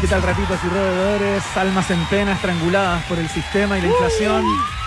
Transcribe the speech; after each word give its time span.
¿Qué 0.00 0.08
tal, 0.08 0.22
ratitos 0.22 0.58
y 0.62 0.68
roedores? 0.68 1.42
Almas 1.56 1.90
en 1.90 2.04
pena, 2.06 2.32
estranguladas 2.32 3.02
por 3.04 3.18
el 3.18 3.28
sistema 3.30 3.78
y 3.78 3.80
la 3.80 3.88
inflación. 3.88 4.44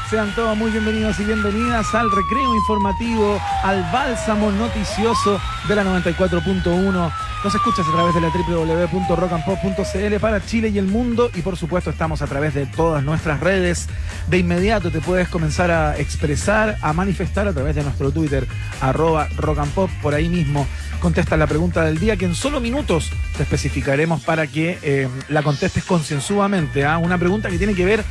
Sean 0.10 0.34
todos 0.34 0.58
muy 0.58 0.72
bienvenidos 0.72 1.20
y 1.20 1.24
bienvenidas 1.24 1.94
al 1.94 2.10
recreo 2.10 2.56
informativo, 2.56 3.40
al 3.62 3.84
bálsamo 3.92 4.50
noticioso 4.52 5.40
de 5.68 5.76
la 5.76 5.84
94.1. 5.84 7.14
Nos 7.44 7.56
escuchas 7.56 7.88
a 7.88 7.92
través 7.92 8.16
de 8.16 8.22
la 8.22 8.30
www.rockandpop.cl 8.30 10.20
para 10.20 10.44
Chile 10.44 10.70
y 10.70 10.80
el 10.80 10.88
mundo 10.88 11.30
y 11.36 11.44
por 11.44 11.58
supuesto 11.58 11.92
estamos 11.92 12.24
a 12.24 12.28
través 12.28 12.56
de 12.56 12.66
todas 12.66 13.04
nuestras 13.04 13.40
redes. 13.40 13.88
De 14.28 14.40
inmediato 14.40 14.90
te 14.90 15.00
puedes 15.00 15.30
comenzar 15.30 15.70
a 15.70 15.96
expresar, 16.00 16.80
a 16.82 16.92
manifestar 16.94 17.48
a 17.48 17.54
través 17.54 17.76
de 17.76 17.84
nuestro 17.84 18.10
Twitter, 18.10 18.48
arroba 18.82 19.28
rockandpop, 19.38 19.92
por 20.02 20.16
ahí 20.16 20.28
mismo. 20.28 20.66
Contesta 21.00 21.38
la 21.38 21.46
pregunta 21.46 21.86
del 21.86 22.00
día 22.00 22.18
que 22.18 22.26
en 22.26 22.34
solo 22.34 22.60
minutos 22.60 23.12
te 23.38 23.44
especificaremos 23.44 24.22
para 24.22 24.48
que 24.48 24.80
eh, 24.82 25.08
la 25.28 25.44
contestes 25.44 25.84
concienzudamente. 25.84 26.84
¿ah? 26.84 26.98
Una 26.98 27.20
pregunta 27.20 27.52
que 27.52 27.60
tiene 27.60 27.76
que 27.76 27.86
ver 27.86 28.04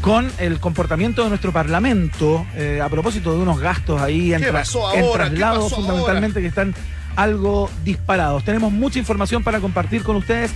con 0.00 0.30
el 0.38 0.60
comportamiento 0.60 1.22
de 1.22 1.28
nuestro 1.28 1.52
Parlamento 1.52 2.46
eh, 2.56 2.80
a 2.82 2.88
propósito 2.88 3.32
de 3.34 3.38
unos 3.40 3.60
gastos 3.60 4.00
ahí 4.00 4.32
en, 4.32 4.40
¿Qué 4.40 4.50
tra- 4.50 4.54
traslados 5.12 5.72
fundamentalmente 5.74 6.40
que 6.40 6.46
están 6.46 6.74
algo 7.16 7.68
disparados. 7.84 8.44
Tenemos 8.44 8.72
mucha 8.72 8.98
información 8.98 9.42
para 9.42 9.60
compartir 9.60 10.02
con 10.02 10.16
ustedes, 10.16 10.52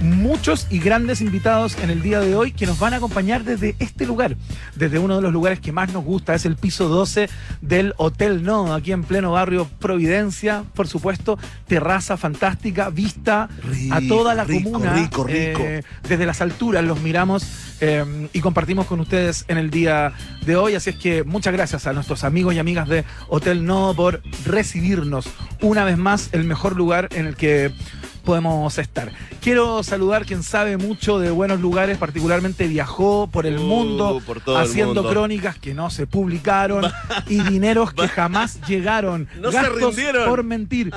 muchos 0.00 0.66
y 0.70 0.78
grandes 0.78 1.20
invitados 1.20 1.76
en 1.82 1.90
el 1.90 2.02
día 2.02 2.20
de 2.20 2.34
hoy 2.36 2.52
que 2.52 2.66
nos 2.66 2.78
van 2.78 2.94
a 2.94 2.96
acompañar 2.98 3.44
desde 3.44 3.74
este 3.78 4.06
lugar, 4.06 4.36
desde 4.76 4.98
uno 4.98 5.16
de 5.16 5.22
los 5.22 5.32
lugares 5.32 5.60
que 5.60 5.72
más 5.72 5.92
nos 5.92 6.04
gusta, 6.04 6.34
es 6.34 6.44
el 6.46 6.56
piso 6.56 6.88
12 6.88 7.28
del 7.60 7.94
Hotel 7.96 8.42
No, 8.44 8.74
aquí 8.74 8.92
en 8.92 9.02
pleno 9.04 9.32
barrio 9.32 9.68
Providencia, 9.78 10.64
por 10.74 10.88
supuesto, 10.88 11.38
terraza 11.66 12.16
fantástica, 12.16 12.90
vista 12.90 13.48
a 13.90 14.00
toda 14.08 14.34
la 14.34 14.44
Rico, 14.44 14.72
comuna. 14.72 14.94
rico, 14.94 15.24
rico. 15.24 15.60
eh, 15.62 15.82
desde 16.08 16.26
las 16.26 16.40
alturas 16.40 16.84
los 16.84 17.00
miramos 17.00 17.44
eh, 17.80 18.28
y 18.32 18.40
compartimos 18.40 18.86
con 18.86 19.00
ustedes 19.00 19.44
en 19.48 19.58
el 19.58 19.70
día 19.70 20.12
de 20.46 20.56
hoy. 20.56 20.74
Así 20.74 20.90
es 20.90 20.96
que 20.96 21.24
muchas 21.24 21.52
gracias 21.52 21.86
a 21.86 21.92
nuestros 21.92 22.24
amigos 22.24 22.54
y 22.54 22.58
amigas 22.58 22.88
de 22.88 23.04
Hotel 23.28 23.64
No 23.64 23.94
por 23.96 24.22
recibirnos 24.44 25.28
una 25.62 25.84
vez 25.84 25.98
más 25.98 26.28
el 26.32 26.44
mejor 26.44 26.76
lugar 26.76 27.08
en 27.14 27.26
el 27.26 27.36
que 27.36 27.72
podemos 28.18 28.76
estar. 28.78 29.10
Quiero 29.40 29.82
saludar 29.82 30.24
quien 30.26 30.42
sabe 30.42 30.76
mucho 30.76 31.18
de 31.18 31.30
buenos 31.30 31.60
lugares, 31.60 31.98
particularmente 31.98 32.66
viajó 32.66 33.28
por 33.30 33.46
el 33.46 33.58
Uh, 33.58 33.62
mundo 33.62 34.22
por 34.26 34.40
todo 34.40 34.56
el 34.58 34.64
haciendo 34.64 34.94
mundo. 35.02 35.10
crónicas 35.10 35.56
que 35.58 35.74
no 35.74 35.90
se 35.90 36.06
publicaron 36.06 36.84
y 37.28 37.40
dineros 37.42 37.92
que 37.92 38.08
jamás 38.08 38.60
llegaron. 38.66 39.28
No 39.38 39.50
se 39.52 39.58
Gastos 39.62 39.94
rindieron. 39.96 40.28
por 40.28 40.42
mentir. 40.44 40.90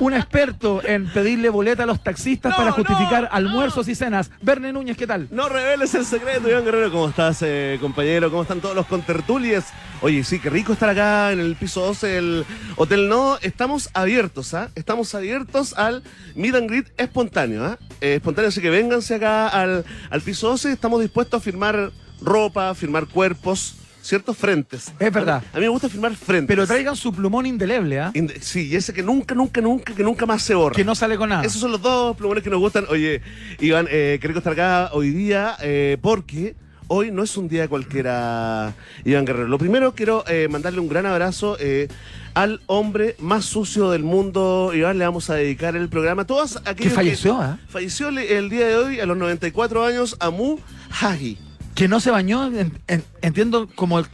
Un 0.00 0.14
experto 0.14 0.80
en 0.84 1.06
pedirle 1.12 1.48
boleta 1.48 1.84
a 1.84 1.86
los 1.86 2.02
taxistas 2.02 2.50
No, 2.52 2.56
para 2.56 2.72
justificar 2.72 3.22
no, 3.24 3.28
almuerzos 3.32 3.88
y 3.88 3.94
cenas. 3.94 4.30
Verne 4.42 4.72
Núñez, 4.72 4.96
¿qué 4.96 5.06
tal? 5.06 5.28
No 5.30 5.48
reveles 5.48 5.94
el 5.94 6.04
secreto, 6.04 6.48
Iván 6.50 6.64
Guerrero. 6.64 6.90
¿Cómo 6.90 7.08
estás, 7.08 7.38
eh, 7.42 7.78
compañero? 7.80 8.30
¿Cómo 8.30 8.42
están 8.42 8.60
todos 8.60 8.74
los 8.74 8.86
contertulies? 8.86 9.64
Oye, 10.02 10.22
sí, 10.24 10.38
qué 10.38 10.50
rico 10.50 10.72
estar 10.74 10.90
acá 10.90 11.32
en 11.32 11.40
el 11.40 11.56
piso 11.56 11.80
12 11.80 12.06
del 12.06 12.44
Hotel 12.76 13.08
No. 13.08 13.38
Estamos 13.40 13.88
abiertos, 13.94 14.52
¿ah? 14.52 14.68
Estamos 14.74 15.14
abiertos 15.14 15.72
al 15.78 16.02
meet 16.34 16.54
and 16.54 16.65
greet 16.66 16.86
espontáneo, 16.96 17.64
¿ah? 17.64 17.78
Eh, 18.00 18.14
espontáneo, 18.16 18.48
así 18.48 18.60
que 18.60 18.70
vénganse 18.70 19.14
acá 19.16 19.48
al, 19.48 19.84
al 20.10 20.20
piso 20.22 20.48
12. 20.48 20.72
Estamos 20.72 21.00
dispuestos 21.00 21.40
a 21.40 21.42
firmar 21.42 21.90
ropa, 22.20 22.74
firmar 22.74 23.06
cuerpos, 23.06 23.76
ciertos 24.02 24.36
frentes. 24.36 24.92
Es 24.98 25.12
verdad. 25.12 25.42
A 25.52 25.56
mí 25.56 25.62
me 25.62 25.68
gusta 25.68 25.88
firmar 25.88 26.14
frentes. 26.14 26.46
Pero 26.48 26.66
traigan 26.66 26.94
su 26.96 27.12
plumón 27.12 27.44
indeleble, 27.46 28.00
¿ah? 28.00 28.10
Inde- 28.14 28.40
Sí, 28.40 28.68
y 28.68 28.76
ese 28.76 28.92
que 28.92 29.02
nunca, 29.02 29.34
nunca, 29.34 29.60
nunca, 29.60 29.94
que 29.94 30.02
nunca 30.02 30.26
más 30.26 30.42
se 30.42 30.54
borra. 30.54 30.74
Que 30.76 30.84
no 30.84 30.94
sale 30.94 31.16
con 31.16 31.28
nada. 31.28 31.42
Esos 31.44 31.60
son 31.60 31.72
los 31.72 31.82
dos 31.82 32.16
plumones 32.16 32.44
que 32.44 32.50
nos 32.50 32.60
gustan. 32.60 32.84
Oye, 32.88 33.20
Iván, 33.60 33.86
eh, 33.90 34.18
qué 34.20 34.28
rico 34.28 34.38
estar 34.38 34.52
acá 34.52 34.90
hoy 34.92 35.10
día 35.10 35.56
eh, 35.60 35.96
porque 36.00 36.54
hoy 36.88 37.10
no 37.10 37.24
es 37.24 37.36
un 37.36 37.48
día 37.48 37.66
cualquiera, 37.66 38.72
Iván 39.04 39.24
Guerrero. 39.24 39.48
Lo 39.48 39.58
primero, 39.58 39.92
quiero 39.94 40.24
eh, 40.28 40.46
mandarle 40.48 40.78
un 40.80 40.88
gran 40.88 41.04
abrazo 41.06 41.56
eh, 41.58 41.88
al 42.36 42.60
hombre 42.66 43.16
más 43.18 43.46
sucio 43.46 43.90
del 43.90 44.02
mundo. 44.02 44.70
Iván, 44.74 44.98
le 44.98 45.06
vamos 45.06 45.30
a 45.30 45.34
dedicar 45.36 45.74
el 45.74 45.88
programa. 45.88 46.26
Todos 46.26 46.58
Que 46.60 46.68
aquellos 46.70 46.92
falleció, 46.92 47.40
¿ah? 47.40 47.58
Falleció 47.68 48.10
el, 48.10 48.50
día 48.50 48.66
de 48.66 48.76
hoy, 48.76 49.00
a 49.00 49.06
los 49.06 49.16
94 49.16 49.82
años, 49.84 50.16
Amu 50.20 50.58
Haji. 50.90 51.38
Que 51.74 51.88
no 51.88 51.98
se 51.98 52.10
bañó, 52.10 52.46
en- 52.46 52.78
en- 52.88 53.04
entiendo, 53.22 53.68
como 53.74 53.98
el- 54.00 54.06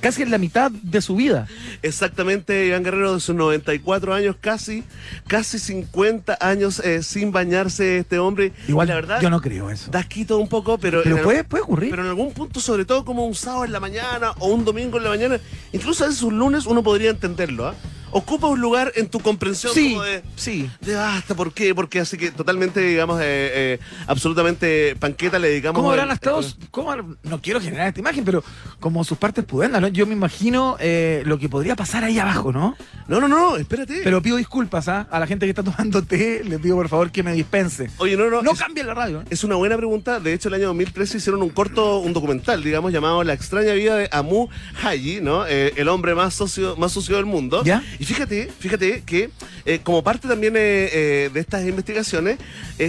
casi 0.00 0.22
en 0.22 0.30
la 0.30 0.38
mitad 0.38 0.70
de 0.70 1.02
su 1.02 1.16
vida. 1.16 1.46
Exactamente, 1.82 2.66
Iván 2.66 2.84
Guerrero 2.84 3.14
de 3.14 3.20
sus 3.20 3.34
94 3.34 4.14
años, 4.14 4.36
casi, 4.40 4.84
casi 5.26 5.58
50 5.58 6.38
años 6.40 6.78
eh, 6.80 7.02
sin 7.02 7.32
bañarse 7.32 7.98
este 7.98 8.18
hombre. 8.18 8.52
Igual, 8.68 8.88
la 8.88 8.94
verdad, 8.94 9.20
yo 9.20 9.30
no 9.30 9.40
creo 9.40 9.70
eso. 9.70 9.90
da 9.90 10.04
quito 10.04 10.38
un 10.38 10.48
poco, 10.48 10.78
pero... 10.78 11.02
Pero 11.02 11.16
en 11.16 11.22
puede, 11.22 11.44
puede 11.44 11.64
ocurrir. 11.64 11.90
Pero 11.90 12.02
en 12.02 12.08
algún 12.08 12.32
punto, 12.32 12.60
sobre 12.60 12.84
todo 12.84 13.04
como 13.04 13.26
un 13.26 13.34
sábado 13.34 13.64
en 13.64 13.72
la 13.72 13.80
mañana 13.80 14.32
o 14.38 14.46
un 14.46 14.64
domingo 14.64 14.98
en 14.98 15.04
la 15.04 15.10
mañana, 15.10 15.40
incluso 15.72 16.04
a 16.04 16.06
veces 16.08 16.22
un 16.22 16.38
lunes 16.38 16.66
uno 16.66 16.82
podría 16.82 17.10
entenderlo, 17.10 17.66
¿ah? 17.66 17.74
Ocupa 18.10 18.46
un 18.46 18.60
lugar 18.60 18.92
en 18.94 19.08
tu 19.08 19.20
comprensión 19.20 19.74
sí, 19.74 19.90
como 19.90 20.02
de, 20.02 20.22
sí. 20.36 20.70
de 20.80 20.94
basta, 20.94 21.34
¿por 21.34 21.52
qué? 21.52 21.74
Porque 21.74 22.00
así 22.00 22.16
que 22.16 22.30
totalmente, 22.30 22.80
digamos, 22.80 23.20
eh, 23.20 23.24
eh, 23.26 23.78
absolutamente 24.06 24.96
panqueta 24.96 25.38
le 25.38 25.48
dedicamos... 25.48 25.80
¿Cómo 25.80 25.90
habrán 25.90 26.10
estado? 26.10 26.40
no 27.24 27.42
quiero 27.42 27.60
generar 27.60 27.88
esta 27.88 28.00
imagen, 28.00 28.24
pero 28.24 28.42
como 28.80 29.04
sus 29.04 29.18
partes 29.18 29.44
pudendas, 29.44 29.80
¿no? 29.80 29.88
Yo 29.88 30.06
me 30.06 30.12
imagino 30.12 30.76
eh, 30.80 31.22
lo 31.26 31.38
que 31.38 31.48
podría 31.48 31.76
pasar 31.76 32.04
ahí 32.04 32.18
abajo, 32.18 32.52
¿no? 32.52 32.76
No, 33.08 33.20
no, 33.20 33.28
no, 33.28 33.56
espérate. 33.56 34.00
Pero 34.02 34.22
pido 34.22 34.36
disculpas 34.36 34.88
¿ah? 34.88 35.06
a 35.10 35.20
la 35.20 35.26
gente 35.26 35.46
que 35.46 35.50
está 35.50 35.62
tomando 35.62 36.02
té, 36.02 36.42
les 36.44 36.60
pido 36.60 36.76
por 36.76 36.88
favor 36.88 37.10
que 37.10 37.22
me 37.22 37.32
dispense. 37.32 37.90
Oye, 37.98 38.16
no, 38.16 38.30
no, 38.30 38.42
No 38.42 38.52
es- 38.52 38.58
cambien 38.58 38.86
la 38.86 38.94
radio. 38.94 39.24
Es 39.30 39.44
una 39.44 39.56
buena 39.56 39.76
pregunta. 39.76 40.20
De 40.20 40.32
hecho, 40.32 40.48
el 40.48 40.54
año 40.54 40.68
2013 40.68 41.18
hicieron 41.18 41.42
un 41.42 41.50
corto, 41.50 41.98
un 41.98 42.12
documental, 42.12 42.62
digamos, 42.62 42.92
llamado 42.92 43.22
La 43.24 43.32
extraña 43.32 43.72
vida 43.72 43.96
de 43.96 44.08
Amu 44.12 44.48
Haji, 44.82 45.20
¿no? 45.20 45.44
El 45.46 45.88
hombre 45.88 46.14
más 46.14 46.34
sucio, 46.34 46.76
más 46.76 46.92
sucio 46.92 47.16
del 47.16 47.26
mundo. 47.26 47.62
¿Ya? 47.64 47.82
Y 47.98 48.05
fíjate, 48.06 48.50
fíjate 48.58 49.02
que 49.04 49.30
eh, 49.64 49.80
como 49.82 50.02
parte 50.02 50.26
también 50.28 50.54
eh, 50.56 50.88
eh, 50.92 51.30
de 51.32 51.40
estas 51.40 51.64
investigaciones, 51.66 52.38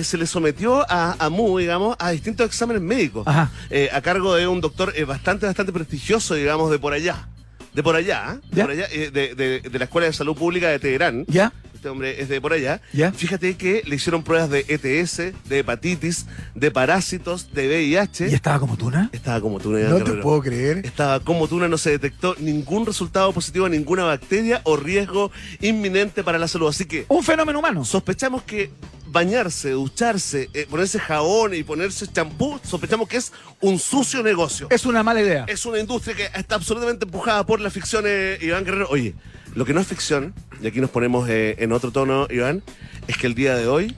se 0.03 0.17
le 0.17 0.25
sometió 0.27 0.85
a 0.89 1.15
Amu, 1.19 1.57
digamos, 1.57 1.95
a 1.99 2.11
distintos 2.11 2.45
exámenes 2.47 2.81
médicos. 2.81 3.27
Ajá. 3.27 3.51
a 3.91 4.01
cargo 4.01 4.35
de 4.35 4.47
un 4.47 4.61
doctor 4.61 4.93
bastante, 5.05 5.45
bastante 5.45 5.73
prestigioso, 5.73 6.35
digamos, 6.35 6.71
de 6.71 6.79
por 6.79 6.93
allá. 6.93 7.27
De 7.73 7.83
por 7.83 7.95
allá, 7.95 8.37
¿eh? 8.41 8.47
de, 8.51 8.61
por 8.61 8.71
allá 8.71 8.85
eh, 8.91 9.11
de, 9.11 9.35
de- 9.35 9.59
de 9.61 9.77
la 9.79 9.85
Escuela 9.85 10.07
de 10.07 10.13
Salud 10.13 10.35
Pública 10.35 10.69
de 10.69 10.79
Teherán. 10.79 11.25
¿Ya? 11.27 11.53
Este 11.77 11.89
hombre 11.89 12.19
es 12.19 12.27
de 12.27 12.41
por 12.41 12.53
allá. 12.53 12.81
¿Ya? 12.91 13.11
Fíjate 13.11 13.55
que 13.55 13.83
le 13.85 13.97
hicieron 13.97 14.23
pruebas 14.23 14.49
de 14.49 14.65
ETS, 14.67 15.17
de 15.47 15.59
hepatitis, 15.59 16.25
de 16.55 16.71
parásitos, 16.71 17.53
de 17.53 17.67
VIH. 17.67 18.29
¿Y 18.29 18.33
estaba 18.33 18.59
como 18.59 18.77
tuna? 18.77 19.11
Estaba 19.13 19.39
como 19.41 19.59
tú, 19.59 19.69
No 19.73 20.03
te 20.03 20.13
puedo 20.13 20.41
creer. 20.41 20.83
Estaba 20.83 21.19
como 21.19 21.47
tú, 21.47 21.59
no 21.59 21.77
se 21.77 21.91
detectó 21.91 22.35
ningún 22.39 22.87
resultado 22.87 23.31
positivo 23.31 23.67
a 23.67 23.69
ninguna 23.69 24.05
bacteria 24.05 24.61
o 24.63 24.75
riesgo 24.75 25.31
inminente 25.61 26.23
para 26.23 26.39
la 26.39 26.47
salud. 26.47 26.67
Así 26.67 26.85
que 26.85 27.05
Un 27.09 27.23
fenómeno 27.23 27.59
humano. 27.59 27.85
sospechamos 27.85 28.41
que 28.41 28.71
bañarse, 29.05 29.69
ducharse, 29.71 30.49
eh, 30.55 30.65
ponerse 30.67 30.99
jabón 30.99 31.53
y 31.53 31.63
ponerse 31.63 32.07
champú, 32.07 32.59
sospechamos 32.63 33.07
que 33.07 33.17
es 33.17 33.31
un 33.61 33.77
sucio 33.77 34.23
negocio. 34.23 34.67
Es 34.71 34.85
una 34.87 35.03
mala 35.03 35.21
idea. 35.21 35.45
Es 35.47 35.63
una 35.67 35.77
industria 35.79 36.15
que 36.15 36.25
está 36.39 36.55
absolutamente 36.55 37.05
empujada 37.05 37.45
por 37.45 37.61
la 37.61 37.69
ficción, 37.69 38.05
eh, 38.07 38.39
Iván 38.41 38.65
Guerrero. 38.65 38.87
Oye, 38.89 39.13
lo 39.57 39.65
que 39.65 39.73
no 39.73 39.81
es 39.81 39.87
ficción, 39.87 40.35
y 40.61 40.67
aquí 40.67 40.79
nos 40.79 40.91
ponemos 40.91 41.27
eh, 41.29 41.55
en 41.57 41.71
otro 41.71 41.91
tono, 41.91 42.27
Iván, 42.29 42.61
es 43.07 43.17
que 43.17 43.25
el 43.25 43.33
día 43.33 43.55
de 43.55 43.67
hoy 43.67 43.95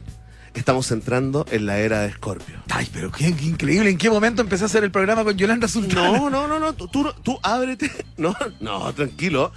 estamos 0.54 0.90
entrando 0.92 1.46
en 1.52 1.66
la 1.66 1.80
era 1.80 2.00
de 2.02 2.08
Escorpio. 2.08 2.56
Ay, 2.70 2.88
pero 2.94 3.12
qué, 3.12 3.36
qué 3.36 3.46
increíble. 3.46 3.90
¿En 3.90 3.98
qué 3.98 4.10
momento 4.10 4.42
empecé 4.42 4.64
a 4.64 4.68
hacer 4.68 4.86
el 4.86 4.92
programa 4.92 5.26
con 5.26 5.36
Yolanda 5.38 5.68
Sultana? 5.68 6.12
No, 6.18 6.30
no, 6.30 6.48
no, 6.48 6.60
no, 6.60 6.74
tú, 6.74 6.88
tú, 6.88 7.06
tú 7.24 7.38
ábrete. 7.44 7.92
No, 8.18 8.34
no, 8.62 8.94
tranquilo. 8.94 9.52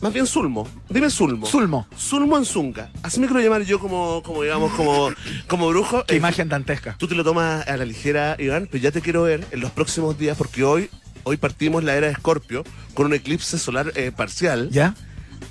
Más 0.00 0.12
bien 0.12 0.26
Sulmo. 0.26 0.68
Dime 0.88 1.08
Sulmo. 1.08 1.46
Sulmo. 1.46 1.86
Sulmo 1.96 2.36
en 2.36 2.44
Zunga. 2.44 2.90
Así 3.04 3.20
me 3.20 3.26
quiero 3.28 3.40
llamar 3.40 3.62
yo 3.62 3.78
como, 3.78 4.22
como 4.24 4.42
digamos, 4.42 4.72
como, 4.72 5.10
como 5.46 5.68
brujo. 5.68 6.04
Qué 6.04 6.14
Eh, 6.14 6.18
imagen 6.18 6.48
dantesca. 6.48 6.96
Tú 6.98 7.06
te 7.06 7.14
lo 7.14 7.22
tomas 7.22 7.66
a 7.68 7.76
la 7.76 7.84
ligera, 7.84 8.34
Iván, 8.40 8.68
pero 8.70 8.82
ya 8.82 8.90
te 8.90 9.00
quiero 9.00 9.22
ver 9.22 9.46
en 9.52 9.60
los 9.60 9.70
próximos 9.70 10.18
días 10.18 10.36
porque 10.36 10.64
hoy, 10.64 10.90
hoy 11.22 11.36
partimos 11.36 11.84
la 11.84 11.94
era 11.94 12.08
de 12.08 12.12
Escorpio 12.12 12.64
con 12.92 13.06
un 13.06 13.14
eclipse 13.14 13.56
solar 13.56 13.92
eh, 13.94 14.10
parcial. 14.14 14.68
¿Ya? 14.70 14.94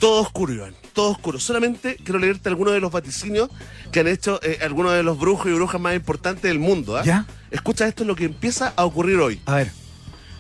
Todo 0.04 0.20
oscuro, 0.20 0.54
Iván. 0.54 0.76
Todo 0.92 1.12
oscuro. 1.12 1.40
Solamente 1.40 1.96
quiero 1.96 2.20
leerte 2.20 2.50
algunos 2.50 2.74
de 2.74 2.82
los 2.82 2.92
vaticinios 2.92 3.48
que 3.90 4.02
han 4.02 4.10
hecho 4.10 4.38
eh, 4.44 4.60
algunos 4.62 4.92
de 4.92 5.02
los 5.02 5.18
brujos 5.18 5.48
y 5.48 5.54
brujas 5.54 5.80
más 5.80 5.96
importantes 5.96 6.44
del 6.44 6.60
mundo. 6.60 6.98
¿ah? 6.98 7.06
¿Ya? 7.06 7.26
Escucha 7.52 7.88
esto, 7.88 8.04
es 8.04 8.08
lo 8.08 8.18
que 8.18 8.26
empieza 8.26 8.74
a 8.76 8.84
ocurrir 8.84 9.16
hoy. 9.20 9.40
A 9.46 9.56
ver. 9.56 9.72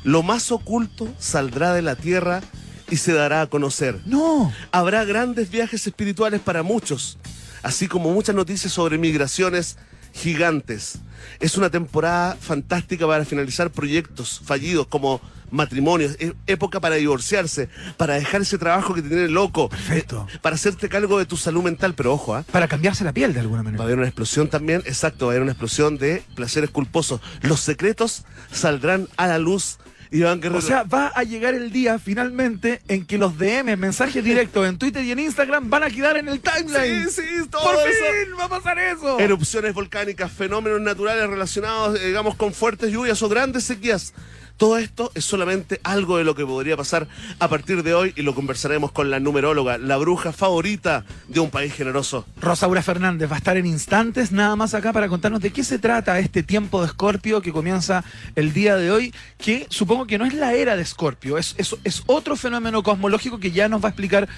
Lo 0.04 0.22
más 0.22 0.52
oculto 0.52 1.08
saldrá 1.18 1.74
de 1.74 1.82
la 1.82 1.96
tierra 1.96 2.42
y 2.90 2.98
se 2.98 3.14
dará 3.14 3.40
a 3.40 3.48
conocer. 3.48 4.02
No. 4.06 4.52
Habrá 4.74 5.06
grandes 5.06 5.50
viajes 5.50 5.88
espirituales 5.88 6.42
para 6.42 6.62
muchos, 6.62 7.18
así 7.62 7.88
como 7.88 8.12
muchas 8.12 8.36
noticias 8.36 8.74
sobre 8.74 8.98
migraciones 8.98 9.78
gigantes. 10.12 11.00
Es 11.40 11.58
una 11.58 11.70
temporada 11.70 12.36
fantástica 12.38 13.08
para 13.08 13.24
finalizar 13.24 13.72
proyectos 13.72 14.42
fallidos 14.44 14.88
como 14.88 15.22
matrimonios, 15.54 16.16
es 16.20 16.34
época 16.48 16.80
para 16.82 16.96
divorciarse, 16.96 17.70
para 17.98 18.16
dejar 18.16 18.42
ese 18.42 18.58
trabajo 18.58 18.94
que 18.94 19.02
te 19.02 19.08
tiene 19.10 19.28
loco, 19.30 19.70
Perfecto. 19.70 20.28
eh, 20.34 20.38
para 20.42 20.56
hacerte 20.56 20.90
cargo 20.90 21.18
de 21.20 21.26
tu 21.26 21.38
salud 21.38 21.64
mental, 21.64 21.94
pero 21.96 22.14
ojo, 22.14 22.36
¿ah? 22.36 22.44
Para 22.52 22.68
cambiarse 22.68 23.04
la 23.04 23.14
piel 23.14 23.34
de 23.34 23.40
alguna 23.40 23.58
Va 23.58 23.62
a 23.62 23.64
manera. 23.72 23.84
haber 23.84 23.98
una 24.00 24.08
explosión 24.08 24.50
también, 24.50 24.82
exacto, 24.86 25.28
va 25.28 25.32
a 25.32 25.34
haber 25.34 25.44
una 25.44 25.52
explosión 25.52 25.98
de 25.98 26.24
placeres 26.36 26.70
culposos. 26.72 27.22
Los 27.42 27.60
secretos 27.62 28.26
saldrán 28.52 29.08
a 29.18 29.28
la 29.28 29.38
luz. 29.40 29.78
Iván 30.12 30.42
Guerrero. 30.42 30.60
O 30.60 30.62
sea, 30.62 30.84
va 30.84 31.08
a 31.08 31.24
llegar 31.24 31.56
el 31.56 31.72
día 31.72 31.98
finalmente 31.98 32.84
en 32.88 33.04
que 33.04 33.18
los 33.18 33.36
DM, 33.40 33.76
mensajes 33.78 34.24
directos 34.24 34.68
en 34.68 34.78
Twitter 34.78 35.04
y 35.04 35.12
en 35.12 35.18
Instagram 35.18 35.72
van 35.72 35.82
a 35.82 35.90
quedar 35.90 36.18
en 36.18 36.28
el 36.30 36.40
timeline. 36.40 37.10
sí, 37.10 37.24
sí, 37.24 37.48
todo 37.50 37.64
¡Por 37.64 37.74
eso. 37.78 37.88
fin! 37.88 38.40
¡Va 38.40 38.44
a 38.46 38.50
pasar 38.50 38.78
eso! 38.78 39.20
Erupciones 39.20 39.74
volcánicas, 39.74 40.32
fenómenos 40.32 40.82
naturales 40.82 41.28
relacionados, 41.28 42.00
eh, 42.00 42.06
digamos, 42.10 42.36
con 42.36 42.54
fuertes 42.54 42.92
lluvias 42.92 43.24
o 43.24 43.30
grandes 43.30 43.64
sequías. 43.64 44.14
Todo 44.58 44.78
esto 44.78 45.12
es 45.16 45.26
solamente 45.26 45.80
algo 45.84 46.18
de 46.18 46.24
lo 46.24 46.36
que 46.36 46.46
podría 46.46 46.78
pasar 46.78 47.08
a 47.40 47.48
partir 47.48 47.84
de 47.84 47.94
hoy 47.94 48.14
y 48.16 48.22
lo 48.22 48.36
conversaremos 48.36 48.92
con 48.92 49.10
la 49.10 49.20
numeróloga, 49.20 49.78
la 49.78 49.98
bruja 49.98 50.32
favorita 50.32 51.06
de 51.28 51.40
un 51.40 51.50
país 51.50 51.74
generoso. 51.74 52.26
Rosaura 52.40 52.84
Fernández 52.84 53.30
va 53.30 53.36
a 53.36 53.40
estar 53.40 53.58
en 53.58 53.66
instantes 53.66 54.32
nada 54.32 54.56
más 54.56 54.74
acá 54.74 54.94
para 54.94 55.10
contarnos 55.10 55.42
de 55.42 55.52
qué 55.52 55.64
se 55.64 55.80
trata 55.80 56.20
este 56.20 56.44
tiempo 56.44 56.82
de 56.82 56.88
Escorpio 56.88 57.42
que 57.42 57.52
comienza 57.52 58.04
el 58.36 58.54
día 58.54 58.76
de 58.76 58.92
hoy, 58.92 59.14
que 59.38 59.66
supongo 59.70 60.06
que 60.06 60.18
no 60.18 60.26
es 60.26 60.34
la 60.34 60.54
era 60.54 60.76
de 60.76 60.84
Escorpio, 60.84 61.38
es, 61.38 61.56
es, 61.58 61.76
es 61.84 62.04
otro 62.06 62.36
fenómeno 62.36 62.84
cosmológico 62.84 63.40
que 63.40 63.52
ya 63.52 63.68
nos 63.68 63.84
va 63.84 63.88
a 63.88 63.90
explicar 63.90 64.30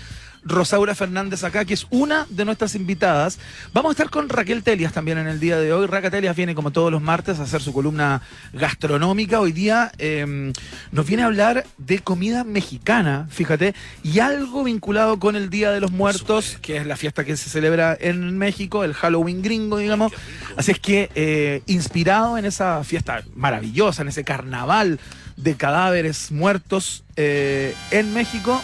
Rosaura 0.45 0.94
Fernández 0.94 1.44
acá, 1.44 1.65
que 1.65 1.74
es 1.74 1.88
una 1.89 2.27
de 2.30 2.45
nuestras 2.45 2.75
invitadas. 2.75 3.39
Vamos 3.74 3.89
a 3.89 3.94
estar 3.94 4.09
con 4.09 4.30
Raquel 4.30 4.63
Telias 4.63 4.94
también 4.94 5.18
en 5.18 5.27
el 5.27 5.39
día 5.39 5.57
de 5.57 5.74
hoy. 5.74 5.88
Raquel 5.88 6.12
Telias 6.12 6.36
viene 6.36 6.56
como 6.56 6.71
todos 6.71 6.92
los 6.92 7.01
martes 7.01 7.39
a 7.39 7.44
hacer 7.44 7.62
su 7.62 7.74
columna 7.74 8.21
gastronómica. 8.53 9.39
Hoy 9.39 9.51
día 9.51 9.92
eh, 9.97 10.53
nos 10.92 11.06
viene 11.06 11.24
a 11.24 11.25
hablar 11.25 11.65
de 11.77 12.00
comida 12.00 12.44
mexicana, 12.44 13.27
fíjate, 13.30 13.74
y 14.03 14.19
algo 14.19 14.63
vinculado 14.63 15.19
con 15.19 15.36
el 15.36 15.50
Día 15.50 15.71
de 15.71 15.81
los 15.81 15.92
Muertos, 15.92 16.57
que 16.62 16.77
es 16.77 16.86
la 16.86 16.95
fiesta 16.95 17.25
que 17.25 17.36
se 17.38 17.50
celebra 17.50 17.97
en 18.00 18.38
México, 18.38 18.83
el 18.83 18.94
Halloween 18.94 19.42
gringo, 19.42 19.77
digamos. 19.77 20.13
Así 20.57 20.71
es 20.71 20.80
que, 20.80 21.09
eh, 21.15 21.63
inspirado 21.65 22.38
en 22.38 22.45
esa 22.45 22.83
fiesta 22.83 23.24
maravillosa, 23.36 24.03
en 24.03 24.09
ese 24.09 24.24
carnaval 24.24 25.00
de 25.38 25.56
cadáveres 25.56 26.31
muertos 26.31 27.03
eh, 27.15 27.74
en 27.92 28.13
México, 28.13 28.62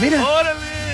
mira. 0.00 0.24
¡Órale! 0.24 0.84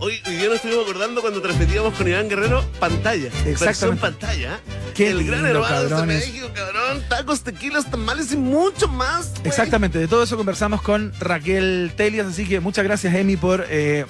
Hoy, 0.00 0.20
hoy 0.26 0.36
día 0.36 0.46
nos 0.46 0.56
estuvimos 0.56 0.84
acordando 0.84 1.20
cuando 1.20 1.42
transmitíamos 1.42 1.92
con 1.94 2.06
Iván 2.06 2.28
Guerrero 2.28 2.64
pantalla. 2.78 3.30
Exactamente. 3.44 4.00
pantalla. 4.00 4.60
Qué 4.94 5.10
El 5.10 5.26
gran 5.26 5.42
lindo, 5.42 5.66
hermano 5.66 6.00
de. 6.00 6.06
México, 6.06 6.48
cabrón. 6.54 7.02
Tacos, 7.08 7.42
tequilas, 7.42 7.90
tamales 7.90 8.32
y 8.32 8.36
mucho 8.36 8.86
más. 8.86 9.32
Exactamente, 9.42 9.98
de 9.98 10.06
todo 10.06 10.22
eso 10.22 10.36
conversamos 10.36 10.82
con 10.82 11.12
Raquel 11.18 11.92
Telias, 11.96 12.28
así 12.28 12.46
que 12.46 12.60
muchas 12.60 12.84
gracias 12.84 13.12
Emi 13.14 13.36
por 13.36 13.66
eh, 13.68 14.06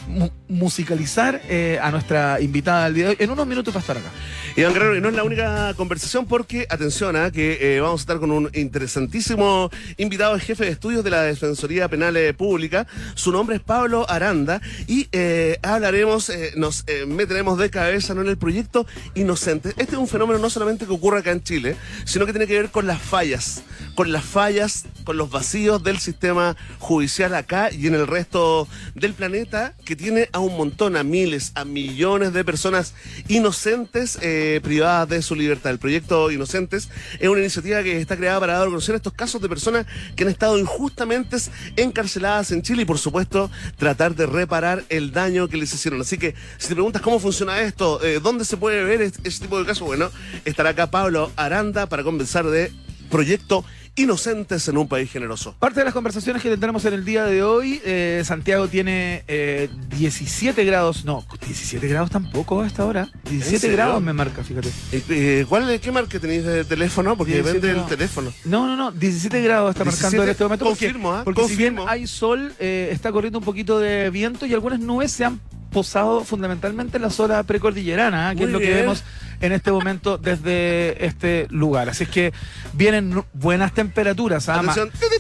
musicalizar 0.49 1.41
eh, 1.49 1.79
a 1.81 1.91
nuestra 1.91 2.41
invitada 2.41 2.85
del 2.85 2.95
día 2.95 3.05
de 3.05 3.11
hoy. 3.11 3.17
En 3.21 3.31
unos 3.31 3.47
minutos 3.47 3.75
va 3.75 3.79
a 3.79 3.81
estar 3.81 3.97
acá. 3.97 4.11
Iván 4.59 4.73
Guerrero, 4.73 4.97
y 4.97 5.01
no 5.01 5.09
es 5.09 5.15
la 5.15 5.23
única 5.23 5.73
conversación 5.75 6.27
porque, 6.27 6.67
atención, 6.69 7.15
ah, 7.15 7.31
que 7.31 7.77
eh, 7.77 7.81
vamos 7.81 8.01
a 8.01 8.03
estar 8.03 8.19
con 8.19 8.33
un 8.33 8.51
interesantísimo 8.55 9.71
invitado, 9.99 10.35
el 10.35 10.41
jefe 10.41 10.65
de 10.65 10.71
estudios 10.71 11.05
de 11.05 11.11
la 11.11 11.23
Defensoría 11.23 11.89
Penal 11.89 12.17
eh, 12.17 12.35
Pública. 12.35 12.87
Su 13.15 13.31
nombre 13.31 13.57
es 13.57 13.63
Pablo 13.63 14.05
Aranda 14.11 14.61
y 14.89 15.07
eh, 15.13 15.59
hablaremos, 15.63 16.33
nos 16.57 16.85
meteremos 17.07 17.57
de 17.59 17.71
cabeza 17.71 18.15
¿no? 18.15 18.23
en 18.23 18.29
el 18.29 18.37
proyecto 18.37 18.85
Inocente. 19.15 19.69
Este 19.77 19.93
es 19.93 19.99
un 19.99 20.09
fenómeno 20.09 20.41
no 20.41 20.51
solamente 20.51 20.87
que 20.87 20.93
ocurre 20.93 21.21
acá 21.21 21.31
en 21.31 21.43
Chile, 21.43 21.77
sino 22.05 22.27
que 22.27 22.33
tiene 22.33 22.49
que 22.49 22.61
ver 22.61 22.71
con 22.71 22.87
las 22.87 23.01
fallas, 23.01 23.63
con 23.95 24.11
las 24.11 24.25
fallas, 24.25 24.87
con 25.05 25.17
los 25.17 25.31
vacíos 25.31 25.83
del 25.85 25.99
sistema 25.99 26.57
judicial 26.81 27.35
acá 27.35 27.71
y 27.71 27.87
en 27.87 27.95
el 27.95 28.07
resto 28.07 28.67
del 28.95 29.15
planeta, 29.15 29.75
que 29.85 29.95
tiene 29.95 30.29
un 30.41 30.57
montón, 30.57 30.97
a 30.97 31.03
miles, 31.03 31.53
a 31.55 31.65
millones 31.65 32.33
de 32.33 32.45
personas 32.45 32.95
inocentes 33.29 34.19
eh, 34.23 34.61
privadas 34.63 35.09
de 35.09 35.23
su 35.23 35.35
libertad. 35.35 35.73
El 35.73 35.79
proyecto 35.79 36.31
Inocentes 36.31 36.89
es 37.19 37.29
una 37.29 37.41
iniciativa 37.41 37.83
que 37.83 38.01
está 38.01 38.17
creada 38.17 38.41
para 38.41 38.55
dar 38.55 38.63
a 38.63 38.67
conocer 38.67 38.95
estos 38.95 39.13
casos 39.13 39.41
de 39.41 39.49
personas 39.49 39.87
que 40.17 40.25
han 40.25 40.31
estado 40.31 40.59
injustamente 40.59 41.37
encarceladas 41.77 42.51
en 42.53 42.63
Chile 42.63 42.83
y, 42.83 42.85
por 42.85 42.99
supuesto, 42.99 43.51
tratar 43.77 44.15
de 44.15 44.27
reparar 44.27 44.85
el 44.89 45.13
daño 45.13 45.49
que 45.49 45.57
les 45.57 45.73
hicieron. 45.73 46.01
Así 46.01 46.19
que, 46.19 46.35
si 46.59 46.69
te 46.69 46.75
preguntas 46.75 47.03
cómo 47.03 47.19
funciona 47.19 47.61
esto, 47.61 48.03
eh, 48.03 48.21
dónde 48.23 48.45
se 48.45 48.57
puede 48.57 48.83
ver 48.85 49.03
este 49.03 49.31
tipo 49.31 49.59
de 49.59 49.67
casos, 49.67 49.87
bueno, 49.87 50.11
estará 50.45 50.71
acá 50.71 50.91
Pablo 50.91 51.31
Aranda 51.37 51.87
para 51.87 52.03
conversar 52.03 52.47
de 52.47 52.73
proyecto 53.11 53.65
Inocentes 53.99 54.69
en 54.69 54.77
un 54.79 54.87
país 54.87 55.11
generoso. 55.11 55.55
Parte 55.59 55.81
de 55.81 55.85
las 55.85 55.93
conversaciones 55.93 56.41
que 56.41 56.49
tendremos 56.49 56.85
en 56.85 56.95
el 56.95 57.05
día 57.05 57.25
de 57.25 57.43
hoy, 57.43 57.81
eh, 57.85 58.23
Santiago 58.25 58.69
tiene 58.69 59.25
eh, 59.27 59.69
17 59.97 60.65
grados, 60.65 61.05
no, 61.05 61.27
17 61.45 61.87
grados 61.89 62.11
tampoco 62.11 62.63
a 62.63 62.67
esta 62.69 62.85
hora. 62.85 63.09
17 63.29 63.59
serio? 63.59 63.77
grados 63.77 64.01
me 64.03 64.13
marca, 64.13 64.45
fíjate. 64.45 64.69
Eh, 64.93 65.03
eh, 65.11 65.47
¿Cuál 65.49 65.69
es 65.71 65.81
qué 65.81 65.91
marca 65.91 66.19
tenéis 66.21 66.45
de 66.45 66.65
teléfono? 66.65 67.17
Porque 67.17 67.33
17 67.35 67.53
vende 67.59 67.69
el 67.71 67.75
grados. 67.75 67.91
teléfono. 67.91 68.33
No, 68.45 68.67
no, 68.69 68.77
no, 68.77 68.93
17 68.93 69.43
grados 69.43 69.71
está 69.71 69.83
17, 69.85 70.05
marcando 70.05 70.23
en 70.25 70.31
este 70.31 70.45
momento. 70.45 70.65
porque- 70.65 70.87
confirmo, 70.87 71.13
¿ah? 71.13 71.23
Porque 71.25 71.49
si 71.49 71.57
bien 71.57 71.77
hay 71.89 72.07
sol, 72.07 72.53
eh, 72.61 72.91
está 72.93 73.11
corriendo 73.11 73.41
un 73.41 73.45
poquito 73.45 73.81
de 73.81 74.11
viento 74.11 74.47
y 74.47 74.55
algunas 74.55 74.79
nubes 74.79 75.11
se 75.11 75.25
han 75.25 75.41
posado 75.73 76.25
fundamentalmente 76.25 76.97
en 76.97 77.03
la 77.03 77.11
zona 77.11 77.43
precordillerana, 77.43 78.29
¿ah? 78.31 78.35
que 78.35 78.39
Muy 78.43 78.47
es 78.47 78.53
lo 78.53 78.59
que 78.61 78.73
vemos 78.73 79.03
en 79.41 79.53
este 79.53 79.71
momento 79.73 80.19
desde 80.19 81.05
este 81.05 81.47
lugar. 81.51 81.89
Así 81.89 82.05
es 82.05 82.11
que 82.11 82.33
vienen 82.73 83.23
buenas 83.33 83.73
temperaturas. 83.73 84.49
¿ah? 84.49 84.63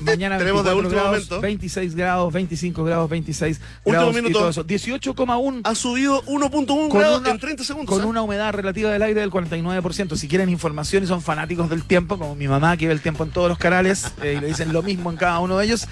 Mañana 0.01 0.39
Tenemos 0.39 0.65
de 0.65 0.71
24 0.75 0.77
último 0.79 0.91
grados, 0.91 1.11
momento. 1.13 1.41
26 1.41 1.95
grados, 1.95 2.33
25 2.33 2.85
grados, 2.85 3.11
26 3.11 3.61
Último 3.85 3.93
grados 3.93 4.13
y 4.13 4.17
minuto. 4.17 4.39
todo 4.39 4.49
eso. 4.51 4.65
18,1 4.67 5.61
Ha 5.65 5.75
subido 5.75 6.23
1.1 6.27 6.89
Con 6.89 6.99
grados 7.01 7.21
una- 7.21 7.31
en 7.31 7.39
30 7.39 7.65
segundos. 7.65 7.95
con 7.95 8.05
¿eh? 8.05 8.07
una 8.09 8.23
humedad 8.23 8.53
relativa 8.53 8.91
del 8.91 9.03
aire 9.03 9.21
del 9.21 9.31
49%. 9.31 10.17
Si 10.17 10.29
quieren 10.29 10.49
información 10.49 11.05
y 11.05 11.07
son 11.07 11.23
fanáticos 11.23 11.71
del 11.71 11.85
tiempo, 11.85 12.19
como 12.19 12.35
mi 12.35 12.49
mamá 12.49 12.77
que 12.77 12.87
ve 12.87 12.93
el 12.93 13.01
tiempo 13.01 13.25
en 13.25 13.31
todos 13.31 13.49
los 13.49 13.59
canales 13.59 14.13
eh, 14.23 14.35
y 14.37 14.41
le 14.41 14.49
dicen 14.49 14.73
lo 14.73 14.83
mismo 14.83 15.11
en 15.11 15.17
cada 15.17 15.39
uno 15.41 15.59
de 15.59 15.65
ellos, 15.67 15.87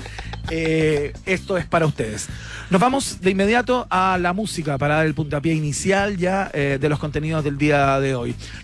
eh, 0.50 1.12
esto 1.26 1.56
es 1.56 1.66
para 1.66 1.86
ustedes. 1.86 2.26
Nos 2.70 2.80
vamos 2.80 3.20
de 3.20 3.30
inmediato 3.30 3.86
a 3.90 4.18
la 4.18 4.32
música 4.32 4.78
para 4.78 4.96
dar 4.96 5.06
el 5.06 5.14
puntapié 5.14 5.54
inicial 5.54 6.16
ya 6.16 6.50
eh, 6.52 6.78
de 6.80 6.88
los 6.88 6.98
contenidos 6.98 7.44
del 7.44 7.58
día 7.58 8.00
de 8.00 8.14
hoy. 8.14 8.15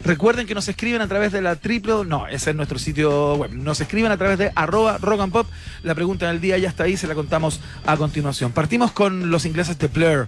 Recuerden 0.04 0.46
que 0.46 0.54
nos 0.54 0.69
escriben 0.69 1.00
a 1.00 1.08
través 1.08 1.32
de 1.32 1.43
la 1.43 1.56
triple, 1.56 2.04
no, 2.06 2.26
ese 2.26 2.50
es 2.50 2.56
nuestro 2.56 2.78
sitio 2.78 3.34
web. 3.37 3.52
Nos 3.52 3.81
escriben 3.81 4.12
a 4.12 4.16
través 4.16 4.38
de 4.38 4.52
arroba 4.54 4.99
rock 4.99 5.31
pop. 5.31 5.46
La 5.82 5.94
pregunta 5.94 6.28
del 6.28 6.40
día 6.40 6.58
ya 6.58 6.69
está 6.69 6.84
ahí, 6.84 6.96
se 6.96 7.06
la 7.06 7.14
contamos 7.14 7.60
a 7.87 7.96
continuación. 7.96 8.52
Partimos 8.52 8.93
con 8.93 9.31
los 9.31 9.44
ingleses 9.44 9.78
de 9.78 9.88
Blur. 9.88 10.26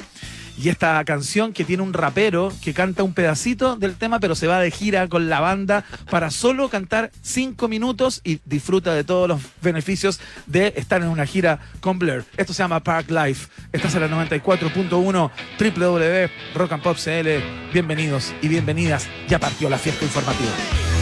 Y 0.57 0.69
esta 0.69 1.03
canción 1.05 1.53
que 1.53 1.65
tiene 1.65 1.83
un 1.83 1.93
rapero 1.93 2.53
que 2.63 2.75
canta 2.75 3.03
un 3.03 3.13
pedacito 3.13 3.77
del 3.77 3.97
tema, 3.97 4.21
pero 4.21 4.35
se 4.35 4.47
va 4.47 4.61
de 4.61 4.71
gira 4.71 5.09
con 5.09 5.29
la 5.29 5.41
banda 5.41 5.85
para 6.11 6.31
solo 6.31 6.69
cantar 6.69 7.11
cinco 7.23 7.69
minutos 7.69 8.21
y 8.25 8.41
disfruta 8.45 8.95
de 8.95 9.05
todos 9.05 9.29
los 9.29 9.41
beneficios 9.63 10.21
de 10.47 10.73
estar 10.77 11.03
en 11.03 11.09
una 11.09 11.27
gira 11.27 11.61
con 11.81 11.99
Blur. 11.99 12.25
Esto 12.37 12.53
se 12.53 12.63
llama 12.63 12.81
Park 12.81 13.11
Life. 13.11 13.49
Estás 13.73 13.95
en 13.95 14.03
la 14.03 14.09
94.1 14.09 15.31
www 15.59 16.25
Rock 16.55 16.73
and 16.73 16.83
Pop 16.83 16.97
CL. 16.97 17.73
Bienvenidos 17.73 18.35
y 18.41 18.49
bienvenidas. 18.49 19.09
Ya 19.29 19.39
partió 19.39 19.69
la 19.69 19.79
fiesta 19.79 20.05
informativa. 20.05 20.94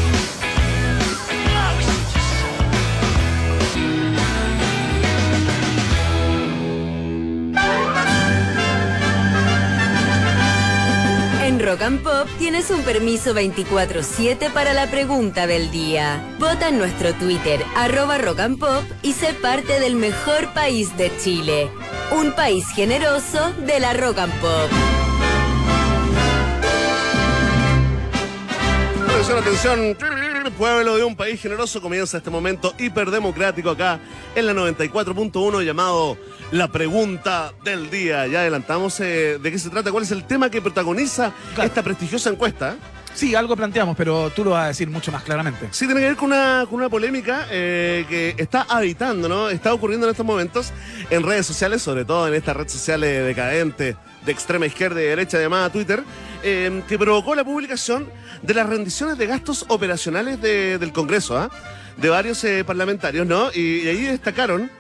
Rock 11.63 11.83
and 11.83 12.03
Pop 12.03 12.27
tienes 12.41 12.71
un 12.71 12.83
permiso 12.83 13.35
24-7 13.35 14.53
para 14.53 14.75
la 14.75 14.91
pregunta 14.91 15.47
del 15.47 15.71
día. 15.71 16.21
Vota 16.41 16.69
en 16.69 16.77
nuestro 16.77 17.15
Twitter, 17.15 17.65
arroba 17.77 18.19
Rock 18.19 18.41
and 18.41 18.59
Pop, 18.59 18.83
y 19.03 19.13
sé 19.13 19.33
parte 19.33 19.79
del 19.79 19.95
mejor 19.95 20.53
país 20.55 20.97
de 20.97 21.17
Chile. 21.19 21.71
Un 22.11 22.33
país 22.33 22.67
generoso 22.75 23.53
de 23.65 23.79
la 23.79 23.93
Rock 23.93 24.19
and 24.19 24.41
Pop. 24.41 24.71
Atención, 29.07 29.39
atención. 29.39 29.97
Pueblo 30.59 30.97
de 30.97 31.05
un 31.05 31.15
país 31.15 31.41
generoso 31.41 31.81
comienza 31.81 32.19
este 32.19 32.31
momento 32.31 32.75
hiperdemocrático 32.77 33.71
acá 33.71 34.01
en 34.35 34.47
la 34.47 34.53
94.1 34.53 35.63
llamado 35.63 36.19
La 36.53 36.69
Pregunta 36.69 37.53
del 37.65 37.91
Día. 37.91 38.27
Ya 38.27 38.41
adelantamos 38.41 39.01
eh, 39.01 39.39
de 39.43 39.51
qué 39.51 39.59
se 39.59 39.71
trata, 39.71 39.91
cuál 39.91 40.05
es 40.05 40.11
el 40.11 40.25
tema 40.25 40.51
que 40.51 40.61
protagoniza 40.61 41.33
Claro. 41.55 41.69
esta 41.69 41.83
prestigiosa 41.83 42.31
encuesta. 42.31 42.77
Sí, 43.15 43.35
algo 43.35 43.57
planteamos, 43.57 43.95
pero 43.97 44.31
tú 44.31 44.43
lo 44.45 44.51
vas 44.53 44.65
a 44.65 44.69
decir 44.69 44.89
mucho 44.89 45.13
más 45.13 45.23
claramente. 45.23 45.69
Sí, 45.71 45.85
tiene 45.87 46.01
que 46.01 46.07
ver 46.09 46.17
con 46.17 46.29
una, 46.33 46.65
con 46.69 46.79
una 46.79 46.89
polémica 46.89 47.47
eh, 47.51 48.07
que 48.09 48.35
está 48.39 48.63
habitando, 48.69 49.29
¿no? 49.29 49.51
Está 49.51 49.73
ocurriendo 49.75 50.07
en 50.07 50.11
estos 50.13 50.25
momentos 50.25 50.73
en 51.11 51.23
redes 51.23 51.45
sociales, 51.47 51.83
sobre 51.83 52.05
todo 52.07 52.27
en 52.29 52.35
esta 52.35 52.55
red 52.55 52.69
social 52.69 53.03
eh, 53.05 53.21
decadente 53.21 53.97
de 54.25 54.33
extrema 54.33 54.65
izquierda 54.67 55.01
y 55.03 55.05
derecha 55.05 55.39
llamada 55.39 55.71
Twitter, 55.71 56.03
eh, 56.43 56.83
que 56.89 56.99
provocó 56.99 57.35
la 57.35 57.45
publicación 57.45 58.07
de 58.43 58.55
las 58.55 58.67
rendiciones 58.67 59.19
de 59.19 59.27
gastos 59.27 59.67
operacionales 59.69 60.41
de- 60.41 60.79
del 60.79 60.93
Congreso, 60.93 61.37
¿ah? 61.37 61.51
de 61.99 62.09
varios 62.09 62.43
eh, 62.45 62.65
parlamentarios, 62.65 63.27
¿no? 63.27 63.51
Y, 63.55 63.81
y 63.85 63.89
ahí 63.89 64.03
destacaron 64.05 64.71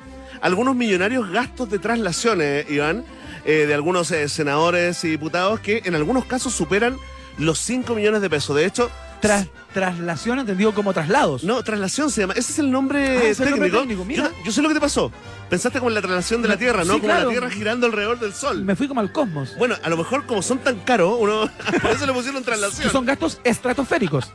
algunos 0.43 0.77
millonarios 0.77 1.31
gastos 1.31 1.71
de 1.71 1.79
traslaciones, 1.79 2.71
Iván, 2.71 3.05
eh, 3.45 3.65
de 3.67 3.75
algunos 3.75 4.11
eh, 4.11 4.29
senadores 4.29 5.03
y 5.05 5.09
diputados 5.09 5.61
que 5.61 5.83
en 5.85 5.95
algunos 5.95 6.27
casos 6.27 6.53
superan 6.53 6.99
los 7.39 7.59
5 7.61 7.95
millones 7.95 8.21
de 8.21 8.29
pesos. 8.29 8.55
De 8.55 8.67
hecho, 8.67 8.91
Tras, 9.21 9.47
traslación 9.73 10.39
entendido 10.39 10.73
como 10.75 10.93
traslados. 10.93 11.45
no, 11.45 11.63
traslación 11.63 12.11
se 12.11 12.23
llama. 12.23 12.35
Ese 12.35 12.53
es 12.53 12.59
el 12.59 12.71
nombre 12.71 13.01
Ah, 13.09 13.15
ese 13.23 13.31
es 13.31 13.41
el 13.41 13.47
técnico. 13.55 13.61
nombre 13.77 13.81
técnico, 13.81 14.05
mira. 14.05 14.25
Yo, 14.39 14.45
yo 14.47 14.53
sé 14.53 14.63
lo 14.63 14.69
que 14.69 14.75
te 14.75 14.81
pasó. 14.81 15.13
Pensaste 15.51 15.79
como 15.81 15.91
en 15.91 15.95
la 15.97 16.01
traslación 16.01 16.41
de 16.41 16.49
la 16.49 16.57
Tierra, 16.57 16.79
¿no? 16.85 16.95
Sí, 16.95 17.01
como 17.01 17.13
claro. 17.13 17.25
la 17.27 17.31
Tierra 17.31 17.51
girando 17.51 17.87
alrededor 17.87 18.19
del 18.19 18.33
Sol. 18.33 18.65
Me 18.65 18.75
fui 18.75 18.89
como 18.89 19.01
al 19.01 19.13
cosmos. 19.13 19.55
Bueno, 19.59 19.75
a 19.83 19.91
lo 19.91 19.99
mejor 19.99 20.25
como 20.25 20.41
son 20.41 20.59
tan 20.61 20.77
caros, 20.81 21.17
uno 21.21 21.51
por 21.83 21.91
eso 21.91 22.07
le 22.07 22.13
pusieron 22.15 22.43
traslación. 22.43 22.91
son 22.91 23.05
gastos 23.05 23.39
estratosféricos. 23.45 24.33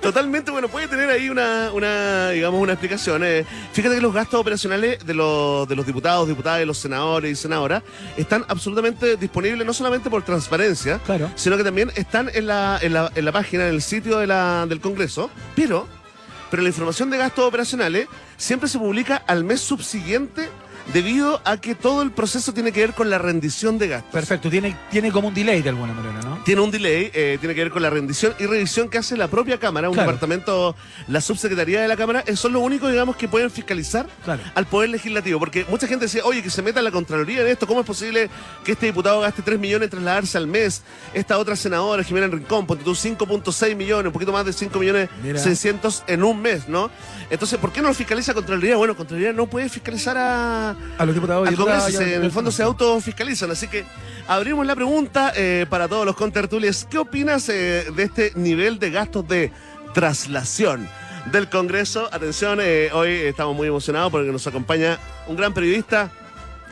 Totalmente, 0.00 0.50
bueno, 0.50 0.68
puede 0.68 0.88
tener 0.88 1.08
ahí 1.10 1.28
una, 1.28 1.70
una 1.72 2.30
digamos, 2.30 2.60
una 2.60 2.72
explicación. 2.72 3.22
eh. 3.24 3.44
Fíjate 3.72 3.94
que 3.96 4.00
los 4.00 4.12
gastos 4.12 4.40
operacionales 4.40 5.04
de 5.06 5.14
los, 5.14 5.68
de 5.68 5.76
los 5.76 5.86
diputados, 5.86 6.26
diputadas, 6.28 6.58
de 6.60 6.66
los 6.66 6.78
senadores 6.78 7.30
y 7.32 7.36
senadoras 7.36 7.82
están 8.16 8.44
absolutamente 8.48 9.16
disponibles, 9.16 9.64
no 9.66 9.72
solamente 9.72 10.10
por 10.10 10.22
transparencia, 10.22 10.98
Claro. 11.06 11.30
sino 11.36 11.56
que 11.56 11.64
también 11.64 11.92
están 11.94 12.30
en 12.34 12.46
la, 12.48 12.78
en 12.82 12.92
la, 12.92 13.10
en 13.14 13.24
la 13.24 13.32
página, 13.32 13.68
en 13.68 13.74
el 13.74 13.82
sitio 13.82 14.18
de 14.18 14.26
la- 14.26 14.62
Congreso, 14.80 15.30
pero, 15.54 15.86
pero 16.50 16.62
la 16.62 16.68
información 16.68 17.10
de 17.10 17.18
gastos 17.18 17.46
operacionales 17.46 18.08
siempre 18.36 18.68
se 18.68 18.78
publica 18.78 19.16
al 19.26 19.44
mes 19.44 19.60
subsiguiente 19.60 20.48
debido 20.92 21.40
a 21.44 21.56
que 21.58 21.74
todo 21.74 22.02
el 22.02 22.10
proceso 22.12 22.52
tiene 22.54 22.72
que 22.72 22.80
ver 22.80 22.94
con 22.94 23.10
la 23.10 23.18
rendición 23.18 23.78
de 23.78 23.88
gastos. 23.88 24.12
Perfecto, 24.12 24.48
tiene, 24.50 24.76
tiene 24.90 25.10
como 25.12 25.28
un 25.28 25.34
delay 25.34 25.62
de 25.62 25.68
alguna 25.70 25.92
manera, 25.92 26.20
¿no? 26.22 26.42
Tiene 26.44 26.60
un 26.60 26.70
delay, 26.70 27.10
eh, 27.12 27.36
tiene 27.40 27.54
que 27.54 27.62
ver 27.64 27.72
con 27.72 27.82
la 27.82 27.90
rendición 27.90 28.34
y 28.38 28.46
revisión 28.46 28.88
que 28.88 28.98
hace 28.98 29.16
la 29.16 29.28
propia 29.28 29.58
Cámara, 29.58 29.88
un 29.88 29.94
Claro. 29.94 30.10
departamento, 30.10 30.76
la 31.08 31.20
subsecretaría 31.20 31.80
de 31.82 31.88
la 31.88 31.96
Cámara, 31.96 32.22
eh, 32.26 32.36
son 32.36 32.52
los 32.52 32.62
únicos, 32.62 32.90
digamos, 32.90 33.16
que 33.16 33.26
pueden 33.28 33.50
fiscalizar 33.50 34.06
Claro. 34.24 34.42
al 34.54 34.66
Poder 34.66 34.90
Legislativo. 34.90 35.38
Porque 35.38 35.66
mucha 35.68 35.86
gente 35.86 36.04
decía, 36.06 36.22
oye, 36.24 36.42
que 36.42 36.50
se 36.50 36.62
meta 36.62 36.80
la 36.82 36.90
Contraloría 36.90 37.40
en 37.40 37.48
esto, 37.48 37.66
¿cómo 37.66 37.80
es 37.80 37.86
posible 37.86 38.30
que 38.64 38.72
este 38.72 38.86
diputado 38.86 39.20
gaste 39.20 39.42
3 39.42 39.58
millones 39.58 39.86
en 39.86 39.90
trasladarse 39.90 40.38
al 40.38 40.46
mes? 40.46 40.82
Esta 41.14 41.38
otra 41.38 41.56
senadora, 41.56 42.02
Jimena 42.04 42.28
Rincón, 42.28 42.66
ponte 42.66 42.84
tú 42.84 42.94
5.6 42.94 43.74
millones, 43.74 44.06
un 44.06 44.12
poquito 44.12 44.32
más 44.32 44.44
de 44.46 44.52
5 44.52 44.78
millones 44.78 45.08
Mira. 45.22 45.38
600 45.38 46.04
en 46.06 46.22
un 46.22 46.40
mes, 46.40 46.68
¿no? 46.68 46.90
Entonces, 47.30 47.58
¿por 47.58 47.72
qué 47.72 47.82
no 47.82 47.88
lo 47.88 47.94
fiscaliza 47.94 48.34
Contraloría? 48.34 48.76
Bueno, 48.76 48.96
Contraloría 48.96 49.32
no 49.32 49.46
puede 49.46 49.68
fiscalizar 49.68 50.16
a, 50.16 50.75
A 50.98 51.04
los 51.04 51.14
diputados 51.14 51.46
al 51.48 51.56
Congreso, 51.56 51.88
y 51.88 51.92
se- 51.92 52.14
en 52.16 52.24
el 52.24 52.30
fondo 52.32 52.50
se 52.50 52.62
autofiscalizan. 52.62 53.50
Así 53.50 53.68
que 53.68 53.84
abrimos 54.28 54.66
la 54.66 54.74
pregunta 54.74 55.32
eh, 55.36 55.66
para 55.68 55.88
todos 55.88 56.06
los 56.06 56.16
contertulios. 56.16 56.86
¿Qué 56.90 56.98
opinas 56.98 57.48
eh, 57.48 57.86
de 57.94 58.02
este 58.02 58.32
nivel 58.34 58.78
de 58.78 58.90
gastos 58.90 59.26
de 59.28 59.52
traslación 59.94 60.88
del 61.32 61.48
Congreso? 61.50 62.08
Atención, 62.12 62.58
eh, 62.62 62.90
hoy 62.92 63.10
estamos 63.10 63.54
muy 63.54 63.68
emocionados 63.68 64.10
porque 64.10 64.30
nos 64.32 64.46
acompaña 64.46 64.98
un 65.26 65.36
gran 65.36 65.52
periodista, 65.52 66.10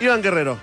Iván 0.00 0.22
Guerrero. 0.22 0.58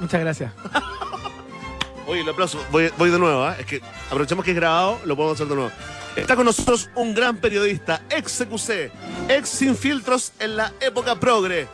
Muchas 0.00 0.20
gracias. 0.20 0.52
Oye, 2.06 2.20
el 2.20 2.28
aplauso. 2.28 2.62
Voy, 2.70 2.90
voy 2.98 3.10
de 3.10 3.18
nuevo, 3.18 3.44
¿ah? 3.44 3.56
Es 3.58 3.64
que 3.66 3.80
aprovechamos 4.08 4.44
que 4.44 4.50
es 4.50 4.56
grabado, 4.56 5.00
lo 5.06 5.16
podemos 5.16 5.36
hacer 5.36 5.48
de 5.48 5.54
nuevo. 5.54 5.70
Está 6.16 6.36
con 6.36 6.44
nosotros 6.44 6.90
un 6.94 7.14
gran 7.14 7.38
periodista, 7.38 8.02
ex 8.10 8.38
CQC, 8.44 8.92
ex 9.30 9.48
Sin 9.48 9.74
Filtros 9.76 10.32
en 10.38 10.56
la 10.56 10.72
época 10.80 11.18
progre, 11.18 11.66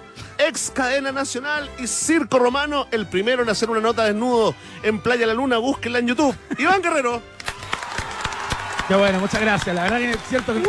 ex 0.48 0.70
Cadena 0.70 1.12
Nacional 1.12 1.70
y 1.78 1.86
Circo 1.86 2.38
Romano, 2.38 2.86
el 2.90 3.06
primero 3.06 3.42
en 3.42 3.48
hacer 3.48 3.70
una 3.70 3.80
nota 3.80 4.04
desnudo 4.04 4.54
en 4.82 4.98
Playa 5.00 5.26
La 5.26 5.34
Luna, 5.34 5.58
búsquenla 5.58 5.98
en 6.00 6.06
YouTube. 6.08 6.34
Iván 6.58 6.82
Guerrero. 6.82 7.22
Qué 8.88 8.94
bueno, 8.94 9.20
muchas 9.20 9.40
gracias. 9.40 9.74
La 9.74 9.82
verdad 9.84 9.98
que 9.98 10.10
es 10.10 10.18
cierto 10.28 10.52
que, 10.52 10.62
que 10.62 10.68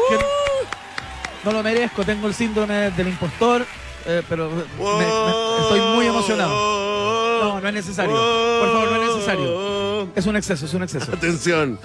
no 1.44 1.52
lo 1.52 1.64
merezco, 1.64 2.04
tengo 2.06 2.28
el 2.28 2.34
síndrome 2.36 2.92
del 2.92 3.08
impostor, 3.08 3.66
eh, 4.06 4.22
pero 4.30 4.50
me- 4.50 4.56
me- 4.58 5.62
estoy 5.64 5.80
muy 5.96 6.06
emocionado. 6.06 7.42
No, 7.44 7.60
no 7.62 7.68
es 7.68 7.74
necesario. 7.74 8.12
Por 8.14 8.72
favor, 8.72 8.92
no 8.92 9.02
es 9.04 9.10
necesario. 9.16 10.08
Es 10.16 10.26
un 10.28 10.36
exceso, 10.36 10.66
es 10.68 10.74
un 10.76 10.84
exceso. 10.84 11.12
Atención. 11.12 11.80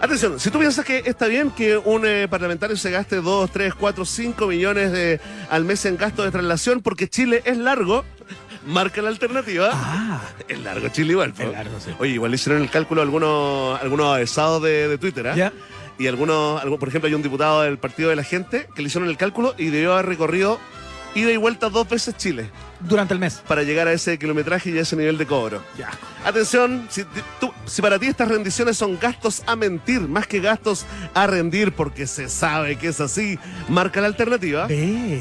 Atención, 0.00 0.40
si 0.40 0.50
tú 0.50 0.58
piensas 0.58 0.84
que 0.84 1.02
está 1.04 1.26
bien 1.26 1.50
que 1.50 1.76
un 1.76 2.06
eh, 2.06 2.26
parlamentario 2.26 2.74
se 2.76 2.90
gaste 2.90 3.16
2, 3.16 3.50
3, 3.50 3.74
4, 3.74 4.04
5 4.06 4.46
millones 4.46 4.92
de, 4.92 5.20
al 5.50 5.64
mes 5.66 5.84
en 5.84 5.98
gasto 5.98 6.22
de 6.22 6.30
traslación 6.30 6.80
porque 6.80 7.06
Chile 7.06 7.42
es 7.44 7.58
largo, 7.58 8.04
marca 8.66 9.02
la 9.02 9.10
alternativa. 9.10 9.70
Ah, 9.72 10.22
Es 10.48 10.58
largo 10.60 10.88
Chile 10.88 11.12
igual. 11.12 11.34
Es 11.38 11.52
largo, 11.52 11.78
sí. 11.80 11.90
Oye, 11.98 12.12
igual 12.12 12.30
le 12.30 12.36
hicieron 12.36 12.62
el 12.62 12.70
cálculo 12.70 13.02
a 13.02 13.04
algunos, 13.04 13.78
algunos 13.82 14.14
avesados 14.14 14.62
de, 14.62 14.88
de 14.88 14.96
Twitter, 14.96 15.28
¿ah? 15.28 15.34
ya. 15.36 15.52
Y 15.98 16.06
algunos, 16.06 16.62
por 16.78 16.88
ejemplo, 16.88 17.08
hay 17.08 17.14
un 17.14 17.20
diputado 17.20 17.60
del 17.60 17.76
Partido 17.76 18.08
de 18.08 18.16
la 18.16 18.24
Gente 18.24 18.68
que 18.74 18.80
le 18.80 18.88
hicieron 18.88 19.06
el 19.10 19.18
cálculo 19.18 19.54
y 19.58 19.66
debió 19.66 19.92
haber 19.92 20.06
recorrido 20.06 20.58
ida 21.14 21.30
y 21.32 21.36
vuelta 21.36 21.68
dos 21.68 21.88
veces 21.88 22.16
Chile 22.16 22.50
Durante 22.80 23.14
el 23.14 23.20
mes. 23.20 23.42
para 23.46 23.62
llegar 23.62 23.88
a 23.88 23.92
ese 23.92 24.18
kilometraje 24.18 24.70
y 24.70 24.78
a 24.78 24.82
ese 24.82 24.96
nivel 24.96 25.18
de 25.18 25.26
cobro. 25.26 25.62
Ya. 25.78 25.90
Atención, 26.24 26.86
si, 26.90 27.04
ti- 27.04 27.20
tú- 27.40 27.52
si 27.66 27.82
para 27.82 27.98
ti 27.98 28.06
estas 28.06 28.28
rendiciones 28.28 28.76
son 28.76 28.98
gastos 28.98 29.42
a 29.46 29.56
mentir 29.56 30.00
más 30.02 30.26
que 30.26 30.40
gastos 30.40 30.86
a 31.14 31.26
rendir, 31.26 31.72
porque 31.72 32.06
se 32.06 32.28
sabe 32.28 32.76
que 32.76 32.88
es 32.88 33.00
así, 33.00 33.38
marca 33.68 34.00
la 34.00 34.06
alternativa. 34.08 34.66
Ve. 34.66 35.20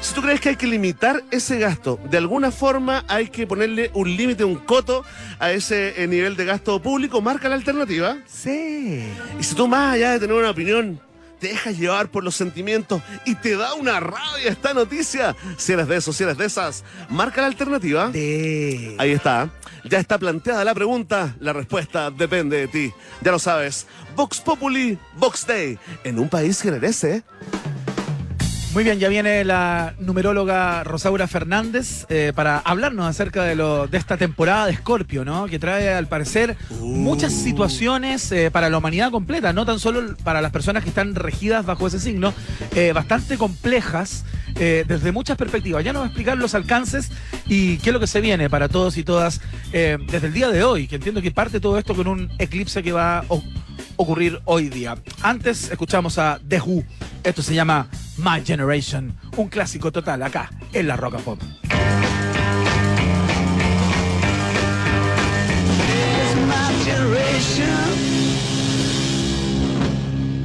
Si 0.00 0.14
tú 0.14 0.20
crees 0.20 0.40
que 0.40 0.48
hay 0.48 0.56
que 0.56 0.66
limitar 0.66 1.22
ese 1.30 1.60
gasto, 1.60 2.00
de 2.10 2.18
alguna 2.18 2.50
forma 2.50 3.04
hay 3.06 3.28
que 3.28 3.46
ponerle 3.46 3.90
un 3.94 4.16
límite, 4.16 4.42
un 4.42 4.56
coto 4.56 5.04
a 5.38 5.52
ese 5.52 6.02
eh, 6.02 6.08
nivel 6.08 6.34
de 6.34 6.44
gasto 6.44 6.82
público, 6.82 7.20
marca 7.22 7.48
la 7.48 7.54
alternativa. 7.54 8.16
Sí. 8.26 9.04
Y 9.38 9.42
si 9.44 9.54
tú 9.54 9.68
más 9.68 9.94
allá 9.94 10.10
de 10.10 10.18
tener 10.18 10.34
una 10.34 10.50
opinión, 10.50 11.00
te 11.42 11.48
dejas 11.48 11.76
llevar 11.76 12.08
por 12.08 12.22
los 12.22 12.36
sentimientos 12.36 13.02
y 13.24 13.34
te 13.34 13.56
da 13.56 13.74
una 13.74 13.98
rabia 13.98 14.46
esta 14.46 14.72
noticia, 14.72 15.34
si 15.56 15.72
eres 15.72 15.88
de 15.88 15.96
esos, 15.96 16.16
si 16.16 16.22
eres 16.22 16.38
de 16.38 16.46
esas, 16.46 16.84
marca 17.10 17.40
la 17.40 17.48
alternativa. 17.48 18.12
Ahí 18.96 19.10
está. 19.10 19.50
Ya 19.84 19.98
está 19.98 20.18
planteada 20.18 20.64
la 20.64 20.72
pregunta. 20.72 21.34
La 21.40 21.52
respuesta 21.52 22.12
depende 22.12 22.58
de 22.58 22.68
ti. 22.68 22.92
Ya 23.22 23.32
lo 23.32 23.40
sabes. 23.40 23.88
Vox 24.14 24.40
Populi, 24.40 24.96
Vox 25.16 25.44
Day. 25.44 25.76
En 26.04 26.20
un 26.20 26.28
país 26.28 26.62
que 26.62 26.70
merece. 26.70 27.24
Muy 28.74 28.84
bien, 28.84 28.98
ya 28.98 29.10
viene 29.10 29.44
la 29.44 29.92
numeróloga 29.98 30.82
Rosaura 30.82 31.28
Fernández 31.28 32.06
eh, 32.08 32.32
para 32.34 32.56
hablarnos 32.58 33.06
acerca 33.06 33.44
de, 33.44 33.54
lo, 33.54 33.86
de 33.86 33.98
esta 33.98 34.16
temporada 34.16 34.64
de 34.64 34.72
Escorpio, 34.72 35.26
¿no? 35.26 35.44
Que 35.44 35.58
trae, 35.58 35.92
al 35.92 36.06
parecer, 36.06 36.56
muchas 36.80 37.34
situaciones 37.34 38.32
eh, 38.32 38.50
para 38.50 38.70
la 38.70 38.78
humanidad 38.78 39.10
completa, 39.10 39.52
no 39.52 39.66
tan 39.66 39.78
solo 39.78 40.16
para 40.24 40.40
las 40.40 40.52
personas 40.52 40.84
que 40.84 40.88
están 40.88 41.14
regidas 41.14 41.66
bajo 41.66 41.86
ese 41.86 42.00
signo, 42.00 42.32
eh, 42.74 42.92
bastante 42.94 43.36
complejas 43.36 44.24
desde 44.54 45.12
muchas 45.12 45.36
perspectivas. 45.36 45.82
Ya 45.82 45.92
nos 45.92 46.02
va 46.02 46.04
a 46.04 46.08
explicar 46.08 46.36
los 46.36 46.54
alcances 46.54 47.10
y 47.48 47.78
qué 47.78 47.90
es 47.90 47.94
lo 47.94 47.98
que 47.98 48.06
se 48.06 48.20
viene 48.20 48.48
para 48.48 48.68
todos 48.68 48.96
y 48.96 49.02
todas 49.02 49.40
desde 49.72 50.26
el 50.26 50.32
día 50.32 50.50
de 50.50 50.62
hoy, 50.62 50.86
que 50.86 50.96
entiendo 50.96 51.20
que 51.20 51.32
parte 51.32 51.58
todo 51.58 51.78
esto 51.78 51.96
con 51.96 52.06
un 52.06 52.30
eclipse 52.38 52.82
que 52.82 52.92
va 52.92 53.18
a 53.18 53.24
ocurrir 54.02 54.40
hoy 54.44 54.68
día. 54.68 54.96
Antes 55.22 55.70
escuchamos 55.70 56.18
a 56.18 56.40
The 56.46 56.60
Who. 56.60 56.84
Esto 57.22 57.42
se 57.42 57.54
llama 57.54 57.88
My 58.18 58.44
Generation, 58.44 59.16
un 59.36 59.48
clásico 59.48 59.90
total 59.92 60.22
acá 60.22 60.50
en 60.72 60.88
la 60.88 60.96
Rock 60.96 61.14
and 61.14 61.24
Pop. 61.24 61.38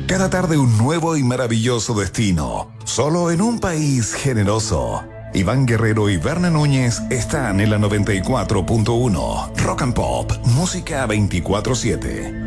Cada 0.07 0.29
tarde 0.29 0.57
un 0.57 0.77
nuevo 0.77 1.17
y 1.17 1.23
maravilloso 1.23 1.93
destino, 1.93 2.71
solo 2.85 3.29
en 3.29 3.41
un 3.41 3.59
país 3.59 4.13
generoso. 4.13 5.03
Iván 5.33 5.65
Guerrero 5.65 6.09
y 6.09 6.17
Berna 6.17 6.49
Núñez 6.49 7.01
están 7.09 7.59
en 7.59 7.69
la 7.69 7.77
94.1 7.77 9.51
Rock 9.57 9.81
and 9.81 9.93
Pop, 9.93 10.31
música 10.45 11.05
24/7. 11.05 12.46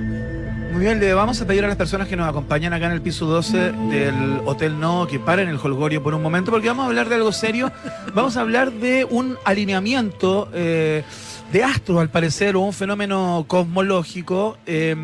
Muy 0.72 0.82
bien, 0.82 1.00
le 1.00 1.12
vamos 1.14 1.40
a 1.40 1.46
pedir 1.46 1.64
a 1.64 1.68
las 1.68 1.76
personas 1.76 2.06
que 2.06 2.16
nos 2.16 2.28
acompañan 2.28 2.72
acá 2.72 2.86
en 2.86 2.92
el 2.92 3.02
piso 3.02 3.26
12 3.26 3.72
del 3.90 4.40
Hotel 4.44 4.78
No 4.78 5.06
que 5.06 5.18
paren 5.18 5.48
el 5.48 5.56
holgorio 5.56 6.02
por 6.02 6.14
un 6.14 6.22
momento, 6.22 6.50
porque 6.50 6.68
vamos 6.68 6.84
a 6.84 6.86
hablar 6.86 7.08
de 7.08 7.16
algo 7.16 7.32
serio. 7.32 7.72
Vamos 8.14 8.36
a 8.36 8.42
hablar 8.42 8.72
de 8.72 9.04
un 9.04 9.36
alineamiento 9.44 10.48
eh, 10.54 11.02
de 11.52 11.64
astros, 11.64 12.00
al 12.00 12.10
parecer, 12.10 12.56
o 12.56 12.60
un 12.60 12.72
fenómeno 12.72 13.44
cosmológico. 13.48 14.58
eh, 14.66 14.96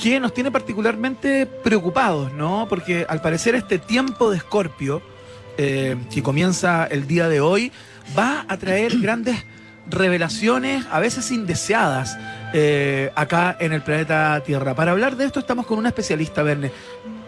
que 0.00 0.18
nos 0.18 0.32
tiene 0.32 0.50
particularmente 0.50 1.44
preocupados, 1.44 2.32
¿no? 2.32 2.66
Porque 2.68 3.04
al 3.06 3.20
parecer 3.20 3.54
este 3.54 3.78
tiempo 3.78 4.30
de 4.30 4.38
Escorpio, 4.38 5.02
eh, 5.58 5.96
que 6.10 6.22
comienza 6.22 6.86
el 6.86 7.06
día 7.06 7.28
de 7.28 7.40
hoy, 7.40 7.70
va 8.18 8.46
a 8.48 8.56
traer 8.56 8.98
grandes 8.98 9.44
revelaciones, 9.90 10.86
a 10.90 11.00
veces 11.00 11.30
indeseadas, 11.30 12.16
eh, 12.52 13.10
acá 13.14 13.56
en 13.60 13.72
el 13.72 13.82
planeta 13.82 14.42
Tierra. 14.44 14.74
Para 14.74 14.92
hablar 14.92 15.16
de 15.16 15.24
esto 15.24 15.40
estamos 15.40 15.66
con 15.66 15.78
una 15.78 15.88
especialista, 15.88 16.42
Verne. 16.42 16.72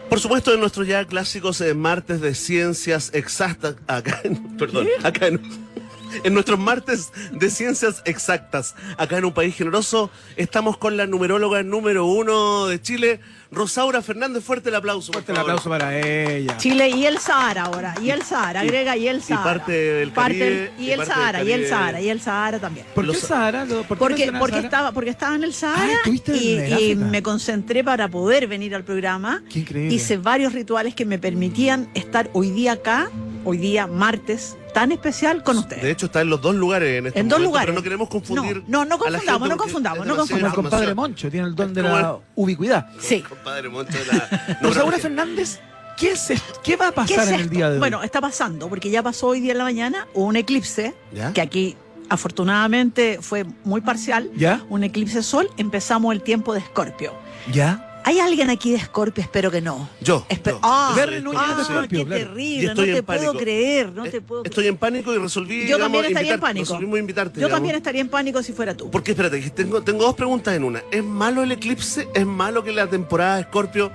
Por 0.09 0.21
supuesto, 0.21 0.53
en 0.53 0.61
nuestros 0.61 0.87
ya 0.87 1.05
clásicos 1.07 1.61
eh, 1.61 1.73
martes 1.75 2.21
de 2.21 2.35
ciencias 2.35 3.11
exactas, 3.15 3.77
acá 3.87 4.21
en, 4.25 4.57
perdón, 4.59 4.87
acá 5.03 5.29
en, 5.29 5.41
en 6.25 6.35
nuestros 6.35 6.59
martes 6.59 7.13
de 7.33 7.51
ciencias 7.51 8.03
exactas, 8.05 8.75
acá 8.99 9.19
en 9.19 9.25
un 9.25 9.33
país 9.33 9.55
generoso, 9.55 10.11
estamos 10.37 10.77
con 10.77 10.97
la 10.97 11.07
numeróloga 11.07 11.63
número 11.63 12.05
uno 12.05 12.67
de 12.67 12.81
Chile, 12.83 13.21
Rosaura 13.53 14.01
Fernández. 14.03 14.43
Fuerte 14.43 14.71
el 14.71 14.75
aplauso. 14.75 15.13
por 15.13 15.23
Fuerte 15.23 15.33
el 15.33 15.39
aplauso 15.39 15.69
para 15.69 15.99
ella. 15.99 16.57
Chile 16.57 16.89
y 16.89 17.05
el 17.07 17.19
Sahara 17.19 17.65
ahora, 17.65 17.95
y 18.03 18.11
el 18.11 18.23
Sahara, 18.23 18.61
agrega 18.61 18.97
y 18.97 19.09
el 19.09 19.23
Sahara. 19.23 19.45
parte 19.45 19.73
del 19.73 20.11
Parte 20.11 20.39
Caribe, 20.39 20.57
del- 20.57 20.71
y 20.79 20.83
y 20.85 20.91
el 20.91 20.97
parte 20.99 21.11
del 21.13 21.17
Sahara, 21.19 21.43
y 21.45 21.53
el. 21.53 21.69
Sahara, 21.69 22.01
y 22.01 22.09
el 22.09 22.21
Sahara 22.21 22.59
también. 22.59 22.87
¿Por 22.95 23.07
qué 23.11 23.17
Sahara? 23.19 23.65
¿Por 23.67 23.87
qué 23.87 23.95
Porque, 23.97 24.27
Sahara? 24.27 24.59
estaba, 24.61 24.93
porque 24.93 25.11
estaba 25.11 25.35
en 25.37 25.45
el 25.45 25.53
Sahara 25.55 25.83
Ah, 25.93 25.97
estuviste 25.99 26.37
y, 26.37 26.55
el 26.59 26.81
y 26.81 26.97
me 26.97 27.23
concentré 27.23 27.85
para 27.85 28.09
poder 28.09 28.47
venir 28.47 28.75
al 28.75 28.85
programa. 28.85 29.43
Qué 29.51 29.61
increíble. 29.61 29.95
Hice 29.95 30.17
varios 30.17 30.53
rituales 30.55 30.95
que 30.95 31.05
me 31.05 31.19
permitían 31.19 31.89
estar 31.95 32.31
hoy 32.33 32.51
día 32.51 32.73
acá, 32.73 33.11
hoy 33.45 33.59
día 33.59 33.87
martes, 33.87 34.57
tan 34.73 34.93
especial 34.93 35.43
con 35.43 35.59
ustedes. 35.59 35.83
De 35.83 35.91
hecho, 35.91 36.07
está 36.07 36.21
en 36.21 36.31
los 36.31 36.41
dos 36.41 36.55
lugares 36.55 36.99
en 36.99 37.07
este 37.07 37.21
En 37.21 37.29
dos 37.29 37.39
momento, 37.39 37.49
lugares. 37.51 37.67
Pero 37.67 37.79
no 37.79 37.83
queremos 37.83 38.09
confundir. 38.09 38.65
No, 38.67 38.85
no, 38.85 38.99
confundamos, 38.99 39.49
no 39.49 39.57
confundamos, 39.57 40.01
es 40.01 40.07
no 40.07 40.17
Como 40.17 40.47
el 40.47 40.53
compadre. 40.53 40.95
Moncho, 40.95 41.31
tiene 41.31 41.47
el 41.47 41.55
don 41.55 41.75
de 41.75 41.83
¿Cómo 41.83 41.99
la 41.99 42.19
ubicuidad. 42.35 42.87
sí. 43.01 43.21
Compadre 43.21 43.69
Moncho 43.69 43.99
de 43.99 44.07
la. 44.07 44.59
Rosaura. 44.63 44.99
Fernández, 44.99 45.61
¿qué, 45.97 46.13
es 46.13 46.31
esto? 46.31 46.61
¿qué 46.63 46.77
va 46.77 46.89
a 46.89 46.91
¿Qué 46.91 46.97
pasar 46.97 47.25
es 47.25 47.31
en 47.33 47.41
el 47.41 47.51
día 47.51 47.69
de 47.69 47.75
hoy? 47.75 47.79
Bueno, 47.81 48.03
está 48.03 48.21
pasando, 48.21 48.69
porque 48.69 48.91
ya 48.91 49.03
pasó 49.03 49.29
hoy 49.29 49.41
día 49.41 49.53
en 49.53 49.59
la 49.59 49.65
mañana 49.65 50.07
hubo 50.15 50.27
un 50.27 50.37
eclipse, 50.37 50.95
¿Ya? 51.13 51.33
que 51.33 51.41
aquí 51.41 51.77
afortunadamente 52.09 53.19
fue 53.21 53.45
muy 53.65 53.81
parcial. 53.81 54.31
¿Ya? 54.37 54.65
Un 54.69 54.85
eclipse 54.85 55.23
sol, 55.23 55.49
empezamos 55.57 56.13
el 56.13 56.23
tiempo 56.23 56.53
de 56.55 56.61
Escorpio. 56.61 57.13
¿Ya? 57.53 57.89
¿Hay 58.05 58.19
alguien 58.19 58.51
aquí 58.51 58.71
de 58.73 58.79
Escorpio? 58.79 59.23
Espero 59.23 59.51
que 59.51 59.61
no. 59.61 59.89
Yo. 60.01 60.27
Espe- 60.29 60.51
yo. 60.51 60.61
Ah, 60.63 60.93
Núñez 61.23 61.41
ah, 61.41 61.87
qué 61.89 62.05
terrible, 62.05 62.75
no 62.75 62.83
te 62.85 63.03
puedo 63.03 63.21
pánico. 63.27 63.39
creer, 63.39 63.93
no 63.93 64.05
Eh, 64.05 64.11
te 64.11 64.21
puedo 64.21 64.45
Estoy 64.45 64.67
en 64.67 64.77
pánico 64.77 65.15
y 65.15 65.19
resolví. 65.19 65.61
Yo 65.61 65.77
digamos, 65.77 65.83
también 65.85 66.05
estaría 66.07 66.35
en 66.35 66.41
pánico. 66.41 66.65
Resolvimos 66.65 66.99
invitarte. 66.99 67.35
Yo 67.35 67.47
digamos. 67.47 67.57
también 67.57 67.77
estaría 67.77 68.01
en 68.01 68.09
pánico 68.09 68.43
si 68.43 68.53
fuera 68.53 68.77
tú. 68.77 68.91
Porque 68.91 69.13
espérate, 69.13 69.41
tengo, 69.51 69.83
tengo 69.83 70.05
dos 70.05 70.15
preguntas 70.15 70.55
en 70.55 70.65
una. 70.65 70.83
¿Es 70.91 71.05
malo 71.05 71.43
el 71.45 71.53
eclipse? 71.53 72.09
¿Es 72.15 72.27
malo 72.27 72.65
que 72.65 72.73
la 72.73 72.89
temporada 72.89 73.37
de 73.37 73.43
Escorpio 73.43 73.93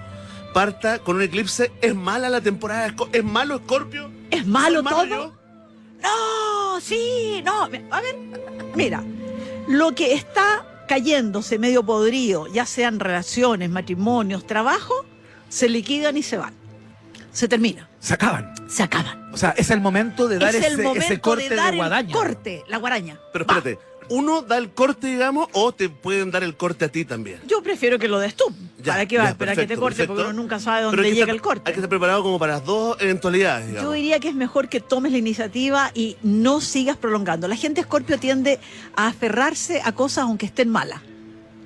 parta 0.53 0.99
con 0.99 1.17
un 1.17 1.21
eclipse? 1.23 1.71
¿Es 1.81 1.93
mala 1.93 2.29
la 2.29 2.39
temporada 2.41 2.83
de 2.83 2.87
Escorpio? 2.89 3.19
¿Es 3.19 3.25
malo 3.25 3.55
Escorpio? 3.55 4.09
¿Es 4.31 4.45
malo 4.47 4.81
¿Soy 4.83 4.89
todo? 4.89 5.05
yo? 5.05 5.33
No, 6.01 6.79
sí, 6.81 7.41
no. 7.43 7.63
A 7.63 7.67
ver, 8.01 8.15
mira, 8.75 9.03
lo 9.67 9.93
que 9.95 10.13
está 10.13 10.65
cayéndose 10.87 11.59
medio 11.59 11.83
podrido, 11.83 12.47
ya 12.51 12.65
sean 12.65 12.99
relaciones, 12.99 13.69
matrimonios, 13.69 14.47
trabajo, 14.47 15.05
se 15.49 15.69
liquidan 15.69 16.17
y 16.17 16.23
se 16.23 16.37
van. 16.37 16.53
Se 17.31 17.47
termina, 17.47 17.87
Se 17.99 18.15
acaban. 18.15 18.53
se 18.67 18.81
acaban. 18.81 19.31
O 19.31 19.37
sea, 19.37 19.51
es 19.51 19.69
el 19.69 19.79
momento 19.79 20.27
de 20.27 20.39
dar 20.39 20.55
es 20.55 20.63
ese, 20.63 20.67
el 20.73 20.77
momento 20.81 21.05
ese 21.05 21.19
corte 21.21 21.49
de 21.49 21.55
dar 21.55 21.75
guadaña. 21.75 22.11
corte, 22.13 22.63
la 22.67 22.77
guaraña. 22.77 23.19
Pero 23.31 23.45
Va. 23.45 23.61
¿Uno 24.09 24.41
da 24.41 24.57
el 24.57 24.69
corte, 24.71 25.07
digamos, 25.07 25.47
o 25.53 25.71
te 25.73 25.89
pueden 25.89 26.31
dar 26.31 26.43
el 26.43 26.55
corte 26.55 26.85
a 26.85 26.89
ti 26.89 27.05
también? 27.05 27.39
Yo 27.47 27.61
prefiero 27.61 27.99
que 27.99 28.07
lo 28.07 28.19
des 28.19 28.35
tú. 28.35 28.45
Ya, 28.79 28.93
¿Para 28.93 29.05
qué 29.05 29.17
vas 29.17 29.25
a 29.25 29.27
ya, 29.27 29.31
esperar 29.31 29.55
que 29.55 29.67
te 29.67 29.75
corte? 29.75 29.97
perfecto. 29.97 30.13
Porque 30.15 30.29
uno 30.29 30.41
nunca 30.41 30.59
sabe 30.59 30.83
dónde 30.83 31.01
llega 31.03 31.13
estar- 31.25 31.29
el 31.35 31.41
corte. 31.41 31.61
Hay 31.65 31.73
que 31.73 31.79
estar 31.79 31.89
preparado 31.89 32.23
como 32.23 32.37
para 32.39 32.53
las 32.53 32.65
dos 32.65 32.95
eventualidades, 32.99 33.67
digamos. 33.67 33.89
Yo 33.89 33.93
diría 33.93 34.19
que 34.19 34.29
es 34.29 34.35
mejor 34.35 34.69
que 34.69 34.79
tomes 34.79 35.11
la 35.11 35.17
iniciativa 35.17 35.91
y 35.93 36.17
no 36.23 36.61
sigas 36.61 36.95
prolongando. 36.97 37.47
La 37.47 37.55
gente 37.55 37.81
Escorpio 37.81 38.17
tiende 38.19 38.59
a 38.95 39.07
aferrarse 39.07 39.81
a 39.83 39.91
cosas 39.93 40.23
aunque 40.23 40.45
estén 40.45 40.69
malas. 40.69 41.01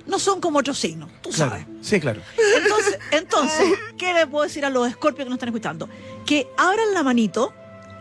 No 0.06 0.18
son 0.18 0.40
como 0.40 0.58
otros 0.58 0.78
signos, 0.78 1.08
tú 1.22 1.30
Claro. 1.30 1.52
sabes. 1.52 1.66
Sí, 1.80 2.00
claro. 2.00 2.20
Entonces, 2.56 2.98
entonces, 3.12 3.72
¿qué 3.96 4.12
le 4.12 4.26
puedo 4.26 4.42
decir 4.44 4.64
a 4.64 4.70
los 4.70 4.88
Escorpios 4.88 5.26
que 5.26 5.30
nos 5.30 5.36
están 5.36 5.50
escuchando? 5.50 5.88
Que 6.26 6.48
abran 6.56 6.92
la 6.92 7.02
manito 7.04 7.52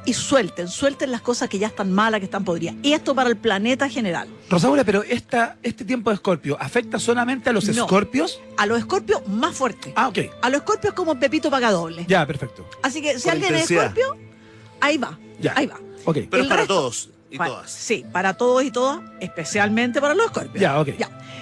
y 0.05 0.13
suelten, 0.13 0.67
suelten 0.67 1.11
las 1.11 1.21
cosas 1.21 1.47
que 1.49 1.59
ya 1.59 1.67
están 1.67 1.91
malas, 1.93 2.19
que 2.19 2.25
están 2.25 2.43
podridas. 2.43 2.75
Y 2.81 2.93
esto 2.93 3.13
para 3.13 3.29
el 3.29 3.37
planeta 3.37 3.87
general. 3.89 4.27
Rosaura, 4.49 4.83
pero 4.83 5.03
esta, 5.03 5.57
este 5.63 5.85
tiempo 5.85 6.09
de 6.09 6.15
Escorpio, 6.15 6.57
¿afecta 6.59 6.99
solamente 6.99 7.49
a 7.49 7.53
los 7.53 7.65
No. 7.67 7.83
Escorpios? 7.83 8.41
A 8.57 8.65
los 8.65 8.79
Escorpios 8.79 9.27
más 9.27 9.55
fuerte. 9.55 9.93
Ah, 9.95 10.07
ok. 10.07 10.17
A 10.41 10.49
los 10.49 10.61
Escorpios 10.61 10.93
como 10.93 11.19
Pepito 11.19 11.49
paga 11.51 11.71
doble. 11.71 12.05
Ya, 12.07 12.25
perfecto. 12.25 12.67
Así 12.83 13.01
que 13.01 13.19
si 13.19 13.29
alguien 13.29 13.51
intensidad. 13.53 13.85
es 13.85 13.89
Escorpio, 13.97 14.17
ahí 14.79 14.97
va. 14.97 15.17
Ya. 15.39 15.53
Ahí 15.55 15.67
va. 15.67 15.79
Ok. 16.05 16.17
Pero 16.29 16.37
el 16.37 16.41
es 16.43 16.47
para 16.47 16.61
resto- 16.63 16.67
todos 16.67 17.09
y 17.31 17.37
Pa- 17.37 17.47
todas. 17.47 17.71
Sí, 17.71 18.05
para 18.11 18.33
todos 18.35 18.63
y 18.63 18.71
todas, 18.71 18.99
especialmente 19.19 19.99
para 20.01 20.13
los 20.13 20.25
escorpios. 20.27 20.61
Ya, 20.61 20.79
ok. 20.79 20.89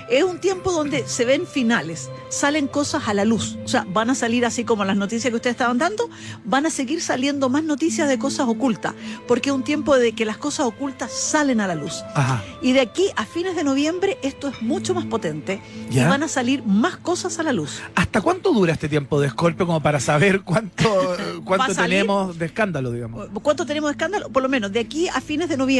Es 0.09 0.23
un 0.23 0.39
tiempo 0.39 0.71
donde 0.71 1.07
se 1.07 1.23
ven 1.23 1.45
finales, 1.45 2.09
salen 2.29 2.67
cosas 2.67 3.07
a 3.07 3.13
la 3.13 3.25
luz. 3.25 3.57
O 3.63 3.67
sea, 3.67 3.85
van 3.89 4.09
a 4.09 4.15
salir 4.15 4.43
así 4.43 4.63
como 4.63 4.83
las 4.83 4.97
noticias 4.97 5.29
que 5.29 5.35
ustedes 5.35 5.53
estaban 5.53 5.77
dando, 5.77 6.09
van 6.45 6.65
a 6.65 6.71
seguir 6.71 6.99
saliendo 7.01 7.47
más 7.49 7.63
noticias 7.63 8.07
de 8.09 8.17
cosas 8.17 8.47
ocultas, 8.47 8.93
porque 9.27 9.49
es 9.49 9.55
un 9.55 9.63
tiempo 9.63 9.95
de 9.97 10.13
que 10.13 10.25
las 10.25 10.37
cosas 10.37 10.65
ocultas 10.65 11.11
salen 11.11 11.61
a 11.61 11.67
la 11.67 11.75
luz. 11.75 12.03
Ajá. 12.15 12.43
Y 12.63 12.71
de 12.71 12.81
aquí 12.81 13.05
a 13.17 13.25
fines 13.25 13.55
de 13.55 13.63
noviembre 13.63 14.17
esto 14.23 14.47
es 14.47 14.61
mucho 14.63 14.95
más 14.95 15.05
potente 15.05 15.61
Ya. 15.91 16.05
y 16.05 16.09
van 16.09 16.23
a 16.23 16.27
salir 16.27 16.63
más 16.63 16.97
cosas 16.97 17.37
a 17.37 17.43
la 17.43 17.53
luz. 17.53 17.79
¿Hasta 17.93 18.21
cuánto 18.21 18.51
dura 18.51 18.73
este 18.73 18.89
tiempo 18.89 19.19
de 19.21 19.27
Escorpio 19.27 19.67
como 19.67 19.79
para 19.81 19.99
saber 19.99 20.41
cuánto, 20.41 20.89
cuánto 21.45 21.75
tenemos 21.75 22.37
de 22.39 22.47
escándalo, 22.47 22.91
digamos? 22.91 23.27
¿Cuánto 23.43 23.63
tenemos 23.65 23.89
de 23.89 23.91
escándalo? 23.91 24.29
Por 24.29 24.41
lo 24.41 24.49
menos 24.49 24.71
de 24.71 24.79
aquí 24.79 25.07
a 25.07 25.21
fines 25.21 25.49
de 25.49 25.57
noviembre, 25.57 25.78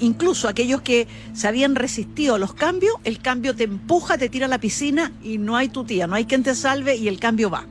incluso 0.00 0.48
aquellos 0.48 0.82
que 0.82 1.06
se 1.34 1.48
habían 1.48 1.74
resistido 1.74 2.34
a 2.34 2.38
los 2.38 2.54
cambios, 2.54 2.94
el 3.04 3.20
cambio 3.20 3.54
te 3.54 3.64
empuja, 3.64 4.18
te 4.18 4.28
tira 4.28 4.46
a 4.46 4.48
la 4.48 4.58
piscina 4.58 5.12
y 5.22 5.38
no 5.38 5.56
hay 5.56 5.68
tu 5.68 5.84
tía, 5.84 6.06
no 6.06 6.14
hay 6.14 6.24
quien 6.24 6.42
te 6.42 6.54
salve 6.54 6.96
y 6.96 7.08
el 7.08 7.18
cambio 7.18 7.50
va. 7.50 7.66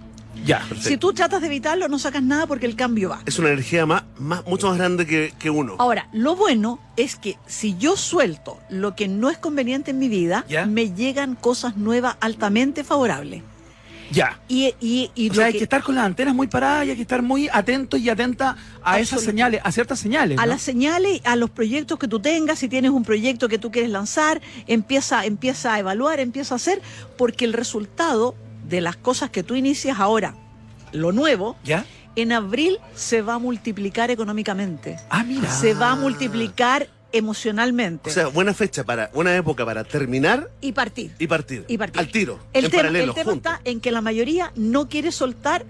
Ya. 0.46 0.60
Perfecto. 0.60 0.90
Si 0.90 0.98
tú 0.98 1.14
tratas 1.14 1.42
de 1.42 1.48
evitarlo, 1.48 1.88
no 1.88 2.00
sacas 2.00 2.24
nada 2.24 2.48
porque 2.48 2.66
el 2.66 2.76
cambio 2.76 3.10
va. 3.10 3.22
Es 3.26 3.40
una 3.40 3.50
energía 3.50 3.86
más, 3.86 4.04
más, 4.18 4.46
mucho 4.46 4.68
más 4.70 4.78
grande 4.78 5.06
que, 5.06 5.34
que 5.38 5.50
uno. 5.50 5.76
Ahora, 5.80 6.08
lo 6.14 6.36
bueno 6.36 6.80
es 6.96 7.16
que 7.16 7.38
si 7.48 7.76
yo 7.78 7.98
suelto 7.98 8.60
lo 8.70 8.96
que 8.96 9.08
no 9.08 9.30
es 9.30 9.38
conveniente 9.38 9.92
en 9.92 10.00
mi 10.00 10.08
vida, 10.08 10.46
¿Ya? 10.48 10.66
me 10.66 10.94
llegan 10.94 11.36
cosas 11.36 11.76
nuevas 11.76 12.18
altamente 12.22 12.84
favorables. 12.84 13.42
Ya. 14.12 14.40
Y, 14.48 14.74
y, 14.80 15.12
y 15.16 15.30
O 15.30 15.34
sea, 15.34 15.46
hay 15.48 15.52
que- 15.54 15.58
que 15.60 15.64
estar 15.66 15.84
con 15.84 15.96
las 15.96 16.06
antenas 16.06 16.34
muy 16.34 16.48
paradas 16.48 16.86
y 16.86 16.90
hay 16.92 16.96
que 16.96 17.02
estar 17.02 17.22
muy 17.22 17.50
atento 17.52 17.98
y 17.98 18.10
atenta 18.10 18.56
a 18.84 19.00
esas 19.00 19.22
señales, 19.22 19.62
a 19.64 19.72
ciertas 19.72 20.00
señales. 20.00 20.38
a 20.40 20.42
¿no? 20.46 20.48
las 20.48 20.62
señales, 20.62 21.22
a 21.26 21.36
los 21.36 21.50
proyectos 21.50 22.00
que 22.00 22.08
tú 22.08 22.20
tengas, 22.20 22.60
si 22.60 22.70
tienes 22.70 22.92
un 22.92 23.04
proyecto 23.04 23.50
que 23.50 23.58
tú 23.58 23.72
quieres 23.72 23.92
lanzar, 23.92 24.42
empieza, 24.68 25.26
empieza 25.26 25.74
a 25.74 25.80
evaluar, 25.80 26.20
empieza 26.20 26.56
a 26.56 26.58
hacer, 26.58 26.82
porque 27.18 27.46
el 27.46 27.54
resultado 27.54 28.36
de 28.68 28.82
las 28.82 28.96
cosas 28.98 29.30
que 29.30 29.44
tú 29.44 29.56
inicias 29.56 30.00
ahora, 30.00 30.36
lo 30.94 31.12
nuevo, 31.12 31.56
¿Ya? 31.64 31.86
en 32.16 32.32
abril 32.32 32.80
se 32.96 33.22
va 33.22 33.36
a 33.36 33.40
multiplicar 33.40 34.10
económicamente, 34.12 34.98
Ah, 35.10 35.24
mira. 35.24 35.50
se 35.52 35.74
va 35.74 35.92
a 35.92 35.96
multiplicar 35.96 36.88
emocionalmente 37.18 38.10
O 38.10 38.14
sea, 38.14 38.28
buena 38.28 38.54
fecha 38.54 38.84
para, 38.84 39.08
buena 39.14 39.36
época 39.36 39.66
para 39.66 39.84
terminar 39.84 40.50
y 40.62 40.72
partir. 40.72 41.12
y 41.20 41.28
partir. 41.28 41.66
Y 41.68 41.78
partir. 41.78 42.00
Al 42.00 42.10
tiro. 42.12 42.40
El 42.54 42.66
en 42.66 42.72
tema, 42.72 42.84
paralelo, 42.84 43.06
el 43.12 43.14
tema 43.16 43.32
juntos. 43.32 43.52
está 43.54 43.62
en 43.70 43.80
que 43.82 43.92
la 43.92 44.02
mayoría 44.02 44.52
no 44.56 44.88
quiere 44.90 45.12
soltar. 45.12 45.66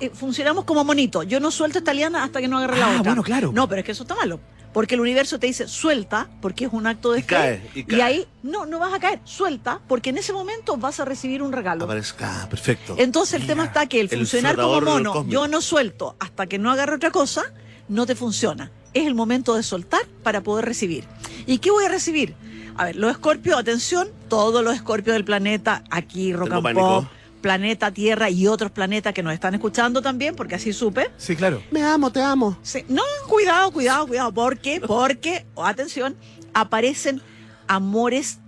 eh, 0.00 0.10
Funcionamos 0.12 0.64
como 0.64 0.84
monito. 0.84 1.22
Yo 1.22 1.40
no 1.40 1.50
suelto 1.50 1.78
esta 1.78 1.94
liana 1.94 2.24
hasta 2.24 2.40
que 2.40 2.48
no 2.48 2.58
agarre 2.58 2.78
la 2.78 2.86
Ah, 2.86 2.90
otra. 3.00 3.02
bueno, 3.12 3.22
claro. 3.22 3.52
No, 3.52 3.68
pero 3.68 3.80
es 3.80 3.86
que 3.86 3.92
eso 3.92 4.02
está 4.04 4.14
malo. 4.14 4.40
Porque 4.72 4.96
el 4.96 5.00
universo 5.00 5.38
te 5.38 5.46
dice 5.46 5.66
suelta, 5.66 6.28
porque 6.42 6.66
es 6.66 6.72
un 6.72 6.86
acto 6.86 7.12
de 7.12 7.20
Y 7.20 7.22
fe. 7.22 7.26
cae, 7.26 7.70
y 7.74 7.84
cae. 7.84 8.02
ahí 8.02 8.26
no, 8.42 8.66
no 8.66 8.78
vas 8.78 8.92
a 8.92 8.98
caer. 9.00 9.18
Suelta, 9.24 9.80
porque 9.88 10.10
en 10.10 10.18
ese 10.18 10.32
momento 10.34 10.76
vas 10.76 11.00
a 11.00 11.06
recibir 11.06 11.42
un 11.42 11.52
regalo. 11.52 11.84
Aparezca, 11.86 12.42
ah, 12.42 12.48
perfecto. 12.50 12.94
Entonces 12.98 13.34
el 13.34 13.42
Mira, 13.42 13.54
tema 13.54 13.64
está 13.64 13.86
que 13.86 13.98
el, 14.00 14.08
el 14.12 14.18
funcionar 14.18 14.56
como 14.56 14.80
mono, 14.82 15.24
yo 15.26 15.48
no 15.48 15.62
suelto 15.62 16.16
hasta 16.20 16.46
que 16.46 16.58
no 16.58 16.70
agarre 16.70 16.96
otra 16.96 17.10
cosa, 17.10 17.44
no 17.88 18.04
te 18.04 18.14
funciona. 18.14 18.70
Es 18.98 19.06
el 19.06 19.14
momento 19.14 19.54
de 19.54 19.62
soltar 19.62 20.00
para 20.24 20.42
poder 20.42 20.64
recibir. 20.64 21.04
¿Y 21.46 21.58
qué 21.58 21.70
voy 21.70 21.84
a 21.84 21.88
recibir? 21.88 22.34
A 22.76 22.84
ver, 22.86 22.96
los 22.96 23.12
escorpios, 23.12 23.56
atención, 23.56 24.08
todos 24.26 24.64
los 24.64 24.74
escorpios 24.74 25.14
del 25.14 25.24
planeta, 25.24 25.84
aquí. 25.88 26.32
Pop, 26.32 27.06
Planeta 27.40 27.92
Tierra 27.92 28.28
y 28.28 28.48
otros 28.48 28.72
planetas 28.72 29.14
que 29.14 29.22
nos 29.22 29.32
están 29.32 29.54
escuchando 29.54 30.02
también, 30.02 30.34
porque 30.34 30.56
así 30.56 30.72
supe. 30.72 31.12
Sí, 31.16 31.36
claro. 31.36 31.62
Me 31.70 31.80
amo, 31.80 32.10
te 32.10 32.20
amo. 32.20 32.58
Sí, 32.62 32.84
No, 32.88 33.04
cuidado, 33.28 33.70
cuidado, 33.70 34.08
cuidado, 34.08 34.34
porque, 34.34 34.80
porque, 34.84 35.46
atención, 35.56 36.16
aparecen 36.52 37.22
amores 37.68 38.40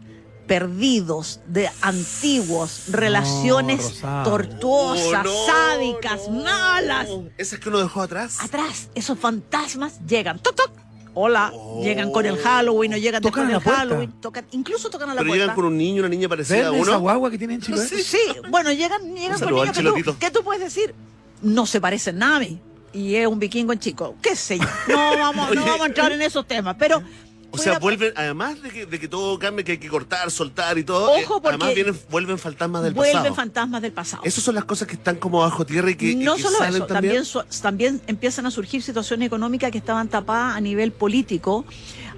perdidos 0.50 1.38
de 1.46 1.70
antiguos, 1.80 2.86
relaciones 2.90 4.02
tortuosas, 4.24 5.24
Oh, 5.24 5.46
no, 5.46 5.46
sádicas, 5.46 6.28
no. 6.28 6.42
malas. 6.42 7.08
Esas 7.38 7.60
que 7.60 7.68
uno 7.68 7.78
dejó 7.78 8.02
atrás. 8.02 8.38
Atrás, 8.40 8.88
esos 8.96 9.16
fantasmas 9.16 10.00
llegan, 10.08 10.40
toc, 10.40 10.56
toc. 10.56 10.72
Hola, 11.14 11.52
Oh. 11.54 11.80
llegan 11.84 12.10
con 12.10 12.26
el 12.26 12.36
Halloween 12.36 12.94
o 12.94 12.96
llegan 12.96 13.22
Tocan 13.22 13.46
después 13.46 13.46
del 13.46 13.52
la 13.58 13.60
puerta. 13.62 13.78
Halloween, 13.80 14.20
tocan, 14.20 14.44
incluso 14.50 14.90
tocan 14.90 15.10
a 15.10 15.14
la 15.14 15.20
Pero 15.20 15.28
puerta. 15.30 15.42
llegan 15.44 15.54
con 15.54 15.64
un 15.66 15.78
niño, 15.78 16.00
una 16.00 16.08
niña 16.08 16.28
parecida 16.28 16.66
a 16.66 16.70
¿Ven 16.72 16.80
esa 16.80 16.90
uno. 16.90 17.00
guagua 17.00 17.30
que 17.30 17.38
tiene 17.38 17.54
en 17.54 17.60
Chile? 17.62 17.78
Sí, 17.86 18.18
bueno, 18.48 18.72
llegan, 18.72 19.02
llegan 19.14 19.38
con 19.38 19.54
niños 19.54 19.68
que 19.68 19.72
tú, 19.74 19.78
Chelotito. 19.82 20.16
¿qué 20.18 20.32
tú 20.32 20.42
puedes 20.42 20.62
decir? 20.64 20.92
No 21.42 21.64
se 21.64 21.80
parecen 21.80 22.18
nada 22.18 22.38
a 22.38 22.40
mí. 22.40 22.60
Y 22.92 23.14
es 23.14 23.28
un 23.28 23.38
vikingo 23.38 23.72
en 23.72 23.78
chico. 23.78 24.16
¿Qué 24.20 24.34
sé 24.34 24.58
yo? 24.58 24.64
No 24.88 25.16
vamos, 25.16 25.54
no 25.54 25.64
vamos 25.64 25.82
a 25.82 25.86
entrar 25.86 26.10
en 26.10 26.22
esos 26.22 26.44
temas. 26.44 26.74
Pero 26.76 27.00
O 27.52 27.58
sea, 27.58 27.78
vuelven, 27.78 28.12
además 28.16 28.62
de 28.62 28.70
que, 28.70 28.86
de 28.86 29.00
que 29.00 29.08
todo 29.08 29.38
cambie, 29.38 29.64
que 29.64 29.72
hay 29.72 29.78
que 29.78 29.88
cortar, 29.88 30.30
soltar 30.30 30.78
y 30.78 30.84
todo, 30.84 31.10
Ojo, 31.10 31.36
eh, 31.36 31.40
además 31.44 31.58
porque 31.58 31.74
vienen, 31.74 32.00
vuelven 32.10 32.38
fantasmas 32.38 32.82
del 32.82 32.94
vuelven 32.94 33.16
pasado. 33.16 33.34
fantasmas 33.34 33.82
del 33.82 33.92
pasado. 33.92 34.22
Esas 34.24 34.44
son 34.44 34.54
las 34.54 34.64
cosas 34.64 34.86
que 34.88 34.94
están 34.94 35.16
como 35.16 35.40
bajo 35.40 35.64
tierra 35.66 35.90
y 35.90 35.96
que, 35.96 36.10
y 36.12 36.16
no 36.16 36.36
que 36.36 36.42
solo 36.42 36.58
salen 36.58 36.76
eso, 36.76 36.86
también. 36.86 37.22
también, 37.24 37.60
también 37.60 38.00
empiezan 38.06 38.46
a 38.46 38.50
surgir 38.50 38.82
situaciones 38.82 39.26
económicas 39.26 39.70
que 39.70 39.78
estaban 39.78 40.08
tapadas 40.08 40.56
a 40.56 40.60
nivel 40.60 40.92
político, 40.92 41.64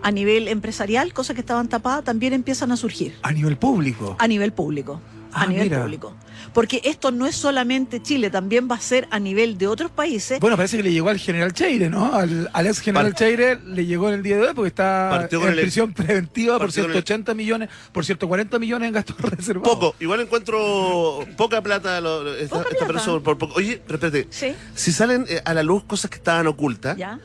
a 0.02 0.10
nivel 0.10 0.48
empresarial, 0.48 1.12
cosas 1.12 1.34
que 1.34 1.40
estaban 1.40 1.68
tapadas 1.68 2.04
también 2.04 2.32
empiezan 2.32 2.72
a 2.72 2.76
surgir 2.76 3.14
A 3.22 3.32
nivel 3.32 3.56
público. 3.56 4.16
a 4.18 4.26
nivel 4.28 4.52
público. 4.52 5.00
Ah, 5.34 5.42
a 5.42 5.46
nivel 5.46 5.64
mira. 5.64 5.82
público. 5.82 6.14
Porque 6.52 6.82
esto 6.84 7.10
no 7.10 7.26
es 7.26 7.34
solamente 7.34 8.02
Chile, 8.02 8.28
también 8.28 8.68
va 8.70 8.74
a 8.74 8.80
ser 8.80 9.08
a 9.10 9.18
nivel 9.18 9.56
de 9.56 9.66
otros 9.68 9.90
países. 9.90 10.38
Bueno, 10.40 10.56
parece 10.56 10.76
que 10.76 10.82
le 10.82 10.92
llegó 10.92 11.08
al 11.08 11.18
general 11.18 11.54
Cheire, 11.54 11.88
¿no? 11.88 12.12
Al, 12.14 12.50
al 12.52 12.66
ex 12.66 12.80
general 12.80 13.12
Part- 13.14 13.16
Cheire 13.18 13.58
le 13.64 13.86
llegó 13.86 14.08
en 14.08 14.16
el 14.16 14.22
día 14.22 14.36
de 14.36 14.48
hoy 14.48 14.54
porque 14.54 14.68
está 14.68 15.28
en 15.30 15.42
el- 15.48 15.60
prisión 15.60 15.94
preventiva 15.94 16.58
por 16.58 16.66
partió 16.66 16.82
con 16.82 16.90
el- 16.90 16.96
180 16.96 17.32
millones, 17.34 17.70
por 17.92 18.04
140 18.04 18.58
millones 18.58 18.88
en 18.88 18.92
gastos 18.94 19.16
reservados. 19.20 19.72
Poco, 19.72 19.94
igual 20.00 20.20
encuentro 20.20 21.20
poca 21.36 21.62
plata 21.62 22.00
lo- 22.00 22.24
lo- 22.24 22.34
esta, 22.34 22.56
Poca 22.56 22.68
esta 22.70 22.78
plata. 22.86 22.92
persona 22.92 23.22
por 23.22 23.38
poco. 23.38 23.54
Oye, 23.56 23.72
espérate, 23.72 24.26
Sí. 24.30 24.52
si 24.74 24.92
salen 24.92 25.24
eh, 25.28 25.40
a 25.44 25.54
la 25.54 25.62
luz 25.62 25.84
cosas 25.84 26.10
que 26.10 26.16
estaban 26.18 26.46
ocultas, 26.46 26.96
¿Ya? 26.98 27.18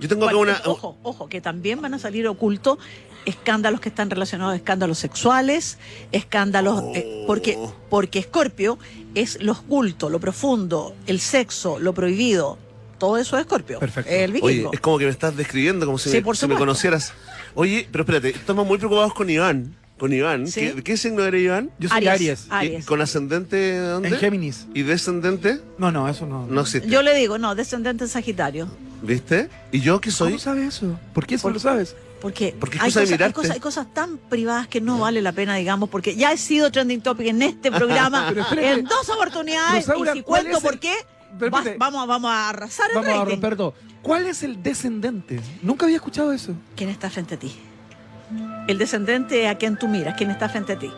yo 0.00 0.08
tengo 0.08 0.24
acá 0.26 0.34
Bueno, 0.36 0.52
una... 0.60 0.62
Ojo, 0.70 0.96
ojo, 1.04 1.28
que 1.28 1.40
también 1.40 1.80
van 1.80 1.94
a 1.94 1.98
salir 2.00 2.26
ocultos 2.26 2.78
escándalos 3.26 3.80
que 3.80 3.88
están 3.88 4.10
relacionados 4.10 4.52
a 4.52 4.56
escándalos 4.56 4.98
sexuales, 4.98 5.78
escándalos, 6.12 6.82
eh, 6.94 7.24
porque, 7.26 7.56
Oh. 7.58 7.74
porque 7.90 8.18
Escorpio 8.18 8.78
es 9.14 9.42
lo 9.42 9.52
oculto, 9.52 10.10
lo 10.10 10.18
profundo, 10.20 10.94
el 11.06 11.20
sexo, 11.20 11.78
lo 11.78 11.92
prohibido. 11.94 12.58
Todo 12.98 13.16
eso 13.18 13.36
es 13.36 13.42
Escorpio. 13.42 13.78
Perfecto. 13.80 14.10
El 14.10 14.30
Oye, 14.30 14.40
vikingo. 14.54 14.72
es 14.72 14.80
como 14.80 14.98
que 14.98 15.04
me 15.06 15.10
estás 15.10 15.36
describiendo 15.36 15.86
como 15.86 15.98
si, 15.98 16.10
Sí, 16.10 16.16
me, 16.18 16.22
por 16.22 16.36
si 16.36 16.46
me 16.46 16.54
supuesto. 16.54 16.58
conocieras. 16.60 17.12
Oye, 17.54 17.88
pero 17.90 18.02
espérate, 18.02 18.30
estamos 18.30 18.66
muy 18.66 18.78
preocupados 18.78 19.12
con 19.14 19.28
Iván. 19.28 19.74
Con 19.98 20.12
Iván. 20.12 20.46
Sí. 20.48 20.60
¿Qué, 20.74 20.82
qué 20.82 20.96
signo 20.96 21.22
eres 21.24 21.42
Iván? 21.42 21.70
Yo 21.78 21.88
soy 21.88 22.06
Aries. 22.08 22.46
Aries. 22.50 22.82
¿Y 22.84 22.86
¿Con 22.86 23.00
ascendente 23.00 23.78
dónde? 23.78 24.08
En 24.08 24.16
Géminis. 24.16 24.66
¿Y 24.74 24.82
descendente? 24.82 25.60
No, 25.78 25.92
no, 25.92 26.08
eso 26.08 26.26
no. 26.26 26.46
No 26.46 26.60
existe. 26.62 26.88
Yo 26.88 27.02
le 27.02 27.14
digo, 27.14 27.38
no, 27.38 27.54
descendente 27.54 28.04
en 28.04 28.10
Sagitario. 28.10 28.68
¿Viste? 29.02 29.48
¿Y 29.72 29.80
yo 29.80 30.00
qué 30.00 30.10
soy? 30.10 30.32
¿Cómo 30.32 30.40
sabes 30.40 30.76
eso? 30.76 30.98
¿Por 31.12 31.26
qué 31.26 31.34
eso 31.36 31.42
Por- 31.42 31.52
lo 31.54 31.58
sabes? 31.60 31.94
Porque, 32.22 32.54
hay, 32.80 32.90
cosas, 32.90 33.02
hay, 33.04 33.10
mirarte. 33.10 33.34
cosas, 33.34 33.50
hay 33.50 33.60
cosas 33.60 33.92
tan 33.92 34.16
privadas 34.16 34.68
que 34.68 34.80
no 34.80 34.98
vale 35.00 35.20
la 35.20 35.32
pena, 35.32 35.56
digamos, 35.56 35.88
porque 35.90 36.14
ya 36.16 36.32
he 36.32 36.36
sido 36.38 36.70
trending 36.70 37.00
topic 37.02 37.26
en 37.26 37.42
este 37.42 37.70
programa 37.72 38.32
en 38.56 38.84
dos 38.84 39.08
oportunidades. 39.10 39.86
Rosaura, 39.86 40.12
y 40.12 40.18
si 40.18 40.22
¿cuál 40.22 40.42
cuento 40.44 40.60
por 40.60 40.78
qué, 40.78 40.94
vas- 41.50 41.66
vamos, 41.78 42.06
vamos 42.06 42.30
a 42.30 42.48
arrasar 42.50 42.90
el 42.90 42.94
Vamos 42.96 43.10
a 43.10 43.14
rating. 43.18 43.30
romper 43.32 43.56
todo. 43.56 43.74
¿Cuál 44.02 44.26
es 44.26 44.42
el 44.42 44.62
descendente? 44.62 45.40
Nunca 45.62 45.84
había 45.86 45.96
escuchado 45.96 46.32
eso. 46.32 46.54
¿Quién 46.76 46.88
está 46.90 47.10
frente 47.10 47.34
a 47.34 47.38
ti? 47.38 47.52
El 48.66 48.78
descendente 48.78 49.48
a 49.48 49.58
quien 49.58 49.76
tú 49.76 49.88
miras, 49.88 50.14
quién 50.16 50.30
está 50.30 50.48
frente 50.48 50.72
a 50.74 50.78
ti. 50.78 50.90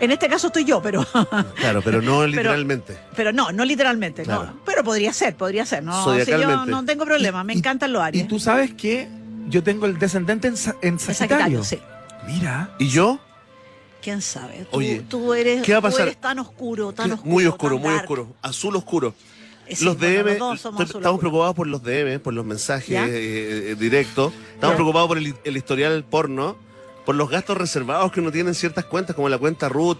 En 0.00 0.10
este 0.10 0.28
caso 0.28 0.48
estoy 0.48 0.64
yo, 0.64 0.82
pero, 0.82 1.06
Claro, 1.56 1.80
pero 1.82 2.02
no 2.02 2.26
literalmente. 2.26 2.98
pero 3.14 3.32
no, 3.32 3.52
no 3.52 3.64
literalmente, 3.64 4.24
Claro. 4.24 4.46
no. 4.46 4.60
Pero 4.66 4.82
podría 4.82 5.12
ser, 5.12 5.36
podría 5.36 5.64
ser. 5.64 5.84
No, 5.84 6.04
si 6.24 6.30
yo 6.30 6.66
no 6.66 6.84
tengo 6.84 7.04
problema, 7.04 7.44
me 7.44 7.54
Y- 7.54 7.58
encantan 7.58 7.92
los 7.92 8.02
Y 8.02 8.06
Aries. 8.06 8.28
tú 8.28 8.40
sabes 8.40 8.74
que 8.74 9.08
yo 9.48 9.62
tengo 9.62 9.86
el 9.86 9.98
descendente 9.98 10.48
en, 10.48 10.56
Sa- 10.56 10.76
en 10.82 10.98
Sagitario. 10.98 11.62
sí. 11.64 11.78
Mira. 12.26 12.74
¿Y 12.78 12.88
yo? 12.88 13.18
¿Quién 14.00 14.20
sabe? 14.22 14.66
Tú, 14.70 14.78
Oye, 14.78 15.04
tú 15.08 15.34
eres, 15.34 15.62
¿qué 15.62 15.72
va 15.72 15.78
a 15.78 15.80
tú 15.82 15.86
pasar? 15.88 16.02
eres 16.08 16.20
tan 16.20 16.38
oscuro, 16.38 16.92
tan 16.92 17.12
oscuro. 17.12 17.30
muy 17.30 17.46
oscuro, 17.46 17.78
muy 17.78 17.88
dark. 17.90 18.02
oscuro. 18.02 18.28
Azul 18.42 18.76
oscuro. 18.76 19.14
Eh, 19.66 19.76
sí, 19.76 19.84
los 19.84 19.96
bueno, 19.98 20.24
DM, 20.24 20.38
los 20.38 20.56
estamos 20.56 20.80
oscuro. 20.80 21.18
preocupados 21.18 21.54
por 21.54 21.66
los 21.68 21.82
DM, 21.82 22.18
por 22.20 22.34
los 22.34 22.44
mensajes 22.44 22.90
eh, 22.90 23.70
eh, 23.70 23.76
directos. 23.78 24.32
Estamos 24.54 24.72
Ya. 24.72 24.76
preocupados 24.76 25.08
por 25.08 25.18
el, 25.18 25.34
el 25.44 25.56
historial 25.56 26.04
porno, 26.04 26.56
por 27.06 27.14
los 27.14 27.30
gastos 27.30 27.56
reservados 27.56 28.10
que 28.12 28.20
uno 28.20 28.30
tiene 28.32 28.48
en 28.50 28.54
ciertas 28.56 28.84
cuentas, 28.84 29.14
como 29.16 29.28
la 29.28 29.38
cuenta 29.38 29.68
Root, 29.68 29.98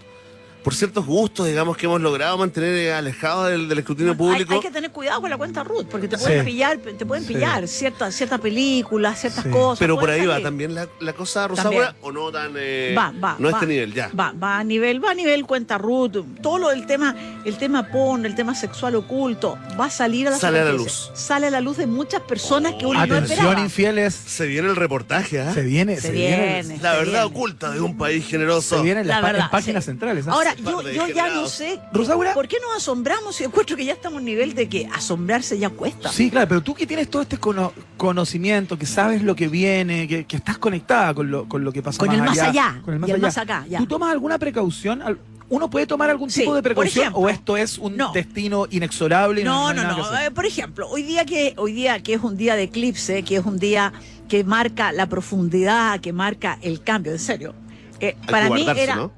por 0.62 0.75
ciertos 0.75 1.05
gustos, 1.07 1.46
digamos, 1.46 1.77
que 1.77 1.87
hemos 1.87 2.01
logrado 2.01 2.38
mantener 2.38 2.75
eh, 2.75 2.92
alejados 2.92 3.51
del, 3.51 3.68
del 3.68 3.79
escrutinio 3.81 4.16
público. 4.16 4.55
hay 4.55 4.61
que 4.61 4.70
tener 4.70 4.90
cuidado 4.92 5.20
con 5.20 5.31
la 5.31 5.37
cuenta 5.37 5.64
Ruth, 5.64 5.87
porque 5.90 6.09
te 6.09 6.16
pueden 6.18 6.40
Sí. 6.44 6.51
pillar, 6.53 6.79
te 6.79 7.05
pueden 7.07 7.25
Sí. 7.27 7.35
pillar 7.35 7.66
ciertas 7.68 8.14
ciertas 8.14 8.40
películas, 8.40 9.20
ciertas 9.20 9.44
Sí. 9.44 9.51
cosas. 9.51 9.79
Pero 9.79 9.98
por 9.98 10.11
ahí 10.11 10.27
va 10.27 10.40
también 10.40 10.75
la, 10.75 10.88
la 11.01 11.12
cosa 11.12 11.48
También. 11.48 11.85
o 12.01 12.12
no 12.12 12.31
tan. 12.31 12.53
eh, 12.57 12.94
Va, 12.96 13.12
va, 13.22 13.37
no 13.38 13.48
a 13.48 13.53
va. 13.53 13.59
este 13.59 13.66
nivel, 13.66 13.92
ya. 13.94 14.11
Va, 14.18 14.33
va 14.33 14.59
a 14.59 14.64
nivel, 14.64 15.05
va 15.05 15.11
a 15.11 15.14
nivel 15.14 15.44
cuenta 15.46 15.79
Ruth, 15.79 16.16
todo 16.42 16.59
lo 16.59 16.68
del 16.68 16.87
tema, 16.87 17.14
el 17.44 17.57
tema 17.57 17.88
porno, 17.88 18.27
el 18.27 18.35
tema 18.35 18.55
sexual 18.55 18.94
oculto, 18.96 19.59
va 19.81 19.87
a 19.87 19.90
salir 19.90 20.29
a 20.29 20.31
la 20.31 20.38
Sale 20.38 20.61
a 20.61 20.64
la 20.64 20.72
luz. 20.72 21.11
Sale 21.14 21.46
a 21.48 21.51
la 21.51 21.61
luz 21.61 21.77
de 21.77 21.87
muchas 21.87 22.20
personas 22.22 22.75
que 22.75 22.87
uno 22.87 22.94
no 22.98 23.01
Atención, 23.14 23.38
esperaba. 23.38 23.61
infieles. 23.61 24.14
Se 24.14 24.46
viene 24.46 24.68
el 24.68 24.77
reportaje, 24.77 25.40
¿ah? 25.40 25.53
Se 25.53 25.62
viene, 25.62 25.96
Se 25.96 26.03
se, 26.03 26.11
viene. 26.12 26.62
viene. 26.62 26.79
La 26.83 26.92
se 26.92 26.98
verdad 26.98 27.05
viene. 27.05 27.37
oculta 27.37 27.70
de 27.70 27.81
un 27.81 27.96
país 27.96 28.27
generoso. 28.27 28.77
Se 28.77 28.83
viene 28.83 29.01
en 29.01 29.07
La 29.09 29.20
las 29.20 29.31
en 29.31 29.33
verdad, 29.37 29.51
páginas 29.51 29.85
sí. 29.85 29.90
centrales. 29.90 30.27
¿ah? 30.29 30.33
Ahora, 30.33 30.51
Yo, 30.56 30.82
yo 30.90 31.08
ya 31.08 31.28
no 31.34 31.46
sé 31.48 31.78
Rosaura. 31.92 32.34
por 32.34 32.48
qué 32.48 32.56
nos 32.60 32.76
asombramos 32.76 33.40
y 33.40 33.44
encuentro 33.44 33.76
que 33.76 33.84
ya 33.84 33.92
estamos 33.92 34.14
en 34.16 34.18
un 34.20 34.24
nivel 34.26 34.54
de 34.54 34.68
que 34.68 34.86
asombrarse 34.92 35.58
ya 35.58 35.70
cuesta. 35.70 36.10
Sí, 36.10 36.30
claro, 36.30 36.48
pero 36.48 36.60
tú 36.62 36.74
que 36.74 36.86
tienes 36.86 37.08
todo 37.10 37.22
este 37.22 37.38
cono- 37.38 37.72
conocimiento, 37.96 38.78
que 38.78 38.86
sabes 38.86 39.22
lo 39.22 39.34
que 39.34 39.48
viene, 39.48 40.06
que, 40.08 40.24
que 40.24 40.36
estás 40.36 40.58
conectada 40.58 41.14
con 41.14 41.30
lo, 41.30 41.48
con 41.48 41.64
lo 41.64 41.72
que 41.72 41.82
pasa 41.82 41.98
Con 41.98 42.08
más 42.08 42.16
el 42.18 42.22
más 42.24 42.38
allá, 42.38 42.80
con 42.84 42.94
el 42.94 43.00
más 43.00 43.08
y 43.08 43.12
el 43.12 43.16
allá. 43.16 43.26
más 43.26 43.38
acá, 43.38 43.66
ya. 43.68 43.78
¿Tú 43.78 43.86
tomas 43.86 44.10
alguna 44.12 44.38
precaución? 44.38 45.02
Al- 45.02 45.18
¿Uno 45.48 45.68
puede 45.68 45.86
tomar 45.86 46.08
algún 46.08 46.30
Sí, 46.30 46.40
tipo 46.40 46.54
de 46.54 46.62
precaución 46.62 47.02
ejemplo. 47.02 47.20
o 47.22 47.28
esto 47.28 47.56
es 47.58 47.76
un 47.76 47.94
No. 47.96 48.10
destino 48.12 48.66
inexorable? 48.70 49.44
No, 49.44 49.74
no, 49.74 49.82
no. 49.82 50.18
Eh, 50.18 50.30
por 50.30 50.46
ejemplo, 50.46 50.88
hoy 50.88 51.02
día 51.02 51.26
que 51.26 51.52
hoy 51.58 51.72
día 51.74 52.02
que 52.02 52.14
es 52.14 52.22
un 52.22 52.38
día 52.38 52.56
de 52.56 52.62
eclipse, 52.62 53.22
que 53.22 53.36
es 53.36 53.44
un 53.44 53.58
día 53.58 53.92
que 54.30 54.44
marca 54.44 54.92
la 54.92 55.06
profundidad, 55.10 56.00
que 56.00 56.14
marca 56.14 56.58
el 56.62 56.82
cambio, 56.82 57.12
en 57.12 57.18
serio. 57.18 57.54
Eh, 58.00 58.16
para 58.30 58.48
mí 58.48 58.64
era, 58.76 58.96
¿no? 58.96 59.12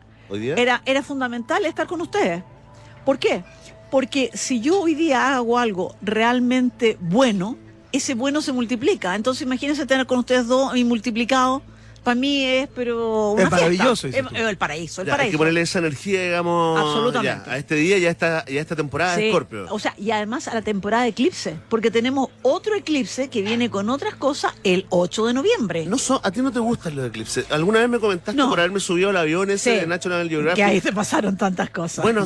Era 0.56 0.82
era 0.84 1.02
fundamental 1.02 1.64
estar 1.64 1.86
con 1.86 2.00
ustedes. 2.00 2.42
¿Por 3.04 3.18
qué? 3.18 3.44
Porque 3.90 4.30
si 4.34 4.60
yo 4.60 4.80
hoy 4.80 4.94
día 4.94 5.36
hago 5.36 5.58
algo 5.58 5.94
realmente 6.02 6.96
bueno, 7.00 7.56
ese 7.92 8.14
bueno 8.14 8.42
se 8.42 8.52
multiplica. 8.52 9.14
Entonces 9.14 9.42
imagínense 9.42 9.86
tener 9.86 10.06
con 10.06 10.18
ustedes 10.18 10.46
dos 10.46 10.76
y 10.76 10.84
multiplicado. 10.84 11.62
Para 12.04 12.14
mí 12.14 12.44
es, 12.44 12.68
pero. 12.74 13.32
Una 13.32 13.44
Es 13.44 13.50
maravilloso, 13.50 14.02
fiesta. 14.02 14.06
dices 14.08 14.24
Es- 14.24 14.28
tú. 14.28 14.36
es 14.44 14.48
el 14.50 14.56
paraíso, 14.58 15.00
el 15.00 15.06
Ya, 15.06 15.12
hay 15.14 15.16
paraíso. 15.16 15.32
que 15.32 15.38
ponerle 15.38 15.60
esa 15.62 15.78
energía, 15.78 16.22
digamos. 16.22 16.78
Absolutamente. 16.78 17.42
ya, 17.46 17.52
a 17.52 17.56
este 17.58 17.74
día, 17.76 17.98
ya 17.98 18.10
esta, 18.10 18.44
ya 18.44 18.60
esta 18.60 18.76
temporada 18.76 19.16
de 19.16 19.22
Sí, 19.22 19.28
Scorpio. 19.30 19.66
O 19.70 19.78
sea, 19.78 19.94
y 19.98 20.10
además 20.10 20.46
a 20.48 20.54
la 20.54 20.62
temporada 20.62 21.04
de 21.04 21.08
eclipse, 21.10 21.56
porque 21.68 21.90
tenemos 21.90 22.28
otro 22.42 22.74
eclipse 22.74 23.28
que 23.30 23.42
viene 23.42 23.70
con 23.70 23.88
otras 23.90 24.14
cosas 24.14 24.52
el 24.64 24.86
8 24.90 25.26
de 25.26 25.34
noviembre. 25.34 25.86
No 25.86 25.96
so- 25.98 26.20
a 26.22 26.30
ti 26.30 26.42
no 26.42 26.52
te 26.52 26.58
gustan 26.60 26.94
los 26.94 27.06
eclipses. 27.08 27.46
¿Alguna 27.50 27.80
vez 27.80 27.88
me 27.88 27.98
comentaste 27.98 28.36
No. 28.38 28.50
por 28.50 28.60
haberme 28.60 28.80
subido 28.80 29.10
al 29.10 29.16
avión 29.16 29.50
ese 29.50 29.74
Sí. 29.74 29.80
de 29.80 29.86
National 29.86 30.28
Geographic? 30.28 30.56
que 30.56 30.64
ahí 30.64 30.80
te 30.82 30.92
pasaron 30.92 31.36
tantas 31.38 31.70
cosas. 31.70 32.02
Bueno, 32.02 32.24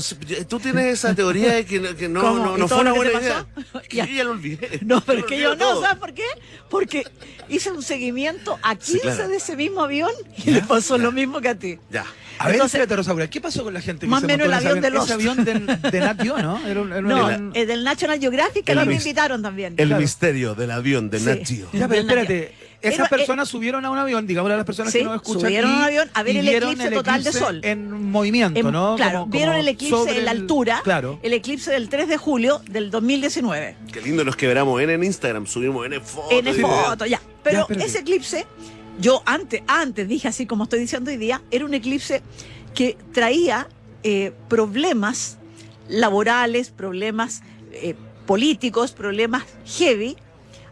tú 0.48 0.58
tienes 0.58 0.86
esa 0.86 1.14
teoría 1.14 1.52
de 1.54 1.64
que, 1.64 1.78
no- 1.78 1.94
que 1.96 2.08
no, 2.08 2.20
¿Cómo? 2.20 2.56
no, 2.56 2.64
¿Y 2.64 2.68
fue 2.68 2.80
una 2.80 2.90
lo 2.90 2.94
que 2.94 3.10
buena 3.10 3.20
idea. 3.20 3.46
Es 3.82 3.88
que 3.88 3.96
Ya. 3.98 4.06
yo 4.06 4.12
ya 4.14 4.24
lo 4.24 4.30
olvidé. 4.32 4.80
no, 4.84 5.00
pero 5.02 5.20
es 5.20 5.24
que 5.26 5.38
yo 5.40 5.50
no, 5.50 5.56
todo. 5.56 5.82
¿sabes 5.82 5.98
por 5.98 6.12
qué? 6.14 6.24
Porque 6.68 7.04
hice 7.48 7.70
un 7.70 7.82
seguimiento 7.82 8.58
a 8.62 8.74
15 8.74 8.92
Sí, 8.92 8.98
claro. 9.00 9.28
de 9.28 9.36
ese 9.36 9.56
mismo 9.56 9.67
avión 9.78 10.10
y 10.44 10.50
le 10.52 10.62
pasó 10.62 10.96
lo 10.96 11.12
mismo 11.12 11.40
que 11.40 11.48
a 11.48 11.54
ti. 11.54 11.78
Ya. 11.90 12.04
A 12.40 12.46
ver, 12.48 12.60
espérate, 12.60 12.94
Rosaura, 12.94 13.28
¿qué 13.28 13.40
pasó 13.40 13.64
con 13.64 13.74
la 13.74 13.80
gente 13.80 14.06
que 14.06 14.10
Más 14.10 14.20
se 14.20 14.26
o 14.26 14.28
menos 14.28 14.46
montó 14.46 14.58
el 14.60 14.62
en 14.62 14.68
avión 14.68 14.92
de 14.92 14.98
Ese 15.00 15.12
avión 15.12 15.44
del- 15.44 15.66
de 15.90 16.00
Nat 16.00 16.22
Geo, 16.22 16.38
¿no? 16.38 16.64
Era 16.68 16.80
un, 16.82 16.92
era 16.92 17.00
un 17.00 17.08
No, 17.08 17.52
el 17.52 17.66
del 17.66 17.82
National 17.82 18.20
Geographic 18.20 18.64
que 18.64 18.72
a 18.72 18.76
mí 18.76 18.86
me 18.86 18.94
invitaron 18.94 19.42
también. 19.42 19.74
El 19.76 19.88
Claro. 19.88 20.00
misterio 20.00 20.54
del 20.54 20.70
avión 20.70 21.10
de 21.10 21.18
Sí. 21.18 21.24
Nat 21.26 21.38
Geo. 21.44 21.68
Ya, 21.72 21.88
pero 21.88 22.02
espérate, 22.02 22.54
esas 22.80 23.00
Era- 23.00 23.08
personas 23.08 23.48
subieron 23.48 23.84
a 23.84 23.90
un 23.90 23.98
avión, 23.98 24.24
digamos 24.28 24.52
a 24.52 24.56
las 24.56 24.64
personas 24.64 24.92
Sí, 24.92 25.00
que 25.00 25.04
nos 25.06 25.16
escuchan. 25.16 25.40
subieron 25.42 25.72
a 25.72 25.76
un 25.78 25.82
avión 25.82 26.10
a 26.14 26.22
ver 26.22 26.36
el 26.36 26.48
eclipse 26.48 26.90
total 26.92 27.24
de 27.24 27.32
sol. 27.32 27.60
En 27.64 27.90
movimiento, 28.08 28.60
En- 28.60 28.70
¿no? 28.70 28.94
Claro, 28.94 29.20
Como- 29.22 29.32
vieron 29.32 29.54
como 29.54 29.60
el 29.60 29.68
eclipse 29.68 30.16
en 30.18 30.24
la 30.24 30.30
el- 30.30 30.38
altura, 30.42 30.80
Claro. 30.84 31.18
el 31.24 31.32
eclipse 31.32 31.72
del 31.72 31.88
3 31.88 32.06
de 32.06 32.18
julio 32.18 32.62
del 32.70 32.92
2019. 32.92 33.74
Qué 33.92 34.00
lindo 34.00 34.24
nos 34.24 34.36
quebramos 34.36 34.80
N 34.80 34.92
en 34.94 35.02
Instagram. 35.02 35.44
Subimos 35.48 35.84
N 35.86 35.98
fotos. 35.98 36.30
En 36.30 36.46
y 36.46 36.50
el 36.50 36.56
videos. 36.56 36.86
foto, 36.86 37.04
ya. 37.04 37.20
Pero 37.42 37.66
ese 37.70 37.98
eclipse, 38.00 38.46
yo 38.98 39.22
antes, 39.26 39.62
antes 39.66 40.08
dije 40.08 40.28
así 40.28 40.46
como 40.46 40.64
estoy 40.64 40.80
diciendo 40.80 41.10
hoy 41.10 41.16
día, 41.16 41.42
era 41.50 41.64
un 41.64 41.74
eclipse 41.74 42.22
que 42.74 42.96
traía 43.12 43.68
eh, 44.02 44.32
problemas 44.48 45.38
laborales, 45.88 46.70
problemas 46.70 47.42
eh, 47.72 47.94
políticos, 48.26 48.92
problemas 48.92 49.44
heavy 49.64 50.16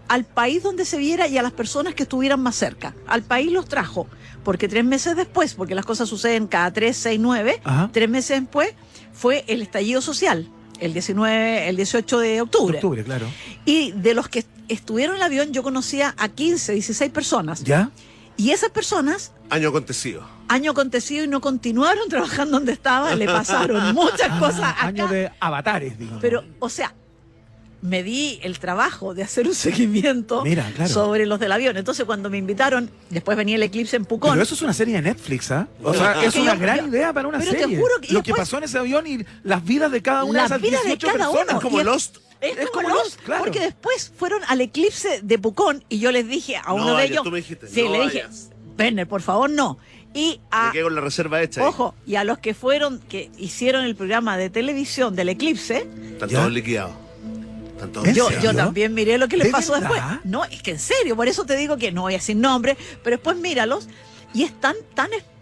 al 0.09 0.25
país 0.25 0.62
donde 0.62 0.85
se 0.85 0.99
viera 0.99 1.27
y 1.27 1.39
a 1.39 1.43
las 1.43 1.53
personas 1.53 1.95
que 1.95 2.05
estuvieran 2.05 2.41
más 2.41 2.55
cerca. 2.55 2.95
Al 3.07 3.23
país 3.23 3.51
los 3.51 3.67
trajo, 3.67 4.07
porque 4.45 4.69
tres 4.69 4.85
meses 4.85 5.17
después, 5.17 5.55
porque 5.55 5.75
las 5.75 5.85
cosas 5.85 6.09
suceden 6.09 6.47
cada 6.47 6.73
tres, 6.73 6.97
seis, 6.97 7.19
nueve, 7.21 7.61
Ajá. 7.65 7.91
tres 7.93 8.09
meses 8.09 8.41
después 8.41 8.75
fue 9.12 9.45
el 9.49 9.62
estallido 9.62 10.01
social, 10.01 10.49
el 10.79 10.93
19, 10.93 11.69
el 11.69 11.77
18 11.77 12.19
de 12.21 12.41
octubre. 12.43 12.77
Octubre, 12.77 13.03
claro. 13.03 13.27
Y 13.65 13.93
de 13.93 14.15
los 14.15 14.29
que 14.29 14.45
estuvieron 14.69 15.17
en 15.17 15.23
el 15.23 15.27
avión, 15.27 15.53
yo 15.53 15.62
conocía 15.62 16.15
a 16.19 16.29
15, 16.29 16.75
16 16.75 17.11
personas. 17.11 17.65
¿Ya? 17.65 17.91
Y 18.37 18.51
esas 18.51 18.70
personas, 18.70 19.33
Año 19.51 19.68
acontecido. 19.70 20.27
año 20.49 20.72
acontecido 20.72 21.25
y 21.25 21.29
no 21.29 21.40
continuaron 21.40 22.09
trabajando 22.11 22.59
donde 22.59 22.72
estaban, 22.72 23.18
le 23.18 23.27
pasaron 23.27 23.94
muchas 23.94 24.29
Ah, 24.31 24.38
cosas 24.38 24.75
Año 24.79 25.05
acá. 25.05 25.12
de 25.14 25.33
avatares, 25.40 25.99
digamos. 25.99 26.20
Pero, 26.20 26.44
o 26.59 26.68
sea, 26.68 26.94
me 27.87 28.03
di 28.03 28.38
el 28.42 28.59
trabajo 28.59 29.14
de 29.14 29.22
hacer 29.22 29.46
un 29.46 29.55
seguimiento 29.66 30.42
Mira, 30.42 30.70
claro. 30.75 30.92
sobre 30.92 31.25
los 31.27 31.38
del 31.38 31.53
avión. 31.53 31.77
Entonces, 31.77 32.05
cuando 32.05 32.29
me 32.31 32.38
invitaron, 32.38 32.90
después 33.11 33.37
venía 33.37 33.57
el 33.57 33.62
eclipse 33.62 33.96
en 33.96 34.05
Pucón. 34.05 34.33
Pero 34.33 34.42
eso 34.42 34.55
es 34.55 34.62
una 34.62 34.72
serie 34.72 34.94
de 34.96 35.03
Netflix, 35.03 35.51
¿ah? 35.53 35.68
O 35.83 35.94
sea, 35.94 36.20
Es 36.20 36.29
es 36.29 36.35
que 36.35 36.40
una 36.40 36.55
yo- 36.55 36.61
gran 36.61 36.79
yo- 36.81 36.87
idea 36.88 37.12
para 37.12 37.29
una 37.29 37.38
pero 37.38 37.53
te 37.53 37.59
serie. 37.61 37.79
juro 37.79 37.92
que- 38.01 38.12
Lo 38.12 38.22
que 38.22 38.35
pasó 38.35 38.59
en 38.59 38.64
ese 38.64 38.79
avión 38.79 39.07
y 39.07 39.25
las 39.44 39.64
vidas 39.64 39.90
de 39.92 40.03
cada 40.03 40.25
una 40.25 40.42
Las 40.42 40.51
de 40.51 40.57
esas 40.57 40.62
vidas 40.62 40.83
de 40.83 40.88
18 40.88 41.07
cada 41.07 41.18
personas. 41.31 41.49
uno. 41.55 41.61
Como 41.62 41.83
Lost. 41.83 42.16
Es, 42.40 42.59
Es 42.59 42.70
como 42.70 42.83
como 42.83 42.88
los, 42.90 43.05
Lost, 43.05 43.20
claro. 43.22 43.44
porque 43.44 43.61
después 43.61 44.12
fueron 44.16 44.42
al 44.49 44.61
eclipse 44.61 45.20
de 45.22 45.38
Pucón 45.38 45.83
y 45.88 46.01
yo 46.01 46.12
les 46.12 46.29
dije 46.29 46.57
a 46.57 46.64
No 46.68 46.75
uno 46.75 46.96
de 46.96 47.05
ellos, 47.07 47.22
tú 47.22 47.31
me 47.31 47.38
dijiste, 47.38 47.66
sí, 47.66 47.83
no 47.83 47.92
le 47.92 48.05
dije. 48.05 48.25
Werner, 48.79 49.09
por 49.09 49.22
favor, 49.22 49.49
no. 49.49 49.79
Y 50.12 50.40
a, 50.51 50.66
Me 50.66 50.72
quedé 50.72 50.83
con 50.83 50.94
la 50.94 51.01
reserva 51.01 51.40
hecha. 51.42 51.62
ahí. 51.62 51.66
ojo, 51.68 51.94
y 52.07 52.16
a 52.16 52.25
los 52.25 52.38
que 52.38 52.53
fueron, 52.53 53.01
que 53.09 53.31
hicieron 53.38 53.85
el 53.85 53.96
programa 53.96 54.37
de 54.37 54.51
televisión 54.51 55.14
del 55.16 55.31
eclipse, 55.31 55.87
Están 56.12 56.29
todos 56.29 56.53
liquidados. 56.53 56.92
Están 57.77 57.93
todos 57.93 58.09
¿En 58.09 58.15
yo, 58.15 58.29
yo 58.43 58.55
también 58.55 58.93
miré 58.95 59.19
lo 59.19 59.29
que 59.29 59.37
les 59.37 59.47
¿De 59.49 59.53
pasó 59.53 59.73
verdad? 59.75 59.91
después. 59.91 60.25
No, 60.25 60.45
es 60.45 60.62
que 60.62 60.73
en 60.73 60.79
serio, 60.79 61.15
por 61.15 61.29
eso 61.29 61.45
te 61.45 61.57
digo 61.57 61.77
que 61.77 61.93
no 61.93 62.03
voy 62.03 62.15
a 62.15 62.17
decir 62.17 62.37
nombre, 62.37 62.77
pero 63.05 63.17
después 63.17 63.37
míralos 63.37 63.89
y 64.35 64.43
es 64.45 64.53
tan, 64.61 64.75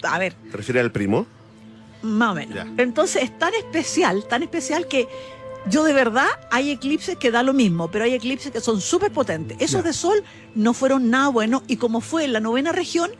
a 0.02 0.18
ver, 0.18 0.34
¿Te 0.50 0.56
refieres 0.56 0.82
al 0.82 0.92
primo? 0.92 1.26
Más 2.02 2.32
o 2.32 2.34
menos. 2.34 2.54
Ya. 2.54 2.66
Entonces 2.76 3.22
es 3.22 3.38
tan 3.38 3.54
especial, 3.54 4.24
tan 4.28 4.42
especial 4.42 4.86
que 4.88 5.08
yo 5.70 5.84
de 5.84 5.92
verdad 5.94 6.26
hay 6.50 6.70
eclipses 6.70 7.16
que 7.16 7.30
da 7.30 7.42
lo 7.42 7.52
mismo, 7.54 7.90
pero 7.90 8.04
hay 8.04 8.14
eclipses 8.14 8.52
que 8.52 8.60
son 8.60 8.80
súper 8.80 9.10
potentes. 9.12 9.56
Esos 9.60 9.80
Ya. 9.82 9.88
de 9.88 9.92
sol 9.94 10.22
no 10.54 10.74
fueron 10.74 11.08
nada 11.10 11.28
buenos 11.28 11.62
y 11.66 11.76
como 11.76 12.00
fue 12.02 12.24
en 12.24 12.32
la 12.34 12.40
novena 12.40 12.72
región, 12.72 13.10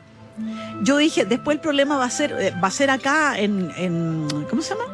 yo 0.83 0.96
dije, 0.98 1.24
después 1.24 1.55
el 1.55 1.61
problema 1.61 1.96
va 1.96 2.05
a 2.07 2.11
ser, 2.11 2.33
eh, 2.38 2.53
va 2.62 2.68
a 2.68 2.70
ser 2.72 2.90
acá 2.90 3.38
en, 3.38 3.70
en- 3.77 4.27
¿cómo 4.50 4.61
se 4.61 4.70
llama? 4.74 4.85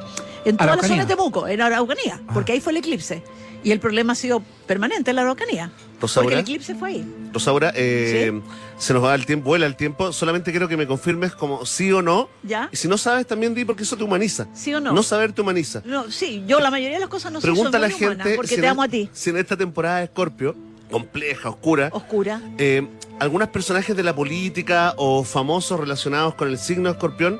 En 0.45 0.57
toda 0.57 0.67
la 0.67 0.73
Araucanía. 0.75 0.97
zona 0.97 1.05
de 1.07 1.15
Temuco, 1.17 1.49
en 1.49 1.61
Araucanía, 1.63 2.21
Ah. 2.29 2.31
porque 2.35 2.53
ahí 2.53 2.61
fue 2.61 2.73
el 2.73 2.77
eclipse. 2.79 3.23
Y 3.63 3.73
el 3.73 3.81
problema 3.81 4.13
ha 4.15 4.17
sido 4.17 4.43
permanente 4.67 5.11
en 5.11 5.17
la 5.17 5.23
Araucanía. 5.23 5.71
Rosaura. 6.01 6.25
Porque 6.25 6.35
el 6.35 6.41
eclipse 6.41 6.75
fue 6.75 6.89
ahí. 6.91 7.15
Rosaura, 7.33 7.73
eh, 7.77 8.41
se 8.79 8.95
nos 8.95 9.05
va 9.05 9.15
el 9.15 9.27
tiempo, 9.27 9.51
vuela 9.51 9.67
el 9.67 9.77
tiempo. 9.77 10.13
Solamente 10.15 10.51
quiero 10.51 10.67
que 10.67 10.79
me 10.79 10.87
confirmes 10.87 11.35
como 11.35 11.67
sí 11.67 11.93
o 11.93 12.01
no. 12.01 12.31
¿Ya? 12.43 12.71
Y 12.73 12.77
si 12.77 12.89
no 12.89 12.97
sabes, 12.97 13.27
también 13.27 13.55
di 13.55 13.67
porque 13.67 13.83
eso 13.83 13.97
te 13.99 14.05
humaniza. 14.05 14.47
¿Sí 14.55 14.73
o 14.75 14.81
no? 14.81 14.93
No 14.93 15.03
saber 15.03 15.33
te 15.33 15.43
humaniza. 15.43 15.83
No, 15.85 16.11
sí, 16.11 16.43
yo 16.47 16.59
la 16.61 16.71
mayoría 16.71 16.97
de 16.97 17.01
las 17.01 17.11
cosas 17.11 17.31
no 17.33 17.41
sé, 17.43 17.49
Pregunta 17.49 17.77
a 17.77 17.81
la 17.83 17.91
gente 17.91 18.35
porque 18.35 18.49
si 18.49 18.55
te 18.57 18.61
en- 18.63 18.71
amo 18.71 18.83
a 18.83 18.89
ti. 18.89 19.11
si 19.13 19.29
en 19.29 19.37
esta 19.37 19.57
temporada 19.59 19.99
de 20.01 20.07
Scorpio, 20.07 20.57
compleja, 20.91 21.51
oscura, 21.51 21.91
Oscura. 21.93 22.41
eh, 22.57 22.87
algunos 23.19 23.49
personajes 23.49 23.95
de 23.95 24.03
la 24.03 24.15
política 24.15 24.95
o 24.97 25.23
famosos 25.23 25.79
relacionados 25.79 26.35
con 26.35 26.49
el 26.49 26.57
signo 26.59 26.89
de 26.89 26.93
escorpión 26.93 27.39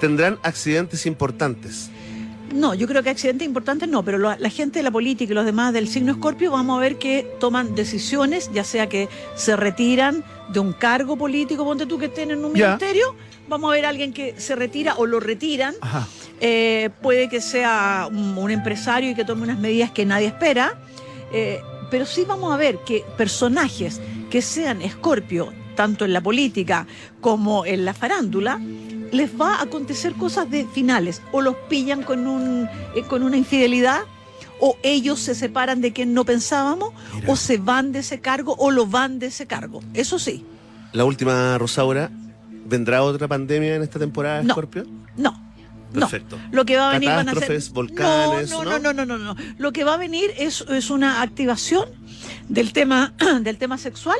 tendrán 0.00 0.38
accidentes 0.42 1.06
importantes. 1.06 1.90
No, 2.52 2.74
yo 2.74 2.86
creo 2.88 3.02
que 3.02 3.10
accidentes 3.10 3.46
importantes 3.46 3.88
no, 3.88 4.04
pero 4.04 4.18
lo- 4.18 4.36
la 4.36 4.50
gente 4.50 4.80
de 4.80 4.82
la 4.82 4.90
política 4.90 5.32
y 5.32 5.34
los 5.34 5.44
demás 5.44 5.72
del 5.72 5.86
signo 5.88 6.12
Escorpio 6.12 6.50
vamos 6.50 6.76
a 6.78 6.80
ver 6.80 6.98
que 6.98 7.26
toman 7.38 7.74
decisiones, 7.74 8.50
ya 8.52 8.64
sea 8.64 8.88
que 8.88 9.08
se 9.36 9.54
retiran 9.56 10.24
de 10.52 10.58
un 10.60 10.72
cargo 10.72 11.16
político, 11.16 11.64
ponte 11.64 11.86
tú 11.86 11.98
que 11.98 12.06
estén 12.06 12.30
en 12.32 12.44
un 12.44 12.52
ministerio, 12.70 13.14
vamos 13.48 13.70
a 13.70 13.74
ver 13.74 13.86
a 13.86 13.88
alguien 13.90 14.12
que 14.12 14.34
se 14.38 14.56
retira 14.56 14.94
o 14.96 15.06
lo 15.06 15.20
retiran, 15.20 15.74
eh, 16.40 16.90
puede 17.02 17.28
que 17.28 17.40
sea 17.40 18.08
un, 18.10 18.36
un 18.36 18.50
empresario 18.50 19.10
y 19.10 19.14
que 19.14 19.24
tome 19.24 19.42
unas 19.44 19.58
medidas 19.60 19.90
que 19.92 20.04
nadie 20.04 20.26
espera, 20.26 20.74
eh, 21.32 21.60
pero 21.90 22.04
sí 22.04 22.24
vamos 22.26 22.52
a 22.52 22.56
ver 22.56 22.78
que 22.84 23.04
personajes 23.16 24.00
que 24.28 24.42
sean 24.42 24.82
Escorpio, 24.82 25.52
tanto 25.80 26.04
en 26.04 26.12
la 26.12 26.20
política 26.20 26.86
como 27.22 27.64
en 27.64 27.86
la 27.86 27.94
farándula, 27.94 28.60
les 29.12 29.30
va 29.40 29.54
a 29.54 29.62
acontecer 29.62 30.12
cosas 30.12 30.50
de 30.50 30.66
finales, 30.66 31.22
o 31.32 31.40
los 31.40 31.54
pillan 31.70 32.02
con, 32.02 32.26
un, 32.26 32.68
eh, 32.94 33.02
con 33.08 33.22
una 33.22 33.38
infidelidad, 33.38 34.00
o 34.60 34.76
ellos 34.82 35.20
se 35.20 35.34
separan 35.34 35.80
de 35.80 35.94
quien 35.94 36.12
no 36.12 36.26
pensábamos, 36.26 36.90
Mira. 37.14 37.32
o 37.32 37.34
se 37.34 37.56
van 37.56 37.92
de 37.92 38.00
ese 38.00 38.20
cargo, 38.20 38.54
o 38.58 38.70
lo 38.70 38.84
van 38.84 39.18
de 39.18 39.28
ese 39.28 39.46
cargo. 39.46 39.80
Eso 39.94 40.18
sí, 40.18 40.44
La 40.92 41.06
última, 41.06 41.56
Rosaura, 41.56 42.10
¿vendrá 42.66 43.02
otra 43.02 43.26
pandemia 43.26 43.76
en 43.76 43.82
esta 43.82 43.98
temporada 43.98 44.40
de 44.40 44.44
No. 44.44 44.52
Escorpio? 44.52 44.84
no. 45.16 45.48
Perfecto. 45.94 46.36
No, 46.36 46.42
lo 46.52 46.64
que 46.66 46.76
va 46.76 46.90
a 46.90 46.92
venir 46.92 47.08
van 47.08 47.28
a 47.28 47.32
ser 47.32 47.40
Catástrofes, 47.40 47.72
volcanes, 47.72 48.50
no, 48.50 48.62
¿no? 48.64 48.78
no, 48.78 48.78
no, 48.78 48.92
no, 48.92 49.06
no, 49.06 49.18
no, 49.18 49.34
no. 49.34 49.42
Lo 49.58 49.72
que 49.72 49.82
va 49.82 49.94
a 49.94 49.96
venir 49.96 50.30
es, 50.38 50.60
es 50.68 50.90
una 50.90 51.20
activación 51.22 51.88
del 52.48 52.72
tema 52.72 53.14
del 53.40 53.56
tema 53.56 53.78
sexual. 53.78 54.18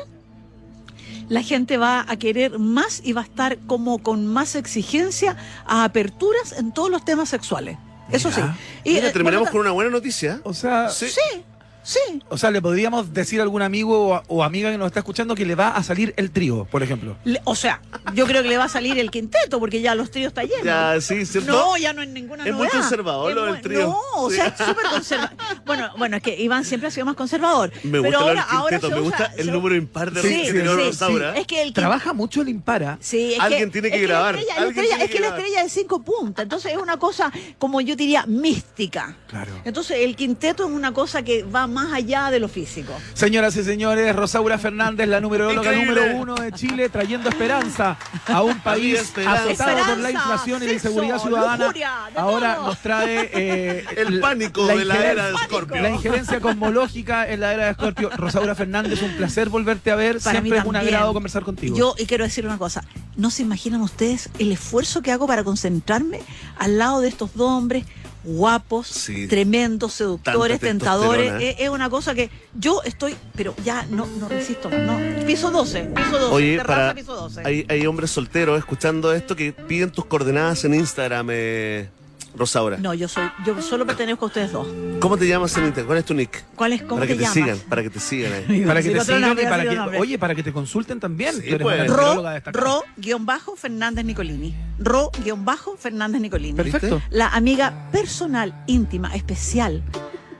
La 1.31 1.43
gente 1.43 1.77
va 1.77 2.05
a 2.09 2.17
querer 2.17 2.59
más 2.59 2.99
y 3.05 3.13
va 3.13 3.21
a 3.21 3.23
estar 3.23 3.57
como 3.59 3.99
con 3.99 4.27
más 4.27 4.55
exigencia 4.55 5.37
a 5.65 5.85
aperturas 5.85 6.51
en 6.51 6.73
todos 6.73 6.91
los 6.91 7.05
temas 7.05 7.29
sexuales. 7.29 7.77
Eso 8.11 8.29
sí. 8.33 8.41
Y, 8.83 8.95
Mira, 8.95 9.07
eh, 9.07 9.11
terminamos 9.11 9.45
bueno, 9.45 9.51
con 9.53 9.61
una 9.61 9.71
buena 9.71 9.89
noticia. 9.91 10.41
O 10.43 10.53
sea, 10.53 10.89
Sí. 10.89 11.07
Sí, 11.07 11.43
sí. 11.83 11.99
o 12.29 12.37
sea, 12.37 12.51
le 12.51 12.61
podríamos 12.61 13.13
decir 13.13 13.39
a 13.39 13.43
algún 13.43 13.61
amigo 13.61 14.09
o, 14.15 14.23
o 14.27 14.43
amiga 14.43 14.71
que 14.71 14.77
nos 14.77 14.87
está 14.87 14.99
escuchando 14.99 15.35
que 15.35 15.45
le 15.45 15.55
va 15.55 15.69
a 15.69 15.83
salir 15.83 16.13
el 16.17 16.31
trío, 16.31 16.65
por 16.71 16.83
ejemplo. 16.83 17.15
Le- 17.23 17.41
o 17.43 17.55
sea, 17.55 17.81
yo 18.13 18.25
creo 18.25 18.43
que 18.43 18.49
le 18.49 18.57
va 18.57 18.65
a 18.65 18.69
salir 18.69 18.97
el 18.99 19.11
quinteto 19.11 19.59
porque 19.59 19.81
ya 19.81 19.95
los 19.95 20.11
tríos 20.11 20.29
está 20.29 20.43
llenos. 20.43 20.63
Ya, 20.63 20.99
sí, 21.01 21.25
¿cierto? 21.25 21.51
No, 21.51 21.77
ya 21.77 21.93
no 21.93 22.01
hay 22.01 22.07
ninguna 22.07 22.43
Es 22.45 22.53
muy 22.53 22.67
novedad. 22.67 22.79
conservador 22.81 23.29
Es 23.31 23.35
lo 23.35 23.41
del 23.43 23.53
muy- 23.53 23.61
trío. 23.61 23.81
No, 23.87 23.99
o 24.15 24.29
Sí. 24.29 24.35
sea, 24.37 24.47
es 24.47 24.57
súper 24.57 24.85
conservador. 24.91 25.31
Bueno, 25.65 25.89
bueno, 25.97 26.17
es 26.17 26.23
que 26.23 26.35
Iván 26.41 26.65
siempre 26.65 26.87
ha 26.87 26.91
sido 26.91 27.05
más 27.05 27.15
conservador. 27.15 27.71
Me 27.83 27.99
gusta 27.99 28.17
pero 28.17 28.19
ahora, 28.19 28.41
ahora 28.49 28.79
quinteto, 28.79 28.87
se 28.95 29.01
me 29.01 29.07
usa- 29.07 29.17
gusta 29.27 29.33
el 29.37 29.45
se- 29.45 29.51
número 29.51 29.75
impar 29.75 30.11
de 30.11 30.21
Sí, 30.21 30.45
sí, 30.51 30.61
Rosaura. 30.61 31.35
Es 31.37 31.47
que 31.47 31.61
el 31.61 31.69
quin- 31.69 31.73
Trabaja 31.75 32.13
mucho 32.13 32.41
el 32.41 32.49
impara. 32.49 32.97
Sí, 32.99 33.33
es 33.33 33.39
Alguien 33.39 33.65
que, 33.69 33.71
tiene 33.73 33.89
que 33.91 33.97
es 33.97 34.01
grabar, 34.07 34.35
estrella- 34.35 34.67
estrella- 34.67 34.87
tiene 34.89 35.03
es 35.05 35.11
que 35.11 35.19
la 35.19 35.27
estrella 35.29 35.63
de 35.63 35.69
cinco 35.69 36.01
puntas. 36.01 36.43
Entonces 36.43 36.71
es 36.73 36.77
una 36.77 36.97
cosa, 36.97 37.31
como 37.57 37.79
yo 37.81 37.95
diría, 37.95 38.25
mística. 38.27 39.15
Claro. 39.27 39.51
Entonces 39.63 39.97
el 40.01 40.15
quinteto 40.15 40.65
es 40.65 40.71
una 40.71 40.93
cosa 40.93 41.23
que 41.23 41.43
va 41.43 41.67
más 41.71 41.93
allá 41.93 42.29
de 42.29 42.39
lo 42.39 42.47
físico. 42.47 42.93
Señoras 43.13 43.55
y 43.55 43.63
señores, 43.63 44.15
Rosaura 44.15 44.57
Fernández, 44.57 45.07
la 45.07 45.19
numeróloga 45.21 45.71
número 45.71 46.15
uno 46.15 46.35
de 46.35 46.51
Chile, 46.51 46.89
trayendo 46.89 47.29
esperanza 47.29 47.97
a 48.27 48.43
un 48.43 48.59
país 48.59 48.99
esperanza. 48.99 49.43
azotado 49.43 49.85
por 49.87 49.97
la 49.99 50.11
inflación 50.11 50.63
y 50.63 50.67
la 50.67 50.73
inseguridad 50.73 51.19
ciudadana. 51.19 51.57
lujuria, 51.65 51.91
Ahora 52.15 52.55
todo. 52.55 52.67
nos 52.67 52.77
trae 52.79 53.29
eh, 53.33 53.85
El 53.97 54.19
pánico 54.19 54.67
de 54.67 54.85
la 54.85 54.95
era 55.11 55.31
de 55.31 55.37
Scorpio. 55.37 55.81
La 55.81 55.89
injerencia 55.89 56.39
cosmológica 56.39 57.27
en 57.29 57.39
la 57.39 57.53
era 57.53 57.65
de 57.67 57.73
Scorpio. 57.73 58.09
Rosaura 58.15 58.55
Fernández, 58.55 59.01
un 59.01 59.13
placer 59.13 59.49
volverte 59.49 59.91
a 59.91 59.95
ver. 59.95 60.19
Para 60.19 60.39
Siempre 60.39 60.59
es 60.59 60.65
un 60.65 60.75
agrado 60.75 61.13
conversar 61.13 61.43
contigo. 61.43 61.75
Yo, 61.75 61.95
y 61.97 62.05
quiero 62.05 62.23
decir 62.23 62.45
una 62.45 62.57
cosa, 62.57 62.83
no 63.15 63.31
se 63.31 63.41
imaginan 63.43 63.81
ustedes 63.81 64.29
el 64.39 64.51
esfuerzo 64.51 65.01
que 65.01 65.11
hago 65.11 65.27
para 65.27 65.43
concentrarme 65.43 66.21
al 66.57 66.77
lado 66.77 67.01
de 67.01 67.07
estos 67.07 67.33
dos 67.35 67.49
hombres 67.49 67.85
guapos, 68.23 68.87
Sí. 68.87 69.27
tremendos, 69.27 69.93
seductores, 69.93 70.59
tentadores. 70.59 71.33
Es, 71.41 71.55
es 71.59 71.69
una 71.69 71.89
cosa 71.89 72.13
que 72.13 72.29
yo 72.53 72.81
estoy, 72.83 73.15
pero 73.35 73.55
ya 73.63 73.85
no, 73.89 74.05
no 74.19 74.29
resisto. 74.29 74.69
No. 74.69 74.99
Piso 75.25 75.51
12, 75.51 75.83
piso 75.95 76.19
12, 76.19 76.33
Oye, 76.35 76.57
terraza, 76.57 76.75
para, 76.81 76.93
piso 76.95 77.15
12. 77.15 77.41
hay, 77.45 77.65
hay 77.69 77.85
hombres 77.87 78.11
solteros 78.11 78.57
escuchando 78.59 79.13
esto 79.13 79.35
que 79.35 79.53
piden 79.53 79.89
tus 79.91 80.05
coordenadas 80.05 80.63
en 80.65 80.73
Instagram, 80.75 81.27
eh, 81.31 81.89
Rosaura. 82.35 82.77
No, 82.77 82.93
yo 82.93 83.07
soy, 83.07 83.29
yo 83.45 83.61
solo 83.61 83.85
pertenezco 83.85 84.25
a 84.25 84.27
ustedes 84.27 84.51
dos. 84.51 84.67
¿Cómo 84.99 85.17
te 85.17 85.27
llamas 85.27 85.55
en 85.57 85.65
Instagram? 85.65 85.87
¿Cuál 85.87 85.97
es 85.99 86.05
tu 86.05 86.13
nick? 86.13 86.43
¿Cuál 86.55 86.73
es, 86.73 86.81
cómo 86.83 86.95
Para 86.95 87.07
que 87.07 87.13
te 87.13 87.17
te 87.19 87.23
llamas? 87.23 87.33
sigan, 87.33 87.59
para 87.69 87.83
que 87.83 87.89
te 87.89 87.99
sigan 87.99 88.33
ahí. 88.33 88.61
para 88.65 88.81
que 88.81 88.89
te 88.89 88.99
te 88.99 89.05
sigan 89.05 89.21
y 89.21 89.25
nombres, 89.25 89.49
para 89.49 89.63
que, 89.63 89.97
oye, 89.97 90.19
para 90.19 90.35
que 90.35 90.43
te 90.43 90.53
consulten 90.53 90.99
también. 90.99 91.35
Sí, 91.35 91.55
pues. 91.59 91.87
Ro. 91.87 92.23
Ro, 92.53 92.83
guion 92.97 93.25
bajo, 93.25 93.55
Fernández 93.55 94.05
Nicolini. 94.05 94.55
Ro, 94.79 95.11
guion 95.23 95.43
bajo, 95.43 95.75
Fernández 95.77 96.21
Nicolini. 96.21 96.53
Perfecto. 96.55 97.01
La 97.09 97.27
amiga 97.29 97.89
personal, 97.91 98.63
íntima, 98.67 99.15
especial 99.15 99.83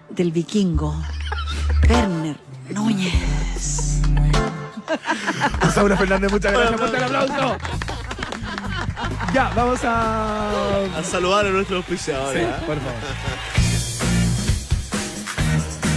del 0.09 0.31
vikingo, 0.31 0.95
Werner 1.89 2.37
Núñez. 2.69 4.01
Rosaura 5.61 5.97
Fernández, 5.97 6.31
muchas 6.31 6.51
gracias. 6.51 6.79
Fuerte 6.79 6.97
el 6.97 7.03
aplauso. 7.03 7.57
Ya, 9.33 9.51
vamos 9.55 9.79
a. 9.83 10.85
A 10.97 11.03
saludar 11.03 11.45
a 11.45 11.49
nuestros 11.49 11.77
auspiciadores. 11.77 12.43
Sí, 12.43 12.49
¿ah? 12.51 12.65
por 12.65 12.77
favor. 12.77 12.93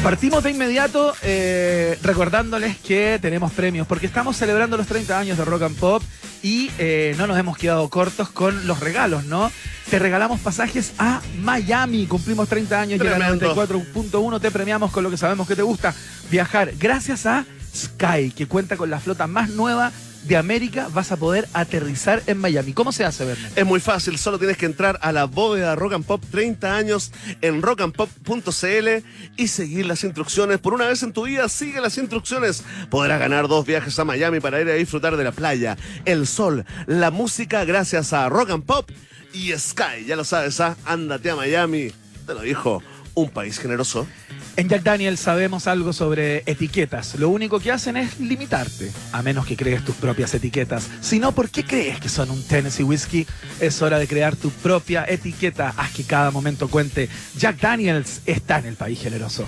Partimos 0.04 0.44
de 0.44 0.50
inmediato 0.50 1.14
eh, 1.22 1.98
recordándoles 2.02 2.76
que 2.76 3.18
tenemos 3.22 3.52
premios, 3.52 3.86
porque 3.86 4.04
estamos 4.04 4.36
celebrando 4.36 4.76
los 4.76 4.86
30 4.86 5.18
años 5.18 5.38
de 5.38 5.46
Rock 5.46 5.62
and 5.62 5.76
Pop 5.76 6.02
y 6.42 6.70
eh, 6.76 7.14
no 7.16 7.26
nos 7.26 7.38
hemos 7.38 7.56
quedado 7.56 7.88
cortos 7.88 8.28
con 8.28 8.66
los 8.66 8.80
regalos, 8.80 9.24
¿no? 9.24 9.50
Te 9.88 9.98
regalamos 9.98 10.40
pasajes 10.40 10.92
a 10.98 11.22
Miami, 11.40 12.06
cumplimos 12.06 12.50
30 12.50 12.80
años 12.80 13.00
y 13.00 13.02
en 13.02 13.10
la 13.12 13.16
Tremendo. 13.16 13.54
94.1 13.56 14.40
te 14.42 14.50
premiamos 14.50 14.90
con 14.92 15.04
lo 15.04 15.10
que 15.10 15.16
sabemos 15.16 15.48
que 15.48 15.56
te 15.56 15.62
gusta, 15.62 15.94
viajar. 16.30 16.72
Gracias 16.78 17.24
a 17.24 17.46
Sky, 17.74 18.30
que 18.30 18.46
cuenta 18.46 18.76
con 18.76 18.90
la 18.90 19.00
flota 19.00 19.26
más 19.26 19.48
nueva 19.48 19.90
de 20.24 20.36
América, 20.36 20.88
vas 20.92 21.12
a 21.12 21.16
poder 21.16 21.48
aterrizar 21.52 22.22
en 22.26 22.38
Miami. 22.38 22.72
¿Cómo 22.72 22.92
se 22.92 23.04
hace, 23.04 23.24
Bernie? 23.24 23.46
Es 23.54 23.66
muy 23.66 23.80
fácil, 23.80 24.18
solo 24.18 24.38
tienes 24.38 24.56
que 24.56 24.66
entrar 24.66 24.98
a 25.02 25.12
la 25.12 25.24
bóveda 25.24 25.74
Rock 25.74 25.94
and 25.94 26.04
Pop 26.04 26.22
30 26.30 26.76
años 26.76 27.12
en 27.40 27.62
rockandpop.cl 27.62 28.88
y 29.36 29.48
seguir 29.48 29.86
las 29.86 30.04
instrucciones. 30.04 30.58
Por 30.58 30.74
una 30.74 30.86
vez 30.86 31.02
en 31.02 31.12
tu 31.12 31.24
vida, 31.24 31.48
sigue 31.48 31.80
las 31.80 31.98
instrucciones. 31.98 32.64
Podrás 32.90 33.20
ganar 33.20 33.48
dos 33.48 33.66
viajes 33.66 33.98
a 33.98 34.04
Miami 34.04 34.40
para 34.40 34.60
ir 34.60 34.68
a 34.68 34.74
disfrutar 34.74 35.16
de 35.16 35.24
la 35.24 35.32
playa, 35.32 35.76
el 36.04 36.26
sol, 36.26 36.64
la 36.86 37.10
música, 37.10 37.64
gracias 37.64 38.12
a 38.12 38.28
Rock 38.28 38.50
and 38.50 38.64
Pop 38.64 38.90
y 39.32 39.52
Sky. 39.52 40.04
Ya 40.06 40.16
lo 40.16 40.24
sabes, 40.24 40.60
¿ah? 40.60 40.76
ándate 40.84 41.30
a 41.30 41.36
Miami. 41.36 41.92
Te 42.26 42.34
lo 42.34 42.40
dijo 42.40 42.82
un 43.14 43.30
país 43.30 43.58
generoso. 43.58 44.06
En 44.56 44.68
Jack 44.68 44.84
Daniels 44.84 45.18
sabemos 45.18 45.66
algo 45.66 45.92
sobre 45.92 46.44
etiquetas. 46.46 47.16
Lo 47.16 47.28
único 47.28 47.58
que 47.58 47.72
hacen 47.72 47.96
es 47.96 48.20
limitarte, 48.20 48.92
a 49.10 49.20
menos 49.20 49.46
que 49.46 49.56
crees 49.56 49.84
tus 49.84 49.96
propias 49.96 50.32
etiquetas. 50.32 50.88
Si 51.00 51.18
no, 51.18 51.32
¿por 51.32 51.50
qué 51.50 51.64
crees 51.64 51.98
que 51.98 52.08
son 52.08 52.30
un 52.30 52.40
Tennessee 52.40 52.84
Whiskey? 52.84 53.26
Es 53.58 53.82
hora 53.82 53.98
de 53.98 54.06
crear 54.06 54.36
tu 54.36 54.50
propia 54.50 55.04
etiqueta. 55.08 55.74
Haz 55.76 55.90
que 55.92 56.04
cada 56.04 56.30
momento 56.30 56.68
cuente. 56.68 57.08
Jack 57.36 57.60
Daniels 57.60 58.20
está 58.26 58.60
en 58.60 58.66
el 58.66 58.76
país 58.76 59.00
generoso. 59.00 59.44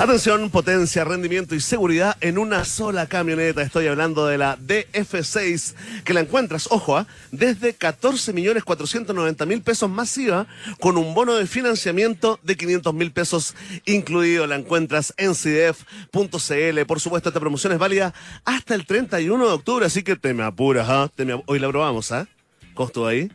Atención, 0.00 0.48
potencia, 0.48 1.04
rendimiento 1.04 1.54
y 1.54 1.60
seguridad 1.60 2.16
en 2.22 2.38
una 2.38 2.64
sola 2.64 3.06
camioneta. 3.06 3.60
Estoy 3.60 3.86
hablando 3.86 4.26
de 4.26 4.38
la 4.38 4.56
DF6, 4.56 5.74
que 6.04 6.14
la 6.14 6.20
encuentras, 6.20 6.68
ojo, 6.70 6.96
¿ah? 6.96 7.06
desde 7.32 7.74
14 7.74 8.32
millones 8.32 8.64
490 8.64 9.44
mil 9.44 9.60
pesos 9.60 9.90
masiva, 9.90 10.46
con 10.80 10.96
un 10.96 11.12
bono 11.12 11.34
de 11.34 11.46
financiamiento 11.46 12.40
de 12.42 12.56
500 12.56 12.94
mil 12.94 13.12
pesos 13.12 13.54
incluido. 13.84 14.46
La 14.46 14.56
encuentras 14.56 15.12
en 15.18 15.34
CDF.cl. 15.34 16.86
Por 16.86 16.98
supuesto, 17.00 17.28
esta 17.28 17.40
promoción 17.40 17.74
es 17.74 17.78
válida 17.78 18.14
hasta 18.46 18.74
el 18.74 18.86
31 18.86 19.46
de 19.46 19.52
octubre, 19.52 19.84
así 19.84 20.02
que 20.02 20.16
te 20.16 20.32
me 20.32 20.44
apuras, 20.44 20.86
¿ah? 20.88 21.10
Me- 21.18 21.42
Hoy 21.44 21.58
la 21.58 21.68
probamos, 21.68 22.10
¿ah? 22.12 22.26
¿Costo 22.72 23.06
ahí? 23.06 23.30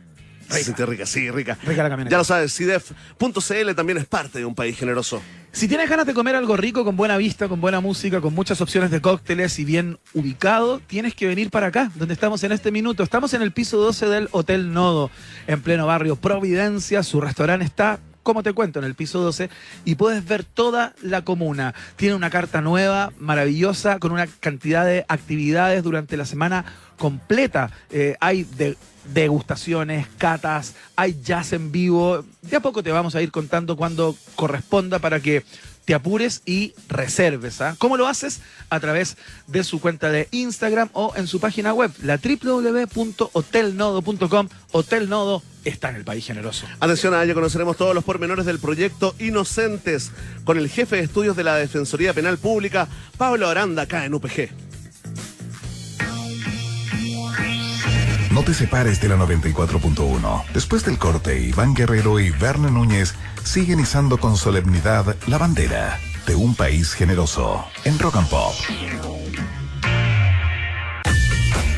Se 0.50 0.64
siente 0.64 0.84
rica, 0.86 1.06
sí, 1.06 1.30
rica. 1.30 1.56
Rica 1.64 1.82
la 1.84 1.88
camioneta. 1.90 2.12
Ya 2.14 2.18
lo 2.18 2.24
sabes, 2.24 2.52
CDF.cl 2.56 3.74
también 3.76 3.98
es 3.98 4.06
parte 4.06 4.40
de 4.40 4.44
un 4.44 4.54
país 4.56 4.76
generoso. 4.76 5.22
Si 5.56 5.68
tienes 5.68 5.88
ganas 5.88 6.04
de 6.04 6.12
comer 6.12 6.36
algo 6.36 6.54
rico, 6.58 6.84
con 6.84 6.96
buena 6.96 7.16
vista, 7.16 7.48
con 7.48 7.62
buena 7.62 7.80
música, 7.80 8.20
con 8.20 8.34
muchas 8.34 8.60
opciones 8.60 8.90
de 8.90 9.00
cócteles 9.00 9.58
y 9.58 9.64
bien 9.64 9.98
ubicado, 10.12 10.82
tienes 10.86 11.14
que 11.14 11.26
venir 11.26 11.48
para 11.48 11.68
acá, 11.68 11.90
donde 11.94 12.12
estamos 12.12 12.44
en 12.44 12.52
este 12.52 12.70
minuto. 12.70 13.02
Estamos 13.02 13.32
en 13.32 13.40
el 13.40 13.52
piso 13.52 13.78
12 13.78 14.06
del 14.06 14.28
Hotel 14.32 14.74
Nodo, 14.74 15.10
en 15.46 15.62
pleno 15.62 15.86
barrio 15.86 16.16
Providencia. 16.16 17.02
Su 17.02 17.22
restaurante 17.22 17.64
está, 17.64 18.00
como 18.26 18.42
te 18.42 18.52
cuento, 18.52 18.80
en 18.80 18.84
el 18.84 18.96
piso 18.96 19.20
12 19.20 19.50
y 19.84 19.94
puedes 19.94 20.26
ver 20.26 20.42
toda 20.42 20.94
la 21.00 21.22
comuna. 21.22 21.74
Tiene 21.94 22.16
una 22.16 22.28
carta 22.28 22.60
nueva, 22.60 23.12
maravillosa, 23.20 24.00
con 24.00 24.10
una 24.10 24.26
cantidad 24.26 24.84
de 24.84 25.06
actividades 25.06 25.84
durante 25.84 26.16
la 26.16 26.24
semana 26.24 26.64
completa. 26.98 27.70
Eh, 27.90 28.16
hay 28.18 28.42
de 28.42 28.76
degustaciones, 29.14 30.08
catas, 30.18 30.74
hay 30.96 31.20
jazz 31.22 31.52
en 31.52 31.70
vivo. 31.70 32.24
De 32.42 32.56
a 32.56 32.60
poco 32.60 32.82
te 32.82 32.90
vamos 32.90 33.14
a 33.14 33.22
ir 33.22 33.30
contando 33.30 33.76
cuando 33.76 34.16
corresponda 34.34 34.98
para 34.98 35.20
que 35.20 35.44
te 35.86 35.94
apures 35.94 36.42
y 36.44 36.74
reserves. 36.88 37.62
¿ah? 37.62 37.74
¿Cómo 37.78 37.96
lo 37.96 38.06
haces? 38.06 38.42
A 38.68 38.78
través 38.80 39.16
de 39.46 39.64
su 39.64 39.80
cuenta 39.80 40.10
de 40.10 40.28
Instagram 40.32 40.90
o 40.92 41.14
en 41.16 41.26
su 41.26 41.40
página 41.40 41.72
web, 41.72 41.90
la 42.02 42.18
www.hotelnodo.com. 42.18 44.48
Hotel 44.72 45.08
Nodo 45.08 45.42
está 45.64 45.88
en 45.88 45.96
el 45.96 46.04
país 46.04 46.26
generoso. 46.26 46.66
Atención 46.80 47.14
a 47.14 47.22
ello, 47.22 47.32
conoceremos 47.34 47.78
todos 47.78 47.94
los 47.94 48.04
pormenores 48.04 48.44
del 48.44 48.58
proyecto 48.58 49.14
Inocentes 49.20 50.10
con 50.44 50.58
el 50.58 50.68
jefe 50.68 50.96
de 50.96 51.02
estudios 51.02 51.36
de 51.36 51.44
la 51.44 51.54
Defensoría 51.54 52.12
Penal 52.12 52.36
Pública, 52.36 52.88
Pablo 53.16 53.48
Aranda, 53.48 53.82
acá 53.82 54.04
en 54.04 54.14
UPG. 54.14 54.50
No 58.32 58.42
te 58.42 58.52
separes 58.52 59.00
de 59.00 59.08
la 59.08 59.16
94.1. 59.16 60.44
Después 60.52 60.84
del 60.84 60.98
corte, 60.98 61.40
Iván 61.40 61.74
Guerrero 61.74 62.18
y 62.20 62.30
Verne 62.30 62.70
Núñez 62.70 63.14
siguen 63.46 63.78
izando 63.78 64.18
con 64.18 64.36
solemnidad 64.36 65.16
la 65.28 65.38
bandera 65.38 66.00
de 66.26 66.34
un 66.34 66.54
país 66.54 66.92
generoso 66.92 67.64
en 67.84 67.98
Rock 67.98 68.16
and 68.16 68.28
Pop. 68.28 68.54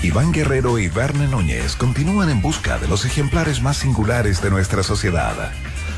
Iván 0.02 0.32
Guerrero 0.32 0.78
y 0.78 0.88
Verne 0.88 1.28
Núñez 1.28 1.76
continúan 1.76 2.30
en 2.30 2.40
busca 2.40 2.78
de 2.78 2.88
los 2.88 3.04
ejemplares 3.04 3.60
más 3.60 3.76
singulares 3.76 4.40
de 4.40 4.50
nuestra 4.50 4.82
sociedad. 4.82 5.52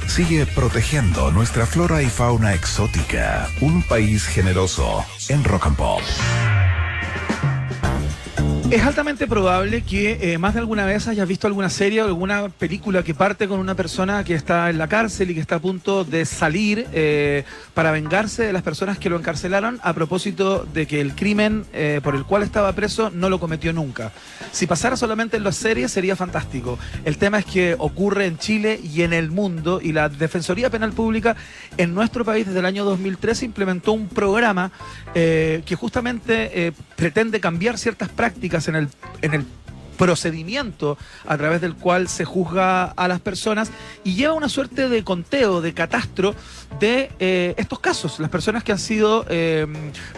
Sigue 0.08 0.44
protegiendo 0.44 1.30
nuestra 1.30 1.66
flora 1.66 2.02
y 2.02 2.06
fauna 2.06 2.52
exótica. 2.52 3.48
Un 3.60 3.84
país 3.84 4.26
generoso 4.26 5.04
en 5.28 5.44
Rock 5.44 5.66
and 5.66 5.76
Pop. 5.76 6.00
Es 8.70 8.84
altamente 8.84 9.26
probable 9.26 9.82
que 9.82 10.32
eh, 10.32 10.38
más 10.38 10.54
de 10.54 10.60
alguna 10.60 10.86
vez 10.86 11.08
hayas 11.08 11.26
visto 11.26 11.48
alguna 11.48 11.68
serie 11.68 12.02
o 12.02 12.06
alguna 12.06 12.50
película 12.50 13.02
que 13.02 13.14
parte 13.14 13.48
con 13.48 13.58
una 13.58 13.74
persona 13.74 14.22
que 14.22 14.34
está 14.34 14.70
en 14.70 14.78
la 14.78 14.86
cárcel 14.86 15.28
y 15.28 15.34
que 15.34 15.40
está 15.40 15.56
a 15.56 15.58
punto 15.58 16.04
de 16.04 16.24
salir 16.24 16.86
eh, 16.92 17.42
para 17.74 17.90
vengarse 17.90 18.44
de 18.44 18.52
las 18.52 18.62
personas 18.62 18.96
que 18.96 19.10
lo 19.10 19.18
encarcelaron 19.18 19.80
a 19.82 19.92
propósito 19.92 20.64
de 20.72 20.86
que 20.86 21.00
el 21.00 21.16
crimen 21.16 21.64
eh, 21.72 22.00
por 22.00 22.14
el 22.14 22.24
cual 22.24 22.44
estaba 22.44 22.72
preso 22.72 23.10
no 23.10 23.28
lo 23.28 23.40
cometió 23.40 23.72
nunca. 23.72 24.12
Si 24.52 24.68
pasara 24.68 24.96
solamente 24.96 25.36
en 25.36 25.42
las 25.42 25.56
series 25.56 25.90
sería 25.90 26.14
fantástico. 26.14 26.78
El 27.04 27.18
tema 27.18 27.40
es 27.40 27.46
que 27.46 27.74
ocurre 27.76 28.26
en 28.26 28.38
Chile 28.38 28.78
y 28.84 29.02
en 29.02 29.12
el 29.12 29.32
mundo 29.32 29.80
y 29.82 29.90
la 29.90 30.08
Defensoría 30.08 30.70
Penal 30.70 30.92
Pública 30.92 31.34
en 31.76 31.92
nuestro 31.92 32.24
país 32.24 32.46
desde 32.46 32.60
el 32.60 32.66
año 32.66 32.84
2013 32.84 33.46
implementó 33.46 33.90
un 33.90 34.06
programa 34.06 34.70
que 35.12 35.76
justamente 35.76 36.72
pretende 36.94 37.40
cambiar 37.40 37.76
ciertas 37.76 38.08
prácticas 38.10 38.59
en 38.68 38.76
el, 38.76 38.88
en 39.22 39.34
el 39.34 39.46
procedimiento 40.00 40.96
a 41.26 41.36
través 41.36 41.60
del 41.60 41.74
cual 41.74 42.08
se 42.08 42.24
juzga 42.24 42.84
a 42.84 43.06
las 43.06 43.20
personas 43.20 43.70
y 44.02 44.14
lleva 44.14 44.32
una 44.32 44.48
suerte 44.48 44.88
de 44.88 45.04
conteo, 45.04 45.60
de 45.60 45.74
catastro 45.74 46.34
de 46.78 47.10
eh, 47.18 47.52
estos 47.58 47.80
casos, 47.80 48.18
las 48.18 48.30
personas 48.30 48.64
que 48.64 48.72
han 48.72 48.78
sido 48.78 49.26
eh, 49.28 49.66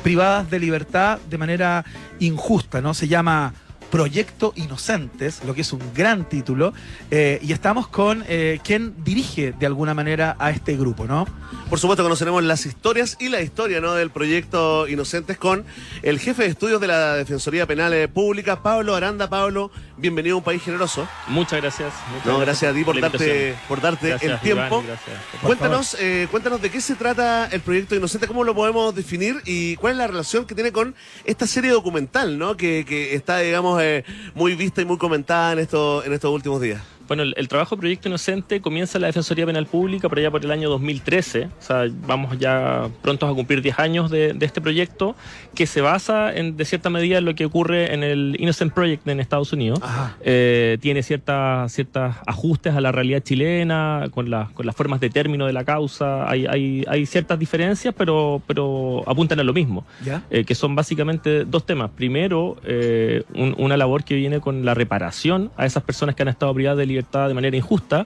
privadas 0.05 0.49
de 0.51 0.61
libertad 0.61 1.19
de 1.29 1.37
manera 1.37 1.85
injusta, 2.21 2.81
¿no? 2.81 2.95
Se 2.95 3.09
llama 3.09 3.55
Proyecto 3.93 4.55
Inocentes, 4.57 5.45
lo 5.45 5.55
que 5.55 5.61
es 5.61 5.71
un 5.75 5.83
gran 5.95 6.27
título, 6.27 6.73
eh, 7.11 7.39
y 7.43 7.53
estamos 7.53 7.89
con 7.89 8.25
eh, 8.27 8.59
quien 8.65 8.95
dirige 9.05 9.53
de 9.53 9.67
alguna 9.67 9.93
manera 9.93 10.35
a 10.39 10.51
este 10.51 10.79
grupo, 10.79 11.05
¿no? 11.05 11.27
Por 11.69 11.79
supuesto, 11.79 12.03
conoceremos 12.03 12.43
las 12.43 12.65
historias 12.67 13.17
y 13.21 13.29
la 13.29 13.43
historia 13.43 13.81
¿no? 13.81 13.95
del 13.95 14.11
proyecto 14.11 14.89
Inocentes 14.89 15.39
con 15.39 15.65
el 16.03 16.19
jefe 16.19 16.43
de 16.43 16.49
estudios 16.49 16.81
de 16.81 16.87
la 16.87 17.15
Defensoría 17.17 17.67
Penal 17.67 17.93
eh, 17.93 18.09
Pública, 18.09 18.63
Pablo 18.63 18.95
Aranda. 18.95 19.29
Pablo, 19.29 19.71
bienvenido 19.97 20.37
a 20.37 20.39
un 20.39 20.45
país 20.45 20.63
generoso. 20.63 21.07
Muchas 21.29 21.61
gracias. 21.61 21.93
muchas 22.11 22.27
No, 22.27 22.39
gracias 22.39 22.71
a 22.71 22.75
ti 22.75 22.85
por 22.85 23.01
darte, 23.01 23.55
por 23.69 23.81
darte 23.81 24.09
Gracias, 24.09 24.33
el 24.33 24.41
tiempo. 24.41 24.67
Iván, 24.67 24.87
gracias. 24.87 25.17
Cuéntanos, 25.43 25.97
eh, 26.01 26.29
cuéntanos 26.31 26.61
de 26.61 26.71
qué 26.71 26.81
se 26.81 26.95
trata 26.95 27.47
el 27.47 27.61
proyecto 27.61 27.95
Inocente, 27.95 28.27
cómo 28.27 28.45
lo 28.45 28.55
podemos 28.55 28.95
definir 28.95 29.43
y 29.45 29.77
cuál 29.77 29.93
es 29.93 29.99
la 29.99 30.07
relación 30.07 30.47
que 30.47 30.55
tiene 30.55 30.73
con 30.73 30.95
esta 31.25 31.47
serie 31.47 31.71
documental, 31.71 32.39
¿no? 32.39 32.57
Que, 32.57 32.85
que 32.87 33.15
está, 33.15 33.39
digamos, 33.39 33.82
eh, 33.85 34.05
muy 34.35 34.55
vista 34.55 34.83
y 34.83 34.85
muy 34.85 34.99
comentada 34.99 35.53
en, 35.53 35.59
esto, 35.59 36.05
en 36.05 36.13
estos 36.13 36.33
últimos 36.33 36.61
días. 36.61 36.83
Bueno, 37.13 37.25
el, 37.25 37.35
el 37.37 37.47
trabajo 37.47 37.77
Proyecto 37.77 38.09
Inocente 38.09 38.63
comienza 38.63 38.97
en 38.97 39.03
la 39.03 39.09
Defensoría 39.09 39.45
Penal 39.45 39.67
Pública 39.67 40.09
por 40.09 40.19
allá 40.19 40.31
por 40.31 40.43
el 40.43 40.51
año 40.51 40.71
2013. 40.71 41.45
O 41.45 41.51
sea, 41.63 41.85
vamos 42.07 42.39
ya 42.39 42.89
prontos 43.03 43.31
a 43.31 43.35
cumplir 43.35 43.61
10 43.61 43.79
años 43.81 44.11
de, 44.11 44.33
de 44.33 44.47
este 44.47 44.63
proyecto 44.63 45.15
que 45.55 45.67
se 45.67 45.83
basa 45.83 46.35
en, 46.35 46.57
de 46.57 46.65
cierta 46.65 46.89
medida 46.89 47.19
en 47.19 47.27
lo 47.27 47.35
que 47.35 47.45
ocurre 47.45 47.93
en 47.93 48.03
el 48.03 48.35
Innocent 48.39 48.73
Project 48.73 49.07
en 49.09 49.21
Estados 49.21 49.53
Unidos. 49.53 49.79
Eh, 50.23 50.79
tiene 50.81 51.03
ciertas 51.03 51.71
ciertas 51.73 52.17
ajustes 52.27 52.75
a 52.75 52.81
la 52.81 52.93
realidad 52.93 53.21
chilena, 53.23 54.07
con, 54.11 54.31
la- 54.31 54.49
con 54.55 54.65
las 54.65 54.75
formas 54.75 54.99
de 55.01 55.11
término 55.11 55.45
de 55.47 55.53
la 55.53 55.65
causa. 55.65 56.31
Hay, 56.31 56.47
hay, 56.47 56.83
hay 56.89 57.05
ciertas 57.05 57.39
diferencias, 57.39 57.95
pero, 57.95 58.41
pero 58.47 59.03
apuntan 59.07 59.39
a 59.39 59.45
lo 59.45 59.53
mismo. 59.53 59.85
¿Ya? 60.03 60.23
eh, 60.31 60.45
que 60.45 60.55
son 60.55 60.75
básicamente 60.75 61.45
dos 61.45 61.67
temas. 61.67 61.91
Primero, 61.91 62.57
eh, 62.65 63.23
un- 63.35 63.55
una 63.59 63.77
labor 63.77 64.03
que 64.03 64.15
viene 64.15 64.41
con 64.41 64.65
la 64.65 64.73
reparación 64.73 65.51
a 65.59 65.67
esas 65.67 65.83
personas 65.83 66.15
que 66.15 66.23
han 66.23 66.29
estado 66.29 66.55
privadas 66.55 66.79
de 66.79 66.87
libertad 66.87 67.02
de 67.11 67.35
manera 67.35 67.57
injusta, 67.57 68.05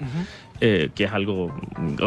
eh, 0.61 0.89
que 0.95 1.05
es 1.05 1.13
algo 1.13 1.55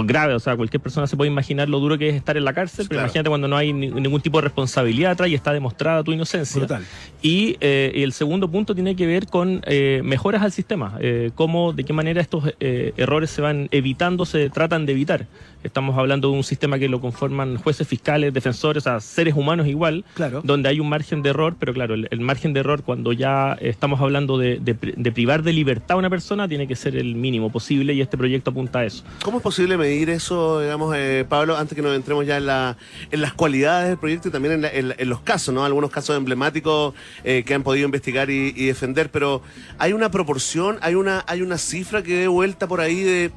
grave. 0.06 0.34
O 0.34 0.39
sea, 0.39 0.56
cualquier 0.56 0.82
persona 0.82 1.06
se 1.08 1.15
puede 1.15 1.30
imaginar 1.30 1.69
lo 1.69 1.80
duro 1.80 1.97
que 1.97 2.10
es 2.10 2.15
estar 2.15 2.36
en 2.36 2.43
la 2.45 2.54
cárcel, 2.54 2.88
pero 2.89 3.02
imagínate 3.02 3.30
cuando 3.30 3.47
no 3.47 3.56
hay 3.56 3.73
ni- 3.73 3.89
ningún 3.89 4.21
tipo 4.21 4.39
de 4.39 4.43
responsabilidad 4.45 5.12
atrás 5.12 5.30
y 5.30 5.36
está 5.36 5.54
demostrada 5.54 6.04
tu 6.04 6.12
inocencia. 6.12 6.60
Brutal. 6.60 6.84
Y 7.21 7.58
eh, 7.62 7.91
el 7.95 8.12
segundo 8.13 8.49
punto 8.49 8.73
tiene 8.73 8.95
que 8.95 9.06
ver 9.06 9.28
con 9.28 9.62
eh, 9.67 10.02
mejoras 10.04 10.41
al 10.41 10.52
sistema, 10.52 10.97
eh, 10.99 11.30
cómo, 11.36 11.73
de 11.73 11.84
qué 11.84 11.93
manera 11.93 12.21
estos 12.21 12.43
errores 12.60 13.30
se 13.30 13.41
van 13.41 13.67
evitando, 13.71 14.25
se 14.25 14.49
tratan 14.49 14.86
de 14.88 14.93
evitar. 14.93 15.28
Estamos 15.63 15.98
hablando 15.98 16.30
de 16.32 16.38
un 16.38 16.43
sistema 16.45 16.80
que 16.80 16.88
lo 16.88 17.02
conforman 17.02 17.58
jueces, 17.58 17.86
fiscales, 17.88 18.34
defensores, 18.34 18.84
o 18.84 18.89
sea, 18.89 19.00
seres 19.02 19.34
humanos 19.36 19.67
igual, 19.67 20.06
Claro. 20.13 20.39
donde 20.43 20.69
hay 20.69 20.80
un 20.80 20.88
margen 20.88 21.22
de 21.22 21.32
error, 21.32 21.56
pero 21.60 21.74
claro, 21.74 21.95
el, 21.95 22.08
el 22.12 22.22
margen 22.22 22.54
de 22.54 22.62
error 22.62 22.84
cuando 22.84 23.12
ya 23.12 23.58
estamos 23.60 24.00
hablando 24.00 24.38
de, 24.38 24.60
de 24.60 24.74
pri- 24.74 24.93
de 24.95 25.12
privar 25.12 25.43
de 25.43 25.52
libertad 25.52 25.91
a 25.91 25.95
una 25.98 26.10
persona 26.10 26.48
tiene 26.48 26.65
que 26.65 26.76
ser 26.78 26.95
el 26.95 27.15
mínimo 27.15 27.52
posible 27.52 27.93
y 27.93 28.00
este 28.02 28.17
proyecto 28.17 28.52
apunta 28.52 28.80
a 28.80 28.86
eso. 28.86 29.04
¿Cómo 29.22 29.38
es 29.39 29.43
posible 29.43 29.78
medir 29.78 30.10
eso, 30.10 30.62
digamos, 30.62 30.95
eh, 30.95 31.26
Pablo, 31.28 31.58
antes 31.58 31.76
que 31.76 31.82
nos 31.82 31.93
entremos 31.95 32.26
ya 32.26 32.38
en, 32.38 32.45
la, 32.45 32.78
en 33.12 33.22
las 33.22 33.34
cualidades 33.34 33.89
del 33.89 33.98
proyecto 33.98 34.30
y 34.30 34.32
también 34.32 34.54
en, 34.54 34.62
la- 34.62 34.72
en 34.72 34.88
la- 34.89 34.95
en 34.98 35.10
los 35.10 35.19
casos, 35.19 35.54
¿no? 35.54 35.65
Algunos 35.65 35.91
casos 35.91 36.15
emblemáticos 36.15 36.93
eh, 37.26 37.43
que 37.45 37.54
han 37.54 37.63
podido 37.63 37.86
investigar 37.86 38.30
y, 38.30 38.54
y 38.56 38.65
defender, 38.67 39.12
pero 39.12 39.41
¿hay 39.78 39.91
una 39.91 40.10
proporción, 40.10 40.78
hay 40.82 40.95
una, 40.95 41.26
hay 41.28 41.41
una 41.41 41.58
cifra 41.58 42.02
que 42.02 42.13
dé 42.15 42.28
vuelta 42.30 42.65
por 42.67 42.80
ahí 42.80 43.02
de, 43.04 43.32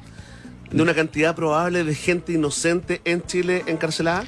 de 0.73 0.81
una 0.81 0.93
cantidad 0.93 1.35
probable 1.35 1.83
de 1.83 1.95
gente 1.95 2.33
inocente 2.33 2.99
en 3.05 3.21
Chile 3.23 3.63
encarcelada? 3.67 4.25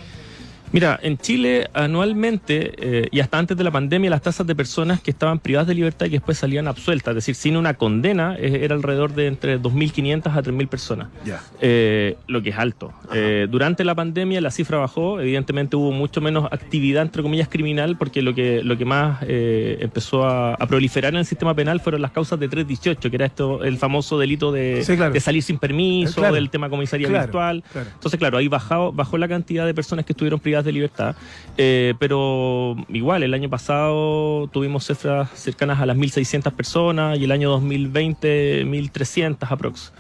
Mira, 0.76 1.00
en 1.02 1.18
Chile 1.18 1.70
anualmente 1.74 2.74
eh, 2.78 3.08
y 3.10 3.22
hasta 3.22 3.38
antes 3.40 3.56
de 3.56 3.64
la 3.64 3.72
pandemia 3.72 4.10
las 4.10 4.22
tasas 4.22 4.46
de 4.46 4.54
personas 4.56 5.00
que 5.00 5.10
estaban 5.12 5.40
privadas 5.40 5.68
de 5.68 5.74
libertad 5.74 6.06
y 6.06 6.10
que 6.10 6.16
después 6.18 6.38
salían 6.38 6.68
absueltas, 6.68 7.12
es 7.12 7.16
decir, 7.16 7.34
sin 7.36 7.56
una 7.56 7.76
condena, 7.76 8.36
eh, 8.38 8.60
era 8.64 8.76
alrededor 8.76 9.14
de 9.16 9.28
entre 9.28 9.58
2.500 9.58 10.36
a 10.36 10.44
3.000 10.44 10.68
personas, 10.68 11.08
Ya. 11.26 11.42
eh, 11.62 12.18
lo 12.28 12.42
que 12.42 12.50
es 12.50 12.58
alto. 12.58 12.92
Eh, 13.14 13.48
durante 13.50 13.86
la 13.86 13.96
pandemia 13.96 14.42
la 14.42 14.52
cifra 14.52 14.78
bajó, 14.78 15.22
evidentemente 15.22 15.78
hubo 15.78 15.94
mucho 15.94 16.20
menos 16.20 16.46
actividad, 16.52 17.04
entre 17.04 17.24
comillas, 17.24 17.48
criminal, 17.48 17.96
porque 17.98 18.22
lo 18.22 18.36
que, 18.36 18.62
lo 18.62 18.78
que 18.78 18.84
más 18.84 19.20
eh, 19.28 19.78
empezó 19.80 20.26
a, 20.26 20.56
a 20.56 20.68
proliferar 20.68 21.14
en 21.14 21.20
el 21.20 21.26
sistema 21.26 21.54
penal 21.56 21.80
fueron 21.80 22.02
las 22.02 22.12
causas 22.12 22.38
de 22.38 22.50
318, 22.50 23.10
que 23.10 23.16
era 23.16 23.26
esto 23.28 23.64
el 23.64 23.78
famoso 23.78 24.20
delito 24.20 24.52
de, 24.52 24.84
Sí, 24.84 24.98
claro. 24.98 25.14
de 25.14 25.20
salir 25.22 25.42
sin 25.42 25.58
permiso, 25.58 26.12
Eh, 26.20 26.24
claro. 26.24 26.36
el 26.36 26.50
tema 26.50 26.70
comisaría 26.70 27.08
Claro, 27.08 27.24
virtual. 27.28 27.64
Entonces, 27.74 28.20
claro, 28.20 28.38
ahí 28.38 28.50
bajado, 28.50 28.92
bajó 28.92 29.18
la 29.18 29.30
cantidad 29.30 29.66
de 29.66 29.74
personas 29.74 30.04
que 30.06 30.12
estuvieron 30.12 30.40
privadas 30.42 30.65
de 30.66 30.72
libertad, 30.72 31.16
eh, 31.58 31.94
pero 32.00 32.76
igual, 32.90 33.24
el 33.24 33.34
año 33.34 33.50
pasado 33.50 34.48
tuvimos 34.48 34.86
cifras 34.86 35.30
cercanas 35.34 35.80
a 35.80 35.86
las 35.86 35.98
1.600 35.98 36.52
personas 36.52 37.18
y 37.18 37.24
el 37.24 37.32
año 37.32 37.50
2020 37.52 38.66
1.300 38.66 39.38
aprox. 39.50 39.94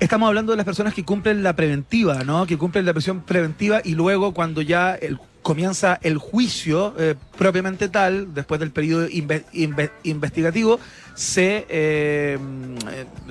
Estamos 0.00 0.26
hablando 0.28 0.52
de 0.52 0.56
las 0.56 0.66
personas 0.66 0.92
que 0.92 1.04
cumplen 1.04 1.42
la 1.42 1.54
preventiva, 1.54 2.24
¿no? 2.24 2.46
Que 2.46 2.58
cumplen 2.58 2.84
la 2.84 2.92
prisión 2.92 3.20
preventiva 3.20 3.80
y 3.84 3.94
luego 3.94 4.34
cuando 4.34 4.60
ya 4.60 4.98
comienza 5.42 6.00
el 6.02 6.18
juicio 6.18 6.94
eh, 6.98 7.14
propiamente 7.38 7.88
tal, 7.88 8.32
después 8.34 8.60
del 8.60 8.70
periodo 8.70 9.08
inve- 9.08 9.44
inve- 9.52 9.90
investigativo, 10.04 10.78
se, 11.14 11.66
eh, 11.68 12.38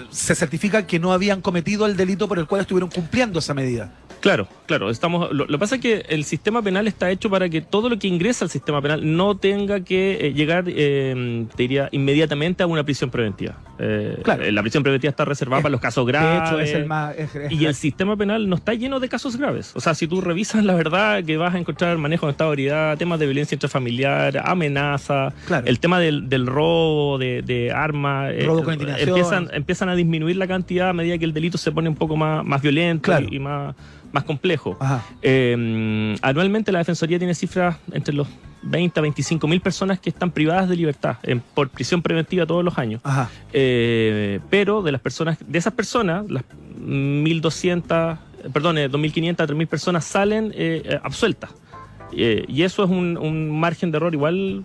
se 0.10 0.36
certifica 0.36 0.86
que 0.88 1.00
no 1.00 1.14
habían 1.14 1.42
cometido 1.42 1.86
el 1.86 1.98
delito 1.98 2.28
por 2.28 2.40
el 2.40 2.46
cual 2.48 2.62
estuvieron 2.62 2.90
cumpliendo 2.90 3.40
esa 3.40 3.54
medida. 3.54 3.92
Claro, 4.22 4.48
claro. 4.68 4.90
Estamos. 4.90 5.34
Lo, 5.34 5.46
que 5.48 5.58
pasa 5.58 5.76
es 5.76 5.82
que 5.82 6.06
el 6.08 6.24
sistema 6.24 6.62
penal 6.62 6.88
está 6.88 7.12
hecho 7.12 7.30
para 7.30 7.50
que 7.50 7.60
todo 7.60 7.90
lo 7.90 8.00
que 8.00 8.08
ingresa 8.08 8.46
al 8.46 8.50
sistema 8.50 8.82
penal 8.82 9.02
no 9.18 9.36
tenga 9.36 9.82
que 9.82 10.28
eh, 10.28 10.34
llegar, 10.34 10.64
eh, 10.68 11.46
te 11.54 11.64
diría, 11.64 11.90
inmediatamente 11.92 12.64
a 12.64 12.68
una 12.68 12.86
prisión 12.86 13.10
preventiva. 13.10 13.58
Eh, 13.80 14.20
Claro. 14.24 14.50
La 14.50 14.62
prisión 14.62 14.82
preventiva 14.82 15.10
está 15.10 15.26
reservada 15.26 15.62
para 15.62 15.74
los 15.74 15.82
casos 15.82 16.08
graves. 16.08 16.40
de 16.42 16.48
hecho, 16.48 16.60
es 16.62 16.72
el 16.74 16.86
más... 16.86 17.18
es- 17.18 17.36
es- 17.36 17.52
Y 17.52 17.66
el 17.66 17.76
sistema 17.76 18.16
penal 18.16 18.48
no 18.48 18.56
está 18.56 18.74
lleno 18.76 19.02
de 19.02 19.10
casos 19.10 19.36
graves. 19.36 19.74
O 19.76 19.82
sea, 19.82 19.94
si 19.94 20.08
tú 20.08 20.22
revisas 20.22 20.64
la 20.64 20.74
verdad, 20.76 21.22
que 21.26 21.36
vas 21.36 21.54
a 21.54 21.58
encontrar 21.58 21.98
manejo 21.98 22.28
de 22.28 22.32
estado 22.32 22.56
de 22.56 22.96
temas 22.98 23.20
de 23.20 23.26
violencia 23.26 23.56
intrafamiliar, 23.56 23.93
amenaza, 24.44 25.34
Claro. 25.48 25.66
el 25.68 25.80
tema 25.80 26.00
del, 26.00 26.30
del 26.30 26.46
robo 26.48 27.18
de, 27.18 27.42
de 27.42 27.72
armas. 27.72 28.32
eh, 28.34 28.48
empiezan, 29.00 29.50
empiezan 29.54 29.90
a 29.90 29.96
disminuir 29.96 30.36
la 30.38 30.48
cantidad 30.48 30.90
a 30.90 30.94
medida 30.94 31.18
que 31.18 31.26
el 31.26 31.34
delito 31.34 31.58
se 31.58 31.72
pone 31.72 31.90
un 31.90 31.96
poco 31.96 32.16
más, 32.16 32.44
más 32.46 32.62
violento 32.62 33.04
Claro. 33.04 33.28
y, 33.30 33.36
y 33.36 33.40
más, 33.40 33.76
más 34.12 34.24
complejo. 34.24 34.78
Eh, 35.22 36.16
anualmente 36.22 36.72
la 36.72 36.80
Defensoría 36.80 37.18
tiene 37.18 37.34
cifras 37.36 37.78
entre 37.92 38.14
los 38.14 38.28
20 38.66 38.98
a 39.00 39.02
25 39.02 39.46
mil 39.48 39.60
personas 39.60 40.00
que 40.00 40.10
están 40.10 40.32
privadas 40.32 40.70
de 40.70 40.76
libertad 40.78 41.18
en- 41.24 41.42
por 41.42 41.70
prisión 41.70 42.02
preventiva 42.02 42.46
todos 42.46 42.64
los 42.64 42.78
años. 42.78 43.02
Ajá. 43.04 43.30
Eh, 43.52 44.40
pero 44.50 44.82
de 44.82 44.92
las 44.94 45.02
personas, 45.02 45.38
de 45.46 45.58
esas 45.60 45.74
personas, 45.74 46.24
las 46.30 46.44
1.200, 46.80 48.18
eh, 48.44 48.50
perdón, 48.54 48.78
eh, 48.78 48.90
2.500 48.90 49.40
a 49.44 49.48
3.000 49.48 49.68
personas 49.68 50.06
salen 50.06 50.52
eh, 50.56 51.00
absueltas. 51.04 51.50
Eh, 52.16 52.46
y 52.48 52.64
eso 52.64 52.84
es 52.84 52.90
un, 52.90 53.18
un 53.18 53.50
margen 53.60 53.92
de 53.92 53.98
error 53.98 54.14
igual 54.14 54.64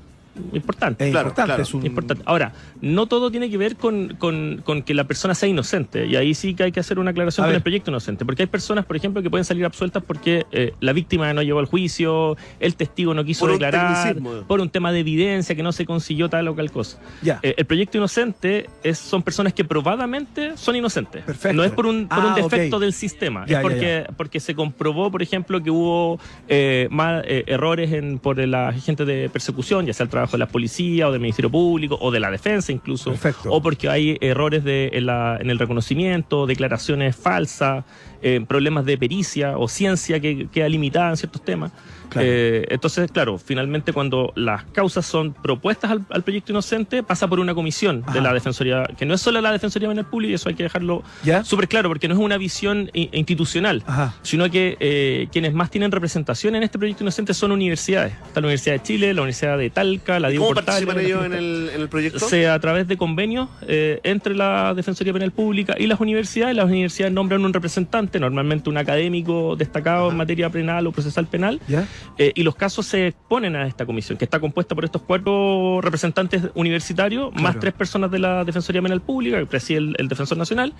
importante. 0.52 1.04
Es 1.06 1.10
Claro, 1.10 1.28
importante. 1.28 1.48
claro. 1.48 1.62
es 1.62 1.74
un- 1.74 1.86
Importante. 1.86 2.22
Ahora, 2.26 2.52
no 2.80 3.06
todo 3.06 3.30
tiene 3.30 3.50
que 3.50 3.56
ver 3.56 3.76
con, 3.76 4.16
con- 4.18 4.62
con 4.64 4.82
que 4.82 4.94
la 4.94 5.04
persona 5.04 5.34
sea 5.34 5.48
inocente. 5.48 6.06
Y 6.06 6.16
ahí 6.16 6.34
sí 6.34 6.54
que 6.54 6.64
hay 6.64 6.72
que 6.72 6.80
hacer 6.80 6.98
una 6.98 7.10
aclaración 7.12 7.44
A 7.44 7.46
con 7.46 7.50
ver. 7.52 7.56
el 7.56 7.62
proyecto 7.62 7.90
inocente. 7.90 8.24
Porque 8.24 8.42
hay 8.42 8.46
personas, 8.48 8.84
por 8.84 8.96
ejemplo, 8.96 9.22
que 9.22 9.30
pueden 9.30 9.44
salir 9.44 9.64
absueltas 9.64 10.02
porque 10.06 10.46
eh, 10.52 10.72
la 10.80 10.92
víctima 10.92 11.32
no 11.32 11.42
llegó 11.42 11.58
al 11.58 11.66
juicio, 11.66 12.36
el 12.60 12.74
testigo 12.76 13.14
no 13.14 13.24
quiso 13.24 13.40
Por 13.46 13.52
declarar, 13.52 14.04
tecnicismo. 14.14 14.44
por 14.46 14.60
un 14.60 14.70
tema 14.70 14.92
de 14.92 15.00
evidencia 15.00 15.54
que 15.54 15.62
no 15.62 15.72
se 15.72 15.86
consiguió 15.86 16.28
tal 16.28 16.48
o 16.48 16.54
tal 16.54 16.70
cosa. 16.70 16.98
Ya. 17.22 17.40
Eh, 17.42 17.54
el 17.56 17.64
proyecto 17.66 17.98
inocente 17.98 18.66
es, 18.82 18.98
son 18.98 19.22
personas 19.22 19.52
que 19.52 19.64
probadamente 19.64 20.56
son 20.56 20.76
inocentes. 20.76 21.22
Perfecto. 21.24 21.56
No 21.56 21.64
es 21.64 21.72
por 21.72 21.86
un, 21.86 22.08
por 22.08 22.18
un 22.18 22.32
Ah, 22.32 22.34
defecto 22.36 22.78
del 22.78 22.92
sistema. 22.92 23.46
Ya, 23.46 23.58
es 23.58 23.62
porque, 23.62 24.04
porque 24.16 24.40
se 24.40 24.54
comprobó, 24.54 25.10
por 25.10 25.22
ejemplo, 25.22 25.62
que 25.62 25.70
hubo 25.70 26.20
eh, 26.48 26.88
eh, 27.24 27.44
errores 27.46 27.92
en, 27.92 28.18
por 28.18 28.38
la 28.38 28.72
gente 28.72 29.04
de 29.04 29.28
persecución, 29.30 29.86
ya 29.86 29.92
sea 29.92 30.04
el 30.04 30.10
trabajo 30.10 30.27
de 30.36 30.38
la 30.38 30.46
policía 30.48 31.08
o 31.08 31.12
del 31.12 31.20
Ministerio 31.20 31.50
Público 31.50 31.96
o 32.00 32.10
de 32.10 32.20
la 32.20 32.30
defensa 32.30 32.72
incluso. 32.72 33.10
Perfecto. 33.10 33.50
O 33.52 33.62
porque 33.62 33.88
hay 33.88 34.16
errores 34.20 34.64
de, 34.64 34.90
en, 34.92 35.06
la- 35.06 35.38
en 35.40 35.50
el 35.50 35.58
reconocimiento, 35.58 36.46
declaraciones 36.46 37.16
falsas, 37.16 37.84
eh, 38.22 38.44
problemas 38.46 38.84
de 38.84 38.98
pericia 38.98 39.56
o 39.58 39.68
ciencia 39.68 40.20
que 40.20 40.48
queda 40.48 40.68
limitada 40.68 41.10
en 41.10 41.16
ciertos 41.16 41.42
temas. 41.44 41.72
Claro. 42.08 42.26
Eh, 42.30 42.66
entonces, 42.70 43.10
claro, 43.10 43.38
finalmente 43.38 43.92
cuando 43.92 44.32
las 44.36 44.64
causas 44.64 45.06
son 45.06 45.32
propuestas 45.34 45.90
al, 45.90 46.04
al 46.10 46.22
proyecto 46.22 46.52
inocente, 46.52 47.02
pasa 47.02 47.28
por 47.28 47.40
una 47.40 47.54
comisión 47.54 48.02
Ajá. 48.04 48.14
de 48.14 48.20
la 48.20 48.32
Defensoría, 48.32 48.84
que 48.96 49.04
no 49.06 49.14
es 49.14 49.20
solo 49.20 49.40
la 49.40 49.52
Defensoría 49.52 49.88
Penal 49.88 50.06
Pública, 50.06 50.30
y 50.32 50.34
eso 50.34 50.48
hay 50.48 50.54
que 50.54 50.62
dejarlo 50.62 51.02
súper 51.44 51.68
claro, 51.68 51.88
porque 51.88 52.08
no 52.08 52.14
es 52.14 52.20
una 52.20 52.36
visión 52.38 52.90
institucional, 52.94 53.82
Ajá. 53.86 54.14
sino 54.22 54.50
que 54.50 54.76
eh, 54.80 55.28
quienes 55.32 55.52
más 55.54 55.70
tienen 55.70 55.90
representación 55.92 56.54
en 56.54 56.62
este 56.62 56.78
proyecto 56.78 57.02
inocente 57.04 57.34
son 57.34 57.52
universidades. 57.52 58.12
Está 58.26 58.40
la 58.40 58.46
Universidad 58.46 58.74
de 58.76 58.82
Chile, 58.82 59.14
la 59.14 59.22
Universidad 59.22 59.58
de 59.58 59.70
Talca, 59.70 60.18
la 60.20 60.28
¿Y 60.28 60.32
Diego 60.32 60.44
¿Cómo 60.46 60.54
Portales, 60.54 60.86
participan 60.86 61.04
ellos 61.04 61.24
en 61.26 61.32
Universidad- 61.32 61.68
el, 61.68 61.74
en 61.74 61.80
el 61.82 61.88
proyecto? 61.88 62.18
sea 62.20 62.54
a 62.54 62.58
través 62.60 62.88
de 62.88 62.96
convenios 62.96 63.48
eh, 63.66 64.00
entre 64.04 64.34
la 64.34 64.74
Defensoría 64.74 65.12
Penal 65.12 65.32
Pública 65.32 65.74
y 65.78 65.86
las 65.86 66.00
universidades. 66.00 66.54
Las 66.56 66.66
universidades 66.66 67.12
nombran 67.12 67.44
un 67.44 67.52
representante, 67.52 68.18
normalmente 68.20 68.68
un 68.70 68.76
académico 68.78 69.56
destacado 69.56 70.10
en 70.10 70.16
materia 70.16 70.50
penal 70.50 70.86
o 70.86 70.92
procesal 70.92 71.26
penal, 71.26 71.60
¿Ya? 71.68 71.86
Eh, 72.18 72.32
y 72.34 72.42
los 72.42 72.54
casos 72.54 72.86
se 72.86 73.08
exponen 73.08 73.56
a 73.56 73.66
esta 73.66 73.86
comisión, 73.86 74.18
que 74.18 74.24
está 74.24 74.40
compuesta 74.40 74.74
por 74.74 74.84
estos 74.84 75.02
cuatro 75.02 75.80
representantes 75.80 76.42
universitarios, 76.54 77.30
Claro. 77.30 77.42
más 77.42 77.58
tres 77.60 77.74
personas 77.74 78.10
de 78.10 78.18
la 78.18 78.44
Defensoría 78.44 78.82
Penal 78.82 79.00
Pública, 79.00 79.38
que 79.38 79.46
preside 79.46 79.78
el, 79.78 79.94
el 79.98 80.08
Defensor 80.08 80.38
Nacional, 80.38 80.72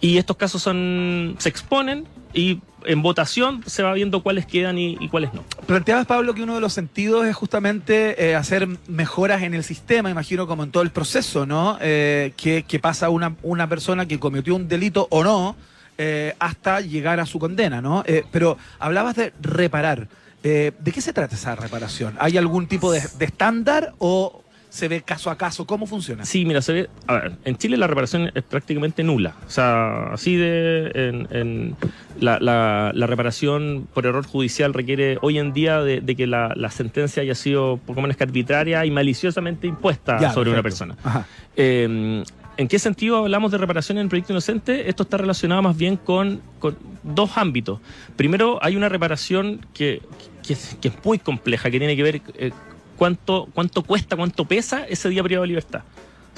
y 0.00 0.18
estos 0.18 0.36
casos 0.36 0.62
son 0.62 1.36
se 1.38 1.48
exponen 1.48 2.06
y 2.34 2.60
en 2.84 3.02
votación 3.02 3.62
se 3.66 3.82
va 3.82 3.92
viendo 3.92 4.22
cuáles 4.22 4.46
quedan 4.46 4.78
y, 4.78 4.96
y 5.00 5.08
cuáles 5.08 5.32
no. 5.34 5.42
Planteabas, 5.66 6.06
Pablo, 6.06 6.34
que 6.34 6.42
uno 6.42 6.54
de 6.54 6.60
los 6.60 6.72
sentidos 6.72 7.26
es 7.26 7.34
justamente 7.34 8.30
eh, 8.30 8.34
hacer 8.36 8.68
mejoras 8.86 9.42
en 9.42 9.54
el 9.54 9.64
sistema, 9.64 10.10
imagino, 10.10 10.46
como 10.46 10.62
en 10.62 10.70
todo 10.70 10.82
el 10.82 10.90
proceso, 10.90 11.44
¿no? 11.46 11.78
Eh, 11.80 12.32
que, 12.36 12.62
que 12.62 12.78
pasa 12.78 13.08
una, 13.10 13.34
una 13.42 13.68
persona 13.68 14.06
que 14.06 14.18
cometió 14.18 14.54
un 14.54 14.68
delito 14.68 15.08
o 15.10 15.24
no 15.24 15.56
eh, 15.98 16.34
hasta 16.38 16.80
llegar 16.80 17.18
a 17.18 17.26
su 17.26 17.38
condena, 17.40 17.82
¿no? 17.82 18.04
Eh, 18.06 18.24
pero 18.30 18.56
hablabas 18.78 19.16
de 19.16 19.32
reparar. 19.40 20.08
Eh, 20.44 20.72
¿De 20.78 20.92
qué 20.92 21.00
se 21.00 21.12
trata 21.12 21.34
esa 21.34 21.56
reparación? 21.56 22.14
¿Hay 22.20 22.36
algún 22.36 22.66
tipo 22.66 22.92
de, 22.92 23.02
de 23.18 23.24
estándar 23.24 23.92
o 23.98 24.42
se 24.70 24.86
ve 24.86 25.02
caso 25.02 25.30
a 25.30 25.36
caso? 25.38 25.66
¿Cómo 25.66 25.86
funciona? 25.86 26.24
Sí, 26.24 26.44
mira, 26.44 26.62
se 26.62 26.72
ve. 26.72 26.90
A 27.06 27.14
ver, 27.14 27.32
en 27.44 27.56
Chile 27.56 27.76
la 27.76 27.86
reparación 27.86 28.30
es 28.34 28.42
prácticamente 28.44 29.02
nula. 29.02 29.34
O 29.46 29.50
sea, 29.50 30.12
así 30.12 30.36
de. 30.36 30.92
En, 30.94 31.28
en- 31.36 31.76
la, 32.20 32.38
la- 32.40 32.90
la 32.94 33.06
reparación 33.06 33.86
por 33.94 34.04
error 34.06 34.26
judicial 34.26 34.74
requiere 34.74 35.18
hoy 35.22 35.38
en 35.38 35.52
día 35.52 35.80
de, 35.82 36.00
de 36.00 36.16
que 36.16 36.26
la, 36.26 36.52
la 36.56 36.70
sentencia 36.70 37.22
haya 37.22 37.34
sido 37.36 37.76
poco 37.78 38.00
menos 38.02 38.16
que 38.16 38.24
arbitraria 38.24 38.84
y 38.84 38.90
maliciosamente 38.90 39.66
impuesta 39.68 40.18
Ya, 40.20 40.32
sobre 40.32 40.50
una 40.50 40.62
persona. 40.62 40.96
Ajá. 41.04 41.26
Eh, 41.56 42.22
¿En 42.58 42.66
qué 42.66 42.80
sentido 42.80 43.18
hablamos 43.18 43.52
de 43.52 43.58
reparación 43.58 43.98
en 43.98 44.02
el 44.02 44.08
proyecto 44.08 44.32
inocente? 44.32 44.88
Esto 44.88 45.04
está 45.04 45.16
relacionado 45.16 45.62
más 45.62 45.76
bien 45.76 45.96
con, 45.96 46.42
con 46.58 46.76
dos 47.04 47.30
ámbitos. 47.36 47.78
Primero, 48.16 48.58
hay 48.60 48.74
una 48.74 48.88
reparación 48.88 49.64
que, 49.72 50.02
es 50.48 50.76
muy 51.04 51.20
compleja, 51.20 51.70
que 51.70 51.78
tiene 51.78 51.94
que 51.94 52.02
ver 52.02 52.20
eh, 52.34 52.50
cuánto, 52.96 53.48
cuánto 53.54 53.84
cuesta, 53.84 54.16
cuánto 54.16 54.44
pesa 54.44 54.84
ese 54.88 55.08
día 55.08 55.22
privado 55.22 55.42
de 55.42 55.48
libertad. 55.48 55.82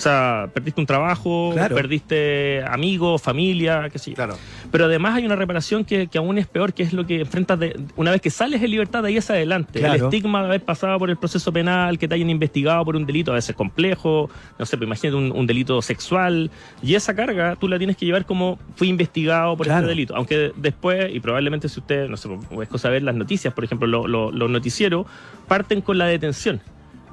O 0.00 0.02
sea, 0.02 0.48
perdiste 0.54 0.80
un 0.80 0.86
trabajo, 0.86 1.50
Claro. 1.52 1.76
perdiste 1.76 2.64
amigos, 2.66 3.20
familia, 3.20 3.86
qué 3.92 3.98
sé 3.98 4.12
yo. 4.12 4.14
Claro. 4.16 4.38
Pero 4.72 4.86
además 4.86 5.14
hay 5.16 5.26
una 5.26 5.36
reparación 5.36 5.84
que, 5.84 6.06
que 6.06 6.16
aún 6.16 6.38
es 6.38 6.46
peor, 6.46 6.72
que 6.72 6.82
es 6.82 6.94
lo 6.94 7.04
que 7.06 7.20
enfrentas 7.20 7.58
de, 7.58 7.78
una 7.96 8.10
vez 8.10 8.22
que 8.22 8.30
sales 8.30 8.62
en 8.62 8.70
libertad 8.70 9.02
de 9.02 9.08
ahí 9.10 9.18
hacia 9.18 9.34
adelante. 9.34 9.78
El 9.80 9.84
Claro. 9.84 10.04
estigma 10.06 10.40
de 10.40 10.46
haber 10.46 10.64
pasado 10.64 10.98
por 10.98 11.10
el 11.10 11.18
proceso 11.18 11.52
penal, 11.52 11.98
que 11.98 12.08
te 12.08 12.14
hayan 12.14 12.30
investigado 12.30 12.82
por 12.82 12.96
un 12.96 13.04
delito 13.04 13.30
a 13.32 13.34
veces 13.34 13.54
complejo, 13.54 14.30
no 14.58 14.64
sé, 14.64 14.78
pues 14.78 14.86
imagínate 14.86 15.16
un, 15.16 15.32
un 15.32 15.46
delito 15.46 15.82
sexual. 15.82 16.50
Y 16.82 16.94
esa 16.94 17.14
carga 17.14 17.56
tú 17.56 17.68
la 17.68 17.76
tienes 17.76 17.98
que 17.98 18.06
llevar 18.06 18.24
como 18.24 18.58
fui 18.76 18.88
investigado 18.88 19.54
por 19.54 19.66
Claro. 19.66 19.80
este 19.82 19.90
delito. 19.90 20.16
Aunque 20.16 20.50
después, 20.56 21.14
y 21.14 21.20
probablemente 21.20 21.68
si 21.68 21.78
usted, 21.78 22.08
no 22.08 22.16
sé, 22.16 22.30
pues, 22.48 22.62
es 22.66 22.68
cosa 22.72 22.88
ver 22.88 23.02
las 23.02 23.14
noticias, 23.14 23.52
por 23.52 23.64
ejemplo, 23.64 23.86
lo- 23.86 24.08
lo- 24.08 24.30
los 24.32 24.48
noticieros 24.48 25.06
parten 25.46 25.82
con 25.82 25.98
la 25.98 26.06
detención. 26.06 26.62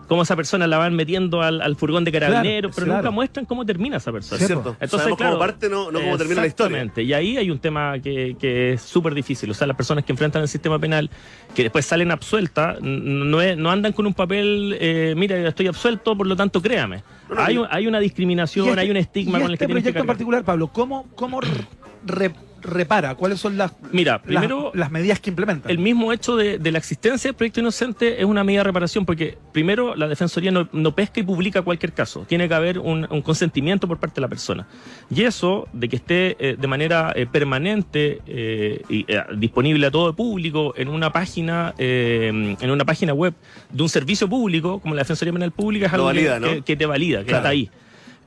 Cómo 0.08 0.22
esa 0.24 0.36
persona 0.38 0.68
la 0.68 0.78
van 0.78 0.96
metiendo 0.96 1.42
al, 1.42 1.62
al 1.62 1.76
furgón 1.76 2.06
de 2.06 2.12
carabineros, 2.14 2.74
pero 2.74 2.86
claro. 2.86 3.02
nunca 3.02 3.12
muestran 3.12 3.46
cómo 3.46 3.66
termina 3.66 3.98
esa 3.98 4.12
persona. 4.12 4.40
Cierto. 4.46 4.70
Entonces, 4.80 5.00
Sabemos 5.00 5.18
claro, 5.18 5.34
cómo 5.34 5.40
parte, 5.46 5.70
no, 5.70 5.92
no 5.92 6.00
cómo 6.00 6.18
termina 6.18 6.42
la 6.42 6.48
historia. 6.48 6.78
Exactamente. 6.78 7.04
Y 7.04 7.14
ahí 7.14 7.36
hay 7.38 7.52
un 7.52 7.60
tema 7.60 8.00
que, 8.00 8.36
que 8.40 8.74
es 8.74 8.82
súper 8.82 9.14
difícil. 9.14 9.52
O 9.52 9.54
sea, 9.54 9.68
las 9.68 9.76
personas 9.76 10.06
que 10.06 10.14
enfrentan 10.14 10.42
el 10.42 10.48
sistema 10.48 10.80
penal, 10.80 11.10
que 11.54 11.64
después 11.64 11.86
salen 11.86 12.12
absueltas, 12.12 12.78
no, 12.82 13.42
es- 13.42 13.58
no 13.58 13.70
andan 13.70 13.92
con 13.92 14.08
un 14.08 14.14
papel, 14.14 14.78
eh, 14.80 15.14
mira, 15.18 15.46
estoy 15.48 15.68
absuelto, 15.68 16.16
por 16.16 16.26
lo 16.26 16.36
tanto, 16.38 16.62
créame. 16.62 17.04
No, 17.28 17.36
no, 17.36 17.42
hay, 17.44 17.60
hay 17.70 17.88
una 17.88 18.00
discriminación, 18.00 18.70
este- 18.70 18.80
hay 18.80 18.90
un 18.92 18.98
estigma 18.98 19.40
con 19.40 19.52
el 19.52 19.58
que 19.58 19.66
este 19.66 19.66
que 19.66 19.72
proyecto 19.74 19.90
en 19.90 19.94
cargar. 19.94 20.08
particular, 20.08 20.44
Pablo, 20.46 20.68
¿cómo, 20.70 21.06
cómo 21.16 21.42
re- 22.06 22.34
repara? 22.62 23.16
¿Cuáles 23.16 23.40
son 23.40 23.58
las, 23.58 23.72
Mira, 23.92 24.22
primero, 24.22 24.72
las, 24.74 24.92
medidas 24.92 25.20
que 25.20 25.30
implementan? 25.30 25.72
el 25.72 25.78
mismo 25.80 26.12
hecho 26.14 26.36
de, 26.36 26.58
de 26.60 26.72
la 26.72 26.78
existencia 26.78 27.30
del 27.30 27.36
proyecto 27.36 27.60
inocente 27.60 28.20
es 28.20 28.26
una 28.26 28.44
medida 28.44 28.60
de 28.62 28.64
reparación 28.66 29.06
porque 29.06 29.38
primero 29.52 29.96
la 29.96 30.08
Defensoría 30.08 30.52
no, 30.52 30.68
no 30.72 30.94
pesca 30.96 31.20
y 31.20 31.24
publica 31.24 31.62
cualquier 31.62 31.94
caso. 31.94 32.26
Tiene 32.28 32.48
que 32.48 32.54
haber 32.54 32.80
un, 32.80 33.08
un 33.10 33.22
consentimiento 33.22 33.88
por 33.88 34.00
parte 34.00 34.16
de 34.16 34.22
la 34.22 34.28
persona. 34.28 34.68
Y 35.10 35.24
eso, 35.24 35.68
de 35.74 35.90
que 35.90 35.96
esté 35.98 36.36
eh, 36.40 36.56
de 36.60 36.68
manera 36.68 37.14
eh, 37.16 37.26
permanente 37.26 38.22
eh, 38.28 38.82
y 38.90 39.06
eh, 39.08 39.24
disponible 39.38 39.86
a 39.88 39.92
todo 39.92 40.10
el 40.10 40.16
público 40.16 40.74
en 40.78 40.88
una 40.90 41.12
página 41.12 41.74
eh, 41.78 42.56
en 42.60 42.72
una 42.72 42.86
página 42.86 43.14
web 43.14 43.34
de 43.72 43.84
un 43.84 43.90
servicio 43.90 44.28
público 44.28 44.80
como 44.80 44.96
la 44.96 45.02
Defensoría 45.02 45.34
Penal 45.34 45.52
Pública 45.52 45.88
es 45.88 45.94
algo 45.94 46.08
que- 46.08 46.14
valida, 46.14 46.40
¿no? 46.40 46.48
que, 46.48 46.62
que 46.62 46.76
te 46.76 46.86
valida, 46.86 47.20
que 47.20 47.26
Claro. 47.28 47.38
está 47.40 47.50
ahí. 47.50 47.70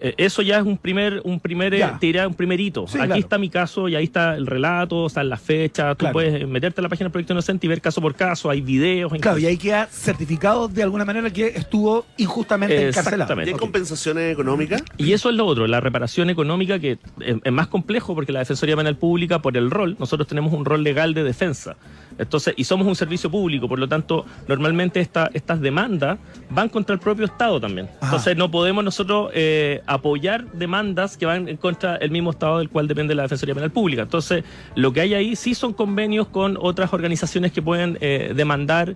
Eh, 0.03 0.15
Eso 0.17 0.41
ya 0.43 0.59
es 0.59 0.65
un 0.65 0.79
primer, 0.79 1.21
un 1.25 1.39
primer, 1.41 1.75
eh, 1.75 1.79
Ya. 1.81 1.99
te 1.99 2.07
dirá 2.07 2.27
un 2.27 2.35
primer 2.35 2.59
hito. 2.59 2.87
Sí, 2.87 2.97
Aquí 2.99 3.07
claro. 3.07 3.21
está 3.21 3.39
mi 3.39 3.51
caso 3.51 3.89
y 3.89 3.95
ahí 3.95 4.05
está 4.05 4.35
el 4.35 4.47
relato, 4.47 5.07
están 5.07 5.29
las 5.29 5.41
fechas. 5.43 5.95
Tú 5.97 6.01
Claro. 6.05 6.13
puedes 6.15 6.49
meterte 6.49 6.81
a 6.81 6.83
la 6.83 6.89
página 6.89 7.05
del 7.07 7.13
Proyecto 7.13 7.35
Inocente 7.35 7.67
y 7.67 7.69
ver 7.69 7.81
caso 7.81 8.01
por 8.01 8.15
caso. 8.15 8.49
Hay 8.49 8.61
videos. 8.63 9.13
Claro, 9.21 9.39
y 9.39 9.47
ahí 9.47 9.59
queda 9.59 9.87
certificado 9.91 10.69
de 10.69 10.83
alguna 10.83 11.05
manera 11.05 11.31
que 11.31 11.49
estuvo 11.49 12.07
injustamente 12.17 12.75
encarcelado. 12.89 13.15
Exactamente. 13.23 13.51
¿Y 13.51 13.55
hay 13.55 13.59
compensaciones 13.61 14.33
económicas? 14.33 14.83
Y 14.97 15.13
eso 15.13 15.29
es 15.31 15.37
lo 15.37 15.45
otro, 15.47 15.67
la 15.67 15.81
reparación 15.81 16.31
económica 16.31 16.79
que 16.79 16.93
es, 17.21 17.37
es 17.45 17.53
más 17.53 17.67
complejo 17.69 18.15
porque 18.15 18.33
la 18.33 18.39
Defensoría 18.41 18.77
Penal 18.77 18.97
Pública, 18.97 19.41
por 19.43 19.57
el 19.57 19.71
rol, 19.71 19.97
nosotros 19.99 20.27
tenemos 20.27 20.53
un 20.53 20.65
rol 20.65 20.83
legal 20.83 21.13
de 21.15 21.25
defensa. 21.25 21.77
Entonces, 22.19 22.55
y 22.57 22.65
somos 22.65 22.87
un 22.87 22.97
servicio 22.97 23.31
público, 23.31 23.69
por 23.69 23.79
lo 23.79 23.89
tanto, 23.89 24.27
normalmente 24.49 25.01
esta- 25.01 25.31
estas 25.33 25.61
demandas 25.61 26.19
van 26.51 26.69
contra 26.69 26.95
el 26.95 27.01
propio 27.01 27.25
Estado 27.25 27.61
también. 27.61 27.87
Ajá. 28.01 28.07
Entonces, 28.07 28.37
no 28.37 28.51
podemos 28.51 28.85
nosotros 28.85 29.31
eh, 29.35 29.81
apoyar 29.95 30.47
demandas 30.53 31.17
que 31.17 31.27
van 31.27 31.49
en 31.49 31.57
contra 31.57 31.99
del 31.99 32.11
mismo 32.11 32.31
Estado 32.31 32.59
del 32.59 32.69
cual 32.71 32.87
depende 32.89 33.15
la 33.15 33.23
Defensoría 33.23 33.55
Penal 33.55 33.71
Pública. 33.73 34.03
Entonces, 34.03 34.45
lo 34.77 34.93
que 34.93 35.01
hay 35.01 35.15
ahí 35.15 35.37
sí 35.37 35.55
son 35.55 35.73
convenios 35.73 36.29
con 36.29 36.57
otras 36.61 36.93
organizaciones 36.93 37.51
que 37.53 37.61
pueden 37.61 37.99
eh, 38.01 38.33
demandar. 38.35 38.95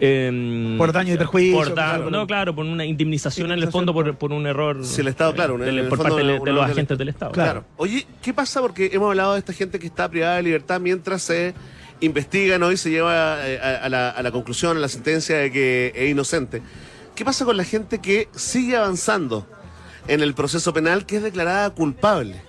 eh, 0.00 0.74
Por 0.78 0.92
daño 0.92 1.14
y 1.14 1.16
perjuicio, 1.16 1.56
por 1.56 1.68
da- 1.74 1.94
claro. 1.94 2.10
no, 2.10 2.26
claro, 2.26 2.54
por 2.56 2.66
una 2.66 2.84
indemnización 2.84 3.52
en 3.52 3.60
el 3.60 3.68
fondo 3.70 3.94
por, 3.94 4.16
por 4.16 4.32
un 4.32 4.46
error 4.48 4.84
Si 4.84 5.00
el 5.00 5.06
Estado, 5.08 5.32
claro, 5.32 5.54
en 5.54 5.60
del- 5.60 5.78
el 5.78 5.88
por 5.88 5.98
fondo, 5.98 6.16
parte 6.16 6.26
de, 6.26 6.34
una- 6.38 6.44
de 6.44 6.52
los 6.52 6.64
agentes 6.70 6.98
del 6.98 7.08
Estado. 7.10 7.30
Claro. 7.32 7.64
Oye, 7.76 8.04
¿qué 8.20 8.34
pasa? 8.34 8.60
Porque 8.60 8.90
hemos 8.92 9.10
hablado 9.10 9.34
de 9.34 9.38
esta 9.38 9.52
gente 9.52 9.78
que 9.78 9.86
está 9.86 10.08
privada 10.08 10.36
de 10.36 10.42
libertad 10.42 10.80
mientras 10.80 11.22
se 11.22 11.54
investiga 12.00 12.58
¿no? 12.58 12.72
y 12.72 12.76
se 12.76 12.90
lleva 12.90 13.38
eh, 13.48 13.60
a, 13.62 13.84
a 13.84 13.88
la, 13.88 14.10
a 14.10 14.22
la 14.24 14.32
conclusión, 14.32 14.76
a 14.76 14.80
la 14.80 14.88
sentencia 14.88 15.36
de 15.36 15.52
que 15.52 15.92
es 15.94 16.10
inocente. 16.10 16.62
¿Qué 17.14 17.24
pasa 17.24 17.44
con 17.44 17.56
la 17.56 17.62
gente 17.64 18.00
que 18.00 18.26
sigue 18.34 18.76
avanzando 18.76 19.46
en 20.08 20.20
el 20.22 20.34
proceso 20.34 20.72
penal 20.72 21.06
que 21.06 21.16
es 21.16 21.22
declarada 21.22 21.70
culpable, 21.70 22.42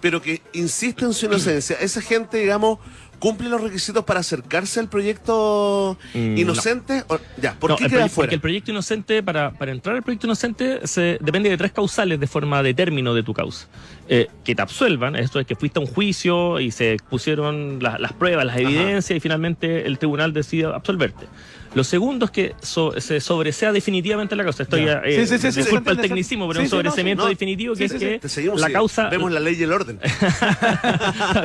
pero 0.00 0.20
que 0.22 0.42
insiste 0.52 1.04
en 1.04 1.12
su 1.14 1.26
inocencia? 1.26 1.76
Esa 1.80 2.00
gente, 2.00 2.38
digamos, 2.38 2.78
cumple 3.18 3.48
los 3.48 3.60
requisitos 3.60 4.04
para 4.04 4.18
acercarse 4.18 4.80
al 4.80 4.88
proyecto 4.88 5.96
Mm, 6.12 6.36
inocente. 6.38 7.04
Ya, 7.40 7.54
¿por 7.54 7.70
No, 7.70 7.76
qué 7.76 7.84
el 7.84 7.90
queda 7.90 8.08
fuera? 8.08 8.14
Porque 8.26 8.34
el 8.34 8.40
proyecto 8.40 8.72
inocente, 8.72 9.22
para, 9.22 9.52
para 9.52 9.70
entrar 9.70 9.94
al 9.94 10.02
proyecto 10.02 10.26
inocente, 10.26 10.84
se 10.88 11.18
depende 11.20 11.48
de 11.48 11.56
tres 11.56 11.70
causales 11.70 12.18
de 12.18 12.26
forma 12.26 12.62
de 12.64 12.74
término 12.74 13.14
de 13.14 13.22
tu 13.22 13.32
causa. 13.32 13.68
Eh, 14.08 14.26
que 14.42 14.56
te 14.56 14.62
absuelvan, 14.62 15.14
esto 15.14 15.38
es 15.38 15.46
que 15.46 15.54
fuiste 15.54 15.78
a 15.78 15.82
un 15.82 15.86
juicio 15.88 16.58
y 16.58 16.72
se 16.72 16.96
pusieron 17.08 17.78
la- 17.80 17.96
las 17.98 18.12
pruebas, 18.12 18.44
las 18.44 18.56
evidencias 18.56 19.16
y 19.16 19.20
finalmente 19.20 19.86
el 19.86 19.98
tribunal 19.98 20.32
decide 20.32 20.64
absolverte. 20.66 21.26
Lo 21.74 21.84
segundo 21.84 22.26
es 22.26 22.30
que 22.30 22.54
so- 22.60 22.98
se 23.00 23.20
sobresea 23.20 23.72
definitivamente 23.72 24.36
la 24.36 24.44
causa. 24.44 24.64
Estoy 24.64 24.86
eh, 24.86 25.00
Sí, 25.20 25.26
sí, 25.26 25.38
sí, 25.38 25.52
sí, 25.52 25.60
disculpa 25.60 25.90
el 25.92 25.98
tecnicismo, 26.00 26.46
pero 26.48 26.60
sí, 26.60 26.74
un 26.76 26.82
no, 26.82 27.14
no. 27.24 27.26
definitivo 27.28 27.74
que 27.74 27.88
sí, 27.88 27.96
es 27.96 28.00
que 28.34 28.50
la 28.56 28.70
causa... 28.70 29.08
Vemos 29.08 29.32
la 29.32 29.40
ley 29.40 29.56
y 29.58 29.62
el 29.62 29.72
orden. 29.72 29.98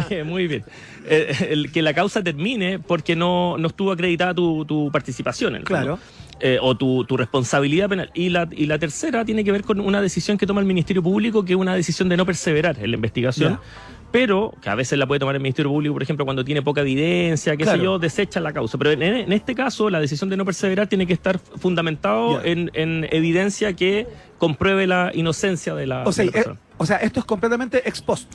Bien, 0.09 0.27
muy 0.27 0.47
bien. 0.47 0.63
Eh, 1.05 1.47
el- 1.51 1.71
que 1.71 1.81
la 1.81 1.93
causa 1.93 2.21
termine 2.23 2.79
porque 2.79 3.15
no, 3.15 3.57
no 3.57 3.67
estuvo 3.69 3.91
acreditada 3.91 4.33
tu, 4.33 4.65
tu 4.65 4.89
participación. 4.91 5.53
en 5.55 5.61
el. 5.61 5.63
Claro. 5.65 5.99
Eh, 6.39 6.59
o 6.61 6.75
tu, 6.77 7.03
tu 7.05 7.17
responsabilidad 7.17 7.89
penal. 7.89 8.11
Y 8.13 8.29
la, 8.29 8.47
y 8.51 8.67
la 8.67 8.77
tercera 8.77 9.25
tiene 9.25 9.43
que 9.43 9.51
ver 9.51 9.63
con 9.63 9.79
una 9.79 10.01
decisión 10.01 10.37
que 10.37 10.45
toma 10.45 10.61
el 10.61 10.67
Ministerio 10.67 11.01
Público, 11.01 11.43
que 11.43 11.53
es 11.53 11.57
una 11.59 11.73
decisión 11.73 12.09
de 12.09 12.17
no 12.17 12.25
perseverar 12.27 12.77
en 12.79 12.91
la 12.91 12.95
investigación. 12.95 13.53
Ya. 13.53 13.59
Pero, 14.11 14.53
que 14.61 14.69
a 14.69 14.75
veces 14.75 14.97
la 14.97 15.05
puede 15.05 15.19
tomar 15.19 15.35
el 15.35 15.41
Ministerio 15.41 15.69
Público, 15.69 15.93
por 15.93 16.01
ejemplo, 16.03 16.23
cuando 16.25 16.43
tiene 16.45 16.61
poca 16.61 16.81
evidencia, 16.81 17.57
qué 17.57 17.63
Claro. 17.63 17.77
sé 17.77 17.83
yo, 17.83 17.99
desecha 17.99 18.39
la 18.39 18.53
causa. 18.53 18.77
Pero 18.77 18.91
en, 18.91 19.03
en 19.03 19.33
este 19.33 19.53
caso, 19.53 19.89
la 19.89 19.99
decisión 19.99 20.29
de 20.29 20.37
no 20.37 20.45
perseverar 20.45 20.87
tiene 20.87 21.05
que 21.05 21.13
estar 21.13 21.37
fundamentado 21.39 22.41
en, 22.43 22.71
en 22.73 23.07
evidencia 23.11 23.73
que 23.73 24.07
compruebe 24.37 24.87
la 24.87 25.11
inocencia 25.13 25.75
de 25.75 25.87
la, 25.87 26.03
O 26.05 26.11
sea, 26.13 26.25
de 26.25 26.31
la 26.31 26.37
eh, 26.39 26.43
persona. 26.43 26.59
o 26.77 26.85
sea, 26.85 26.97
esto 26.97 27.19
es 27.19 27.25
completamente 27.25 27.87
ex 27.87 28.01
post. 28.01 28.31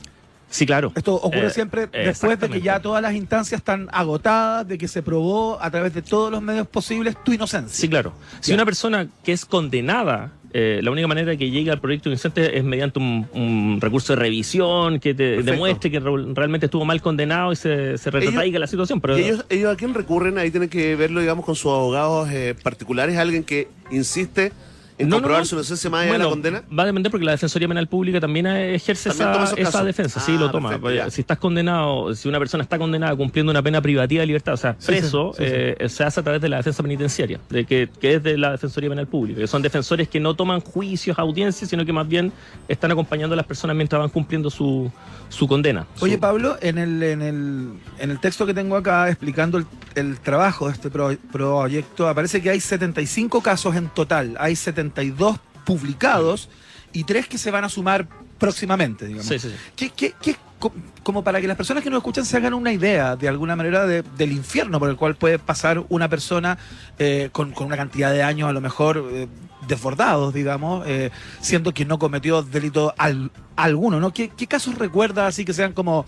Sí, 0.49 0.67
claro. 0.67 0.91
Esto 0.95 1.15
ocurre 1.15 1.47
Eh, 1.47 1.49
siempre 1.49 1.87
después 1.87 2.39
de 2.39 2.47
que 2.47 2.61
ya 2.61 2.79
todas 2.79 3.01
las 3.01 3.15
instancias 3.15 3.57
están 3.59 3.89
agotadas, 3.91 4.67
de 4.67 4.77
que 4.77 4.87
se 4.87 5.01
probó 5.01 5.57
a 5.59 5.71
través 5.71 5.95
de 5.95 6.03
todos 6.03 6.31
los 6.31 6.43
medios 6.43 6.67
posibles 6.67 7.15
tu 7.23 7.33
inocencia. 7.33 7.73
Sí, 7.75 7.89
claro. 7.89 8.13
Si 8.39 8.53
una 8.53 8.63
persona 8.63 9.07
que 9.23 9.31
es 9.31 9.45
condenada, 9.45 10.31
eh, 10.53 10.79
la 10.83 10.91
única 10.91 11.07
manera 11.07 11.35
que 11.35 11.49
llegue 11.49 11.71
al 11.71 11.79
proyecto 11.81 12.09
inocente 12.09 12.57
es 12.57 12.63
mediante 12.63 12.99
un, 12.99 13.27
un 13.33 13.79
recurso 13.81 14.13
de 14.13 14.19
revisión 14.19 14.99
que 14.99 15.13
te 15.13 15.29
Perfecto. 15.31 15.51
demuestre 15.51 15.91
que 15.91 15.99
re- 15.99 16.33
realmente 16.35 16.67
estuvo 16.67 16.85
mal 16.85 17.01
condenado 17.01 17.51
y 17.51 17.55
se, 17.55 17.97
se 17.97 18.11
retraiga 18.11 18.59
la 18.59 18.67
situación. 18.67 19.01
Pero 19.01 19.17
¿Y 19.17 19.23
ellos, 19.23 19.45
ellos 19.49 19.73
a 19.73 19.75
quién 19.75 19.93
recurren? 19.93 20.37
Ahí 20.37 20.51
tienen 20.51 20.69
que 20.69 20.95
verlo, 20.95 21.19
digamos, 21.21 21.43
con 21.45 21.55
sus 21.55 21.71
abogados 21.71 22.29
eh, 22.31 22.55
particulares, 22.61 23.17
alguien 23.17 23.43
que 23.43 23.67
insiste 23.91 24.51
en 24.97 25.09
No, 25.09 25.15
comprobar 25.17 25.41
no. 25.41 25.45
su 25.45 25.55
inocencia 25.55 25.89
más 25.89 26.03
allá 26.03 26.13
de 26.13 26.17
la 26.19 26.25
condena. 26.29 26.63
Va 26.77 26.83
a 26.83 26.85
depender 26.85 27.11
porque 27.11 27.25
la 27.25 27.31
Defensoría 27.33 27.67
Penal 27.67 27.87
Pública 27.87 28.19
también 28.19 28.45
eh, 28.47 28.75
ejerce 28.75 29.09
También 29.09 29.29
esa, 29.57 29.83
defensa. 29.83 30.19
Ah, 30.21 30.23
sí, 30.25 30.37
lo 30.37 30.51
toma. 30.51 30.69
perfecto, 30.69 30.91
ya. 30.93 31.09
si 31.09 31.21
estás 31.21 31.37
condenado, 31.39 32.13
si 32.15 32.29
una 32.29 32.39
persona 32.39 32.63
está 32.63 32.77
condenada 32.77 33.15
cumpliendo 33.15 33.51
una 33.51 33.61
pena 33.61 33.81
privativa 33.81 34.21
de 34.21 34.27
libertad, 34.27 34.53
o 34.53 34.57
sea, 34.57 34.75
Sí, 34.79 34.87
preso, 34.87 35.33
sí, 35.37 35.43
sí, 35.43 35.49
sí. 35.49 35.55
eh, 35.79 35.89
se 35.89 36.03
hace 36.03 36.19
a 36.19 36.23
través 36.23 36.41
de 36.41 36.49
la 36.49 36.57
defensa 36.57 36.83
penitenciaria, 36.83 37.39
de 37.49 37.65
que, 37.65 37.89
que 37.99 38.15
es 38.15 38.23
de 38.23 38.37
la 38.37 38.51
Defensoría 38.51 38.89
Penal 38.89 39.07
Pública, 39.07 39.39
que 39.41 39.47
son 39.47 39.61
defensores 39.61 40.07
que 40.07 40.19
no 40.19 40.35
toman 40.35 40.59
juicios, 40.61 41.17
audiencias, 41.19 41.69
sino 41.69 41.85
que 41.85 41.93
más 41.93 42.07
bien 42.07 42.31
están 42.67 42.91
acompañando 42.91 43.33
a 43.33 43.37
las 43.37 43.45
personas 43.45 43.75
mientras 43.75 43.99
van 43.99 44.09
cumpliendo 44.09 44.49
su, 44.49 44.91
su 45.29 45.47
condena. 45.47 45.87
Oye, 46.01 46.15
Su- 46.15 46.19
Pablo, 46.19 46.57
en 46.61 46.77
el, 46.77 47.01
en 47.03 47.21
el, 47.21 47.67
en 47.99 48.11
el 48.11 48.19
texto 48.19 48.45
que 48.45 48.53
tengo 48.53 48.75
acá 48.75 49.09
explicando 49.09 49.57
el, 49.57 49.65
el 49.95 50.19
trabajo 50.19 50.67
de 50.67 50.73
este 50.73 50.89
pro- 50.89 51.15
proyecto, 51.31 52.07
aparece 52.07 52.41
que 52.41 52.49
hay 52.49 52.59
75 52.59 53.41
casos 53.41 53.75
en 53.75 53.89
total. 53.89 54.35
Hay 54.39 54.55
72 54.93 55.39
publicados 55.65 56.49
y 56.91 57.03
tres 57.05 57.27
que 57.27 57.37
se 57.37 57.51
van 57.51 57.63
a 57.63 57.69
sumar 57.69 58.07
próximamente, 58.37 59.05
digamos. 59.05 59.27
Sí, 59.27 59.39
sí, 59.39 59.49
sí. 59.49 59.55
¿Qué, 59.75 59.89
qué- 59.89 60.13
qué- 60.21 60.35
co- 60.59 60.73
como 61.01 61.23
para 61.23 61.41
que 61.41 61.47
las 61.47 61.57
personas 61.57 61.83
que 61.83 61.89
nos 61.89 61.97
escuchan 61.97 62.25
se 62.25 62.37
hagan 62.37 62.53
una 62.53 62.71
idea 62.71 63.15
de 63.15 63.27
alguna 63.27 63.55
manera 63.55 63.85
de- 63.87 64.03
del 64.03 64.31
infierno 64.31 64.79
por 64.79 64.89
el 64.89 64.95
cual 64.97 65.15
puede 65.15 65.39
pasar 65.39 65.83
una 65.89 66.09
persona 66.09 66.57
eh, 66.99 67.29
con, 67.31 67.51
con 67.51 67.67
una 67.67 67.77
cantidad 67.77 68.11
de 68.11 68.21
años 68.23 68.49
a 68.49 68.53
lo 68.53 68.61
mejor 68.61 69.03
eh, 69.11 69.27
desbordados, 69.67 70.33
digamos, 70.33 70.85
eh, 70.87 71.09
siendo 71.41 71.73
que 71.73 71.85
no 71.85 71.97
cometió 71.97 72.43
delito 72.43 72.93
al- 72.97 73.31
alguno, 73.55 73.99
¿no? 73.99 74.13
¿Qué, 74.13 74.29
qué 74.29 74.45
casos 74.47 74.75
recuerda 74.77 75.25
así 75.27 75.45
que 75.45 75.53
sean 75.53 75.73
como 75.73 76.05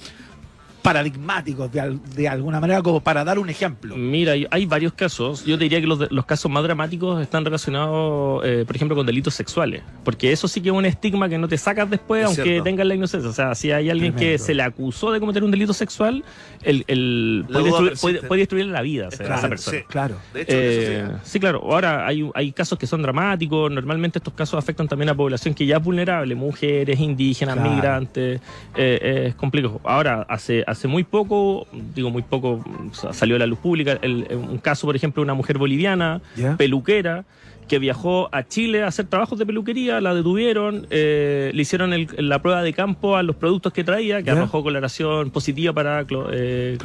paradigmáticos 0.86 1.72
de, 1.72 1.80
al- 1.82 2.00
de 2.16 2.30
alguna 2.30 2.60
manera, 2.60 2.82
como 2.82 3.00
para 3.02 3.24
dar 3.24 3.40
un 3.40 3.50
ejemplo? 3.50 3.96
Mira, 3.98 4.34
hay- 4.52 4.66
varios 4.66 4.94
casos. 4.94 5.44
Yo 5.46 5.58
te 5.58 5.66
diría 5.66 5.82
que 5.82 5.88
los, 5.88 6.12
los 6.12 6.26
casos 6.26 6.50
más 6.52 6.64
dramáticos 6.64 7.22
están 7.22 7.44
relacionados, 7.46 8.42
eh, 8.46 8.64
por 8.66 8.76
ejemplo, 8.76 8.96
con 8.96 9.06
delitos 9.06 9.34
sexuales. 9.36 9.84
Porque 10.04 10.32
eso 10.32 10.48
sí 10.48 10.62
que 10.62 10.70
es 10.70 10.76
un 10.76 10.86
estigma 10.86 11.28
que 11.30 11.38
no 11.38 11.48
te 11.48 11.58
sacas 11.58 11.90
después, 11.90 12.22
Es 12.22 12.28
aunque 12.28 12.44
cierto. 12.44 12.64
tengas 12.64 12.86
la 12.88 12.96
inocencia. 12.96 13.30
O 13.30 13.34
sea, 13.34 13.56
si 13.56 13.72
hay 13.72 13.90
alguien 13.90 14.14
que 14.14 14.38
se 14.38 14.54
le 14.54 14.64
acusó 14.64 15.12
de 15.12 15.20
cometer 15.20 15.44
un 15.44 15.52
delito 15.52 15.74
sexual, 15.74 16.24
el, 16.64 16.84
el- 16.88 17.46
puede, 17.52 17.64
destruir, 17.66 17.94
puede, 18.00 18.22
puede 18.24 18.40
destruirle 18.42 18.72
la 18.72 18.82
vida 18.82 19.08
o 19.08 19.12
sea, 19.12 19.20
a 19.20 19.24
esa 19.30 19.34
Claro, 19.40 19.50
persona. 19.50 19.78
sí. 19.80 19.84
Claro. 19.90 20.16
De 20.34 20.42
hecho, 20.42 20.52
Eh, 20.56 21.00
eso 21.02 21.12
sí. 21.24 21.32
sí, 21.32 21.40
claro. 21.40 21.62
Ahora 21.64 22.06
hay, 22.08 22.30
hay 22.34 22.52
casos 22.52 22.78
que 22.78 22.88
son 22.88 23.02
dramáticos. 23.02 23.72
Normalmente 23.72 24.20
estos 24.20 24.34
casos 24.34 24.58
afectan 24.58 24.88
también 24.88 25.10
a 25.10 25.16
población 25.16 25.54
que 25.54 25.66
ya 25.66 25.78
es 25.78 25.84
vulnerable, 25.84 26.36
mujeres, 26.36 27.00
indígenas, 27.00 27.56
Claro. 27.56 27.70
migrantes. 27.72 28.42
Eh, 28.76 29.26
es 29.28 29.36
complejo. 29.36 29.80
Ahora, 29.84 30.26
hace, 30.28 30.64
hace 30.68 30.75
muy 30.86 31.04
poco, 31.06 31.66
digo 31.96 32.10
muy 32.10 32.22
poco, 32.24 32.64
sa- 32.92 33.14
salió 33.14 33.38
a 33.38 33.40
la 33.40 33.46
luz 33.48 33.60
pública 33.60 33.98
el- 34.02 34.28
un 34.32 34.58
caso, 34.58 34.86
por 34.86 34.96
ejemplo, 34.96 35.22
de 35.22 35.26
una 35.26 35.34
mujer 35.34 35.58
boliviana, 35.58 36.22
peluquera, 36.58 37.24
que 37.68 37.80
viajó 37.80 38.30
a 38.32 38.44
Chile 38.48 38.84
a 38.84 38.88
hacer 38.88 39.08
trabajos 39.08 39.40
de 39.40 39.46
peluquería, 39.46 40.00
la 40.00 40.14
detuvieron, 40.14 40.86
eh, 40.92 41.50
le 41.54 41.62
hicieron 41.62 41.94
el- 41.94 42.08
la 42.18 42.40
prueba 42.40 42.62
de 42.62 42.74
campo 42.74 43.16
a 43.16 43.24
los 43.24 43.36
productos 43.38 43.74
que 43.74 43.84
traía, 43.84 44.22
que 44.22 44.30
arrojó 44.38 44.62
coloración 44.62 45.32
positiva 45.32 45.74
para 45.74 46.06
clo- 46.06 46.28
eh, 46.32 46.76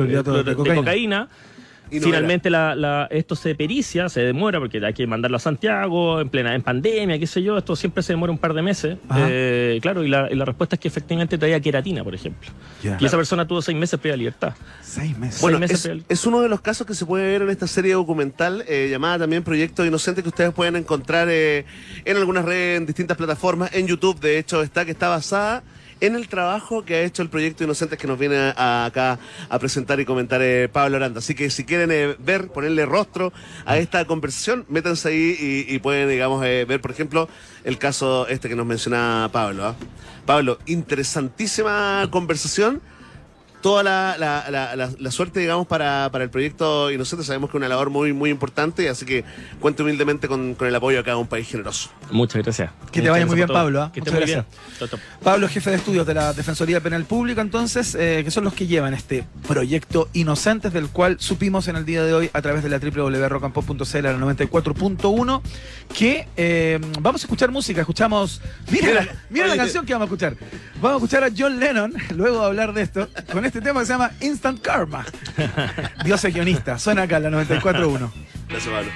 Clorhidrato 0.43 0.64
de 0.70 0.76
cocaína. 0.84 1.28
No 1.93 2.01
Finalmente 2.03 2.51
la, 2.51 2.74
la- 2.74 3.09
esto 3.11 3.34
se 3.34 3.55
pericia, 3.55 4.09
se 4.09 4.20
demora 4.20 4.59
porque 4.61 4.84
hay 4.84 4.93
que 4.95 5.07
mandarlo 5.07 5.36
a 5.38 5.41
Santiago 5.41 6.20
en 6.20 6.28
plena 6.28 6.55
en 6.55 6.62
pandemia, 6.62 7.18
qué 7.18 7.26
sé 7.26 7.43
yo, 7.43 7.59
esto 7.59 7.74
siempre 7.74 8.03
se 8.03 8.12
demora 8.12 8.30
un 8.32 8.38
par 8.38 8.55
de 8.55 8.62
meses. 8.62 8.97
Eh, 9.16 9.78
claro, 9.82 10.05
y 10.05 10.09
la, 10.09 10.28
y 10.30 10.36
la 10.36 10.45
respuesta 10.45 10.76
es 10.76 10.80
que 10.80 10.88
efectivamente 10.88 11.36
traía 11.38 11.59
queratina, 11.61 12.05
por 12.05 12.14
ejemplo. 12.14 12.49
Y 12.82 13.05
esa 13.05 13.16
persona 13.16 13.47
tuvo 13.47 13.61
seis 13.62 13.76
meses 13.76 13.99
previa 13.99 14.16
libertad. 14.16 14.55
Seis 14.82 15.16
meses. 15.18 15.41
Bueno, 15.41 15.59
meses 15.59 15.78
es, 15.84 15.91
preal- 15.91 16.05
es 16.09 16.26
uno 16.26 16.41
de 16.41 16.49
los 16.49 16.61
casos 16.61 16.86
que 16.86 16.95
se 16.95 17.05
puede 17.07 17.26
ver 17.26 17.43
en 17.43 17.51
esta 17.51 17.66
serie 17.66 17.95
documental 17.95 18.64
eh, 18.68 18.88
llamada 18.91 19.18
también 19.20 19.43
Proyecto 19.43 19.84
Inocente 19.84 20.22
que 20.22 20.28
ustedes 20.28 20.53
pueden 20.53 20.76
encontrar 20.76 21.28
eh, 21.30 21.64
en 22.05 22.16
algunas 22.16 22.45
redes, 22.45 22.78
en 22.78 22.86
distintas 22.86 23.16
plataformas, 23.16 23.70
en 23.74 23.86
YouTube 23.86 24.20
de 24.20 24.38
hecho 24.38 24.62
está, 24.62 24.84
que 24.84 24.93
está 24.93 25.09
basada 25.09 25.62
en 26.01 26.16
el 26.16 26.28
trabajo 26.28 26.84
que 26.84 26.94
ha 26.96 27.03
hecho 27.03 27.22
el 27.22 27.28
proyecto 27.28 27.64
Inocentes 27.64 27.98
que 27.98 28.07
nos 28.07 28.18
viene 28.18 28.36
a- 28.57 28.84
acá 28.86 29.18
a 29.48 29.59
presentar 29.59 30.01
y 30.01 30.05
comentar 30.05 30.40
eh, 30.42 30.68
Pablo 30.72 30.96
Aranda. 30.96 31.18
Así 31.18 31.34
que 31.34 31.51
si 31.51 31.64
quieren 31.64 31.90
eh, 31.92 32.16
ver, 32.18 32.48
ponerle 32.48 32.86
rostro 32.86 33.32
a 33.66 33.76
esta 33.78 34.05
conversación, 34.07 34.64
métanse 34.68 35.09
ahí 35.11 35.66
y, 35.68 35.78
pueden, 35.80 36.09
digamos, 36.09 36.44
eh, 36.44 36.64
ver, 36.66 36.80
por 36.80 36.90
ejemplo, 36.90 37.28
el 37.64 37.78
caso 37.78 38.26
este 38.28 38.48
que 38.48 38.57
nos 38.57 38.66
menciona 38.66 39.28
Pablo. 39.32 39.66
¿ah? 39.66 39.74
Pablo, 40.26 40.59
interesantísima 40.66 42.07
conversación 42.11 42.80
toda 43.62 43.82
la, 43.82 44.16
la, 44.18 44.46
la, 44.50 44.74
la- 44.76 44.90
la 44.98 45.11
suerte, 45.11 45.40
digamos, 45.40 45.66
para, 45.66 46.08
para 46.11 46.24
el 46.24 46.30
proyecto 46.30 46.90
Inocente. 46.90 47.24
Sabemos 47.24 47.50
que 47.50 47.56
es 47.56 47.61
una 47.61 47.68
labor 47.68 47.90
muy, 47.90 48.12
muy 48.12 48.30
importante, 48.30 48.88
así 48.88 49.04
que 49.04 49.24
cuente 49.61 49.82
humildemente 49.82 50.28
con, 50.28 50.54
con 50.54 50.66
el 50.68 50.74
apoyo 50.74 51.00
acá 51.00 51.11
de 51.12 51.16
un 51.18 51.26
país 51.26 51.48
generoso. 51.48 51.90
Muchas 52.11 52.42
gracias. 52.42 52.70
Que 52.92 53.00
te 53.00 53.00
Muchas 53.00 53.12
vaya 53.12 53.26
muy 53.26 53.36
bien. 53.36 53.48
Pablo, 53.48 53.82
¿ah? 53.82 53.90
Que 53.92 54.00
muy 54.00 54.11
gracias. 54.11 54.44
bien. 54.78 54.90
Pablo, 55.22 55.48
jefe 55.48 55.70
de 55.70 55.76
estudios 55.76 56.06
de 56.06 56.14
la 56.14 56.32
Defensoría 56.32 56.80
Penal 56.80 57.04
Pública, 57.04 57.40
entonces, 57.42 57.94
eh, 57.98 58.22
que 58.24 58.30
son 58.30 58.44
los 58.44 58.54
que 58.54 58.66
llevan 58.66 58.94
este 58.94 59.24
proyecto 59.46 60.08
Inocentes, 60.12 60.72
del 60.72 60.88
cual 60.88 61.16
supimos 61.20 61.68
en 61.68 61.76
el 61.76 61.84
día 61.84 62.02
de 62.02 62.14
hoy 62.14 62.30
a 62.32 62.42
través 62.42 62.62
de 62.62 62.68
la 62.70 62.78
www.rockandpop.cl 62.78 64.06
a 64.06 64.12
la 64.12 64.18
94.1, 64.18 65.42
que 65.94 66.26
eh, 66.36 66.78
vamos 67.00 67.22
a 67.22 67.24
escuchar 67.24 67.50
música. 67.50 67.80
Escuchamos. 67.80 68.40
Mira, 68.70 68.86
Mira, 68.88 69.04
la, 69.04 69.12
mira 69.30 69.46
la 69.46 69.52
oye, 69.52 69.61
canción 69.62 69.84
que 69.86 69.92
vamos 69.92 70.06
a 70.06 70.08
escuchar. 70.08 70.36
Vamos 70.80 70.92
a 71.02 71.04
escuchar 71.04 71.24
a 71.24 71.28
John 71.36 71.58
Lennon, 71.61 71.92
luego 72.16 72.40
de 72.40 72.46
hablar 72.46 72.72
de 72.72 72.82
esto, 72.82 73.08
con 73.32 73.44
este 73.51 73.61
tema 73.61 73.80
que 73.80 73.86
se 73.86 73.92
llama 73.94 74.12
Instant 74.20 74.61
Karma. 74.62 75.05
Dios 76.05 76.24
es 76.24 76.32
guionista. 76.32 76.78
Suena 76.78 77.03
acá 77.03 77.18
la 77.18 77.30
94.1. 77.30 78.12
Gracias, 78.48 78.72
Pablo. 78.72 78.92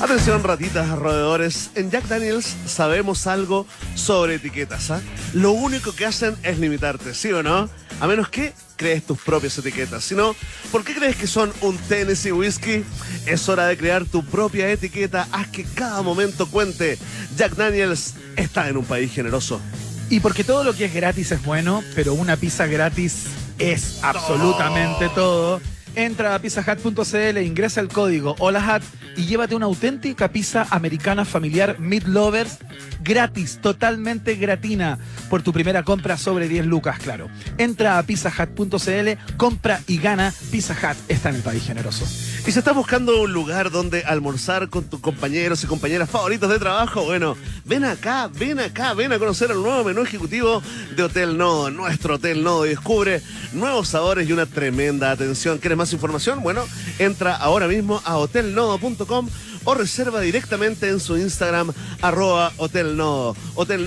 Atención, 0.00 0.44
ratitas, 0.44 0.88
roedores. 0.90 1.72
En 1.74 1.90
Jack 1.90 2.04
Daniels 2.04 2.54
sabemos 2.66 3.26
algo 3.26 3.66
sobre 3.96 4.36
etiquetas. 4.36 4.92
¿ah? 4.92 5.00
Lo 5.34 5.50
único 5.50 5.92
que 5.92 6.06
hacen 6.06 6.36
es 6.44 6.60
limitarte, 6.60 7.14
¿sí 7.14 7.32
o 7.32 7.42
no? 7.42 7.68
A 8.00 8.06
menos 8.06 8.28
que 8.28 8.54
crees 8.76 9.04
tus 9.04 9.18
propias 9.18 9.58
etiquetas. 9.58 10.04
Si 10.04 10.14
no, 10.14 10.34
¿por 10.70 10.84
qué 10.84 10.94
crees 10.94 11.16
que 11.16 11.26
son 11.26 11.52
un 11.62 11.76
Tennessee 11.76 12.32
Whiskey? 12.32 12.84
Es 13.26 13.48
hora 13.48 13.66
de 13.66 13.76
crear 13.76 14.04
tu 14.04 14.24
propia 14.24 14.70
etiqueta. 14.70 15.26
Haz 15.32 15.48
que 15.48 15.64
cada 15.64 16.02
momento 16.02 16.46
cuente. 16.48 16.98
Jack 17.36 17.54
Daniels 17.56 18.14
está 18.36 18.68
en 18.68 18.76
un 18.76 18.84
país 18.84 19.12
generoso. 19.12 19.60
Y 20.08 20.20
porque 20.20 20.44
todo 20.44 20.62
lo 20.62 20.74
que 20.74 20.84
es 20.84 20.94
gratis 20.94 21.32
es 21.32 21.42
bueno, 21.44 21.82
pero 21.94 22.14
una 22.14 22.36
pizza 22.36 22.66
gratis 22.66 23.24
es 23.58 23.98
absolutamente 24.02 25.08
todo. 25.14 25.60
Entra 25.96 26.34
a 26.34 26.38
pizzahat.cl, 26.38 27.38
ingresa 27.38 27.80
el 27.80 27.88
código 27.88 28.36
HOLAHAT 28.38 28.82
y 29.16 29.24
llévate 29.24 29.54
una 29.54 29.64
auténtica 29.64 30.28
pizza 30.28 30.66
americana 30.70 31.24
familiar 31.24 31.80
Meat 31.80 32.04
Lovers 32.04 32.58
gratis, 33.06 33.58
totalmente 33.62 34.34
gratina, 34.34 34.98
por 35.30 35.42
tu 35.42 35.52
primera 35.52 35.84
compra 35.84 36.18
sobre 36.18 36.48
10 36.48 36.66
lucas, 36.66 36.98
claro. 36.98 37.28
Entra 37.56 37.98
a 37.98 38.02
pizzahat.cl, 38.02 39.36
compra 39.36 39.80
y 39.86 39.98
gana. 39.98 40.34
Pizza 40.50 40.74
Hut 40.74 40.96
está 41.08 41.30
en 41.30 41.36
el 41.36 41.42
país 41.42 41.64
generoso. 41.64 42.04
Y 42.46 42.50
si 42.50 42.58
estás 42.58 42.74
buscando 42.74 43.22
un 43.22 43.32
lugar 43.32 43.70
donde 43.70 44.02
almorzar 44.02 44.68
con 44.68 44.84
tus 44.84 45.00
compañeros 45.00 45.62
y 45.64 45.66
compañeras 45.66 46.10
favoritos 46.10 46.50
de 46.50 46.58
trabajo, 46.58 47.04
bueno, 47.04 47.36
ven 47.64 47.84
acá, 47.84 48.28
ven 48.28 48.58
acá, 48.58 48.94
ven 48.94 49.12
a 49.12 49.18
conocer 49.18 49.50
el 49.50 49.62
nuevo 49.62 49.84
menú 49.84 50.02
ejecutivo 50.02 50.62
de 50.96 51.02
Hotel 51.02 51.38
Nodo, 51.38 51.70
nuestro 51.70 52.14
Hotel 52.16 52.42
Nodo, 52.42 52.64
descubre 52.64 53.22
nuevos 53.52 53.88
sabores 53.88 54.28
y 54.28 54.32
una 54.32 54.46
tremenda 54.46 55.10
atención. 55.10 55.58
¿Quieres 55.58 55.78
más 55.78 55.85
información? 55.92 56.42
Bueno, 56.42 56.64
entra 56.98 57.36
ahora 57.36 57.68
mismo 57.68 58.00
a 58.04 58.16
hotelnodo.com 58.16 59.28
o 59.64 59.74
reserva 59.74 60.20
directamente 60.20 60.88
en 60.88 61.00
su 61.00 61.16
Instagram, 61.18 61.72
arroba 62.00 62.52
Hotel 62.56 62.96
Nodo. 62.96 63.36
Hotel 63.54 63.86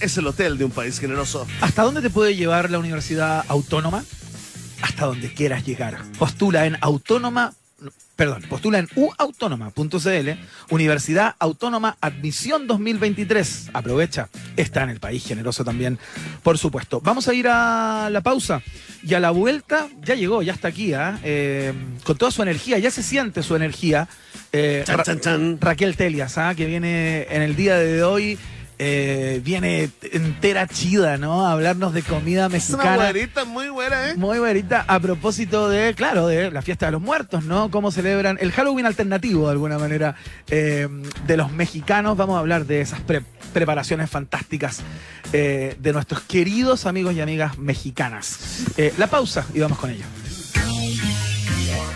es 0.00 0.16
el 0.16 0.26
hotel 0.26 0.58
de 0.58 0.64
un 0.64 0.70
país 0.70 0.98
generoso. 0.98 1.46
¿Hasta 1.60 1.82
dónde 1.82 2.00
te 2.02 2.10
puede 2.10 2.36
llevar 2.36 2.70
la 2.70 2.78
Universidad 2.78 3.44
Autónoma? 3.48 4.04
Hasta 4.80 5.06
donde 5.06 5.32
quieras 5.34 5.66
llegar. 5.66 6.00
Postula 6.18 6.66
en 6.66 6.78
autónoma, 6.80 7.52
perdón, 8.18 8.42
postula 8.48 8.80
en 8.80 8.88
uautónoma.cl, 8.96 10.30
Universidad 10.70 11.36
Autónoma 11.38 11.96
Admisión 12.00 12.66
2023. 12.66 13.70
Aprovecha, 13.72 14.28
está 14.56 14.82
en 14.82 14.90
el 14.90 14.98
país 14.98 15.24
generoso 15.24 15.64
también, 15.64 16.00
por 16.42 16.58
supuesto. 16.58 17.00
Vamos 17.00 17.28
a 17.28 17.34
ir 17.34 17.46
a 17.48 18.08
la 18.10 18.20
pausa 18.20 18.60
y 19.04 19.14
a 19.14 19.20
la 19.20 19.30
vuelta 19.30 19.86
ya 20.02 20.16
llegó, 20.16 20.42
ya 20.42 20.52
está 20.52 20.66
aquí, 20.66 20.94
¿ah? 20.94 21.20
Eh, 21.22 21.72
con 22.02 22.18
toda 22.18 22.32
su 22.32 22.42
energía, 22.42 22.76
ya 22.80 22.90
se 22.90 23.04
siente 23.04 23.44
su 23.44 23.54
energía. 23.54 24.08
Eh, 24.52 24.82
Chan, 24.84 24.98
Ra- 24.98 25.04
chan, 25.04 25.20
chan. 25.20 25.58
Raquel 25.60 25.96
Telias, 25.96 26.38
¿ah? 26.38 26.54
que 26.56 26.66
viene 26.66 27.28
en 27.30 27.42
el 27.42 27.54
día 27.54 27.76
de 27.78 28.02
hoy. 28.02 28.36
Eh, 28.78 29.40
viene 29.44 29.90
entera 30.12 30.66
chida, 30.66 31.16
¿no? 31.18 31.46
A 31.46 31.52
hablarnos 31.52 31.92
de 31.92 32.02
comida 32.02 32.46
Es 32.52 32.70
una 32.70 32.84
mexicana. 32.84 33.44
muy 33.46 33.68
buena, 33.68 34.10
¿eh? 34.10 34.14
Muy 34.16 34.38
bonita 34.38 34.84
a 34.86 35.00
propósito 35.00 35.68
de, 35.68 35.94
claro, 35.94 36.26
de 36.26 36.50
la 36.50 36.62
fiesta 36.62 36.86
de 36.86 36.92
los 36.92 37.00
muertos, 37.02 37.44
¿no? 37.44 37.70
Cómo 37.70 37.90
celebran 37.90 38.38
el 38.40 38.52
Halloween 38.52 38.86
alternativo, 38.86 39.46
de 39.46 39.52
alguna 39.52 39.78
manera, 39.78 40.14
eh, 40.48 40.88
de 41.26 41.36
los 41.36 41.50
mexicanos. 41.52 42.16
Vamos 42.16 42.36
a 42.36 42.38
hablar 42.40 42.66
de 42.66 42.80
esas 42.80 43.00
pre- 43.00 43.22
preparaciones 43.52 44.08
fantásticas 44.10 44.80
eh, 45.32 45.76
de 45.80 45.92
nuestros 45.92 46.20
queridos 46.22 46.86
amigos 46.86 47.14
y 47.14 47.20
amigas 47.20 47.58
mexicanas. 47.58 48.38
La 48.96 49.06
pausa 49.08 49.44
y 49.54 49.60
vamos 49.60 49.78
con 49.78 49.90
ello. 49.90 50.04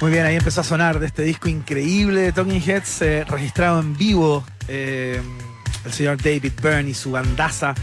Muy 0.00 0.10
bien, 0.10 0.26
ahí 0.26 0.36
empezó 0.36 0.60
a 0.60 0.64
sonar 0.64 0.98
de 0.98 1.06
este 1.06 1.22
disco 1.22 1.48
increíble 1.48 2.20
de 2.20 2.32
Talking 2.32 2.60
Heads, 2.60 3.02
eh, 3.02 3.24
registrado 3.24 3.80
en 3.80 3.96
vivo. 3.96 4.44
eh, 4.68 5.20
el 5.84 5.92
señor 5.92 6.16
David 6.16 6.52
Byrne 6.62 6.90
y 6.90 6.94
su 6.94 7.10
bandaza 7.10 7.74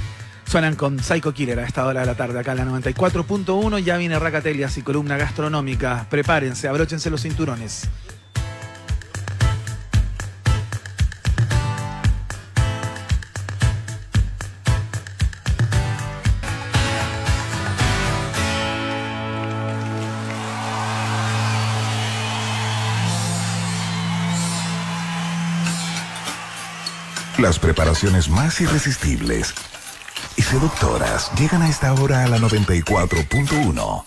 suenan 0.46 0.76
con 0.76 1.00
Psycho 1.00 1.34
Killer 1.34 1.60
a 1.60 1.66
esta 1.66 1.86
hora 1.86 2.00
de 2.02 2.08
la 2.08 2.16
tarde, 2.16 2.40
acá 2.40 2.54
en 2.54 2.58
la 2.58 2.66
94.1. 2.66 3.78
Ya 3.80 3.98
viene 3.98 4.18
Racatelias 4.18 4.78
y 4.78 4.82
columna 4.82 5.18
gastronómica. 5.18 6.08
Prepárense, 6.10 6.68
abróchense 6.68 7.10
los 7.12 7.22
cinturones. 7.22 7.88
Las 27.42 27.58
preparaciones 27.58 28.30
más 28.30 28.62
irresistibles 28.62 29.56
y 30.36 30.44
seductoras 30.44 31.32
llegan 31.40 31.64
a 31.64 31.70
esta 31.70 31.92
hora 31.96 32.24
a 32.24 32.28
la 32.28 32.38
94.1. 32.38 34.04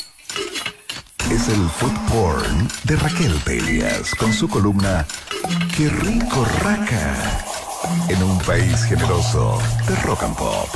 Es 1.32 1.48
el 1.48 1.68
food 1.68 1.98
porn 2.08 2.68
de 2.84 2.94
Raquel 2.94 3.36
Telias 3.42 4.14
con 4.14 4.32
su 4.32 4.48
columna 4.48 5.04
Qué 5.76 5.88
rico 5.88 6.46
raca 6.60 7.44
en 8.08 8.22
un 8.22 8.38
país 8.38 8.84
generoso 8.84 9.60
de 9.88 9.96
rock 10.02 10.22
and 10.22 10.36
pop. 10.36 10.68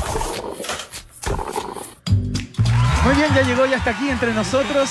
Muy 3.05 3.15
bien, 3.15 3.33
ya 3.37 3.43
llegó, 3.43 3.67
ya 3.67 3.77
está 3.77 3.91
aquí 3.91 4.11
entre 4.11 4.35
nosotros. 4.35 4.91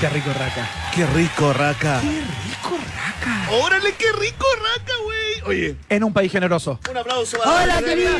Qué 0.00 0.10
rico, 0.10 0.30
Raca. 0.34 0.68
Qué 0.94 1.06
rico, 1.06 1.54
Raca. 1.54 2.00
Qué 2.02 2.10
rico, 2.10 2.78
Raca. 2.94 3.50
Órale, 3.52 3.94
qué 3.94 4.12
rico, 4.12 4.44
Raca, 4.60 4.92
güey. 5.02 5.23
Oye, 5.46 5.76
En 5.88 6.04
un 6.04 6.12
país 6.12 6.30
generoso. 6.32 6.80
un 6.90 6.96
aplauso 6.96 7.36
para 7.38 7.62
Hola, 7.64 7.82
queridos. 7.82 8.14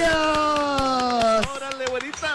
Órale, 1.57 1.87
güerita. 1.91 2.29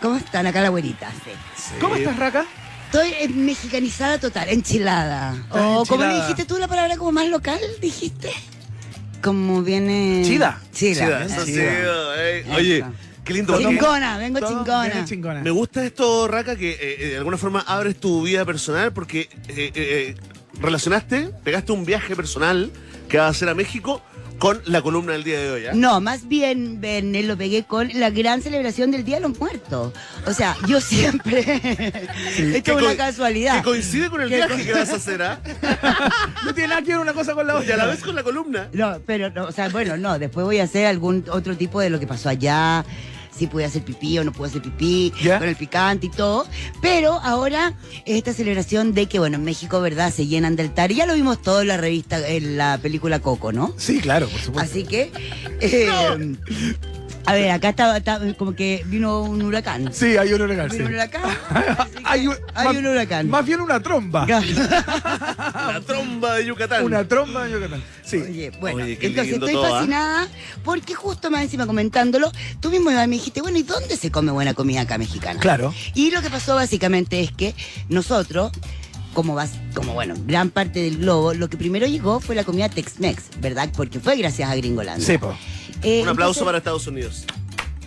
¿Cómo 0.00 0.16
están 0.16 0.46
acá 0.46 0.60
la 0.60 0.68
güerita? 0.68 1.10
Sí. 1.24 1.72
¿Cómo 1.80 1.96
estás, 1.96 2.16
Raca? 2.18 2.44
Estoy 2.86 3.08
eh, 3.20 3.28
mexicanizada 3.28 4.18
total, 4.18 4.48
enchilada. 4.48 5.34
O 5.50 5.84
como 5.86 6.04
dijiste 6.04 6.44
tú 6.44 6.56
la 6.58 6.68
palabra 6.68 6.96
como 6.96 7.12
más 7.12 7.28
local, 7.28 7.58
dijiste. 7.80 8.30
Como 9.22 9.62
viene. 9.62 10.22
Chida. 10.24 10.60
Chida. 10.72 11.04
Chida, 11.04 11.24
eso 11.24 11.44
sí, 11.44 11.52
Chida. 11.54 12.22
ey. 12.24 12.40
Eso. 12.42 12.54
Oye, 12.54 12.84
qué 13.24 13.32
lindo. 13.32 13.58
Chingona, 13.58 14.18
vengo 14.18 14.38
chingona. 15.06 15.40
Me 15.42 15.50
gusta 15.50 15.84
esto, 15.84 16.28
Raca, 16.28 16.54
que 16.56 16.70
eh, 16.72 16.78
eh, 16.80 17.06
de 17.08 17.16
alguna 17.16 17.36
forma 17.36 17.60
abres 17.66 17.98
tu 17.98 18.22
vida 18.22 18.44
personal 18.44 18.92
porque 18.92 19.22
eh, 19.22 19.28
eh, 19.48 19.72
eh, 19.74 20.14
relacionaste, 20.60 21.30
pegaste 21.42 21.72
un 21.72 21.84
viaje 21.84 22.14
personal 22.14 22.70
que 23.08 23.18
vas 23.18 23.26
a 23.26 23.30
hacer 23.30 23.48
a 23.48 23.54
México 23.54 24.00
con 24.38 24.60
la 24.66 24.82
columna 24.82 25.12
del 25.12 25.24
día 25.24 25.40
de 25.40 25.50
hoy. 25.50 25.66
¿ah? 25.66 25.72
No, 25.74 26.00
más 26.00 26.28
bien, 26.28 26.80
Verne, 26.80 27.22
lo 27.22 27.36
pegué 27.36 27.64
con 27.64 27.88
la 27.94 28.10
gran 28.10 28.42
celebración 28.42 28.90
del 28.90 29.04
Día 29.04 29.16
de 29.16 29.22
los 29.28 29.38
Muertos. 29.38 29.92
O 30.26 30.32
sea, 30.32 30.56
yo 30.66 30.80
siempre. 30.80 31.40
Esto 32.38 32.62
Que 32.62 32.70
es 32.72 32.82
una 32.82 32.96
casualidad. 32.96 33.58
Que 33.58 33.62
coincide 33.62 34.10
con 34.10 34.20
el 34.20 34.28
viaje 34.28 34.64
que 34.64 34.72
vas 34.72 34.90
a 34.90 34.96
hacer, 34.96 35.22
¿ah? 35.22 35.40
No 36.44 36.54
tiene 36.54 36.68
nada 36.68 36.82
que 36.82 36.88
ver 36.88 36.98
una 36.98 37.12
cosa 37.14 37.34
con 37.34 37.46
la 37.46 37.54
Y 37.54 37.56
a 37.56 37.60
otra. 37.60 37.76
la 37.76 37.86
vez 37.86 38.02
con 38.02 38.14
la 38.14 38.22
columna. 38.22 38.68
No, 38.72 38.98
pero, 39.06 39.30
no, 39.30 39.44
o 39.46 39.52
sea, 39.52 39.68
bueno, 39.68 39.96
no, 39.96 40.18
después 40.18 40.44
voy 40.44 40.58
a 40.58 40.64
hacer 40.64 40.86
algún 40.86 41.24
otro 41.30 41.56
tipo 41.56 41.80
de 41.80 41.90
lo 41.90 41.98
que 41.98 42.06
pasó 42.06 42.28
allá, 42.28 42.84
si 43.36 43.46
pude 43.46 43.64
hacer 43.64 43.82
pipí 43.82 44.18
o 44.18 44.24
no 44.24 44.32
pude 44.32 44.48
hacer 44.48 44.62
pipí, 44.62 45.12
con 45.22 45.48
el 45.48 45.56
picante 45.56 46.06
y 46.06 46.10
todo. 46.10 46.46
Pero 46.80 47.12
ahora, 47.22 47.74
esta 48.04 48.32
celebración 48.32 48.94
de 48.94 49.06
que, 49.06 49.18
bueno, 49.18 49.36
en 49.36 49.44
México, 49.44 49.80
¿verdad? 49.80 50.12
Se 50.12 50.26
llenan 50.26 50.56
de 50.56 50.62
altares. 50.62 50.96
Ya 50.96 51.06
lo 51.06 51.14
vimos 51.14 51.42
todo 51.42 51.62
en 51.62 51.68
la 51.68 51.76
revista, 51.76 52.26
en 52.26 52.56
la 52.56 52.78
película 52.78 53.20
Coco, 53.20 53.52
¿no? 53.52 53.74
Sí, 53.76 54.00
claro, 54.00 54.28
por 54.28 54.40
supuesto. 54.40 54.70
Así 54.70 54.84
que, 54.84 55.12
eh, 55.60 56.36
a 57.26 57.34
ver, 57.34 57.50
acá 57.50 57.70
está, 57.70 57.96
está 57.96 58.20
como 58.36 58.54
que 58.54 58.82
vino 58.86 59.22
un 59.22 59.42
huracán. 59.42 59.92
Sí, 59.92 60.16
hay 60.16 60.32
un 60.32 60.42
huracán. 60.42 60.70
sí. 60.70 60.76
Vino 60.78 60.88
un 60.88 60.94
huracán. 60.94 61.22
Hay, 62.08 62.28
un, 62.28 62.36
hay 62.54 62.66
más- 62.68 62.76
un 62.76 62.86
huracán. 62.86 63.28
Más 63.28 63.44
bien 63.44 63.60
una 63.60 63.80
tromba. 63.80 64.24
La 64.26 65.80
tromba 65.84 66.36
de 66.36 66.46
Yucatán. 66.46 66.84
Una 66.84 67.06
tromba 67.06 67.44
de 67.44 67.52
Yucatán. 67.52 67.82
Sí. 68.04 68.18
Oye, 68.18 68.52
bueno, 68.60 68.84
Oye, 68.84 68.96
entonces 69.00 69.34
estoy 69.34 69.52
todo, 69.54 69.66
¿ah? 69.66 69.70
fascinada 69.70 70.28
porque 70.64 70.94
justo 70.94 71.30
más 71.30 71.42
encima 71.42 71.66
comentándolo, 71.66 72.30
tú 72.60 72.70
mismo 72.70 72.90
me 72.90 73.06
dijiste, 73.08 73.40
bueno, 73.42 73.58
¿y 73.58 73.64
dónde 73.64 73.96
se 73.96 74.10
come 74.12 74.30
buena 74.30 74.54
comida 74.54 74.82
acá 74.82 74.98
mexicana? 74.98 75.40
Claro. 75.40 75.74
Y 75.94 76.12
lo 76.12 76.22
que 76.22 76.30
pasó 76.30 76.54
básicamente 76.54 77.20
es 77.20 77.32
que 77.32 77.54
nosotros, 77.88 78.52
como, 79.12 79.34
vas, 79.34 79.50
como 79.74 79.94
bueno, 79.94 80.14
gran 80.26 80.50
parte 80.50 80.80
del 80.82 80.98
globo, 80.98 81.34
lo 81.34 81.48
que 81.48 81.56
primero 81.56 81.86
llegó 81.86 82.20
fue 82.20 82.36
la 82.36 82.44
comida 82.44 82.68
Tex-Mex, 82.68 83.40
¿verdad? 83.40 83.68
Porque 83.76 83.98
fue 83.98 84.16
gracias 84.16 84.48
a 84.48 84.54
Gringolandia. 84.54 85.04
Sí, 85.04 85.18
po. 85.18 85.36
Eh, 85.82 86.02
Un 86.02 86.08
aplauso 86.08 86.40
entonces- 86.40 86.44
para 86.44 86.58
Estados 86.58 86.86
Unidos. 86.86 87.24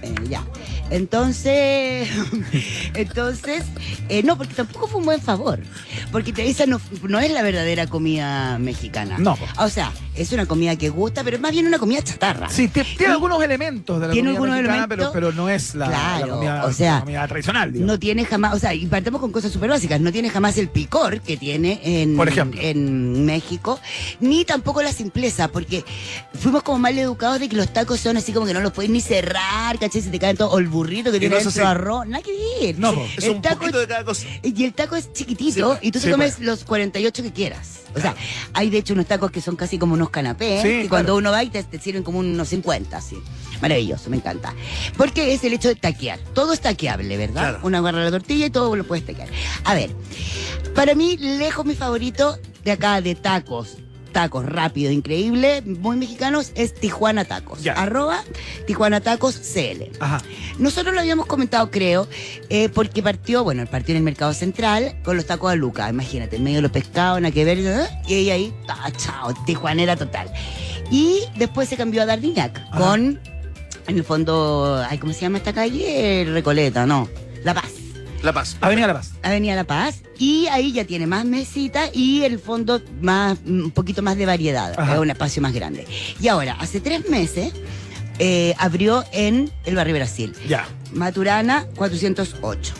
eh, 0.01 0.13
ya. 0.29 0.43
Entonces, 0.89 2.09
entonces, 2.93 3.63
eh, 4.09 4.23
no, 4.23 4.37
porque 4.37 4.53
tampoco 4.53 4.87
fue 4.87 4.99
un 4.99 5.05
buen 5.05 5.21
favor. 5.21 5.59
Porque 6.11 6.33
esa 6.49 6.65
no, 6.65 6.79
no 7.03 7.19
es 7.19 7.31
la 7.31 7.41
verdadera 7.41 7.87
comida 7.87 8.57
mexicana. 8.59 9.17
No. 9.17 9.37
O 9.57 9.69
sea, 9.69 9.91
es 10.15 10.31
una 10.31 10.45
comida 10.45 10.75
que 10.75 10.89
gusta, 10.89 11.23
pero 11.23 11.35
es 11.37 11.41
más 11.41 11.51
bien 11.51 11.67
una 11.67 11.77
comida 11.79 12.01
chatarra. 12.01 12.49
Sí, 12.49 12.67
tie- 12.67 12.85
tiene 12.97 13.13
algunos 13.13 13.41
elementos 13.43 13.99
de 14.01 14.07
la 14.07 14.13
Tiene 14.13 14.29
comida 14.29 14.37
algunos 14.37 14.55
mexicana, 14.57 14.77
elementos. 14.85 15.11
pero, 15.13 15.27
pero 15.31 15.31
no 15.35 15.49
es 15.49 15.75
la, 15.75 15.85
la 15.87 15.91
Claro, 16.17 16.35
comida, 16.35 16.65
o 16.65 16.73
sea, 16.73 16.93
la 16.95 16.99
comida 17.01 17.27
tradicional, 17.27 17.71
digamos. 17.73 17.93
No 17.93 17.99
tiene 17.99 18.25
jamás, 18.25 18.53
o 18.55 18.59
sea, 18.59 18.73
y 18.73 18.85
partamos 18.87 19.21
con 19.21 19.31
cosas 19.31 19.51
súper 19.51 19.69
básicas, 19.69 20.01
no 20.01 20.11
tiene 20.11 20.29
jamás 20.29 20.57
el 20.57 20.69
picor 20.69 21.21
que 21.21 21.37
tiene 21.37 21.79
en, 21.83 22.15
Por 22.17 22.27
ejemplo. 22.27 22.59
en 22.61 23.25
México, 23.25 23.79
ni 24.19 24.45
tampoco 24.45 24.81
la 24.81 24.91
simpleza, 24.91 25.47
porque 25.49 25.83
fuimos 26.33 26.63
como 26.63 26.79
mal 26.79 26.97
educados 26.97 27.39
de 27.39 27.47
que 27.49 27.55
los 27.55 27.71
tacos 27.71 27.99
son 27.99 28.17
así 28.17 28.31
como 28.33 28.45
que 28.45 28.53
no 28.53 28.59
los 28.61 28.73
puedes 28.73 28.89
ni 28.91 29.01
cerrar, 29.01 29.77
¿cachai? 29.79 30.01
Se 30.01 30.09
te 30.09 30.19
caen 30.19 30.35
todo, 30.37 30.49
o 30.51 30.59
el 30.59 30.67
burrito 30.79 31.11
que 31.11 31.19
tiene 31.19 31.35
no 31.35 31.41
dentro 31.43 31.67
arroz, 31.67 32.07
nada 32.07 32.23
que 32.23 32.31
ver. 32.61 32.79
No. 32.79 32.91
Es 33.17 33.23
El 33.23 33.31
un 33.31 33.41
taco 33.41 33.59
poquito 33.59 33.79
de 33.79 33.87
cada 33.87 34.03
cosa. 34.03 34.25
Y 34.41 34.63
el 34.63 34.73
taco 34.73 34.95
es 34.95 35.11
chiquitito 35.13 35.73
Sí, 35.75 35.87
y 35.87 35.91
tú 35.91 35.99
sí, 35.99 36.05
te 36.05 36.11
comes 36.11 36.35
pues. 36.35 36.45
los 36.47 36.63
48 36.63 37.23
que 37.23 37.31
quieras. 37.33 37.81
O 37.95 37.99
sea, 37.99 38.15
hay 38.53 38.69
de 38.69 38.77
hecho 38.79 38.93
unos 38.93 39.05
tacos 39.07 39.31
que 39.31 39.41
son 39.41 39.55
casi 39.55 39.77
como 39.77 39.93
unos 39.93 40.09
canapés, 40.09 40.61
Sí, 40.61 40.67
que 40.67 40.73
claro. 40.73 40.89
cuando 40.89 41.15
uno 41.17 41.31
va 41.31 41.43
y 41.43 41.49
te, 41.49 41.63
te 41.63 41.79
sirven 41.79 42.03
como 42.03 42.19
unos 42.19 42.47
50, 42.49 42.97
así. 42.97 43.17
Maravilloso, 43.61 44.09
me 44.09 44.17
encanta. 44.17 44.53
Porque 44.95 45.33
es 45.33 45.43
el 45.43 45.53
hecho 45.53 45.67
de 45.67 45.75
taquear. 45.75 46.19
Todo 46.33 46.53
es 46.53 46.61
taqueable, 46.61 47.17
¿verdad? 47.17 47.49
Claro. 47.51 47.59
Una 47.63 47.79
agarra 47.79 48.03
la 48.05 48.11
tortilla 48.11 48.45
y 48.45 48.49
todo 48.49 48.75
lo 48.75 48.85
puedes 48.85 49.05
taquear. 49.05 49.27
A 49.65 49.73
ver, 49.75 49.91
para 50.75 50.95
mí, 50.95 51.17
lejos 51.17 51.65
mi 51.65 51.75
favorito 51.75 52.37
de 52.63 52.71
acá 52.71 53.01
de 53.01 53.15
tacos. 53.15 53.77
Tacos 54.11 54.45
rápido, 54.45 54.91
increíble, 54.91 55.61
muy 55.61 55.97
mexicanos, 55.97 56.51
es 56.55 56.73
Tijuana 56.73 57.25
Tacos. 57.25 57.63
Ya. 57.63 57.73
Arroba 57.73 58.23
Tijuana 58.67 59.01
Tacos 59.01 59.35
CL. 59.35 59.91
Ajá. 59.99 60.21
Nosotros 60.57 60.93
lo 60.93 60.99
habíamos 60.99 61.25
comentado, 61.25 61.71
creo, 61.71 62.07
eh, 62.49 62.69
porque 62.69 63.01
partió, 63.01 63.43
bueno, 63.43 63.65
partió 63.65 63.93
en 63.93 63.97
el 63.97 64.03
mercado 64.03 64.33
central 64.33 64.95
con 65.03 65.15
los 65.15 65.25
tacos 65.25 65.51
de 65.51 65.57
Luca, 65.57 65.89
imagínate, 65.89 66.35
en 66.35 66.43
medio 66.43 66.57
de 66.57 66.63
los 66.63 66.71
pescados, 66.71 67.21
nada 67.21 67.33
que 67.33 67.45
ver, 67.45 67.59
¿eh? 67.59 67.87
y 68.07 68.15
ella 68.15 68.33
ahí, 68.33 68.53
ta, 68.67 68.91
chao, 68.97 69.33
tijuanera 69.45 69.95
total. 69.95 70.31
Y 70.91 71.21
después 71.37 71.69
se 71.69 71.77
cambió 71.77 72.01
a 72.01 72.05
Dardiñac 72.05 72.57
Ajá. 72.57 72.77
con, 72.77 73.19
en 73.87 73.97
el 73.97 74.03
fondo, 74.03 74.83
ay, 74.89 74.97
¿cómo 74.97 75.13
se 75.13 75.21
llama 75.21 75.37
esta 75.37 75.53
calle? 75.53 76.25
Recoleta, 76.31 76.85
no, 76.85 77.07
La 77.43 77.53
Paz. 77.53 77.78
La 78.21 78.33
Paz. 78.33 78.57
Avenida 78.61 78.87
La 78.87 78.93
Paz. 78.93 79.11
Avenida 79.23 79.55
La 79.55 79.63
Paz 79.63 80.01
y 80.17 80.47
ahí 80.47 80.73
ya 80.73 80.83
tiene 80.85 81.07
más 81.07 81.23
mesitas 81.25 81.89
y 81.93 82.23
el 82.23 82.37
fondo 82.39 82.81
más 83.01 83.37
un 83.45 83.71
poquito 83.71 84.01
más 84.01 84.17
de 84.17 84.25
variedad, 84.25 84.73
Ajá. 84.77 84.95
es 84.95 84.99
un 84.99 85.09
espacio 85.09 85.41
más 85.41 85.53
grande. 85.53 85.87
Y 86.21 86.27
ahora, 86.27 86.57
hace 86.59 86.81
tres 86.81 87.09
meses 87.09 87.53
eh, 88.19 88.53
abrió 88.57 89.05
en 89.13 89.49
el 89.65 89.75
barrio 89.75 89.95
Brasil. 89.95 90.33
Ya. 90.47 90.67
Maturana 90.93 91.65
408. 91.75 92.73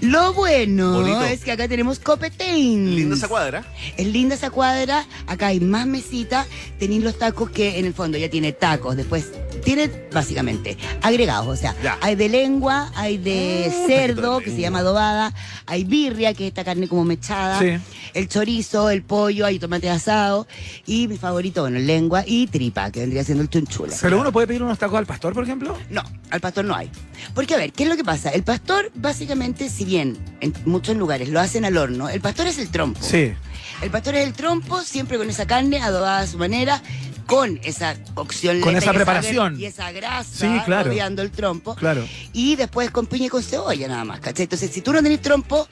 Lo 0.00 0.32
bueno 0.32 0.92
Bonito. 1.00 1.24
es 1.24 1.42
que 1.44 1.52
acá 1.52 1.68
tenemos 1.68 1.98
Copetín. 1.98 2.94
Linda 2.94 3.16
esa 3.16 3.28
cuadra. 3.28 3.64
Es 3.96 4.06
linda 4.06 4.34
esa 4.34 4.50
cuadra, 4.50 5.04
acá 5.26 5.48
hay 5.48 5.60
más 5.60 5.86
mesitas, 5.86 6.46
tenéis 6.78 7.02
los 7.02 7.18
tacos 7.18 7.50
que 7.50 7.78
en 7.78 7.84
el 7.86 7.92
fondo 7.92 8.16
ya 8.16 8.30
tiene 8.30 8.52
tacos, 8.52 8.96
después 8.96 9.32
tiene 9.66 9.90
básicamente 10.12 10.78
agregados, 11.02 11.48
o 11.48 11.56
sea, 11.56 11.74
Ya. 11.82 11.98
hay 12.00 12.14
de 12.14 12.28
lengua, 12.28 12.92
hay 12.94 13.18
de 13.18 13.72
cerdo, 13.88 14.38
de 14.38 14.44
que 14.44 14.50
se 14.52 14.60
llama 14.60 14.78
adobada, 14.78 15.34
hay 15.66 15.82
birria, 15.82 16.32
que 16.34 16.44
es 16.44 16.48
esta 16.50 16.62
carne 16.62 16.86
como 16.86 17.04
mechada, 17.04 17.58
Sí. 17.58 17.76
el 18.14 18.28
chorizo, 18.28 18.90
el 18.90 19.02
pollo, 19.02 19.44
hay 19.44 19.58
tomate 19.58 19.90
asado, 19.90 20.46
y 20.86 21.08
mi 21.08 21.16
favorito, 21.16 21.62
bueno, 21.62 21.80
lengua 21.80 22.22
y 22.24 22.46
tripa, 22.46 22.92
que 22.92 23.00
vendría 23.00 23.24
siendo 23.24 23.42
el 23.42 23.50
chunchule. 23.50 23.92
Pero 24.00 24.20
uno 24.20 24.30
puede 24.30 24.46
pedir 24.46 24.62
unos 24.62 24.78
tacos 24.78 24.98
al 24.98 25.06
pastor, 25.06 25.34
por 25.34 25.42
ejemplo. 25.42 25.76
No, 25.90 26.04
al 26.30 26.40
pastor 26.40 26.64
no 26.64 26.76
hay. 26.76 26.88
Porque, 27.34 27.54
a 27.54 27.56
ver, 27.56 27.72
¿qué 27.72 27.82
es 27.82 27.88
lo 27.88 27.96
que 27.96 28.04
pasa? 28.04 28.30
El 28.30 28.44
pastor, 28.44 28.92
básicamente, 28.94 29.68
si 29.68 29.84
bien 29.84 30.16
en 30.40 30.54
muchos 30.64 30.96
lugares 30.96 31.28
lo 31.28 31.40
hacen 31.40 31.64
al 31.64 31.76
horno, 31.76 32.08
el 32.08 32.20
pastor 32.20 32.46
es 32.46 32.58
el 32.58 32.68
trompo. 32.68 33.00
Sí. 33.02 33.32
El 33.82 33.90
pastor 33.90 34.14
es 34.14 34.26
el 34.26 34.32
trompo, 34.32 34.80
siempre 34.82 35.18
con 35.18 35.28
esa 35.28 35.44
carne 35.46 35.80
adobada 35.82 36.20
a 36.20 36.26
su 36.28 36.38
manera, 36.38 36.80
con 37.26 37.58
esa 37.64 37.96
cocción 38.14 38.60
Con 38.60 38.76
esa 38.76 38.92
y 38.92 38.94
preparación. 38.94 39.60
y 39.60 39.64
esa 39.66 39.90
grasa 39.92 40.30
Sí, 40.32 40.60
claro. 40.64 40.88
rodeando 40.90 41.22
el 41.22 41.30
trompo. 41.30 41.74
Claro. 41.74 42.06
Y 42.32 42.56
después 42.56 42.90
con 42.90 43.06
piña 43.06 43.26
y 43.26 43.28
con 43.28 43.42
cebolla 43.42 43.88
nada 43.88 44.04
más, 44.04 44.20
¿cachai? 44.20 44.44
Entonces, 44.44 44.70
si 44.70 44.80
tú 44.80 44.92
no 44.92 45.02
tenés 45.02 45.20
trompo, 45.20 45.66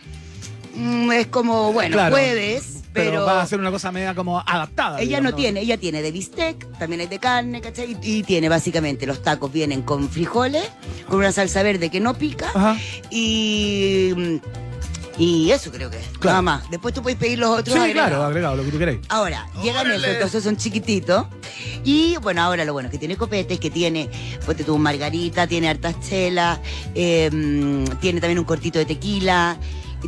mm, 0.74 1.12
es 1.12 1.26
como, 1.28 1.72
bueno, 1.72 1.94
Claro. 1.96 2.12
puedes, 2.14 2.82
Pero, 2.92 3.11
pero... 3.11 3.24
va 3.26 3.42
a 3.42 3.46
ser 3.46 3.59
una 3.61 3.70
cosa 3.70 3.90
media 3.92 4.14
como 4.14 4.38
adaptada. 4.40 4.98
Ella 4.98 5.07
digamos, 5.18 5.30
no 5.32 5.36
tiene, 5.36 5.61
ella 5.61 5.76
tiene 5.78 6.02
de 6.02 6.12
bistec, 6.12 6.66
también 6.78 7.00
hay 7.00 7.07
de 7.09 7.18
carne, 7.18 7.61
¿cachai? 7.61 7.96
Y, 8.02 8.18
y 8.18 8.22
tiene 8.24 8.48
básicamente 8.48 9.07
los 9.07 9.22
tacos 9.22 9.52
vienen 9.52 9.82
con 9.82 10.09
frijoles, 10.09 10.64
con 11.09 11.18
una 11.18 11.32
salsa 11.32 11.62
verde 11.62 11.90
que 11.90 12.00
no 12.00 12.14
pica 12.14 12.50
Ajá. 12.55 12.76
y 13.11 14.40
y 15.18 15.50
eso 15.50 15.70
creo 15.70 15.90
que 15.90 15.98
es. 15.98 16.06
Claro. 16.18 16.24
Nada 16.24 16.42
más. 16.42 16.70
Después 16.70 16.92
tú 16.94 17.02
puedes 17.02 17.18
pedir 17.18 17.38
los 17.38 17.50
otros 17.50 17.74
Sí, 17.74 17.80
agregados. 17.80 18.10
claro, 18.10 18.24
agregado, 18.24 18.56
lo 18.56 18.64
que 18.64 18.70
tú 18.70 18.78
queréis. 18.78 18.98
Ahora, 19.08 19.46
llegan 19.62 19.90
esos, 19.90 20.08
entonces 20.08 20.42
son 20.44 20.56
chiquititos. 20.56 21.26
Y 21.84 22.16
bueno, 22.22 22.42
ahora 22.42 22.64
lo 22.64 22.72
bueno 22.72 22.88
es 22.88 22.92
que 22.92 22.98
tiene 22.98 23.16
copetes, 23.16 23.58
que 23.60 23.70
tiene, 23.70 24.08
ponte 24.44 24.64
tú, 24.64 24.76
margarita, 24.78 25.46
tiene 25.46 25.68
hartas 25.68 25.96
chelas, 26.00 26.58
eh, 26.94 27.30
mm, 27.32 27.84
tiene 28.00 28.20
también 28.20 28.38
un 28.38 28.44
cortito 28.44 28.78
de 28.78 28.86
tequila, 28.86 29.56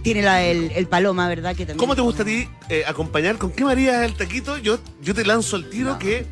tiene 0.02 0.22
la- 0.22 0.42
el, 0.42 0.70
el 0.74 0.86
paloma, 0.88 1.28
¿verdad? 1.28 1.50
Que 1.56 1.64
también 1.66 1.78
¿Cómo 1.78 1.94
te 1.94 2.00
gusta 2.02 2.22
a 2.22 2.26
ti 2.26 2.48
eh, 2.68 2.82
acompañar? 2.86 3.38
¿Con 3.38 3.50
qué 3.52 3.64
María 3.64 4.04
el 4.04 4.14
taquito? 4.14 4.58
Yo, 4.58 4.78
yo 5.00 5.14
te 5.14 5.24
lanzo 5.24 5.56
el 5.56 5.70
tiro 5.70 5.92
No. 5.92 5.98
que 5.98 6.26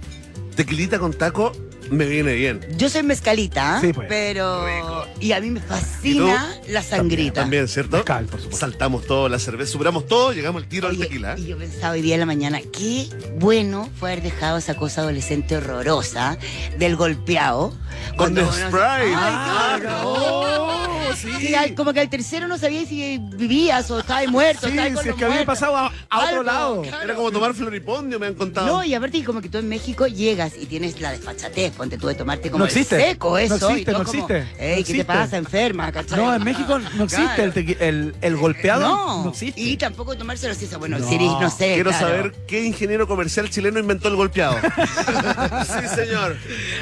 tequilita 0.57 0.99
con 0.99 1.13
taco 1.13 1.53
me 1.91 2.07
viene 2.07 2.35
bien. 2.35 2.61
Yo 2.77 2.89
soy 2.89 3.03
mezcalita, 3.03 3.81
Sí, 3.81 3.93
pues. 3.93 4.07
pero. 4.09 4.65
Rico. 4.67 5.07
Y 5.21 5.33
a 5.33 5.41
mí 5.41 5.51
me 5.51 5.61
fascina 5.61 6.55
la 6.69 6.83
sangrita. 6.83 7.43
También, 7.43 7.69
¿cierto? 7.69 7.97
Mezcal, 7.97 8.25
por 8.27 8.41
supuesto. 8.41 8.61
Saltamos 8.67 9.07
todo, 9.07 9.29
la 9.29 9.39
cerveza, 9.39 9.73
superamos 9.73 10.07
todo, 10.07 10.33
llegamos 10.33 10.63
al 10.63 10.69
tiro 10.69 10.89
al 10.89 10.95
Oye, 10.97 11.05
tequila. 11.05 11.39
Y 11.39 11.47
yo 11.47 11.57
pensaba 11.59 11.93
hoy 11.95 12.03
día 12.03 12.15
en 12.15 12.21
la 12.21 12.27
mañana, 12.27 12.61
qué 12.73 13.09
bueno 13.39 13.89
fue 13.99 14.13
haber 14.13 14.23
dejado 14.25 14.59
esa 14.59 14.75
cosa 14.75 15.03
adolescente 15.03 15.57
horrorosa 15.57 16.37
del 16.79 16.97
golpeado. 16.97 17.75
Con 18.17 18.37
el 18.37 18.45
uno- 18.45 18.53
Sprite. 18.53 19.15
Ay, 19.17 19.81
qué 19.81 19.87
horror. 19.87 20.01
Oh, 20.05 21.13
sí. 21.17 21.29
Sí, 21.41 21.55
al- 21.55 21.75
como 21.75 21.93
que 21.93 22.01
al 22.01 22.11
tercero 22.11 22.49
no 22.49 22.59
sabía 22.59 22.85
si 22.87 23.19
vivías 23.19 23.91
o 23.91 24.01
estabas 24.01 24.27
muerto. 24.29 24.67
Sí, 24.67 24.73
estabas 24.73 24.93
con 24.95 25.03
si 25.03 25.09
es 25.09 25.13
los 25.13 25.19
que 25.19 25.25
había 25.25 25.37
muertos. 25.37 25.55
pasado 25.59 25.77
a, 25.77 25.87
a 26.11 26.19
otro 26.19 26.29
Algo, 26.29 26.43
lado. 26.43 26.83
claro. 26.83 27.05
Era 27.05 27.15
como 27.15 27.31
tomar 27.31 27.55
floripondio, 27.55 28.19
me 28.19 28.27
han 28.27 28.35
contado. 28.35 28.67
No, 28.67 28.85
y 28.85 28.95
aparte 28.95 29.23
como 29.25 29.41
que 29.41 29.49
tú 29.49 29.59
en 29.59 29.69
México 29.69 30.07
llegas 30.07 30.53
y 30.61 30.67
tienes 30.67 31.01
la 31.01 31.13
desfachatez, 31.13 31.73
ponte 31.75 31.99
tú 31.99 32.07
de 32.07 32.15
tomarte 32.15 32.51
como 32.51 32.61
No 32.61 32.67
existe. 32.67 32.97
el 32.97 33.03
seco 33.13 33.39
eso. 33.39 33.59
No 33.59 33.69
existe, 33.71 33.93
no 33.93 33.99
como, 33.99 34.11
existe. 34.11 34.37
Ey, 34.39 34.45
No 34.45 34.57
¿qué 34.59 34.81
existe. 34.81 34.99
te 34.99 35.05
pasa, 35.05 35.37
enferma? 35.37 35.93
¿cachai? 35.93 36.19
No, 36.19 36.35
en 36.35 36.45
México 36.45 36.79
no 36.79 37.05
existe 37.05 37.35
Claro. 37.35 37.53
el, 37.55 37.77
el, 37.81 38.15
el 38.21 38.37
golpeado. 38.37 38.81
No, 38.83 39.25
No, 39.25 39.31
existe. 39.31 39.61
y 39.61 39.77
tampoco 39.77 40.17
tomárselo 40.17 40.53
así, 40.53 40.67
bueno, 40.79 40.99
No. 40.99 41.09
si 41.09 41.15
eres, 41.17 41.27
no 41.29 41.51
sé. 41.51 41.75
Quiero 41.75 41.91
claro. 41.91 42.07
saber 42.07 42.33
qué 42.47 42.65
ingeniero 42.65 43.07
comercial 43.07 43.51
chileno 43.51 43.79
inventó 43.79 44.09
el 44.09 44.17
golpeado. 44.17 44.57
sí, 45.67 45.89
señor. 45.95 46.37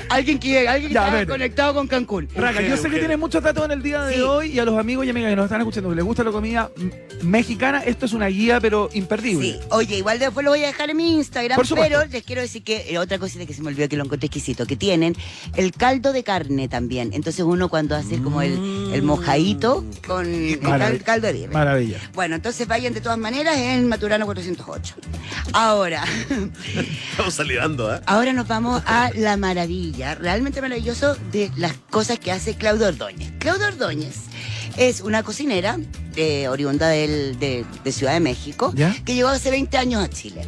Alguien 0.09 0.39
que, 0.39 0.69
alguien 0.69 0.93
Ya, 0.93 1.07
está 1.21 1.27
conectado 1.33 1.75
con 1.75 1.87
Cancún. 1.89 2.29
Raga, 2.35 2.61
yo 2.61 2.69
sé 2.69 2.83
que 2.83 2.87
Eugenio. 2.87 2.99
tienes 3.01 3.19
muchos 3.19 3.43
datos 3.43 3.65
en 3.65 3.71
el 3.73 3.83
día 3.83 4.03
de 4.03 4.15
Sí, 4.15 4.21
hoy 4.21 4.53
y 4.53 4.59
a 4.59 4.65
los 4.65 4.79
amigos 4.79 5.07
y 5.07 5.11
amigas 5.11 5.31
que 5.31 5.37
nos 5.37 5.45
están 5.47 5.61
escuchando 5.61 5.89
que 5.91 5.97
les 5.97 6.05
gusta 6.05 6.25
la 6.25 6.31
comida 6.33 6.71
mexicana, 7.23 7.83
esto 7.85 8.07
es 8.07 8.13
una 8.13 8.27
guía 8.27 8.61
pero 8.61 8.89
imperdible. 8.93 9.53
Sí, 9.53 9.61
oye, 9.71 9.97
igual 9.97 10.19
después 10.19 10.45
lo 10.45 10.51
voy 10.51 10.63
a 10.65 10.67
dejar 10.69 10.91
en 10.91 10.97
mi 10.97 11.15
Instagram, 11.17 11.57
Por 11.57 11.67
supuesto. 11.67 11.97
pero 11.99 12.11
les 12.11 12.23
quiero 12.25 12.43
decir 12.43 12.63
que 12.63 12.87
eh, 12.93 12.99
otra 12.99 13.19
cosita 13.19 13.47
que 13.47 13.55
se 13.55 13.63
me 13.63 13.69
olvidó 13.69 13.89
que 13.89 13.97
lo 13.97 14.05
encontré 14.05 14.27
exquisito, 14.27 14.67
que 14.67 14.77
tienen 14.83 15.15
el 15.55 15.71
caldo 15.71 16.13
de 16.13 16.25
carne 16.25 16.67
también. 16.67 17.13
Entonces 17.13 17.45
uno 17.45 17.69
cuando 17.69 17.95
hace 17.95 18.21
como 18.21 18.43
el, 18.43 18.91
el 18.93 19.03
mojadito 19.05 19.85
con 20.05 20.27
el 20.27 20.59
caldo 21.05 21.29
de 21.29 21.35
birria. 21.35 21.51
Maravilla. 21.51 21.99
Bueno, 22.15 22.35
entonces 22.35 22.67
vayan 22.67 22.93
de 22.93 23.01
todas 23.01 23.17
maneras 23.17 23.57
en 23.59 23.87
Maturano 23.87 24.27
408. 24.27 24.97
Ahora, 25.53 26.03
Estamos 27.13 27.33
salivando, 27.33 27.95
¿eh? 27.95 28.01
ahora 28.07 28.33
nos 28.33 28.49
vamos 28.49 28.83
a 28.85 29.13
la 29.15 29.37
maravilla, 29.37 30.17
realmente 30.17 30.61
maravilloso 30.61 31.15
de 31.31 31.53
las 31.57 31.75
cosas 31.89 32.19
que 32.19 32.33
hace 32.33 32.57
Claudio 32.57 32.89
Ordóñez. 32.89 33.31
Claudio 33.39 33.69
Ordóñez 33.69 34.17
es 34.77 35.01
una 35.01 35.23
cocinera 35.23 35.79
eh, 36.17 36.49
oriunda 36.49 36.89
del- 36.89 37.39
de, 37.39 37.65
de 37.85 37.93
Ciudad 37.93 38.13
de 38.15 38.21
México 38.21 38.73
¿Ya? 38.75 38.95
que 39.05 39.15
llegó 39.15 39.29
hace 39.29 39.51
20 39.51 39.77
años 39.79 40.03
a 40.03 40.09
Chile. 40.11 40.47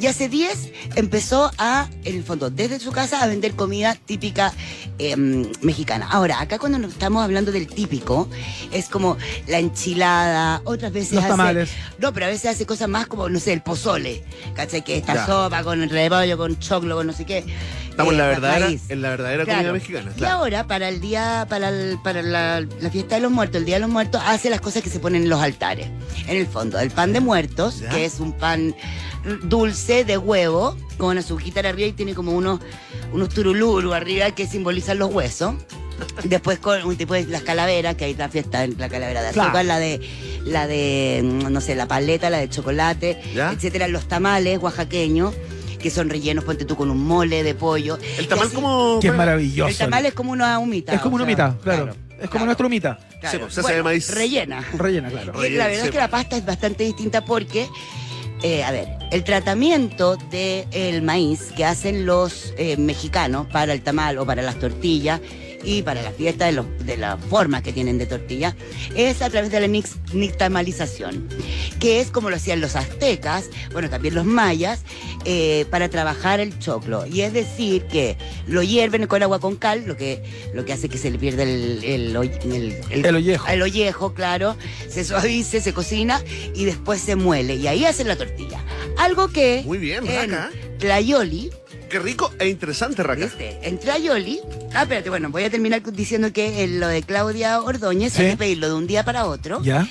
Y 0.00 0.06
hace 0.06 0.28
10 0.28 0.72
empezó 0.96 1.50
a, 1.58 1.88
en 2.04 2.16
el 2.16 2.24
fondo, 2.24 2.50
desde 2.50 2.78
su 2.80 2.90
casa 2.92 3.22
a 3.22 3.26
vender 3.26 3.52
comida 3.54 3.94
típica 4.06 4.52
eh, 4.98 5.16
mexicana. 5.16 6.08
Ahora, 6.10 6.40
acá 6.40 6.58
cuando 6.58 6.78
nos 6.78 6.92
estamos 6.92 7.22
hablando 7.22 7.52
del 7.52 7.66
típico, 7.66 8.28
es 8.72 8.88
como 8.88 9.16
la 9.46 9.58
enchilada, 9.58 10.62
otras 10.64 10.92
veces 10.92 11.12
Los 11.12 11.24
hace- 11.24 11.30
tamales. 11.30 11.70
no, 11.98 12.12
pero 12.12 12.26
a 12.26 12.28
veces 12.28 12.50
hace 12.50 12.66
cosas 12.66 12.88
más 12.88 13.06
como, 13.06 13.28
no 13.28 13.38
sé, 13.40 13.52
el 13.52 13.62
pozole. 13.62 14.22
¿Cachai? 14.54 14.82
Que 14.84 14.96
esta 14.98 15.14
Ya. 15.14 15.26
sopa 15.26 15.62
con 15.62 15.82
el 15.82 15.90
repollo, 15.90 16.36
con 16.38 16.58
choclo, 16.58 16.96
con 16.96 17.06
no 17.06 17.12
sé 17.12 17.24
qué. 17.26 17.44
Estamos 17.90 18.12
en 18.12 18.18
la 18.18 18.24
Eh, 18.26 18.28
verdadera, 18.28 18.68
en 18.88 19.02
la 19.02 19.08
verdadera 19.10 19.44
Claro. 19.44 19.58
comida 19.58 19.72
mexicana. 19.72 20.12
Y 20.14 20.18
Claro. 20.18 20.36
ahora, 20.38 20.66
para 20.66 20.88
el 20.88 21.00
día, 21.00 21.46
para, 21.48 21.68
el- 21.70 21.98
para 22.02 22.22
la, 22.22 22.60
la 22.60 22.90
fiesta 22.90 23.16
de 23.16 23.20
los 23.20 23.32
muertos, 23.32 23.56
el 23.58 23.64
día 23.66 23.76
de 23.76 23.80
los 23.80 23.90
muertos, 23.90 24.22
hace 24.24 24.48
las 24.48 24.60
cosas 24.60 24.82
que 24.82 24.88
se 24.90 24.99
ponen 25.00 25.24
en 25.24 25.28
los 25.28 25.40
altares. 25.40 25.88
En 26.28 26.36
el 26.36 26.46
fondo, 26.46 26.78
el 26.78 26.90
pan 26.90 27.12
de 27.12 27.20
muertos, 27.20 27.80
Ya. 27.80 27.88
que 27.90 28.04
es 28.04 28.20
un 28.20 28.32
pan 28.32 28.74
dulce 29.42 30.04
de 30.04 30.16
huevo, 30.18 30.76
con 30.98 31.18
azúcar 31.18 31.66
arriba 31.66 31.88
y 31.88 31.92
tiene 31.92 32.14
como 32.14 32.32
unos, 32.32 32.60
unos 33.12 33.28
turuluru 33.30 33.92
arriba 33.92 34.30
que 34.32 34.46
simbolizan 34.46 34.98
los 34.98 35.12
huesos. 35.12 35.54
Después 36.24 36.58
con 36.58 36.82
un 36.86 36.96
tipo 36.96 37.12
de 37.14 37.24
las 37.26 37.42
calaveras, 37.42 37.94
que 37.94 38.06
hay 38.06 38.14
la 38.14 38.30
fiesta, 38.30 38.66
la 38.66 38.88
calavera 38.88 39.20
de 39.20 39.28
azúcar, 39.28 39.50
Claro. 39.52 39.68
la 39.68 39.78
de, 39.78 40.00
la 40.46 40.66
de, 40.66 41.20
mm, 41.22 41.52
no 41.52 41.60
sé, 41.60 41.74
la 41.74 41.86
paleta, 41.86 42.30
la 42.30 42.38
de 42.38 42.48
chocolate, 42.48 43.20
¿Ya? 43.34 43.52
etcétera. 43.52 43.86
Los 43.88 44.08
tamales 44.08 44.58
oaxaqueños, 44.62 45.34
que 45.78 45.90
son 45.90 46.08
rellenos, 46.08 46.44
ponte 46.44 46.64
tú, 46.64 46.74
con 46.76 46.90
un 46.90 47.04
mole 47.06 47.42
de 47.42 47.54
pollo. 47.54 47.98
El 48.18 48.28
tamal 48.28 48.46
así- 48.46 48.54
como... 48.54 48.98
Es 49.02 49.14
maravilloso. 49.14 49.68
el 49.70 49.76
tamal 49.76 50.06
es 50.06 50.14
como 50.14 50.32
una 50.32 50.58
humita. 50.58 50.94
Es 50.94 51.00
como 51.02 51.16
o 51.16 51.22
una 51.22 51.24
sea, 51.26 51.48
humita, 51.50 51.58
claro. 51.62 51.94
Es 52.20 52.28
como 52.28 52.30
claro, 52.30 52.46
nuestra 52.46 52.66
humita. 52.66 52.98
claro. 53.20 53.38
Sí, 53.38 53.42
pues, 53.42 53.54
se 53.54 53.60
hace 53.60 53.74
de 53.74 53.82
maíz. 53.82 54.14
Rellena. 54.14 54.64
Rellena, 54.74 55.08
claro. 55.10 55.44
Y 55.44 55.50
la 55.50 55.66
verdad 55.66 55.82
sí. 55.82 55.86
es 55.86 55.92
que 55.92 55.98
la 55.98 56.08
pasta 56.08 56.36
es 56.36 56.44
bastante 56.44 56.84
distinta 56.84 57.24
porque, 57.24 57.68
eh, 58.42 58.62
a 58.62 58.70
ver, 58.70 58.88
el 59.10 59.24
tratamiento 59.24 60.16
del 60.16 61.02
maíz 61.02 61.52
que 61.56 61.64
hacen 61.64 62.06
los 62.06 62.54
eh, 62.58 62.76
mexicanos 62.76 63.46
para 63.46 63.72
el 63.72 63.82
tamal 63.82 64.18
o 64.18 64.26
para 64.26 64.42
las 64.42 64.58
tortillas 64.58 65.20
y 65.62 65.82
para 65.82 66.02
la 66.02 66.10
fiesta 66.12 66.46
de, 66.46 66.52
los, 66.52 66.66
de 66.84 66.96
la 66.96 67.16
forma 67.16 67.62
que 67.62 67.72
tienen 67.72 67.98
de 67.98 68.06
tortilla 68.06 68.56
es 68.94 69.22
a 69.22 69.30
través 69.30 69.50
de 69.50 69.60
la 69.60 69.66
nix- 69.66 69.96
nixtamalización, 70.12 71.28
que 71.78 72.00
es 72.00 72.08
como 72.10 72.30
lo 72.30 72.36
hacían 72.36 72.60
los 72.60 72.76
aztecas, 72.76 73.50
bueno, 73.72 73.90
también 73.90 74.14
los 74.14 74.24
mayas, 74.24 74.80
eh, 75.24 75.66
para 75.70 75.88
trabajar 75.88 76.40
el 76.40 76.58
choclo. 76.58 77.06
Y 77.06 77.20
es 77.22 77.32
decir, 77.32 77.84
que 77.86 78.16
lo 78.46 78.62
hierven 78.62 79.06
con 79.06 79.22
agua 79.22 79.38
con 79.40 79.56
cal, 79.56 79.84
lo 79.86 79.96
que, 79.96 80.22
lo 80.54 80.64
que 80.64 80.72
hace 80.72 80.88
que 80.88 80.98
se 80.98 81.10
le 81.10 81.18
pierda 81.18 81.42
el, 81.42 81.82
el, 81.84 82.16
el- 82.16 82.76
el- 82.90 83.04
El 83.06 83.14
ollejo. 83.16 83.46
el 83.48 83.62
ollejo, 83.62 84.14
claro, 84.14 84.56
se 84.88 85.04
suavice, 85.04 85.60
se 85.60 85.72
cocina 85.72 86.22
y 86.54 86.64
después 86.64 87.00
se 87.00 87.16
muele. 87.16 87.56
Y 87.56 87.66
ahí 87.66 87.84
hacen 87.84 88.08
la 88.08 88.16
tortilla. 88.16 88.60
Algo 88.98 89.28
que 89.28 89.62
Muy 89.64 89.78
bien, 89.78 90.06
en. 90.06 90.36
Tlayoli, 90.78 91.50
Qué 91.90 91.98
rico 91.98 92.32
e 92.38 92.48
interesante, 92.48 93.02
Raca. 93.02 93.24
¿viste? 93.24 93.58
En 93.62 93.76
Tlayoli, 93.78 94.38
ah, 94.74 94.82
espérate, 94.82 95.10
bueno, 95.10 95.30
voy 95.30 95.42
a 95.42 95.50
terminar 95.50 95.82
diciendo 95.92 96.32
que 96.32 96.62
en 96.62 96.78
lo 96.78 96.86
de 96.86 97.02
Claudia 97.02 97.60
Ordóñez 97.60 98.12
Sí. 98.12 98.22
hay 98.22 98.30
que 98.30 98.36
pedirlo 98.36 98.68
de 98.68 98.74
un 98.74 98.86
día 98.86 99.04
para 99.04 99.26
otro. 99.26 99.60
¿Ya? 99.64 99.88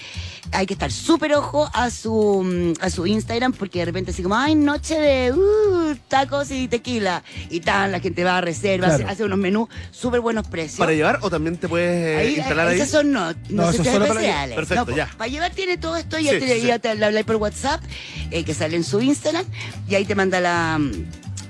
Hay 0.54 0.66
que 0.66 0.74
estar 0.74 0.92
súper 0.92 1.34
ojo 1.34 1.70
a 1.74 1.92
su, 1.92 2.42
mm, 2.44 2.82
a 2.82 2.90
su 2.90 3.06
Instagram 3.06 3.52
porque 3.52 3.80
de 3.80 3.86
repente 3.86 4.12
así 4.12 4.24
como, 4.24 4.36
ay, 4.36 4.56
noche 4.56 4.98
de 4.98 5.34
uh, 5.34 5.96
tacos 6.08 6.50
y 6.52 6.70
tequila. 6.70 7.22
Y 7.50 7.60
tal, 7.60 7.92
la 7.92 8.00
gente 8.00 8.24
va 8.24 8.38
a 8.38 8.42
reserva, 8.42 8.88
Claro. 8.88 9.08
hace, 9.10 9.24
unos 9.26 9.38
menús 9.38 9.68
súper 9.92 10.22
buenos 10.22 10.48
precios. 10.48 10.80
¿Para 10.80 10.94
llevar 10.94 11.20
o 11.22 11.30
también 11.30 11.58
te 11.58 11.68
puedes 11.68 11.92
eh, 11.92 12.16
Ahí, 12.18 12.36
instalar 12.38 12.68
ahí? 12.70 12.78
Esas 12.78 12.90
son 12.92 13.12
no, 13.12 13.32
No, 13.32 13.38
no, 13.50 13.64
eso 13.70 13.72
sé 13.74 13.78
es 13.82 13.88
si 13.90 13.94
solo 13.94 14.08
para 14.08 14.20
especiales. 14.22 14.56
Perfecto, 14.56 14.80
No, 14.82 14.86
pues, 14.86 14.96
ya. 14.98 15.10
Para 15.18 15.28
llevar 15.30 15.52
tiene 15.52 15.78
todo 15.78 15.98
esto, 15.98 16.18
ya 16.18 16.32
Sí, 16.32 16.40
te, 16.40 16.62
sí, 16.62 16.66
ya 16.68 16.80
te 16.80 16.90
habláis 16.90 17.26
por 17.26 17.36
WhatsApp, 17.36 17.84
eh, 18.32 18.44
que 18.46 18.54
sale 18.54 18.78
en 18.78 18.86
su 18.86 19.02
Instagram, 19.02 19.46
y 19.88 19.96
ahí 19.96 20.06
te 20.06 20.16
manda 20.16 20.40
la, 20.40 20.80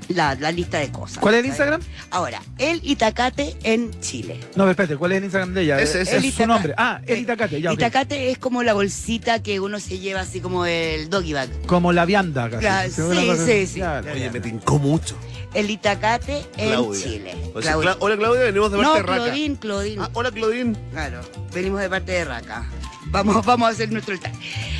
la, 0.09 0.35
la 0.35 0.51
lista 0.51 0.79
de 0.79 0.91
cosas. 0.91 1.19
¿Cuál 1.19 1.35
es 1.35 1.39
el 1.39 1.45
¿sabes? 1.53 1.59
Instagram? 1.59 1.81
Ahora, 2.11 2.41
el 2.57 2.81
Itacate 2.83 3.55
en 3.63 3.91
Chile. 4.01 4.39
No, 4.55 4.69
espérate, 4.69 4.97
¿cuál 4.97 5.13
es 5.13 5.17
el 5.19 5.23
Instagram 5.25 5.53
de 5.53 5.61
ella? 5.61 5.79
Ese, 5.79 6.01
ese. 6.01 6.17
es 6.17 6.33
su 6.33 6.45
nombre. 6.45 6.73
Ah, 6.77 6.99
el 7.05 7.17
eh, 7.17 7.21
Itacate, 7.21 7.61
ya. 7.61 7.71
Itacate 7.73 8.31
es 8.31 8.37
como 8.37 8.63
la 8.63 8.73
bolsita 8.73 9.41
que 9.41 9.59
uno 9.59 9.79
se 9.79 9.99
lleva 9.99 10.21
así 10.21 10.41
como 10.41 10.65
el 10.65 11.09
doggy 11.09 11.33
bag. 11.33 11.49
Como 11.65 11.93
la 11.93 12.05
vianda, 12.05 12.49
casi. 12.49 12.59
Claro, 12.61 12.89
Sí, 12.89 13.01
sí, 13.01 13.27
cosa- 13.27 14.05
sí, 14.05 14.09
Oye, 14.13 14.29
me 14.31 14.39
tincó 14.39 14.79
mucho. 14.79 15.15
El 15.53 15.69
Itacate 15.69 16.45
en 16.57 16.69
Claudia. 16.69 17.03
Chile. 17.03 17.35
O 17.55 17.61
sea, 17.61 17.71
Claudia. 17.73 17.91
Cla- 17.91 17.97
hola, 18.01 18.17
Claudia, 18.17 18.41
venimos 18.43 18.71
de 18.71 18.77
parte 18.77 18.89
no, 18.89 18.95
de 18.95 19.01
Raca. 19.01 19.23
Claudín, 19.23 19.55
Claudín. 19.55 19.99
Ah, 20.01 20.09
hola, 20.13 20.31
Claudín. 20.31 20.77
Claro, 20.91 21.21
venimos 21.53 21.81
de 21.81 21.89
parte 21.89 22.11
de 22.11 22.25
Raca. 22.25 22.69
Vamos, 23.11 23.45
vamos 23.45 23.67
a 23.67 23.71
hacer 23.71 23.91
nuestro 23.91 24.13
altar. 24.15 24.31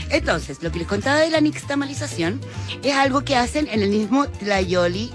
Entonces, 0.09 0.61
lo 0.63 0.71
que 0.71 0.80
les 0.80 0.88
contaba 0.88 1.19
de 1.19 1.30
la 1.30 1.39
nixtamalización 1.41 2.39
es 2.84 2.93
algo 2.95 3.23
que 3.23 3.36
hacen 3.36 3.67
en 3.71 3.82
el 3.84 3.89
mismo 3.89 4.27
Tlayoli. 4.27 5.11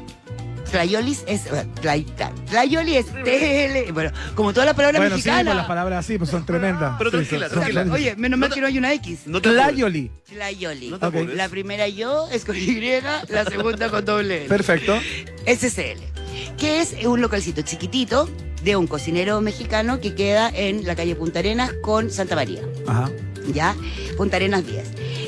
Tlayolis 0.70 1.22
es. 1.28 1.46
eh, 1.46 1.66
Tlay- 1.82 2.04
Tlay- 2.16 2.34
Tlayoli 2.46 2.96
es 2.96 3.06
TL. 3.06 3.92
Bueno, 3.92 4.10
como 4.34 4.52
todas 4.52 4.66
las 4.66 4.74
palabras 4.74 4.98
Bueno, 5.00 5.10
sí, 5.16 5.18
mexicanas. 5.18 5.44
pues 5.44 5.56
las 5.56 5.66
palabras 5.66 6.04
así, 6.04 6.18
pues 6.18 6.30
son 6.30 6.44
tremendas. 6.44 6.94
Pero 6.98 7.10
Sí, 7.10 7.16
tranquila, 7.18 7.40
son- 7.46 7.48
son 7.50 7.58
tranquila. 7.60 7.80
tremendas. 7.82 8.00
Oye, 8.00 8.16
menos 8.16 8.38
mal 8.40 8.50
que 8.52 8.60
no 8.60 8.66
hay 8.66 8.78
una 8.78 8.92
X. 8.94 9.20
No. 9.26 9.40
Tlayoli. 9.40 10.10
Tlayoli. 10.28 10.88
No 10.90 10.98
te 10.98 11.06
Ok. 11.06 11.14
apures. 11.14 11.36
La 11.36 11.48
primera 11.48 11.86
yo 11.86 12.28
es 12.32 12.44
con 12.44 12.56
Y, 12.56 12.80
la 13.28 13.44
segunda 13.44 13.88
con 13.88 14.04
doble 14.04 14.38
L. 14.38 14.48
Perfecto. 14.48 14.98
SCL, 15.46 16.00
que 16.58 16.80
es 16.80 16.96
un 17.04 17.20
localcito 17.20 17.62
chiquitito 17.62 18.28
de 18.64 18.76
un 18.76 18.86
cocinero 18.86 19.40
mexicano 19.40 20.00
que 20.00 20.14
queda 20.14 20.50
en 20.54 20.84
la 20.86 20.96
calle 20.96 21.14
Punta 21.14 21.40
Arenas 21.40 21.72
con 21.82 22.10
Santa 22.10 22.34
María. 22.34 22.62
Ajá. 22.86 23.10
¿ya? 23.52 23.74
Punta 24.16 24.36
Arenas 24.36 24.66
10. 24.66 24.84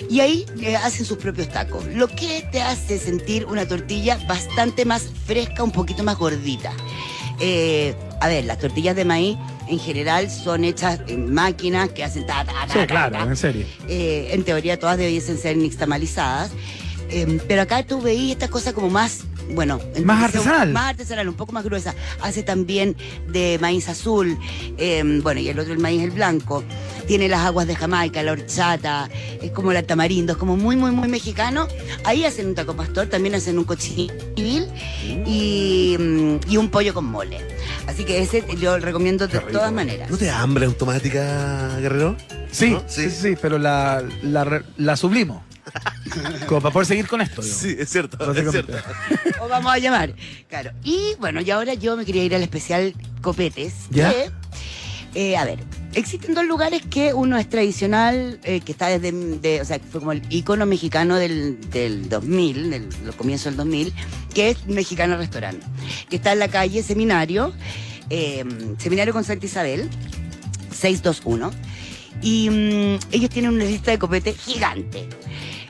Y 0.09 0.21
ahí 0.21 0.47
eh, 0.63 0.77
hacen 0.77 1.05
sus 1.05 1.19
propios 1.19 1.49
tacos, 1.49 1.85
lo 1.87 2.09
que 2.09 2.47
te 2.51 2.63
hace 2.63 2.99
sentir 2.99 3.45
una 3.45 3.67
tortilla 3.67 4.19
bastante 4.29 4.85
más 4.85 5.09
fresca, 5.27 5.63
un 5.63 5.73
poquito 5.73 6.03
más 6.03 6.17
gordita. 6.17 6.73
Eh, 7.41 7.95
a 8.21 8.29
ver, 8.29 8.45
las 8.45 8.59
tortillas 8.59 8.97
de 8.97 9.05
maíz 9.05 9.37
en 9.69 9.79
general 9.79 10.31
son 10.31 10.65
hechas 10.65 11.01
en 11.09 11.35
máquinas 11.35 11.91
que 11.91 12.05
hacen 12.05 12.25
ta, 12.27 12.45
ta, 12.45 12.53
ta, 12.67 12.73
Sí, 12.73 12.79
ta, 12.79 12.87
claro, 12.87 13.13
ta. 13.19 13.23
en 13.25 13.37
serio. 13.37 13.67
Eh, 13.89 14.29
en 14.33 14.45
teoría 14.45 14.79
todas 14.79 14.97
debiesen 14.97 15.37
ser 15.37 15.57
nixtamalizadas. 15.57 16.51
Eh, 17.11 17.39
pero 17.47 17.63
acá 17.63 17.83
tú 17.85 18.01
veís 18.01 18.33
esta 18.33 18.49
cosa 18.49 18.73
como 18.73 18.89
más, 18.91 19.21
bueno... 19.55 19.81
Más 20.05 20.25
artesanal. 20.25 20.73
Más 20.73 20.91
artesanal, 20.91 21.29
un 21.29 21.35
poco 21.35 21.53
más 21.53 21.65
gruesa. 21.65 21.95
Hace 22.21 22.43
también 22.43 22.97
de 23.29 23.59
maíz 23.61 23.89
azul, 23.89 24.39
eh, 24.79 25.03
bueno, 25.23 25.41
y 25.41 25.49
el 25.49 25.59
otro 25.59 25.73
el 25.73 25.79
maíz 25.79 26.03
el 26.03 26.11
blanco. 26.11 26.65
Tiene 27.07 27.29
las 27.29 27.47
aguas 27.47 27.67
de 27.69 27.77
Jamaica, 27.77 28.23
la 28.23 28.33
horchata, 28.33 29.09
es 29.41 29.53
como 29.53 29.71
el 29.71 29.85
tamarindo, 29.85 30.33
es 30.33 30.39
como 30.39 30.57
muy, 30.57 30.75
muy, 30.75 30.91
muy 30.91 31.09
mexicano. 31.09 31.69
Ahí 32.05 32.25
hacen 32.25 32.47
un 32.47 32.55
taco 32.55 32.75
pastor, 32.75 33.07
también 33.07 33.35
hacen 33.37 33.59
un 33.59 33.65
cochinil 33.65 34.13
y, 35.25 35.97
mm, 35.99 36.37
y 36.49 36.57
un 36.57 36.69
pollo 36.69 36.93
con 36.93 37.05
mole. 37.05 37.39
Así 37.87 38.05
que 38.05 38.21
ese 38.21 38.45
yo 38.59 38.79
recomiendo 38.79 39.29
de 39.29 39.39
todas 39.39 39.73
maneras. 39.73 40.11
¿No 40.11 40.17
te 40.17 40.27
da 40.27 40.41
hambre 40.41 40.67
automática, 40.67 41.79
Guerrero? 41.79 42.17
Sí, 42.51 42.71
¿No? 42.71 42.83
sí, 42.89 43.11
sí, 43.11 43.17
sí, 43.23 43.35
pero 43.41 43.59
la, 43.59 44.03
la, 44.23 44.65
la 44.77 44.97
sublimo. 44.97 45.45
Como 46.47 46.61
para 46.61 46.73
poder 46.73 46.87
seguir 46.87 47.07
con 47.07 47.21
esto. 47.21 47.43
digamos. 47.43 47.61
Sí, 47.63 47.77
es 47.79 47.89
cierto, 47.91 48.33
es 48.33 48.51
cierto. 48.51 48.73
o 49.41 49.49
vamos 49.49 49.73
a 49.73 49.79
llamar. 49.79 50.15
Claro. 50.49 50.71
Y 50.85 51.15
bueno, 51.19 51.41
y 51.41 51.51
ahora 51.51 51.75
yo 51.75 51.97
me 51.97 52.05
quería 52.05 52.25
ir 52.25 52.35
al 52.35 52.43
especial 52.43 52.95
Copetes. 53.21 53.75
¿Ya? 53.91 54.11
que, 54.11 54.31
eh, 55.15 55.37
a 55.37 55.45
ver, 55.45 55.59
existen 55.95 56.35
dos 56.35 56.45
lugares 56.45 56.83
que 56.89 57.15
uno 57.15 57.39
es 57.39 57.49
tradicional, 57.49 58.39
eh, 58.45 58.61
que 58.61 58.73
está 58.73 58.89
desde, 58.89 59.13
de- 59.13 59.61
o 59.61 59.65
sea, 59.65 59.79
que 59.79 59.87
fue 59.87 60.01
como 60.01 60.13
el 60.13 60.23
icono 60.31 60.67
mexicano 60.67 61.17
del, 61.17 61.59
del 61.71 62.09
2000, 62.09 62.71
del 62.71 62.89
los 63.05 63.15
comienzos 63.17 63.47
del 63.47 63.57
2000, 63.57 63.93
que 64.35 64.51
es 64.51 64.67
Mexicana 64.67 65.17
Restaurant, 65.17 65.63
que 66.11 66.17
está 66.17 66.33
en 66.33 66.39
la 66.39 66.49
calle 66.49 66.83
Seminario, 66.83 67.53
eh, 68.11 68.45
Seminario 68.79 69.13
con 69.15 69.25
Santa 69.25 69.47
Isabel, 69.47 69.89
621. 70.71 71.51
Y 72.23 72.49
mm, 72.51 72.99
ellos 73.13 73.31
tienen 73.31 73.53
una 73.53 73.65
lista 73.65 73.91
de 73.91 73.99
copete 73.99 74.33
gigante. 74.35 75.09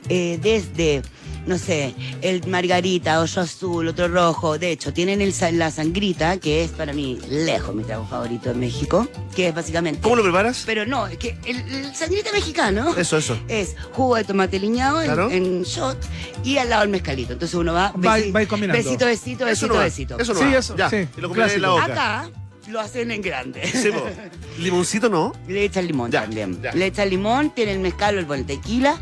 Eh, 0.09 0.39
desde 0.41 1.01
no 1.45 1.57
sé, 1.57 1.93
el 2.21 2.45
margarita, 2.47 3.21
otro 3.21 3.41
azul, 3.43 3.87
otro 3.87 4.09
rojo. 4.09 4.57
De 4.57 4.69
hecho, 4.69 4.91
tienen 4.91 5.21
el, 5.21 5.33
la 5.53 5.71
sangrita, 5.71 6.37
que 6.41 6.65
es 6.65 6.71
para 6.71 6.91
mí 6.91 7.17
lejos 7.29 7.73
mi 7.73 7.85
trago 7.85 8.05
favorito 8.05 8.51
en 8.51 8.59
México, 8.59 9.07
que 9.33 9.47
es 9.47 9.55
básicamente... 9.55 10.01
¿Cómo 10.01 10.17
lo 10.17 10.23
preparas? 10.23 10.63
Pero 10.65 10.85
no, 10.85 11.07
es 11.07 11.17
que 11.17 11.37
el, 11.45 11.55
el 11.73 11.95
sangrita 11.95 12.33
mexicano 12.33 12.93
Eso, 12.97 13.15
eso. 13.15 13.39
es 13.47 13.77
jugo 13.93 14.17
de 14.17 14.25
tomate 14.25 14.59
liñado 14.59 14.99
en, 14.99 15.05
Claro. 15.07 15.31
en 15.31 15.63
shot 15.63 15.97
y 16.43 16.57
al 16.57 16.69
lado 16.69 16.83
el 16.83 16.89
mezcalito. 16.89 17.31
Entonces 17.31 17.55
uno 17.55 17.71
va, 17.73 17.93
Va- 17.93 18.17
besi- 18.19 18.35
va 18.35 18.45
combinando. 18.45 18.83
besito, 18.83 19.05
besito, 19.05 19.47
Eso 19.47 19.47
besito, 19.47 19.67
no 19.69 19.73
va. 19.75 19.83
besito. 19.85 20.19
Eso 20.19 20.33
no 20.33 20.39
Sí, 20.41 20.45
va. 20.47 20.57
eso, 20.57 20.75
ya. 20.75 20.89
sí, 20.89 21.07
Y 21.17 21.21
lo 21.21 21.29
combinas 21.29 21.53
en 21.53 21.61
la 21.61 21.69
boca. 21.69 21.85
Acá 21.85 22.29
lo 22.69 22.79
hacen 22.79 23.11
en 23.11 23.21
grande. 23.21 23.61
Limoncito 24.59 25.09
no. 25.09 25.33
Le 25.47 25.65
echan 25.65 25.85
limón 25.87 26.11
Ya, 26.11 26.21
también. 26.21 26.61
ya. 26.61 26.71
Le 26.73 26.87
echan 26.87 27.09
limón, 27.09 27.51
tiene 27.51 27.73
el 27.73 27.79
mezcal 27.79 28.15
o 28.15 28.19
el 28.19 28.25
buen 28.25 28.45
tequila 28.45 28.97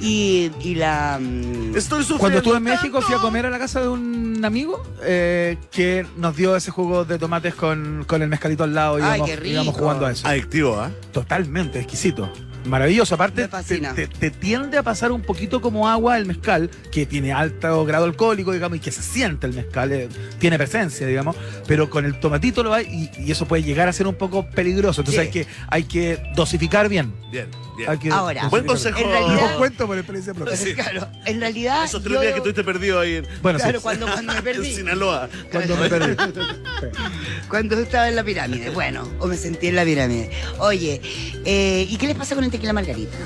y, 0.00 0.50
y 0.60 0.74
la... 0.74 1.18
mm, 1.20 1.76
Estoy 1.76 2.00
sufriendo. 2.02 2.18
Cuando 2.18 2.38
estuve 2.38 2.56
en 2.58 2.62
México 2.62 3.00
fui 3.00 3.14
a 3.14 3.18
comer 3.18 3.46
a 3.46 3.50
la 3.50 3.58
casa 3.58 3.80
de 3.80 3.88
un 3.88 4.44
amigo 4.44 4.82
eh, 5.02 5.56
que 5.70 6.06
nos 6.16 6.36
dio 6.36 6.54
ese 6.56 6.70
jugo 6.70 7.04
de 7.04 7.18
tomates 7.18 7.54
con, 7.54 8.04
con 8.06 8.22
el 8.22 8.28
mezcalito 8.28 8.64
al 8.64 8.74
lado 8.74 8.98
y 8.98 9.02
Ay, 9.02 9.08
íbamos, 9.16 9.28
qué 9.30 9.36
rico. 9.36 9.52
íbamos 9.54 9.74
jugando 9.76 10.06
a 10.06 10.12
eso. 10.12 10.26
Adictivo, 10.28 10.78
¿ah? 10.80 10.90
Totalmente, 11.12 11.78
exquisito. 11.80 12.30
Maravilloso. 12.66 13.14
Aparte. 13.14 13.48
Te, 13.94 14.06
te- 14.06 14.08
te 14.08 14.30
tiende 14.30 14.78
a 14.78 14.82
pasar 14.82 15.12
un 15.12 15.22
poquito 15.22 15.60
como 15.60 15.88
agua 15.88 16.18
el 16.18 16.26
mezcal, 16.26 16.70
que 16.92 17.06
tiene 17.06 17.32
alto 17.32 17.84
grado 17.84 18.04
alcohólico, 18.04 18.52
digamos, 18.52 18.76
y 18.78 18.80
que 18.80 18.90
se 18.92 19.02
siente 19.02 19.46
el 19.46 19.54
mezcal, 19.54 19.92
eh, 19.92 20.08
tiene 20.38 20.58
presencia, 20.58 21.06
digamos, 21.06 21.36
pero 21.66 21.88
con 21.88 22.04
el 22.04 22.18
tomatito 22.20 22.62
lo 22.62 22.74
hay 22.74 23.10
y, 23.16 23.22
y 23.26 23.30
eso 23.32 23.46
puede 23.46 23.62
llegar 23.62 23.88
a 23.88 23.92
ser 23.92 24.06
un 24.06 24.14
poco 24.16 24.48
peligroso. 24.50 25.00
Entonces 25.00 25.22
Sí. 25.22 25.26
hay 25.26 25.32
que 25.32 25.46
hay 25.68 25.84
que 25.84 26.18
dosificar 26.34 26.88
bien. 26.88 27.12
Bien, 27.30 27.46
bien. 27.78 27.90
Hay 27.90 27.98
que 27.98 28.10
Ahora, 28.10 28.48
Buen 28.48 28.66
consejo. 28.66 28.98
En 28.98 29.08
realidad- 29.08 29.56
cuento 29.56 29.86
por 29.86 29.96
experiencia 29.96 30.34
propia. 30.34 30.56
Sí. 30.56 30.74
Claro, 30.78 31.08
en 31.24 31.40
realidad... 31.40 31.84
Esos 31.84 32.02
tres 32.02 32.14
yo- 32.14 32.20
días 32.20 32.32
que 32.32 32.38
estuviste 32.38 32.64
perdido 32.64 33.00
ahí 33.00 33.14
en, 33.16 33.26
Bueno, 33.42 33.58
Claro, 33.58 33.78
sí, 33.78 33.82
cuando, 33.82 34.06
cuando 34.06 34.32
me 34.32 34.38
en 34.38 34.44
perdí. 34.44 34.74
Sinaloa. 34.74 35.28
cuando 35.50 35.76
me 35.76 35.88
perdí. 35.88 36.16
Cuando 37.48 37.78
estaba 37.78 38.08
en 38.08 38.16
la 38.16 38.24
pirámide, 38.24 38.70
bueno, 38.70 39.08
o 39.20 39.26
me 39.26 39.36
sentí 39.36 39.68
en 39.68 39.76
la 39.76 39.84
pirámide. 39.84 40.30
Oye, 40.58 41.00
eh, 41.44 41.86
¿y 41.88 41.96
qué 41.96 42.06
les 42.06 42.16
pasa 42.16 42.34
con 42.34 42.44
el 42.44 42.50
tequila 42.50 42.72
margarita? 42.74 43.16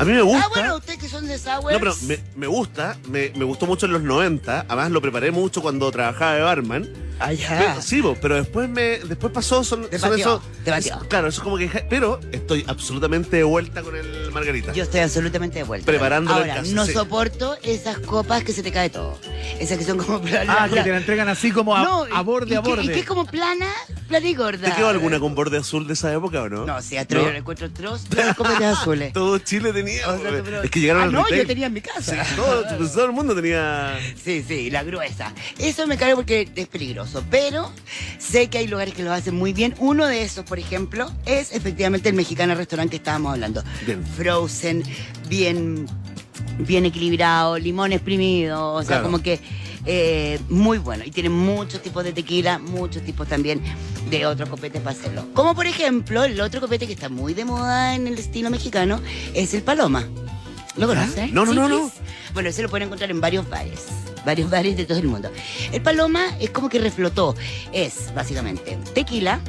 A 0.00 0.04
mí 0.04 0.12
me 0.12 0.22
gusta. 0.22 0.44
Ah, 0.44 0.48
bueno, 0.54 0.76
ustedes 0.76 0.98
que 0.98 1.08
son 1.08 1.26
de 1.26 1.38
Sour. 1.38 1.72
No, 1.72 1.78
pero 1.78 1.94
me, 2.06 2.18
me 2.36 2.46
gusta, 2.46 2.96
me, 3.08 3.30
me 3.36 3.44
gustó 3.44 3.66
mucho 3.66 3.86
en 3.86 3.92
los 3.92 4.02
90, 4.02 4.66
además 4.68 4.90
lo 4.90 5.00
preparé 5.00 5.30
mucho 5.30 5.60
cuando 5.62 5.90
trabajaba 5.90 6.34
de 6.34 6.42
barman. 6.42 6.88
Ah, 7.20 7.32
ya. 7.32 7.48
Pero- 7.58 7.82
sí, 7.82 8.00
bo, 8.00 8.16
pero 8.20 8.36
después 8.36 8.68
me 8.68 8.98
después 9.00 9.32
pasó, 9.32 9.64
son, 9.64 9.88
son 9.98 10.10
batió. 10.10 10.42
es- 10.66 10.90
claro, 11.08 11.28
eso 11.28 11.40
es 11.40 11.44
como 11.44 11.56
que, 11.58 11.68
pero 11.90 12.20
estoy 12.32 12.64
absolutamente 12.68 13.36
de 13.38 13.42
vuelta 13.44 13.82
con 13.82 13.96
el 13.96 14.30
margarita. 14.32 14.72
Yo 14.72 14.84
estoy 14.84 15.00
absolutamente 15.00 15.58
de 15.58 15.64
vuelta. 15.64 15.86
Preparándolo 15.86 16.44
en 16.44 16.50
Ahora, 16.50 16.62
casa, 16.62 16.74
no 16.74 16.86
sí. 16.86 16.92
soporto 16.92 17.56
esas 17.62 17.98
copas 17.98 18.44
que 18.44 18.52
se 18.52 18.62
te 18.62 18.70
cae 18.72 18.90
todo. 18.90 19.18
Esas 19.58 19.78
que 19.78 19.84
son 19.84 19.98
como 19.98 20.20
planas. 20.22 20.56
Ah, 20.60 20.68
que 20.72 20.80
te 20.82 20.90
la 20.90 20.96
entregan 20.98 21.28
así 21.28 21.50
como 21.50 21.74
a, 21.76 21.82
No, 21.82 22.04
a 22.12 22.20
borde 22.22 22.54
y 22.54 22.56
a 22.56 22.62
que- 22.62 22.68
borde. 22.68 22.84
Y 22.84 22.88
que 22.88 23.00
es 23.00 23.06
como 23.06 23.26
plana, 23.26 23.66
plana 24.08 24.28
y 24.28 24.34
gorda. 24.34 24.68
¿Te 24.70 24.74
quedó 24.76 24.88
alguna 24.88 25.18
con 25.18 25.34
borde 25.34 25.58
azul 25.58 25.86
de 25.86 25.94
esa 25.94 26.12
época 26.12 26.42
o 26.42 26.48
no? 26.48 26.66
No, 26.66 26.80
sí, 26.82 26.96
atroz, 26.96 27.24
¿No? 27.24 27.30
yo 27.30 27.36
encuentro 27.36 27.68
de 27.68 28.24
las 28.24 28.36
copetas 28.36 28.78
azules. 28.80 29.12
Todo 29.12 29.38
Chile 29.38 29.72
tenía. 29.72 30.08
O 30.08 30.18
sea, 30.20 30.30
pero- 30.44 30.62
es 30.62 30.70
que 30.70 30.80
llegaron 30.80 31.02
ah, 31.02 31.06
al 31.06 31.12
no, 31.12 31.22
retail. 31.24 31.42
yo 31.42 31.46
tenía 31.48 31.66
en 31.66 31.72
mi 31.72 31.80
casa. 31.80 32.24
Sí, 32.24 32.34
todo, 32.36 32.62
todo 32.88 33.04
el 33.06 33.12
mundo 33.12 33.34
tenía. 33.34 33.98
Sí, 34.22 34.44
sí, 34.46 34.70
la 34.70 34.82
gruesa. 34.82 35.32
Eso 35.58 35.86
me 35.86 35.96
cae 35.96 36.14
porque 36.14 36.48
es 36.54 36.68
peligroso, 36.68 37.07
pero 37.30 37.70
sé 38.18 38.48
que 38.48 38.58
hay 38.58 38.66
lugares 38.66 38.94
que 38.94 39.02
lo 39.02 39.12
hacen 39.12 39.34
muy 39.34 39.52
bien. 39.52 39.74
Uno 39.78 40.06
de 40.06 40.22
esos, 40.22 40.44
por 40.44 40.58
ejemplo, 40.58 41.10
es 41.26 41.52
efectivamente 41.52 42.08
el 42.08 42.14
mexicano 42.14 42.54
restaurante 42.54 42.90
que 42.92 42.96
estábamos 42.96 43.32
hablando. 43.32 43.62
Bien. 43.86 44.04
Frozen, 44.04 44.82
bien, 45.28 45.86
bien 46.58 46.86
equilibrado, 46.86 47.58
limón 47.58 47.92
exprimido, 47.92 48.74
o 48.74 48.80
sea, 48.82 48.88
Claro. 48.88 49.04
como 49.04 49.22
que 49.22 49.40
eh, 49.86 50.38
muy 50.50 50.78
bueno. 50.78 51.04
Y 51.06 51.10
tiene 51.10 51.30
muchos 51.30 51.80
tipos 51.82 52.04
de 52.04 52.12
tequila, 52.12 52.58
muchos 52.58 53.02
tipos 53.02 53.26
también 53.26 53.62
de 54.10 54.26
otros 54.26 54.48
copetes 54.48 54.82
para 54.82 54.96
hacerlo. 54.98 55.26
Como 55.34 55.54
por 55.54 55.66
ejemplo, 55.66 56.24
el 56.24 56.38
otro 56.40 56.60
copete 56.60 56.86
que 56.86 56.92
está 56.92 57.08
muy 57.08 57.32
de 57.34 57.44
moda 57.44 57.94
en 57.94 58.06
el 58.06 58.18
estilo 58.18 58.50
mexicano 58.50 59.00
es 59.34 59.54
el 59.54 59.62
Paloma. 59.62 60.04
¿Lo 60.76 60.86
conoces? 60.86 61.32
No, 61.32 61.44
no, 61.46 61.54
no, 61.54 61.68
no. 61.68 61.88
Chris? 61.90 62.00
Bueno, 62.34 62.52
se 62.52 62.62
lo 62.62 62.68
pueden 62.68 62.86
encontrar 62.86 63.10
en 63.10 63.20
varios 63.20 63.48
bares. 63.48 63.86
Varios 64.28 64.50
bares 64.50 64.76
de 64.76 64.84
todo 64.84 64.98
el 64.98 65.06
mundo. 65.06 65.30
El 65.72 65.80
paloma 65.80 66.36
es 66.38 66.50
como 66.50 66.68
que 66.68 66.78
reflotó. 66.78 67.34
Es 67.72 68.12
básicamente 68.14 68.76
tequila, 68.92 69.40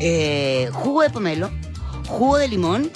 eh, 0.00 0.70
jugo 0.72 1.02
de 1.02 1.10
pomelo, 1.10 1.50
jugo 2.08 2.38
de 2.38 2.48
limón, 2.48 2.90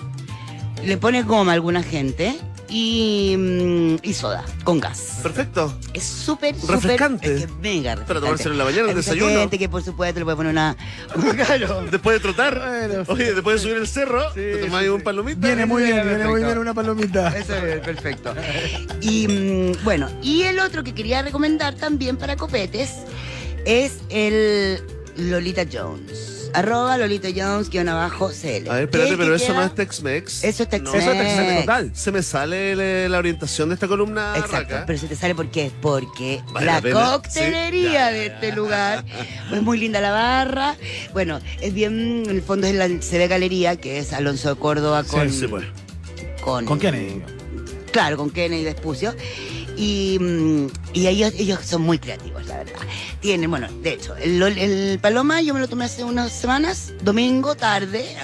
le 0.83 0.97
pone 0.97 1.23
goma 1.23 1.53
a 1.53 1.55
alguna 1.57 1.83
gente 1.83 2.35
y, 2.71 3.35
mm, 3.37 3.97
y 4.03 4.15
soda 4.15 4.45
con 4.65 4.81
gas. 4.81 5.19
Perfecto. 5.23 5.77
Es 5.93 6.05
súper, 6.05 6.55
súper. 6.55 6.77
Refrescante. 6.77 7.35
Es 7.35 7.47
que 7.47 7.53
mega 7.61 7.97
refrescante. 7.97 8.05
Para 8.07 8.21
tomárselo 8.21 8.53
en 8.53 8.59
la 8.59 8.65
mañana, 8.65 8.91
el 8.91 8.97
desayuno. 8.97 9.41
gente 9.41 9.59
que 9.59 9.69
por 9.69 9.83
supuesto 9.83 10.21
le 10.21 10.25
puede 10.25 10.37
poner 10.37 10.53
una. 10.53 10.77
claro. 11.47 11.85
Después 11.91 12.17
de 12.17 12.21
trotar, 12.21 12.59
Bueno, 12.59 13.05
oye, 13.09 13.35
después 13.35 13.57
de 13.57 13.69
subir 13.69 13.77
el 13.79 13.89
cerro, 13.89 14.23
Sí, 14.31 14.41
te 14.41 14.59
tomás 14.59 14.83
sí, 14.83 14.89
un 14.89 15.03
palomita. 15.03 15.47
Viene 15.47 15.67
muy 15.67 15.83
bien, 15.83 16.09
viene 16.09 16.29
muy 16.29 16.45
bien 16.45 16.59
una 16.59 16.73
palomita. 16.73 17.37
Eso 17.37 17.55
es 17.57 17.81
perfecto. 17.81 18.35
Y 19.01 19.27
mm, 19.29 19.85
bueno, 19.85 20.09
y 20.23 20.43
el 20.43 20.61
otro 20.61 20.85
que 20.85 20.95
quería 20.95 21.23
recomendar 21.23 21.75
también 21.75 22.17
para 22.17 22.37
copetes 22.37 22.91
es 23.67 23.99
el 24.09 24.83
Lolita 25.17 25.65
Jones. 25.71 26.30
Arroba 26.55 26.97
Lolita 26.99 27.29
Jones, 27.35 27.71
guion 27.71 27.89
abajo, 27.89 28.31
CL. 28.31 28.69
A 28.71 28.75
ver, 28.75 28.83
espérate, 28.85 29.11
¿Qué- 29.11 29.17
pero 29.17 29.35
eso 29.35 29.49
no 29.49 29.55
queda? 29.55 29.67
es 29.67 29.75
Tex-Mex. 29.75 30.45
Eso 30.45 30.63
es 30.65 30.69
No. 30.69 30.71
Tex-Mex. 30.71 30.95
Eso 31.03 31.11
es 31.13 31.19
Tex-Mex 31.19 31.61
total. 31.61 31.91
Se 31.95 32.13
me 32.13 32.23
sale 32.23 32.77
le- 32.77 33.09
la 33.09 33.19
orientación 33.19 33.69
de 33.69 33.75
esta 33.75 33.87
columna. 33.89 34.33
Exacto, 34.37 34.57
Raca. 34.75 34.85
pero 34.87 34.99
se 34.99 35.07
te 35.09 35.17
sale 35.17 35.35
por 35.35 35.49
qué? 35.51 35.71
Porque 35.81 36.43
Vale 36.53 36.67
la, 36.67 36.81
coctelería 36.81 37.89
sí, 37.89 37.93
ya. 37.93 38.11
de 38.13 38.27
este 38.27 38.53
lugar 38.53 39.05
es 39.53 39.63
muy 39.63 39.79
linda 39.79 40.01
la 40.01 40.11
barra. 40.11 40.77
Bueno, 41.13 41.41
es 41.61 41.73
bien, 41.75 42.25
en 42.25 42.31
el 42.31 42.43
fondo 42.43 42.67
es 42.67 42.75
la 42.75 42.89
CB 42.89 43.29
Galería, 43.29 43.77
que 43.77 43.99
es 43.99 44.13
Alonso 44.13 44.55
de 44.55 44.61
Córdoba 44.61 45.05
con, 45.05 45.31
Sí, 45.31 45.47
pues. 45.47 45.65
con, 46.43 46.65
¿Con 46.67 46.79
Kennedy? 46.79 47.23
Claro, 47.93 48.17
con 48.17 48.31
Kennedy 48.31 48.63
Despucio. 48.65 49.15
Y, 49.77 50.19
mm, 50.21 50.67
y 50.93 51.07
ellos, 51.07 51.33
ellos 51.39 51.59
son 51.65 51.83
muy 51.83 51.99
creativos, 51.99 52.47
la 52.47 52.59
verdad. 52.59 52.75
Tienen, 53.21 53.51
bueno, 53.51 53.69
de 53.83 53.93
hecho, 53.93 54.17
el, 54.17 54.43
el 54.43 54.99
Paloma 54.99 55.43
yo 55.43 55.53
me 55.53 55.61
lo 55.61 55.69
tomé 55.69 55.85
hace 55.85 56.05
unas 56.05 56.33
semanas, 56.33 56.95
domingo, 57.03 57.55
tarde. 57.55 58.17